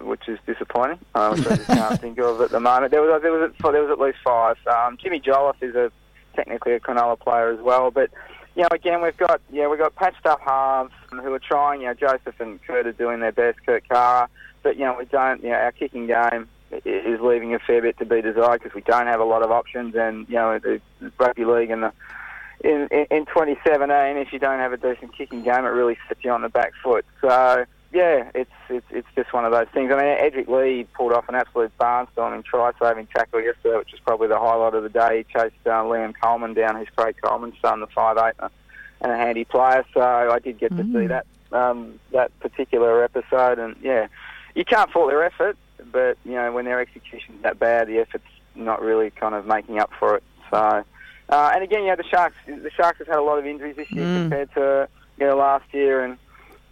which 0.00 0.28
is 0.28 0.38
disappointing. 0.46 0.98
Which 0.98 1.14
I 1.14 1.34
just 1.56 1.66
can't 1.66 2.00
think 2.00 2.18
of 2.18 2.40
at 2.40 2.50
the 2.50 2.60
moment. 2.60 2.90
There 2.90 3.02
was 3.02 3.22
there 3.22 3.32
was 3.32 3.52
there 3.60 3.82
was 3.82 3.90
at 3.90 3.98
least 3.98 4.18
five. 4.24 4.56
Um, 4.66 4.98
Jimmy 5.02 5.20
Jolliffe 5.20 5.62
is 5.62 5.74
a 5.74 5.90
technically 6.34 6.72
a 6.74 6.80
Cronulla 6.80 7.18
player 7.18 7.50
as 7.50 7.60
well, 7.60 7.90
but. 7.90 8.10
You 8.54 8.64
know, 8.64 8.68
again, 8.70 9.00
we've 9.00 9.16
got 9.16 9.40
yeah, 9.50 9.66
we've 9.66 9.78
got 9.78 9.94
patched 9.94 10.26
up 10.26 10.38
halves 10.42 10.92
who 11.10 11.32
are 11.32 11.38
trying. 11.38 11.80
You 11.80 11.86
know, 11.86 11.94
Joseph 11.94 12.38
and 12.38 12.62
Kurt 12.62 12.86
are 12.86 12.92
doing 12.92 13.20
their 13.20 13.32
best. 13.32 13.64
Kurt 13.64 13.88
Cara, 13.88 14.28
but 14.62 14.76
you 14.76 14.84
know, 14.84 14.94
we 14.98 15.06
don't. 15.06 15.42
You 15.42 15.48
know, 15.48 15.56
our 15.56 15.72
kicking 15.72 16.06
game 16.06 16.46
is 16.84 17.20
leaving 17.20 17.54
a 17.54 17.58
fair 17.58 17.82
bit 17.82 17.98
to 17.98 18.04
be 18.04 18.22
desired 18.22 18.62
because 18.62 18.74
we 18.74 18.80
don't 18.82 19.06
have 19.06 19.20
a 19.20 19.24
lot 19.24 19.42
of 19.42 19.50
options. 19.50 19.94
And 19.94 20.28
you 20.28 20.36
know, 20.36 20.58
the 20.58 20.80
rugby 21.18 21.44
league 21.44 21.70
and 21.70 21.82
the 21.84 21.92
in, 22.64 22.88
in 22.90 23.06
in 23.10 23.26
2017, 23.26 24.16
if 24.18 24.32
you 24.32 24.38
don't 24.38 24.58
have 24.60 24.72
a 24.72 24.76
decent 24.76 25.16
kicking 25.16 25.42
game, 25.42 25.64
it 25.64 25.68
really 25.70 25.98
sets 26.08 26.22
you 26.24 26.30
on 26.30 26.42
the 26.42 26.48
back 26.48 26.72
foot. 26.82 27.04
So 27.20 27.64
yeah, 27.92 28.30
it's 28.34 28.50
it's 28.70 28.86
it's 28.90 29.08
just 29.14 29.32
one 29.32 29.44
of 29.44 29.52
those 29.52 29.66
things. 29.74 29.92
I 29.92 29.96
mean, 29.96 30.16
Edrick 30.18 30.48
Lee 30.48 30.84
pulled 30.94 31.12
off 31.12 31.28
an 31.28 31.34
absolute 31.34 31.76
barnstorming 31.78 32.44
try-saving 32.44 33.08
tackle 33.08 33.40
yesterday, 33.42 33.76
which 33.78 33.92
was 33.92 34.00
probably 34.00 34.28
the 34.28 34.38
highlight 34.38 34.74
of 34.74 34.82
the 34.82 34.88
day. 34.88 35.18
He 35.18 35.24
chased 35.24 35.54
uh, 35.66 35.82
Liam 35.82 36.14
Coleman 36.22 36.54
down, 36.54 36.76
who's 36.76 36.88
Craig 36.96 37.16
Coleman's 37.22 37.56
son, 37.60 37.80
the 37.80 37.86
five 37.88 38.16
eight, 38.18 38.34
and 38.38 38.50
a- 38.50 39.04
and 39.04 39.10
a 39.12 39.16
handy 39.16 39.44
player. 39.44 39.84
So 39.92 40.00
I 40.00 40.38
did 40.38 40.58
get 40.58 40.70
to 40.76 40.84
see 40.84 41.06
that 41.08 41.26
um, 41.50 41.98
that 42.12 42.30
particular 42.38 43.02
episode, 43.02 43.58
and 43.58 43.74
yeah, 43.82 44.06
you 44.54 44.64
can't 44.64 44.90
fault 44.92 45.10
their 45.10 45.24
effort, 45.24 45.58
but 45.90 46.18
you 46.24 46.32
know 46.32 46.52
when 46.52 46.64
their 46.64 46.80
execution's 46.80 47.42
that 47.42 47.58
bad, 47.58 47.88
the 47.88 47.98
effort's 47.98 48.24
not 48.54 48.82
really 48.82 49.10
kind 49.10 49.34
of 49.34 49.46
making 49.46 49.78
up 49.78 49.90
for 49.98 50.16
it. 50.16 50.22
So, 50.50 50.84
uh, 51.28 51.50
and 51.54 51.62
again, 51.64 51.84
yeah, 51.84 51.94
the 51.96 52.04
Sharks 52.04 52.36
the 52.46 52.70
Sharks 52.76 52.98
have 52.98 53.06
had 53.08 53.16
a 53.18 53.22
lot 53.22 53.38
of 53.38 53.46
injuries 53.46 53.76
this 53.76 53.90
year 53.90 54.04
compared 54.22 54.52
to 54.54 54.88
you 55.18 55.26
know 55.26 55.36
last 55.36 55.64
year, 55.72 56.04
and 56.04 56.18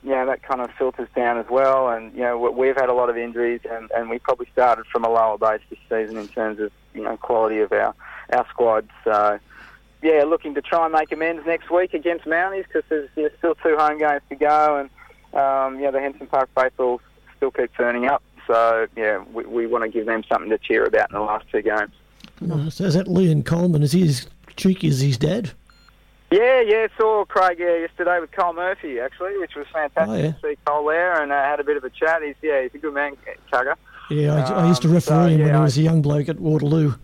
you 0.02 0.10
know 0.10 0.26
that 0.26 0.42
kind 0.42 0.60
of 0.60 0.70
filters 0.78 1.08
down 1.16 1.38
as 1.38 1.46
well. 1.50 1.88
And 1.88 2.12
you 2.14 2.20
know 2.20 2.38
we- 2.38 2.50
we've 2.50 2.76
had 2.76 2.88
a 2.88 2.94
lot 2.94 3.08
of 3.10 3.16
injuries, 3.16 3.60
and, 3.70 3.90
and 3.96 4.10
we 4.10 4.18
probably 4.18 4.46
started 4.52 4.86
from 4.86 5.04
a 5.04 5.08
lower 5.10 5.38
base 5.38 5.60
this 5.70 5.78
season 5.88 6.16
in 6.18 6.28
terms 6.28 6.60
of 6.60 6.70
you 6.94 7.02
know 7.02 7.16
quality 7.16 7.60
of 7.60 7.72
our 7.72 7.94
our 8.32 8.46
squad. 8.50 8.88
So 9.04 9.38
yeah, 10.02 10.24
looking 10.24 10.54
to 10.54 10.62
try 10.62 10.84
and 10.84 10.92
make 10.94 11.12
amends 11.12 11.46
next 11.46 11.70
week 11.70 11.92
against 11.92 12.24
Mounties 12.24 12.64
because 12.66 12.84
there's, 12.88 13.08
there's 13.14 13.32
still 13.38 13.54
two 13.56 13.76
home 13.76 13.98
games 13.98 14.22
to 14.30 14.34
go, 14.36 14.76
and 14.78 14.88
um, 15.38 15.78
yeah, 15.80 15.90
the 15.90 16.00
Henson 16.00 16.26
Park 16.26 16.48
faithful 16.54 17.00
still 17.36 17.50
keep 17.50 17.70
turning 17.76 18.06
up. 18.06 18.22
So 18.50 18.88
yeah, 18.96 19.22
we, 19.32 19.44
we 19.44 19.66
want 19.68 19.84
to 19.84 19.90
give 19.90 20.06
them 20.06 20.24
something 20.28 20.50
to 20.50 20.58
cheer 20.58 20.84
about 20.84 21.10
in 21.10 21.14
the 21.14 21.22
last 21.22 21.46
two 21.52 21.62
games. 21.62 21.92
So 22.72 22.84
is 22.84 22.94
that 22.94 23.06
Liam 23.06 23.44
Coleman? 23.44 23.84
Is 23.84 23.92
he 23.92 24.02
as 24.02 24.26
cheeky 24.56 24.88
as 24.88 25.00
his 25.00 25.16
dad? 25.16 25.52
Yeah, 26.32 26.60
yeah, 26.60 26.88
saw 26.98 27.24
Craig 27.26 27.58
yeah, 27.60 27.76
yesterday 27.76 28.18
with 28.20 28.32
Cole 28.32 28.54
Murphy 28.54 28.98
actually, 28.98 29.38
which 29.38 29.54
was 29.54 29.66
fantastic 29.72 30.08
Oh, 30.08 30.14
yeah. 30.16 30.32
to 30.32 30.38
see 30.42 30.58
Cole 30.64 30.86
there 30.86 31.22
and 31.22 31.30
uh, 31.30 31.42
had 31.44 31.60
a 31.60 31.64
bit 31.64 31.76
of 31.76 31.84
a 31.84 31.90
chat. 31.90 32.22
He's 32.24 32.34
yeah, 32.42 32.62
he's 32.62 32.74
a 32.74 32.78
good 32.78 32.94
man, 32.94 33.16
Tugger. 33.52 33.74
Yeah, 34.10 34.34
I, 34.34 34.64
I 34.64 34.68
used 34.68 34.82
to 34.82 34.88
Um, 34.88 34.94
referee 34.94 35.14
so, 35.14 35.26
him 35.26 35.38
when 35.40 35.48
yeah, 35.48 35.56
he 35.56 35.62
was 35.62 35.78
a 35.78 35.82
young 35.82 36.02
bloke 36.02 36.28
at 36.28 36.40
Waterloo. 36.40 36.94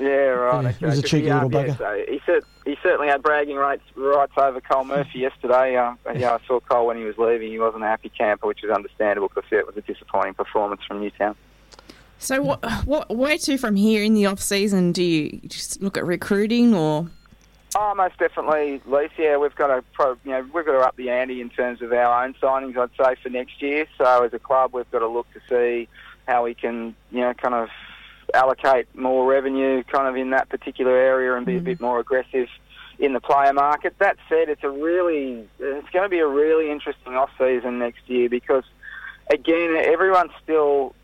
Yeah, 0.00 0.08
right. 0.08 0.62
Yeah, 0.62 0.68
okay. 0.70 0.78
he 0.78 0.86
was 0.86 0.98
a 0.98 1.02
cheeky 1.02 1.30
um, 1.30 1.50
little 1.50 1.66
yeah, 1.66 1.74
bugger. 1.74 1.78
so 1.78 2.04
he, 2.10 2.20
cer- 2.24 2.42
he 2.64 2.76
certainly 2.82 3.08
had 3.08 3.22
bragging 3.22 3.56
rights, 3.56 3.82
rights 3.94 4.32
over 4.36 4.60
Cole 4.60 4.84
Murphy 4.84 5.20
yesterday. 5.20 5.76
Um, 5.76 5.98
yeah, 6.14 6.34
I 6.34 6.46
saw 6.46 6.60
Cole 6.60 6.86
when 6.86 6.96
he 6.96 7.04
was 7.04 7.18
leaving. 7.18 7.50
He 7.50 7.58
wasn't 7.58 7.84
a 7.84 7.86
happy 7.86 8.08
camper, 8.08 8.46
which 8.46 8.64
is 8.64 8.70
understandable 8.70 9.28
because 9.28 9.44
yeah, 9.52 9.58
it 9.58 9.66
was 9.66 9.76
a 9.76 9.82
disappointing 9.82 10.34
performance 10.34 10.80
from 10.86 11.00
Newtown. 11.00 11.36
So 12.18 12.42
what 12.42 12.64
what 12.84 13.14
where 13.14 13.38
to 13.38 13.56
from 13.56 13.76
here 13.76 14.02
in 14.02 14.12
the 14.14 14.26
off 14.26 14.40
season? 14.40 14.92
Do 14.92 15.02
you 15.02 15.40
just 15.46 15.80
look 15.80 15.96
at 15.96 16.04
recruiting 16.04 16.74
or 16.74 17.08
Oh, 17.76 17.94
most 17.94 18.18
definitely, 18.18 18.80
Lise. 18.84 19.10
Yeah, 19.16 19.36
we've 19.36 19.54
got 19.54 19.68
to, 19.68 19.84
pro, 19.92 20.16
you 20.24 20.32
know, 20.32 20.40
we've 20.52 20.66
got 20.66 20.72
to 20.72 20.80
up 20.80 20.96
the 20.96 21.10
ante 21.10 21.40
in 21.40 21.50
terms 21.50 21.80
of 21.82 21.92
our 21.92 22.24
own 22.24 22.34
signings. 22.34 22.76
I'd 22.76 22.90
say 23.00 23.14
for 23.22 23.28
next 23.28 23.62
year. 23.62 23.86
So 23.96 24.24
as 24.24 24.34
a 24.34 24.40
club, 24.40 24.72
we've 24.74 24.90
got 24.90 24.98
to 25.00 25.06
look 25.06 25.28
to 25.34 25.40
see 25.48 25.88
how 26.26 26.44
we 26.44 26.54
can, 26.54 26.96
you 27.12 27.20
know, 27.20 27.32
kind 27.34 27.54
of 27.54 27.68
allocate 28.34 28.94
more 28.94 29.26
revenue, 29.26 29.82
kind 29.84 30.08
of 30.08 30.16
in 30.16 30.30
that 30.30 30.48
particular 30.48 30.96
area, 30.96 31.34
and 31.34 31.46
be 31.46 31.54
a 31.54 31.56
mm-hmm. 31.56 31.64
bit 31.64 31.80
more 31.80 31.98
aggressive 32.00 32.48
in 32.98 33.12
the 33.12 33.20
player 33.20 33.52
market. 33.52 33.94
That 33.98 34.16
said, 34.28 34.48
it's 34.48 34.62
a 34.62 34.70
really, 34.70 35.48
it's 35.58 35.88
going 35.90 36.04
to 36.04 36.08
be 36.08 36.18
a 36.18 36.26
really 36.26 36.70
interesting 36.70 37.14
off 37.14 37.30
season 37.38 37.78
next 37.78 38.08
year 38.08 38.28
because, 38.28 38.64
again, 39.32 39.76
everyone's 39.76 40.32
still 40.42 40.94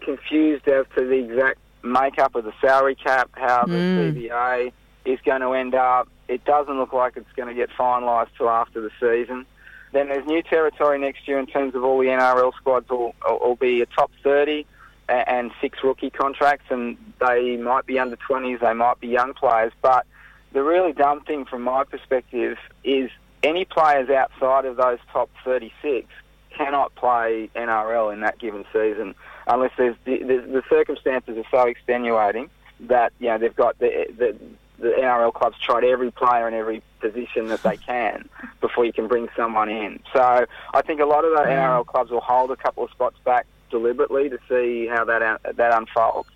confused 0.00 0.66
as 0.68 0.86
to 0.96 1.06
the 1.06 1.18
exact 1.18 1.58
makeup 1.82 2.34
of 2.34 2.44
the 2.44 2.52
salary 2.60 2.94
cap, 2.94 3.30
how 3.34 3.64
the 3.66 3.72
mm. 3.72 4.14
CBA 4.14 4.72
is 5.04 5.18
going 5.24 5.42
to 5.42 5.52
end 5.52 5.74
up. 5.74 6.08
It 6.28 6.44
doesn't 6.44 6.78
look 6.78 6.92
like 6.92 7.16
it's 7.16 7.32
going 7.36 7.48
to 7.48 7.54
get 7.54 7.68
finalised 7.70 8.28
till 8.38 8.48
after 8.48 8.80
the 8.80 8.90
season. 8.98 9.44
Then 9.92 10.08
there's 10.08 10.26
new 10.26 10.42
territory 10.42 10.98
next 10.98 11.28
year 11.28 11.38
in 11.38 11.46
terms 11.46 11.74
of 11.74 11.84
all 11.84 11.98
the 11.98 12.06
NRL 12.06 12.54
squads 12.54 12.88
will, 12.88 13.14
will 13.28 13.56
be 13.56 13.82
a 13.82 13.86
top 13.86 14.10
30 14.22 14.60
a- 14.60 14.66
and 15.08 15.50
six 15.60 15.78
rookie 15.82 16.10
contracts, 16.10 16.66
and 16.70 16.96
they 17.20 17.56
might 17.56 17.86
be 17.86 17.98
under 17.98 18.16
20s, 18.16 18.60
they 18.60 18.72
might 18.72 19.00
be 19.00 19.08
young 19.08 19.34
players. 19.34 19.72
But 19.82 20.06
the 20.52 20.62
really 20.62 20.92
dumb 20.92 21.22
thing 21.22 21.44
from 21.44 21.62
my 21.62 21.84
perspective 21.84 22.58
is 22.84 23.10
any 23.42 23.64
players 23.64 24.08
outside 24.10 24.64
of 24.64 24.76
those 24.76 24.98
top 25.12 25.30
36 25.44 26.06
cannot 26.50 26.94
play 26.94 27.50
NRL 27.56 28.12
in 28.12 28.20
that 28.20 28.38
given 28.38 28.64
season 28.72 29.14
unless 29.46 29.72
there's 29.76 29.96
the, 30.04 30.18
the, 30.18 30.36
the 30.38 30.62
circumstances 30.68 31.36
are 31.38 31.48
so 31.50 31.66
extenuating 31.66 32.50
that 32.80 33.12
you 33.18 33.28
know 33.28 33.38
they've 33.38 33.56
got 33.56 33.78
the, 33.78 34.06
the 34.16 34.36
the 34.78 34.88
NRL 34.88 35.32
clubs 35.32 35.56
tried 35.58 35.84
every 35.84 36.10
player 36.10 36.48
in 36.48 36.54
every 36.54 36.82
position 37.00 37.46
that 37.48 37.62
they 37.62 37.76
can 37.76 38.28
before 38.60 38.84
you 38.84 38.92
can 38.92 39.06
bring 39.06 39.28
someone 39.36 39.68
in. 39.68 40.00
So 40.12 40.44
I 40.74 40.82
think 40.82 41.00
a 41.00 41.06
lot 41.06 41.24
of 41.24 41.30
the 41.30 41.44
NRL 41.44 41.86
clubs 41.86 42.10
will 42.10 42.20
hold 42.20 42.50
a 42.50 42.56
couple 42.56 42.82
of 42.82 42.90
spots 42.90 43.16
back 43.24 43.46
deliberately 43.72 44.28
to 44.28 44.38
see 44.48 44.86
how 44.86 45.04
that 45.06 45.22
un- 45.22 45.56
that 45.56 45.76
unfolds. 45.76 46.28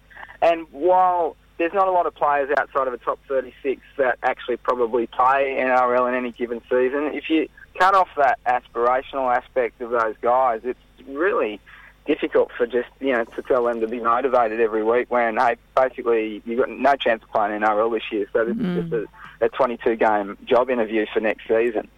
And 0.43 0.67
while 0.73 1.37
there's 1.59 1.73
not 1.73 1.87
a 1.87 1.93
lot 1.93 2.07
of 2.07 2.15
players 2.15 2.51
outside 2.59 2.89
of 2.89 2.95
a 2.95 2.99
top 2.99 3.21
36 3.29 3.81
that 3.97 4.19
actually 4.23 4.57
probably 4.57 5.07
play 5.07 5.57
NRL 5.59 6.09
in 6.09 6.15
any 6.15 6.33
given 6.33 6.61
season, 6.63 7.13
if 7.15 7.31
you 7.31 7.49
cut 7.79 7.95
off 7.95 8.09
that 8.17 8.39
aspirational 8.45 9.35
aspect 9.35 9.81
of 9.81 9.91
those 9.91 10.17
guys, 10.21 10.63
it's 10.65 10.81
really 11.07 11.61
difficult 12.07 12.51
for 12.57 12.67
just 12.67 12.89
you 13.01 13.13
know 13.13 13.25
to 13.25 13.43
tell 13.43 13.65
them 13.65 13.81
to 13.81 13.89
be 13.89 14.01
motivated 14.01 14.61
every 14.61 14.85
week 14.85 15.11
when 15.11 15.37
hey 15.37 15.57
basically 15.75 16.41
you've 16.45 16.61
got 16.61 16.71
no 16.71 16.95
chance 16.95 17.21
of 17.23 17.31
playing 17.31 17.61
NRL 17.61 17.93
this 17.93 18.05
year. 18.11 18.27
So 18.33 18.45
this 18.45 18.57
is 18.57 18.63
mm-hmm. 18.63 18.91
just 18.91 19.09
a, 19.41 19.45
a 19.47 19.49
22 19.49 19.97
game 19.97 20.39
job 20.45 20.71
interview 20.71 21.07
for 21.13 21.21
next 21.21 21.49
season 21.49 21.89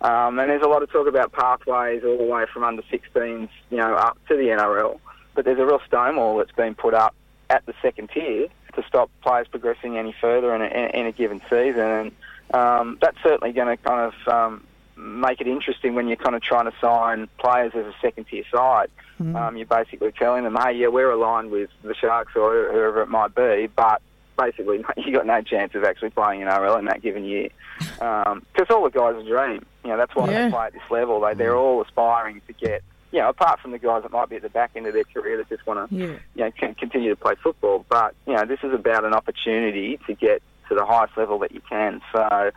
um, 0.00 0.38
and 0.38 0.50
there's 0.50 0.62
a 0.62 0.68
lot 0.68 0.82
of 0.82 0.90
talk 0.90 1.06
about 1.06 1.32
pathways 1.32 2.02
all 2.04 2.18
the 2.18 2.24
way 2.24 2.44
from 2.52 2.64
under 2.64 2.82
16s 2.82 3.48
you 3.70 3.76
know 3.76 3.94
up 3.94 4.18
to 4.28 4.36
the 4.36 4.44
NRL 4.44 4.98
but 5.34 5.44
there's 5.44 5.58
a 5.58 5.66
real 5.66 5.80
stonewall 5.86 6.38
that's 6.38 6.52
been 6.52 6.74
put 6.74 6.94
up 6.94 7.14
at 7.50 7.64
the 7.66 7.74
second 7.82 8.10
tier 8.10 8.48
to 8.74 8.82
stop 8.86 9.10
players 9.22 9.46
progressing 9.48 9.96
any 9.96 10.14
further 10.20 10.54
in 10.54 10.62
a, 10.62 10.98
in 10.98 11.06
a 11.06 11.12
given 11.12 11.40
season. 11.50 11.78
And 11.78 12.12
um, 12.52 12.98
that's 13.00 13.16
certainly 13.22 13.52
going 13.52 13.76
to 13.76 13.82
kind 13.82 14.12
of 14.12 14.28
um, 14.32 14.66
make 14.96 15.40
it 15.40 15.46
interesting 15.46 15.94
when 15.94 16.08
you're 16.08 16.16
kind 16.16 16.34
of 16.34 16.42
trying 16.42 16.66
to 16.66 16.76
sign 16.80 17.28
players 17.38 17.72
as 17.74 17.86
a 17.86 17.94
second 18.00 18.26
tier 18.26 18.44
side. 18.52 18.90
Um, 19.36 19.56
you're 19.56 19.66
basically 19.66 20.12
telling 20.12 20.44
them, 20.44 20.56
hey, 20.56 20.72
yeah, 20.72 20.88
we're 20.88 21.10
aligned 21.10 21.50
with 21.50 21.70
the 21.82 21.94
Sharks 21.94 22.32
or 22.34 22.72
whoever 22.72 23.02
it 23.02 23.08
might 23.08 23.34
be, 23.34 23.68
but 23.74 24.02
basically 24.36 24.84
you 24.96 25.12
got 25.12 25.26
no 25.26 25.40
chance 25.42 25.74
of 25.74 25.84
actually 25.84 26.10
playing 26.10 26.40
NRL 26.42 26.78
in 26.78 26.84
that 26.86 27.02
given 27.02 27.24
year. 27.24 27.48
Because 27.78 28.66
all 28.70 28.84
the 28.84 28.90
guys 28.90 29.24
dream. 29.26 29.64
You 29.84 29.90
know, 29.90 29.96
that's 29.96 30.14
why 30.14 30.30
Yeah. 30.30 30.44
they 30.46 30.50
play 30.50 30.66
at 30.66 30.72
this 30.72 30.82
level. 30.90 31.20
They, 31.20 31.34
they're 31.34 31.56
all 31.56 31.82
aspiring 31.82 32.40
to 32.46 32.52
get, 32.54 32.82
you 33.12 33.20
know, 33.20 33.28
apart 33.28 33.60
from 33.60 33.72
the 33.72 33.78
guys 33.78 34.02
that 34.02 34.12
might 34.12 34.28
be 34.28 34.36
at 34.36 34.42
the 34.42 34.48
back 34.48 34.72
end 34.74 34.86
of 34.86 34.94
their 34.94 35.04
career 35.04 35.36
that 35.36 35.48
just 35.48 35.66
want 35.66 35.88
to 35.90 35.94
Yeah. 35.94 36.06
you 36.34 36.44
know, 36.44 36.50
can 36.52 36.74
continue 36.74 37.10
to 37.10 37.16
play 37.16 37.34
football. 37.42 37.84
But 37.88 38.14
you 38.26 38.34
know, 38.34 38.44
this 38.44 38.60
is 38.62 38.72
about 38.72 39.04
an 39.04 39.14
opportunity 39.14 39.98
to 40.06 40.14
get 40.14 40.42
to 40.68 40.74
the 40.74 40.84
highest 40.86 41.16
level 41.16 41.38
that 41.40 41.52
you 41.52 41.60
can. 41.68 42.00
So, 42.12 42.50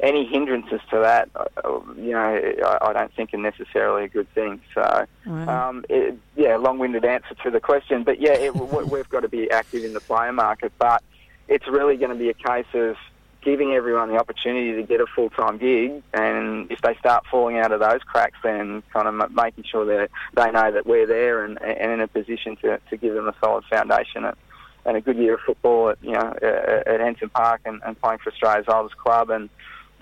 any 0.00 0.24
hindrances 0.24 0.80
to 0.90 0.98
that, 1.00 1.28
uh, 1.34 1.80
you 1.96 2.12
know, 2.12 2.20
I, 2.64 2.78
I 2.90 2.92
don't 2.92 3.12
think 3.14 3.34
are 3.34 3.36
necessarily 3.36 4.04
a 4.04 4.08
good 4.08 4.32
thing. 4.32 4.60
So, 4.72 5.06
Wow. 5.26 5.68
um, 5.70 5.84
it, 5.88 6.16
yeah, 6.36 6.54
long-winded 6.54 7.04
answer 7.04 7.34
to 7.42 7.50
the 7.50 7.58
question, 7.58 8.04
but 8.04 8.20
yeah, 8.20 8.34
it, 8.34 8.54
we- 8.54 8.84
we've 8.84 9.08
got 9.08 9.20
to 9.22 9.28
be 9.28 9.50
active 9.50 9.82
in 9.82 9.94
the 9.94 10.00
player 10.00 10.32
market. 10.32 10.70
But 10.78 11.02
it's 11.48 11.66
really 11.66 11.96
going 11.96 12.10
to 12.10 12.16
be 12.16 12.28
a 12.28 12.34
case 12.34 12.66
of 12.74 12.96
giving 13.42 13.72
everyone 13.72 14.08
the 14.10 14.18
opportunity 14.18 14.74
to 14.74 14.82
get 14.82 15.00
a 15.00 15.06
full-time 15.06 15.58
gig, 15.58 16.02
and 16.12 16.70
if 16.70 16.80
they 16.82 16.94
start 16.96 17.24
falling 17.30 17.58
out 17.58 17.72
of 17.72 17.80
those 17.80 18.02
cracks, 18.02 18.36
then 18.42 18.82
kind 18.92 19.08
of 19.08 19.32
making 19.32 19.64
sure 19.64 19.84
that 19.84 20.10
they 20.34 20.50
know 20.50 20.72
that 20.72 20.86
we're 20.86 21.06
there 21.06 21.44
and, 21.44 21.60
and 21.62 21.92
in 21.92 22.00
a 22.00 22.08
position 22.08 22.56
to, 22.56 22.80
to 22.90 22.96
give 22.96 23.14
them 23.14 23.28
a 23.28 23.34
solid 23.40 23.64
foundation 23.70 24.24
and, 24.24 24.36
and 24.84 24.96
a 24.96 25.00
good 25.00 25.16
year 25.16 25.34
of 25.34 25.40
football 25.46 25.90
at 25.90 25.98
you 26.02 26.12
know 26.12 26.34
at, 26.42 26.86
at 26.86 27.00
Henson 27.00 27.28
Park 27.30 27.60
and, 27.64 27.80
and 27.86 28.00
playing 28.00 28.18
for 28.18 28.32
Australia's 28.32 28.66
oldest 28.68 28.96
club, 28.98 29.30
and 29.30 29.48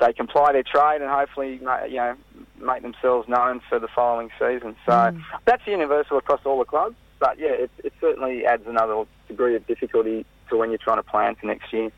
they 0.00 0.12
can 0.12 0.26
ply 0.26 0.52
their 0.52 0.62
trade 0.62 1.00
and 1.00 1.10
hopefully 1.10 1.54
you 1.54 1.96
know 1.96 2.16
make 2.60 2.82
themselves 2.82 3.28
known 3.28 3.60
for 3.68 3.78
the 3.78 3.88
following 3.88 4.30
season. 4.38 4.74
So 4.86 4.92
mm. 4.92 5.22
that's 5.44 5.66
universal 5.66 6.18
across 6.18 6.40
all 6.44 6.58
the 6.58 6.64
clubs. 6.64 6.96
But 7.18 7.38
yeah, 7.38 7.52
it, 7.52 7.70
it 7.82 7.92
certainly 8.00 8.44
adds 8.44 8.66
another 8.66 9.04
degree 9.28 9.56
of 9.56 9.66
difficulty 9.66 10.26
to 10.48 10.56
when 10.56 10.70
you're 10.70 10.78
trying 10.78 10.98
to 10.98 11.02
plan 11.02 11.34
for 11.36 11.46
next 11.46 11.72
year. 11.72 11.90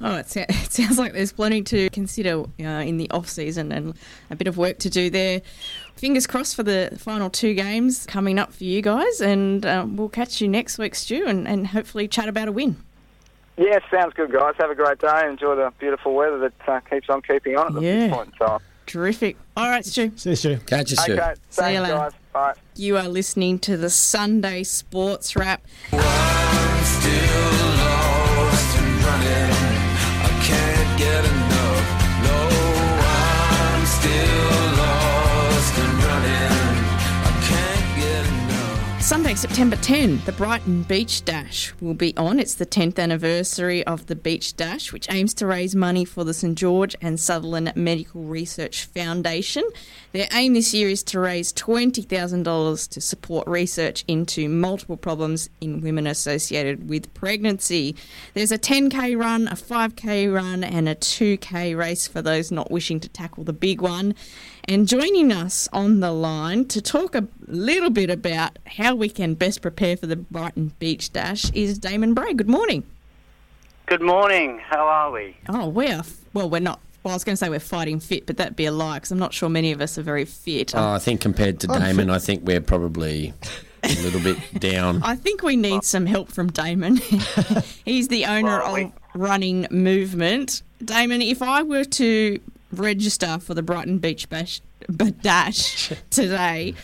Oh, 0.00 0.16
it, 0.16 0.28
sou- 0.28 0.40
it 0.48 0.72
sounds 0.72 0.98
like 0.98 1.12
there's 1.12 1.32
plenty 1.32 1.62
to 1.62 1.88
consider 1.90 2.42
uh, 2.60 2.64
in 2.64 2.96
the 2.96 3.08
off 3.10 3.28
season 3.28 3.70
and 3.70 3.94
a 4.30 4.34
bit 4.36 4.48
of 4.48 4.56
work 4.56 4.78
to 4.80 4.90
do 4.90 5.08
there. 5.10 5.40
Fingers 5.96 6.26
crossed 6.26 6.56
for 6.56 6.64
the 6.64 6.96
final 6.98 7.30
two 7.30 7.54
games 7.54 8.04
coming 8.06 8.38
up 8.38 8.52
for 8.52 8.64
you 8.64 8.82
guys, 8.82 9.20
and 9.20 9.64
um, 9.64 9.96
we'll 9.96 10.08
catch 10.08 10.40
you 10.40 10.48
next 10.48 10.78
week, 10.78 10.94
Stu, 10.96 11.24
and, 11.26 11.46
and 11.46 11.68
hopefully 11.68 12.08
chat 12.08 12.28
about 12.28 12.48
a 12.48 12.52
win. 12.52 12.76
Yeah, 13.56 13.78
sounds 13.88 14.14
good, 14.14 14.32
guys. 14.32 14.54
Have 14.58 14.70
a 14.70 14.74
great 14.74 14.98
day. 14.98 15.28
Enjoy 15.28 15.54
the 15.54 15.72
beautiful 15.78 16.12
weather 16.14 16.38
that 16.40 16.52
uh, 16.68 16.80
keeps 16.80 17.08
on 17.08 17.22
keeping 17.22 17.56
on 17.56 17.76
at 17.76 17.82
Yeah. 17.84 18.08
this 18.08 18.14
point 18.16 18.32
in 18.40 18.46
time. 18.48 18.60
Terrific. 18.86 19.36
All 19.56 19.68
right, 19.70 19.86
Stu. 19.86 20.10
See 20.16 20.30
you, 20.30 20.36
Stu. 20.36 20.56
Catch 20.66 20.90
you 20.90 20.96
soon. 20.96 21.20
Okay, 21.20 21.34
See 21.50 21.72
you 21.72 21.80
later. 21.80 21.94
guys. 21.94 22.12
Bye. 22.32 22.54
You 22.74 22.96
are 22.96 23.08
listening 23.08 23.60
to 23.60 23.76
the 23.76 23.90
Sunday 23.90 24.64
Sports 24.64 25.36
Wrap 25.36 25.62
still 26.84 27.83
Sunday, 39.36 39.54
September 39.54 39.76
10, 39.76 40.22
the 40.26 40.32
Brighton 40.32 40.82
Beach 40.82 41.24
Dash 41.24 41.72
will 41.80 41.94
be 41.94 42.16
on. 42.16 42.38
It's 42.38 42.54
the 42.54 42.66
10th 42.66 42.98
anniversary 42.98 43.84
of 43.84 44.06
the 44.06 44.14
Beach 44.14 44.56
Dash, 44.56 44.92
which 44.92 45.10
aims 45.10 45.34
to 45.34 45.46
raise 45.46 45.74
money 45.74 46.04
for 46.04 46.24
the 46.24 46.34
St 46.34 46.56
George 46.56 46.94
and 47.00 47.18
Sutherland 47.18 47.72
Medical 47.74 48.22
Research 48.22 48.84
Foundation. 48.86 49.64
Their 50.12 50.28
aim 50.32 50.54
this 50.54 50.72
year 50.72 50.88
is 50.88 51.02
to 51.04 51.18
raise 51.18 51.52
$20,000 51.52 52.88
to 52.88 53.00
support 53.00 53.48
research 53.48 54.04
into 54.06 54.48
multiple 54.48 54.96
problems 54.96 55.50
in 55.60 55.80
women 55.80 56.06
associated 56.06 56.88
with 56.88 57.12
pregnancy. 57.14 57.96
There's 58.34 58.52
a 58.52 58.58
10k 58.58 59.18
run, 59.18 59.48
a 59.48 59.54
5k 59.54 60.32
run, 60.32 60.62
and 60.62 60.88
a 60.88 60.94
2k 60.94 61.76
race 61.76 62.06
for 62.06 62.22
those 62.22 62.52
not 62.52 62.70
wishing 62.70 63.00
to 63.00 63.08
tackle 63.08 63.44
the 63.44 63.52
big 63.52 63.80
one. 63.80 64.14
And 64.66 64.88
joining 64.88 65.30
us 65.30 65.68
on 65.74 66.00
the 66.00 66.10
line 66.10 66.64
to 66.66 66.80
talk 66.80 67.14
a 67.14 67.28
little 67.46 67.90
bit 67.90 68.08
about 68.08 68.58
how 68.66 68.94
we 68.94 69.10
can 69.10 69.34
best 69.34 69.60
prepare 69.60 69.96
for 69.96 70.06
the 70.06 70.16
Brighton 70.16 70.72
Beach 70.78 71.12
Dash 71.12 71.50
is 71.52 71.78
Damon 71.78 72.14
Bray. 72.14 72.32
Good 72.32 72.48
morning. 72.48 72.82
Good 73.86 74.00
morning. 74.00 74.58
How 74.60 74.86
are 74.86 75.10
we? 75.10 75.36
Oh, 75.50 75.68
we're, 75.68 76.00
well, 76.32 76.48
we're 76.48 76.60
not. 76.60 76.80
Well, 77.02 77.12
I 77.12 77.16
was 77.16 77.24
going 77.24 77.34
to 77.34 77.36
say 77.36 77.50
we're 77.50 77.60
fighting 77.60 78.00
fit, 78.00 78.24
but 78.24 78.38
that'd 78.38 78.56
be 78.56 78.64
a 78.64 78.72
lie 78.72 78.96
because 78.96 79.12
I'm 79.12 79.18
not 79.18 79.34
sure 79.34 79.50
many 79.50 79.70
of 79.72 79.82
us 79.82 79.98
are 79.98 80.02
very 80.02 80.24
fit. 80.24 80.74
Oh, 80.74 80.92
I 80.92 80.98
think 80.98 81.20
compared 81.20 81.60
to 81.60 81.66
Damon, 81.66 82.08
I 82.08 82.18
think 82.18 82.46
we're 82.46 82.62
probably 82.62 83.34
a 83.82 83.88
little 84.02 84.20
bit 84.20 84.38
down. 84.60 85.02
I 85.02 85.14
think 85.14 85.42
we 85.42 85.56
need 85.56 85.84
some 85.84 86.06
help 86.06 86.32
from 86.32 86.50
Damon. 86.50 86.96
He's 87.84 88.08
the 88.08 88.24
owner 88.24 88.60
Well, 88.60 88.72
we- 88.72 88.84
of 88.84 88.92
Running 89.12 89.66
Movement. 89.70 90.62
Damon, 90.82 91.20
if 91.20 91.42
I 91.42 91.62
were 91.62 91.84
to 91.84 92.40
register 92.74 93.38
for 93.38 93.54
the 93.54 93.62
Brighton 93.62 93.98
Beach 93.98 94.28
Bash, 94.28 94.60
Dash 95.22 95.92
today, 96.10 96.74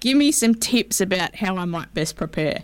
give 0.00 0.16
me 0.16 0.32
some 0.32 0.54
tips 0.54 1.00
about 1.00 1.36
how 1.36 1.56
I 1.56 1.64
might 1.64 1.92
best 1.94 2.16
prepare. 2.16 2.62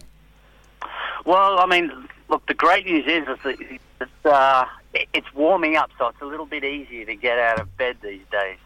Well, 1.25 1.59
I 1.59 1.67
mean, 1.67 1.91
look, 2.29 2.47
the 2.47 2.55
great 2.55 2.87
news 2.87 3.05
is, 3.07 3.29
is 3.29 3.39
that 3.43 3.57
it's, 4.01 4.27
uh, 4.27 4.65
it's 5.13 5.35
warming 5.35 5.77
up, 5.77 5.91
so 5.99 6.09
it's 6.09 6.21
a 6.21 6.25
little 6.27 6.47
bit 6.47 6.65
easier 6.65 7.05
to 7.07 7.15
get 7.17 7.39
out 7.39 7.61
of 7.61 7.77
bed 7.77 7.97
these 8.03 8.23
days, 8.31 8.59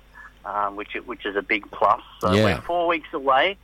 um, 0.44 0.76
which 0.76 0.94
which 1.06 1.24
is 1.26 1.36
a 1.36 1.42
big 1.42 1.70
plus. 1.70 2.00
So 2.20 2.32
Yeah. 2.32 2.44
we're 2.44 2.60
four 2.62 2.86
weeks 2.86 3.08
away. 3.12 3.56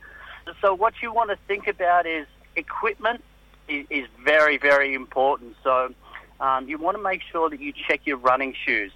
So 0.61 0.73
what 0.73 0.93
you 1.01 1.13
want 1.13 1.29
to 1.29 1.37
think 1.47 1.67
about 1.67 2.05
is 2.05 2.25
equipment 2.55 3.23
is, 3.67 3.85
is 3.89 4.07
very 4.23 4.57
very 4.57 4.93
important. 4.93 5.55
So 5.63 5.93
um, 6.39 6.67
you 6.67 6.77
want 6.77 6.97
to 6.97 7.03
make 7.03 7.21
sure 7.31 7.49
that 7.49 7.59
you 7.59 7.73
check 7.87 8.01
your 8.05 8.17
running 8.17 8.53
shoes. 8.65 8.91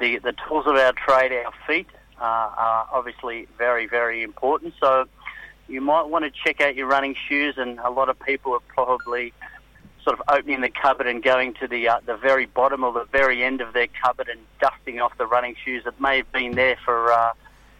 The 0.00 0.18
the 0.18 0.34
tools 0.48 0.66
of 0.66 0.74
our 0.76 0.92
trade, 0.92 1.32
our 1.32 1.52
feet, 1.66 1.86
uh, 2.18 2.24
are 2.24 2.88
obviously 2.92 3.46
very 3.56 3.86
very 3.86 4.22
important. 4.22 4.74
So 4.80 5.06
you 5.68 5.80
might 5.80 6.08
want 6.08 6.24
to 6.24 6.30
check 6.30 6.60
out 6.60 6.74
your 6.74 6.86
running 6.86 7.14
shoes, 7.28 7.54
and 7.56 7.78
a 7.78 7.90
lot 7.90 8.08
of 8.08 8.18
people 8.18 8.54
are 8.54 8.60
probably 8.60 9.32
sort 10.02 10.18
of 10.18 10.24
opening 10.28 10.62
the 10.62 10.70
cupboard 10.70 11.06
and 11.06 11.22
going 11.22 11.54
to 11.54 11.68
the 11.68 11.88
uh, 11.88 12.00
the 12.06 12.16
very 12.16 12.46
bottom 12.46 12.82
or 12.82 12.92
the 12.92 13.04
very 13.12 13.44
end 13.44 13.60
of 13.60 13.72
their 13.72 13.86
cupboard 13.86 14.28
and 14.28 14.40
dusting 14.60 15.00
off 15.00 15.16
the 15.18 15.26
running 15.26 15.54
shoes 15.64 15.84
that 15.84 16.00
may 16.00 16.16
have 16.16 16.32
been 16.32 16.54
there 16.54 16.76
for 16.84 17.12
uh, 17.12 17.32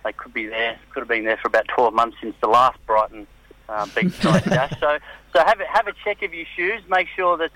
they 0.05 0.12
could 0.12 0.33
be 0.33 0.47
there 0.47 0.79
could 0.93 1.01
have 1.01 1.09
been 1.09 1.25
there 1.25 1.39
for 1.39 1.49
about 1.49 1.66
12 1.68 1.95
months 1.95 2.16
since 2.21 2.35
the 2.41 2.49
last 2.49 2.79
Brighton 2.87 3.27
uh, 3.68 3.87
beachside 3.87 4.45
dash. 4.51 4.79
So 4.79 4.99
so 5.33 5.45
have 5.45 5.61
a, 5.61 5.66
have 5.66 5.87
a 5.87 5.93
check 6.05 6.23
of 6.23 6.35
your 6.35 6.47
shoes, 6.57 6.83
make 6.89 7.09
sure 7.16 7.37
that 7.39 7.51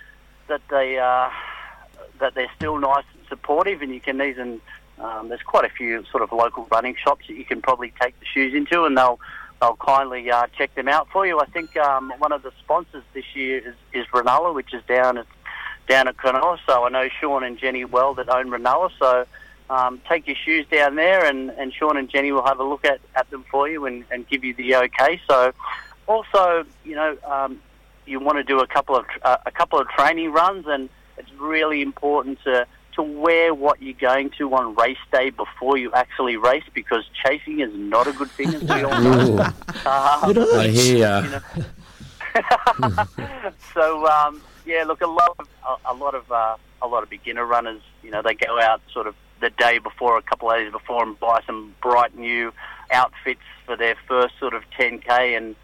that 0.48 0.62
they 0.70 0.98
uh, 0.98 1.30
that 2.20 2.34
they're 2.34 2.50
still 2.56 2.78
nice 2.78 3.04
and 3.14 3.23
supportive, 3.34 3.82
and 3.82 3.92
you 3.92 4.00
can 4.00 4.20
even 4.22 4.60
um, 4.98 5.28
there's 5.28 5.42
quite 5.42 5.64
a 5.64 5.74
few 5.80 6.04
sort 6.10 6.22
of 6.22 6.30
local 6.32 6.66
running 6.70 6.96
shops 7.02 7.26
that 7.28 7.36
you 7.36 7.44
can 7.44 7.60
probably 7.60 7.92
take 8.00 8.18
the 8.20 8.26
shoes 8.26 8.54
into, 8.54 8.84
and 8.84 8.96
they'll 8.96 9.18
they'll 9.60 9.76
kindly 9.76 10.30
uh, 10.30 10.46
check 10.56 10.74
them 10.74 10.88
out 10.88 11.06
for 11.10 11.26
you. 11.26 11.40
I 11.40 11.46
think 11.46 11.76
um, 11.76 12.12
one 12.18 12.32
of 12.32 12.42
the 12.42 12.52
sponsors 12.62 13.04
this 13.12 13.24
year 13.34 13.58
is, 13.58 13.74
is 13.92 14.06
Ranella, 14.12 14.54
which 14.54 14.72
is 14.72 14.82
down 14.96 15.18
at 15.18 15.26
down 15.88 16.08
at 16.08 16.16
Cronulla. 16.16 16.58
So 16.66 16.84
I 16.84 16.88
know 16.88 17.08
Sean 17.20 17.42
and 17.44 17.58
Jenny 17.58 17.84
well 17.84 18.14
that 18.14 18.28
own 18.28 18.50
Ranella. 18.50 18.90
So 18.98 19.26
um, 19.68 20.00
take 20.08 20.26
your 20.26 20.36
shoes 20.36 20.66
down 20.70 20.94
there, 20.94 21.24
and, 21.24 21.50
and 21.50 21.72
Sean 21.72 21.96
and 21.96 22.08
Jenny 22.08 22.32
will 22.32 22.46
have 22.46 22.60
a 22.60 22.64
look 22.64 22.84
at, 22.84 23.00
at 23.14 23.28
them 23.30 23.44
for 23.50 23.68
you 23.68 23.86
and, 23.86 24.04
and 24.10 24.28
give 24.28 24.44
you 24.44 24.54
the 24.54 24.76
okay. 24.76 25.20
So 25.28 25.52
also, 26.06 26.64
you 26.84 26.94
know, 26.94 27.16
um, 27.26 27.60
you 28.06 28.20
want 28.20 28.38
to 28.38 28.44
do 28.44 28.60
a 28.60 28.66
couple 28.66 28.96
of 28.96 29.06
uh, 29.22 29.38
a 29.44 29.50
couple 29.50 29.78
of 29.78 29.88
training 29.88 30.32
runs, 30.32 30.66
and 30.68 30.88
it's 31.18 31.32
really 31.38 31.82
important 31.82 32.38
to 32.44 32.66
to 32.96 33.02
wear 33.02 33.52
what 33.54 33.80
you're 33.82 33.94
going 33.94 34.30
to 34.38 34.54
on 34.54 34.74
race 34.76 34.98
day 35.12 35.30
before 35.30 35.76
you 35.76 35.92
actually 35.92 36.36
race 36.36 36.64
because 36.74 37.04
chasing 37.24 37.60
is 37.60 37.70
not 37.74 38.06
a 38.06 38.12
good 38.12 38.30
thing, 38.32 38.54
as 38.54 38.62
we 38.62 38.82
all 38.82 39.00
know. 39.00 39.34
Ooh, 39.34 39.38
Um, 39.40 40.30
It 40.30 40.38
I 40.38 40.68
hear 40.68 40.96
ya. 40.98 41.22
you 41.22 41.30
know. 41.30 41.40
so 43.74 44.06
um, 44.06 44.40
yeah, 44.66 44.84
look, 44.84 45.00
a 45.00 45.06
lot 45.06 45.34
of 45.38 45.48
a, 45.66 45.92
a 45.92 45.94
lot 45.94 46.14
of 46.14 46.30
uh, 46.30 46.56
a 46.82 46.86
lot 46.88 47.02
of 47.02 47.10
beginner 47.10 47.44
runners, 47.44 47.80
you 48.02 48.10
know, 48.10 48.22
they 48.22 48.34
go 48.34 48.60
out 48.60 48.80
sort 48.92 49.06
of 49.06 49.14
the 49.40 49.50
day 49.50 49.78
before, 49.78 50.16
a 50.18 50.22
couple 50.22 50.50
of 50.50 50.56
days 50.58 50.72
before, 50.72 51.02
and 51.02 51.18
buy 51.18 51.40
some 51.46 51.74
bright 51.82 52.16
new 52.16 52.52
outfits 52.90 53.40
for 53.66 53.76
their 53.76 53.96
first 54.08 54.34
sort 54.38 54.54
of 54.54 54.62
10k 54.78 55.36
and 55.36 55.56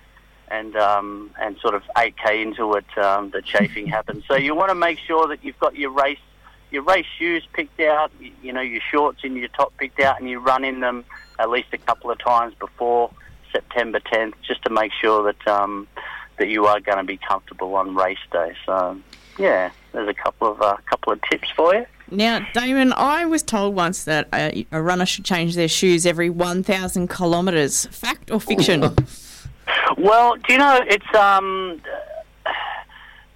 and 0.48 0.76
um, 0.76 1.30
and 1.40 1.56
sort 1.58 1.74
of 1.74 1.82
8k 1.96 2.42
into 2.42 2.74
it, 2.74 2.98
um, 2.98 3.30
the 3.30 3.40
chafing 3.42 3.86
happens. 3.96 4.24
So 4.26 4.34
you 4.36 4.54
want 4.54 4.70
to 4.70 4.74
make 4.74 4.98
sure 4.98 5.28
that 5.28 5.44
you've 5.44 5.58
got 5.58 5.76
your 5.76 5.90
race 5.90 6.18
your 6.70 6.82
race 6.82 7.06
shoes 7.18 7.46
picked 7.52 7.80
out, 7.80 8.10
you, 8.20 8.32
you 8.42 8.52
know, 8.52 8.60
your 8.60 8.80
shorts 8.90 9.20
and 9.24 9.36
your 9.36 9.48
top 9.48 9.76
picked 9.76 10.00
out, 10.00 10.20
and 10.20 10.28
you 10.28 10.38
run 10.38 10.64
in 10.64 10.80
them 10.80 11.04
at 11.38 11.50
least 11.50 11.68
a 11.72 11.78
couple 11.78 12.10
of 12.10 12.18
times 12.18 12.54
before 12.58 13.10
September 13.52 14.00
10th, 14.00 14.34
just 14.42 14.62
to 14.64 14.70
make 14.70 14.92
sure 14.92 15.24
that 15.24 15.48
um, 15.48 15.88
that 16.38 16.48
you 16.48 16.66
are 16.66 16.80
going 16.80 16.98
to 16.98 17.04
be 17.04 17.18
comfortable 17.18 17.74
on 17.74 17.94
race 17.94 18.18
day. 18.32 18.54
So, 18.64 18.98
yeah, 19.38 19.70
there's 19.92 20.08
a 20.08 20.14
couple 20.14 20.50
of 20.50 20.62
uh, 20.62 20.76
couple 20.86 21.12
of 21.12 21.20
tips 21.30 21.50
for 21.50 21.74
you. 21.74 21.86
Now, 22.10 22.44
Damon, 22.54 22.92
I 22.94 23.24
was 23.26 23.42
told 23.42 23.74
once 23.74 24.04
that 24.04 24.28
a, 24.34 24.66
a 24.72 24.82
runner 24.82 25.06
should 25.06 25.24
change 25.24 25.54
their 25.54 25.68
shoes 25.68 26.04
every 26.06 26.28
1,000 26.28 27.08
kilometres. 27.08 27.86
Fact 27.86 28.30
or 28.30 28.40
fiction? 28.40 28.96
Well, 29.98 30.36
do 30.36 30.52
you 30.52 30.58
know 30.58 30.80
it's 30.86 31.14
um, 31.14 31.80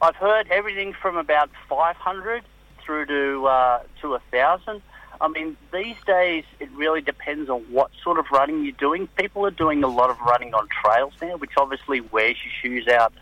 I've 0.00 0.16
heard 0.16 0.48
everything 0.50 0.92
from 0.92 1.16
about 1.16 1.50
500 1.68 2.42
through 2.84 3.06
to 3.06 3.46
uh, 3.46 3.80
to 4.02 4.14
a 4.14 4.20
thousand. 4.30 4.82
I 5.20 5.28
mean, 5.28 5.56
these 5.72 5.96
days 6.06 6.44
it 6.60 6.70
really 6.72 7.00
depends 7.00 7.48
on 7.48 7.62
what 7.70 7.90
sort 8.02 8.18
of 8.18 8.26
running 8.32 8.64
you're 8.64 8.72
doing. 8.72 9.06
People 9.16 9.46
are 9.46 9.50
doing 9.50 9.82
a 9.84 9.88
lot 9.88 10.10
of 10.10 10.18
running 10.20 10.52
on 10.54 10.68
trails 10.68 11.12
now, 11.22 11.36
which 11.36 11.52
obviously 11.56 12.00
wears 12.00 12.36
your 12.44 12.52
shoes 12.60 12.88
out 12.88 13.12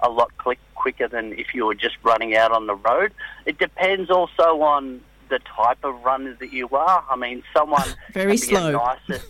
a 0.00 0.08
lot 0.08 0.30
quick, 0.38 0.58
quicker 0.76 1.08
than 1.08 1.32
if 1.38 1.52
you 1.54 1.66
were 1.66 1.74
just 1.74 1.96
running 2.02 2.36
out 2.36 2.52
on 2.52 2.66
the 2.66 2.74
road. 2.74 3.12
It 3.46 3.58
depends 3.58 4.10
also 4.10 4.62
on 4.62 5.00
the 5.28 5.40
type 5.40 5.78
of 5.84 6.02
runner 6.04 6.34
that 6.40 6.52
you 6.52 6.68
are. 6.70 7.04
I 7.10 7.16
mean, 7.16 7.42
someone 7.54 7.82
Very 8.12 8.38
can 8.38 8.48
be 8.48 8.54
a 8.54 8.58
slow. 8.58 8.72
nicer- 9.08 9.24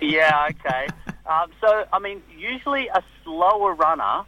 yeah, 0.00 0.48
okay. 0.50 0.88
Um, 1.26 1.50
so, 1.60 1.84
I 1.92 1.98
mean, 2.00 2.22
usually 2.36 2.88
a 2.88 3.02
slower 3.22 3.72
runner, 3.74 4.24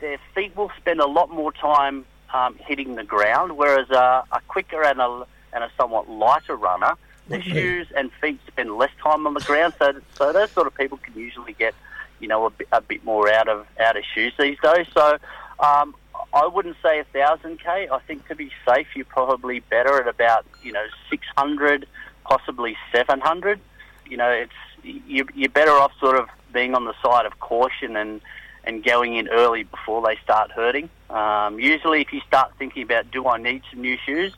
their 0.00 0.18
feet 0.34 0.56
will 0.56 0.70
spend 0.78 1.00
a 1.00 1.06
lot 1.06 1.28
more 1.30 1.52
time 1.52 2.06
um, 2.32 2.56
hitting 2.66 2.94
the 2.94 3.04
ground, 3.04 3.56
whereas 3.56 3.90
a, 3.90 4.24
a 4.32 4.40
quicker 4.48 4.82
and 4.82 5.00
a, 5.00 5.26
and 5.52 5.64
a 5.64 5.70
somewhat 5.76 6.08
lighter 6.08 6.56
runner, 6.56 6.94
their 7.28 7.42
shoes 7.42 7.86
and 7.96 8.10
feet 8.20 8.40
spend 8.46 8.76
less 8.76 8.90
time 9.02 9.26
on 9.26 9.34
the 9.34 9.40
ground. 9.40 9.74
So, 9.78 10.00
so 10.14 10.32
those 10.32 10.50
sort 10.50 10.66
of 10.66 10.74
people 10.74 10.98
can 10.98 11.14
usually 11.14 11.52
get, 11.52 11.74
you 12.20 12.28
know, 12.28 12.46
a 12.46 12.50
bit, 12.50 12.68
a 12.72 12.80
bit 12.80 13.04
more 13.04 13.30
out 13.30 13.48
of 13.48 13.66
out 13.78 13.96
of 13.96 14.04
shoes 14.14 14.32
these 14.38 14.58
days. 14.62 14.86
So, 14.94 15.18
um, 15.60 15.94
I 16.32 16.46
wouldn't 16.46 16.76
say 16.82 17.00
a 17.00 17.04
thousand 17.04 17.60
k. 17.60 17.88
I 17.90 17.98
think 18.00 18.26
to 18.28 18.34
be 18.34 18.50
safe, 18.66 18.88
you're 18.94 19.04
probably 19.04 19.60
better 19.60 20.00
at 20.00 20.08
about 20.08 20.46
you 20.62 20.72
know 20.72 20.84
six 21.10 21.26
hundred, 21.36 21.86
possibly 22.24 22.76
seven 22.92 23.20
hundred. 23.20 23.60
You 24.06 24.16
know, 24.16 24.30
it's 24.30 24.52
you, 24.82 25.26
you're 25.34 25.50
better 25.50 25.72
off 25.72 25.92
sort 26.00 26.16
of 26.16 26.28
being 26.52 26.74
on 26.74 26.84
the 26.84 26.94
side 27.02 27.26
of 27.26 27.38
caution 27.40 27.96
and 27.96 28.20
and 28.64 28.84
going 28.84 29.16
in 29.16 29.28
early 29.28 29.62
before 29.64 30.06
they 30.06 30.16
start 30.22 30.50
hurting. 30.50 30.90
Um, 31.10 31.58
usually, 31.58 32.00
if 32.00 32.12
you 32.12 32.20
start 32.26 32.52
thinking 32.58 32.82
about 32.82 33.10
do 33.10 33.26
I 33.26 33.38
need 33.38 33.62
some 33.70 33.80
new 33.80 33.96
shoes, 34.04 34.34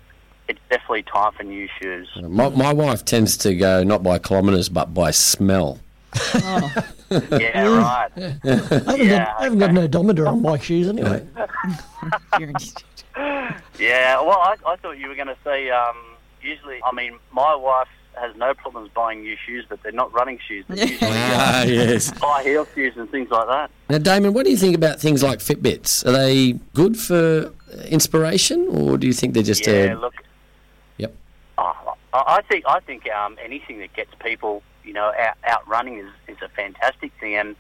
it's 0.49 0.61
definitely 0.71 1.03
time 1.05 1.33
for 1.33 1.43
new 1.43 1.69
shoes. 1.81 2.09
My, 2.23 2.49
my 2.51 2.73
wife 2.73 3.05
tends 3.05 3.37
to 3.39 3.55
go 3.55 3.83
not 3.83 4.03
by 4.03 4.19
kilometres 4.19 4.69
but 4.69 4.93
by 4.95 5.11
smell. 5.11 5.81
yeah, 6.35 7.67
right. 7.67 8.11
I 8.17 8.21
haven't, 8.21 8.99
Yeah, 8.99 9.25
got, 9.27 9.41
I 9.41 9.43
haven't 9.45 9.59
got 9.61 9.71
an 9.71 9.79
odometer 9.79 10.27
on 10.27 10.43
my 10.43 10.59
shoes 10.59 10.89
anyway. 10.89 11.27
Yeah, 13.79 14.21
well, 14.21 14.39
I, 14.39 14.57
I 14.67 14.77
thought 14.77 14.99
you 14.99 15.09
were 15.09 15.15
going 15.15 15.29
to 15.29 15.37
say. 15.43 15.71
Um, 15.71 15.97
usually, 16.43 16.81
I 16.85 16.93
mean, 16.93 17.19
my 17.33 17.55
wife 17.55 17.89
has 18.21 18.37
no 18.37 18.55
problems 18.55 18.91
buying 18.95 19.23
new 19.23 19.37
shoes, 19.47 19.65
but 19.69 19.83
they're 19.83 19.93
not 19.93 20.13
running 20.13 20.39
shoes. 20.47 20.65
They're 20.69 20.87
usually 20.87 21.11
Ah, 21.13 21.63
yes. 21.65 22.11
high 22.19 22.43
heel 22.43 22.67
shoes 22.75 22.95
and 22.97 23.11
things 23.11 23.31
like 23.31 23.49
that. 23.49 23.71
Now, 23.89 23.99
Damon, 23.99 24.33
what 24.35 24.45
do 24.45 24.51
you 24.51 24.57
think 24.57 24.77
about 24.77 25.01
things 25.01 25.23
like 25.23 25.41
Fitbits? 25.41 26.07
Are 26.07 26.13
they 26.13 26.53
good 26.75 26.97
for 26.99 27.53
inspiration, 27.89 28.69
or 28.69 28.99
do 28.99 29.07
you 29.07 29.13
think 29.13 29.35
they're 29.35 29.43
just 29.43 29.67
yeah, 29.67 29.95
a 29.95 29.97
look. 29.97 30.15
Yep. 30.99 31.15
Oh, 31.59 31.95
I 32.13 32.37
I 32.39 32.43
think 32.43 32.65
I 32.69 32.81
think 32.81 33.09
um, 33.11 33.37
anything 33.43 33.79
that 33.81 33.93
gets 33.95 34.11
people, 34.21 34.63
you 34.85 34.93
know, 34.93 35.13
out, 35.19 35.37
out 35.45 35.67
running 35.69 35.99
is, 35.99 36.09
is 36.29 36.37
a 36.43 36.49
fantastic 36.49 37.13
thing, 37.21 37.35
and 37.35 37.57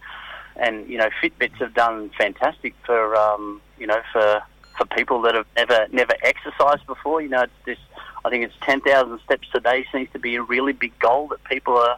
and 0.56 0.88
you 0.88 0.98
know, 0.98 1.08
Fitbits 1.22 1.54
have 1.56 1.74
done 1.74 2.10
fantastic 2.18 2.74
for 2.84 3.16
um, 3.16 3.60
you 3.78 3.86
know 3.86 4.00
for 4.12 4.42
for 4.76 4.86
people 4.86 5.20
that 5.22 5.34
have 5.34 5.46
never 5.56 5.86
never 5.92 6.14
exercised 6.22 6.86
before. 6.86 7.20
You 7.22 7.28
know, 7.28 7.42
it's 7.42 7.52
this. 7.66 7.78
I 8.24 8.30
think 8.30 8.44
it's 8.44 8.54
ten 8.62 8.80
thousand 8.80 9.20
steps 9.24 9.48
a 9.54 9.60
day 9.60 9.86
seems 9.92 10.08
to 10.12 10.18
be 10.18 10.36
a 10.36 10.42
really 10.42 10.72
big 10.72 10.98
goal 10.98 11.28
that 11.28 11.42
people 11.44 11.76
are. 11.76 11.96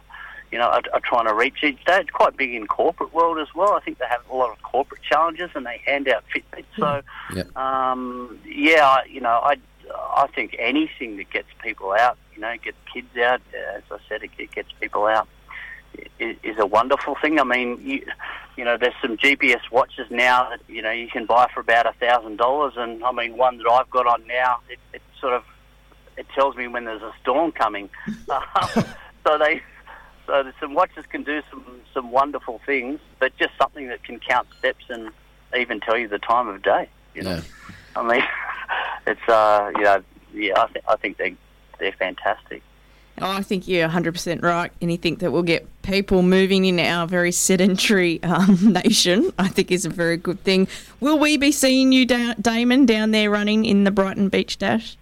You 0.51 0.59
know, 0.59 0.65
are, 0.67 0.83
are 0.93 0.99
trying 1.03 1.25
to 1.25 1.33
reach 1.33 1.63
each 1.63 1.83
day. 1.83 1.97
It's 2.01 2.11
quite 2.11 2.37
big 2.37 2.53
in 2.53 2.67
corporate 2.67 3.11
world 3.11 3.39
as 3.39 3.47
well. 3.55 3.73
I 3.73 3.79
think 3.79 3.97
they 3.97 4.05
have 4.07 4.21
a 4.31 4.35
lot 4.35 4.51
of 4.51 4.61
corporate 4.61 5.01
challenges, 5.01 5.49
and 5.55 5.65
they 5.65 5.81
hand 5.83 6.07
out 6.07 6.23
Fitbits. 6.31 6.65
So, 6.77 7.01
Yep. 7.33 7.57
um, 7.57 8.39
yeah, 8.45 8.87
I- 8.87 9.05
you 9.09 9.19
know, 9.19 9.39
I 9.43 9.55
I 10.15 10.27
think 10.27 10.55
anything 10.59 11.17
that 11.17 11.31
gets 11.31 11.47
people 11.63 11.91
out, 11.93 12.17
you 12.35 12.41
know, 12.41 12.53
gets 12.63 12.77
kids 12.93 13.17
out, 13.17 13.41
as 13.75 13.81
I 13.91 13.97
said, 14.07 14.21
it, 14.23 14.51
gets 14.51 14.69
people 14.79 15.07
out, 15.07 15.27
is, 16.19 16.37
is 16.43 16.59
a 16.59 16.67
wonderful 16.67 17.15
thing. 17.19 17.39
I 17.39 17.43
mean, 17.43 17.79
you, 17.83 18.05
you 18.55 18.63
know, 18.63 18.77
there's 18.77 18.93
some 19.01 19.17
GPS 19.17 19.71
watches 19.71 20.05
now 20.11 20.49
that 20.51 20.59
you 20.67 20.83
know 20.83 20.91
you 20.91 21.07
can 21.07 21.25
buy 21.25 21.49
for 21.51 21.61
about 21.61 21.87
a 21.87 21.93
thousand 21.93 22.37
dollars, 22.37 22.73
and 22.77 23.03
I 23.03 23.11
mean, 23.11 23.37
one 23.37 23.57
that 23.57 23.67
I've 23.71 23.89
got 23.89 24.05
on 24.05 24.25
now, 24.27 24.59
it, 24.69 24.77
it 24.93 25.01
sort 25.19 25.33
of 25.33 25.43
it 26.17 26.27
tells 26.35 26.55
me 26.55 26.67
when 26.67 26.85
there's 26.85 27.01
a 27.01 27.13
storm 27.21 27.51
coming. 27.51 27.89
Um, 28.29 28.85
so 29.25 29.37
they. 29.37 29.61
So 30.25 30.51
some 30.59 30.73
watches 30.73 31.05
can 31.09 31.23
do 31.23 31.41
some 31.49 31.63
some 31.93 32.11
wonderful 32.11 32.61
things, 32.65 32.99
but 33.19 33.35
just 33.37 33.51
something 33.57 33.87
that 33.89 34.03
can 34.03 34.19
count 34.19 34.47
steps 34.57 34.85
and 34.89 35.09
even 35.57 35.79
tell 35.81 35.97
you 35.97 36.07
the 36.07 36.19
time 36.19 36.47
of 36.47 36.61
day. 36.61 36.87
You 37.13 37.23
know, 37.23 37.35
Yeah. 37.35 37.41
I 37.95 38.03
mean, 38.07 38.23
it's 39.07 39.29
uh, 39.29 39.71
you 39.75 39.83
know, 39.83 40.03
yeah, 40.33 40.61
I, 40.61 40.67
th- 40.67 40.85
I 40.87 40.95
think 40.97 41.17
they 41.17 41.35
they're 41.79 41.91
fantastic. 41.93 42.61
Oh, 43.21 43.29
I 43.29 43.43
think 43.43 43.67
you're 43.67 43.87
100% 43.87 44.41
right. 44.41 44.71
Anything 44.81 45.17
that 45.17 45.31
will 45.31 45.43
get 45.43 45.67
people 45.83 46.23
moving 46.23 46.65
in 46.65 46.79
our 46.79 47.05
very 47.05 47.31
sedentary 47.31 48.21
um, 48.23 48.73
nation, 48.83 49.31
I 49.37 49.49
think 49.49 49.71
is 49.71 49.85
a 49.85 49.89
very 49.89 50.17
good 50.17 50.43
thing. 50.43 50.67
Will 50.99 51.19
we 51.19 51.37
be 51.37 51.51
seeing 51.51 51.91
you, 51.91 52.05
da- 52.07 52.33
Damon, 52.41 52.87
down 52.87 53.11
there 53.11 53.29
running 53.29 53.65
in 53.65 53.83
the 53.83 53.91
Brighton 53.91 54.29
Beach 54.29 54.57
Dash? 54.57 54.97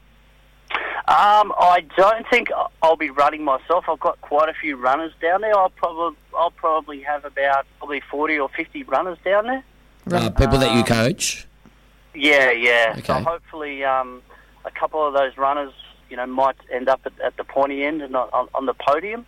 Um, 1.08 1.52
I 1.58 1.84
don't 1.98 2.26
think 2.30 2.50
I'll 2.84 2.96
be 2.96 3.10
running 3.10 3.44
myself. 3.44 3.86
I've 3.90 4.00
got 4.00 4.22
quite 4.22 4.50
a 4.50 4.54
few 4.54 4.76
runners 4.78 5.12
down 5.22 5.42
there. 5.42 5.58
I'll 5.58 5.70
probably 5.72 6.16
I'll 6.38 6.52
probably 6.52 7.02
have 7.02 7.26
about 7.26 7.66
probably 7.80 8.02
forty 8.10 8.38
or 8.40 8.50
fifty 8.50 8.84
runners 8.84 9.18
down 9.26 9.48
there. 9.48 9.64
uh, 10.12 10.30
people 10.30 10.58
that 10.60 10.76
you 10.76 10.84
coach? 10.84 11.48
Yeah, 12.14 12.52
yeah. 12.52 12.96
So 13.02 13.14
hopefully, 13.16 13.84
um, 13.84 14.22
a 14.66 14.72
couple 14.72 15.06
of 15.06 15.14
those 15.14 15.38
runners, 15.38 15.74
you 16.10 16.18
know, 16.18 16.26
might 16.28 16.56
end 16.72 16.88
up 16.90 17.02
at, 17.06 17.14
at 17.20 17.36
the 17.38 17.44
pointy 17.44 17.84
end 17.84 18.02
and 18.02 18.12
not 18.12 18.32
on, 18.34 18.48
on 18.54 18.66
the 18.66 18.74
podium. 18.76 19.26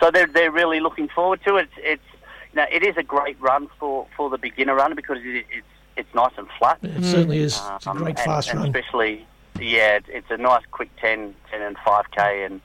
So 0.00 0.10
they're 0.10 0.26
they're 0.26 0.50
really 0.50 0.80
looking 0.80 1.08
forward 1.08 1.40
to 1.46 1.56
it. 1.56 1.68
It's 1.78 2.02
you 2.52 2.56
know, 2.56 2.66
it 2.70 2.82
is 2.82 2.96
a 2.96 3.02
great 3.02 3.40
run 3.40 3.68
for, 3.78 4.06
for 4.16 4.28
the 4.28 4.38
beginner 4.38 4.74
runner 4.74 4.94
because 4.94 5.18
it, 5.20 5.46
it's 5.50 5.66
it's 5.96 6.14
nice 6.14 6.32
and 6.36 6.48
flat. 6.58 6.78
It 6.82 7.04
certainly 7.04 7.38
is. 7.38 7.60
It's 7.76 7.86
a 7.86 7.90
Um, 7.90 7.98
great 7.98 8.16
and- 8.18 8.24
fast 8.24 8.50
and 8.50 8.60
run. 8.60 8.68
Especially, 8.68 9.26
yeah, 9.62 9.96
it- 9.96 10.04
it's 10.08 10.30
a 10.30 10.36
nice 10.36 10.62
quick 10.70 10.90
10, 11.00 11.34
10 11.50 11.62
and 11.62 11.76
5K, 11.78 12.46
and, 12.46 12.60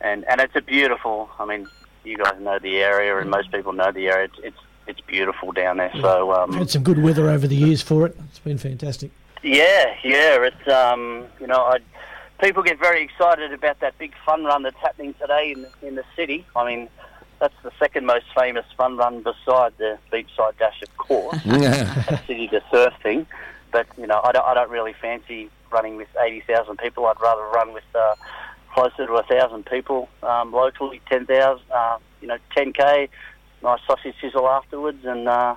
and, 0.00 0.24
and 0.28 0.40
it's 0.40 0.56
a 0.56 0.60
beautiful, 0.62 1.30
I 1.38 1.44
mean, 1.46 1.66
you 2.04 2.16
guys 2.18 2.34
know 2.40 2.58
the 2.58 2.78
area, 2.78 3.16
and 3.18 3.30
most 3.30 3.50
people 3.52 3.72
know 3.72 3.92
the 3.92 4.08
area. 4.08 4.24
It's, 4.24 4.38
it's, 4.42 4.56
it's 4.88 5.00
beautiful 5.02 5.52
down 5.52 5.76
there. 5.76 5.92
So, 6.00 6.32
um, 6.34 6.52
Had 6.52 6.70
some 6.70 6.82
good 6.82 7.00
weather 7.02 7.28
over 7.30 7.46
the 7.46 7.54
years 7.56 7.80
for 7.82 8.06
it. 8.06 8.16
It's 8.28 8.40
been 8.40 8.58
fantastic. 8.58 9.10
yeah, 9.42 9.94
yeah, 10.02 10.44
it's, 10.44 10.68
um, 10.68 11.26
you 11.40 11.46
know, 11.46 11.60
I, 11.60 11.78
people 12.40 12.62
get 12.64 12.78
very 12.80 13.02
excited 13.02 13.52
about 13.52 13.78
that 13.80 13.96
big 13.98 14.12
fun 14.26 14.44
run 14.44 14.62
that's 14.64 14.76
happening 14.78 15.14
today 15.20 15.52
in, 15.56 15.66
in 15.86 15.94
the 15.94 16.04
city. 16.16 16.44
I 16.56 16.66
mean, 16.66 16.88
that's 17.38 17.54
the 17.62 17.70
second 17.78 18.06
most 18.06 18.26
famous 18.36 18.64
fun 18.76 18.96
run 18.96 19.22
beside 19.22 19.72
the 19.78 19.98
beachside 20.12 20.56
dash, 20.58 20.80
of 20.82 20.96
course. 20.96 21.38
that 21.44 22.22
city 22.26 22.48
to 22.48 22.62
surf 22.72 22.94
thing. 23.02 23.26
But 23.72 23.86
you 23.96 24.06
know, 24.08 24.20
I 24.24 24.32
don't, 24.32 24.44
I 24.46 24.54
don't 24.54 24.70
really 24.70 24.92
fancy 24.92 25.50
running 25.72 25.96
with 25.96 26.08
eighty 26.24 26.42
thousand 26.46 26.78
people. 26.78 27.06
I'd 27.06 27.20
rather 27.20 27.42
run 27.42 27.72
with 27.72 27.84
uh, 27.94 28.14
closer 28.74 29.06
to 29.06 29.14
a 29.14 29.22
thousand 29.24 29.66
people 29.66 30.08
um, 30.22 30.52
locally, 30.52 31.00
ten 31.08 31.26
thousand, 31.26 31.64
uh, 31.70 31.98
you 32.20 32.28
know, 32.28 32.38
ten 32.56 32.72
k, 32.72 33.08
nice 33.62 33.80
sausage 33.86 34.14
sizzle 34.20 34.48
afterwards, 34.48 35.04
and 35.04 35.28
uh, 35.28 35.54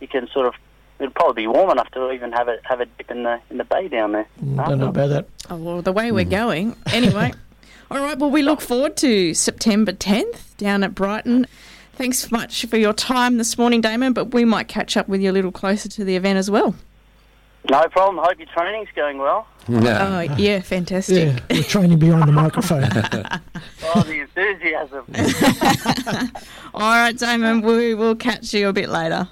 you 0.00 0.08
can 0.08 0.28
sort 0.28 0.46
of 0.46 0.54
it'd 0.98 1.14
probably 1.14 1.42
be 1.42 1.46
warm 1.46 1.70
enough 1.70 1.90
to 1.92 2.10
even 2.12 2.32
have 2.32 2.48
a 2.48 2.58
have 2.64 2.80
a 2.80 2.86
dip 2.86 3.10
in 3.10 3.22
the 3.22 3.40
in 3.50 3.58
the 3.58 3.64
bay 3.64 3.88
down 3.88 4.12
there. 4.12 4.28
Don't 4.40 4.78
know 4.78 4.88
about 4.88 5.08
that. 5.08 5.28
Oh, 5.50 5.56
well, 5.56 5.82
the 5.82 5.92
way 5.92 6.12
we're 6.12 6.24
going. 6.24 6.76
Anyway, 6.92 7.32
all 7.90 7.98
right. 7.98 8.18
Well, 8.18 8.30
we 8.30 8.42
look 8.42 8.60
forward 8.60 8.96
to 8.98 9.34
September 9.34 9.92
10th 9.92 10.56
down 10.56 10.82
at 10.84 10.94
Brighton. 10.94 11.46
Thanks 11.92 12.30
much 12.30 12.66
for 12.66 12.76
your 12.76 12.92
time 12.92 13.38
this 13.38 13.56
morning, 13.56 13.80
Damon. 13.80 14.12
But 14.12 14.34
we 14.34 14.44
might 14.44 14.68
catch 14.68 14.96
up 14.96 15.08
with 15.08 15.20
you 15.20 15.30
a 15.30 15.32
little 15.32 15.52
closer 15.52 15.88
to 15.88 16.04
the 16.04 16.16
event 16.16 16.38
as 16.38 16.50
well. 16.50 16.74
No 17.70 17.88
problem. 17.88 18.24
Hope 18.24 18.38
your 18.38 18.48
training's 18.54 18.88
going 18.94 19.18
well. 19.18 19.46
Yeah. 19.68 20.06
Oh, 20.28 20.34
yeah, 20.36 20.60
fantastic. 20.60 21.34
Yeah, 21.34 21.40
we're 21.50 21.62
training 21.62 21.98
behind 21.98 22.28
the 22.28 22.32
microphone. 22.44 22.84
Oh, 23.84 24.02
the 24.02 24.20
enthusiasm. 24.20 25.04
All 26.74 26.80
right, 26.90 27.16
Damon. 27.16 27.62
We 27.62 27.94
will 27.94 28.14
catch 28.14 28.52
you 28.54 28.68
a 28.68 28.72
bit 28.72 28.88
later. 28.88 29.28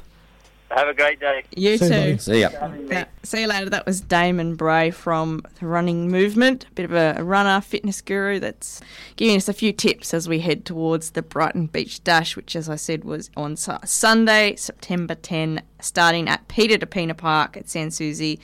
have 0.70 0.88
a 0.88 0.94
great 0.94 1.20
day. 1.20 1.44
You 1.56 1.78
See 1.78 1.84
too. 1.88 1.90
buddy. 1.94 2.18
See 2.18 2.40
ya. 2.40 2.48
Yeah, 2.90 3.04
see 3.22 3.42
you 3.42 3.46
later. 3.46 3.70
That 3.70 3.86
was 3.86 4.00
Damon 4.00 4.56
Bray 4.56 4.90
from 4.90 5.42
the 5.60 5.66
Running 5.66 6.10
Movement, 6.10 6.66
a 6.68 6.72
bit 6.72 6.84
of 6.90 6.92
a 6.94 7.22
runner, 7.22 7.60
fitness 7.60 8.00
guru 8.00 8.40
that's 8.40 8.80
giving 9.16 9.36
us 9.36 9.48
a 9.48 9.52
few 9.52 9.72
tips 9.72 10.12
as 10.14 10.28
we 10.28 10.40
head 10.40 10.64
towards 10.64 11.10
the 11.10 11.22
Brighton 11.22 11.66
Beach 11.66 12.02
Dash, 12.02 12.34
which, 12.34 12.56
as 12.56 12.68
I 12.68 12.76
said, 12.76 13.04
was 13.04 13.30
on 13.36 13.56
Sunday, 13.56 14.56
September 14.56 15.14
10, 15.14 15.62
starting 15.80 16.28
at 16.28 16.48
Peter 16.48 16.76
Depena 16.76 17.16
Park 17.16 17.56
at 17.56 17.68
Sans 17.68 17.94
Souci, 17.94 18.40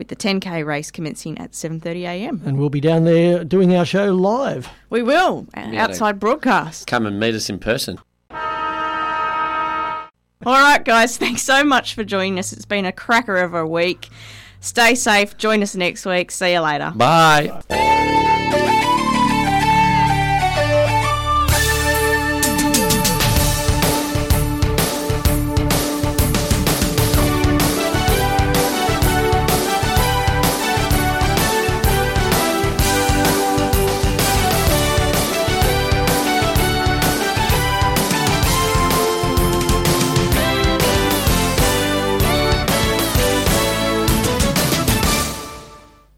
with 0.00 0.08
the 0.08 0.16
10k 0.16 0.64
race 0.64 0.90
commencing 0.90 1.36
at 1.38 1.52
7:30am. 1.52 2.40
and 2.46 2.58
we'll 2.58 2.70
be 2.70 2.80
down 2.80 3.04
there 3.04 3.44
doing 3.44 3.76
our 3.76 3.84
show 3.84 4.06
live. 4.06 4.66
We 4.88 5.02
will 5.02 5.46
Yeah, 5.54 5.84
outside 5.84 6.18
broadcast. 6.18 6.86
Come 6.86 7.04
and 7.04 7.20
meet 7.20 7.34
us 7.34 7.50
in 7.50 7.58
person. 7.58 7.98
All 10.46 10.54
right, 10.54 10.82
guys, 10.82 11.18
thanks 11.18 11.42
so 11.42 11.62
much 11.62 11.94
for 11.94 12.02
joining 12.02 12.38
us. 12.38 12.50
It's 12.50 12.64
been 12.64 12.86
a 12.86 12.92
cracker 12.92 13.36
of 13.36 13.52
a 13.52 13.66
week. 13.66 14.08
Stay 14.60 14.94
safe. 14.94 15.36
Join 15.36 15.62
us 15.62 15.76
next 15.76 16.06
week. 16.06 16.30
See 16.30 16.52
you 16.52 16.60
later. 16.60 16.92
Bye. 16.96 18.16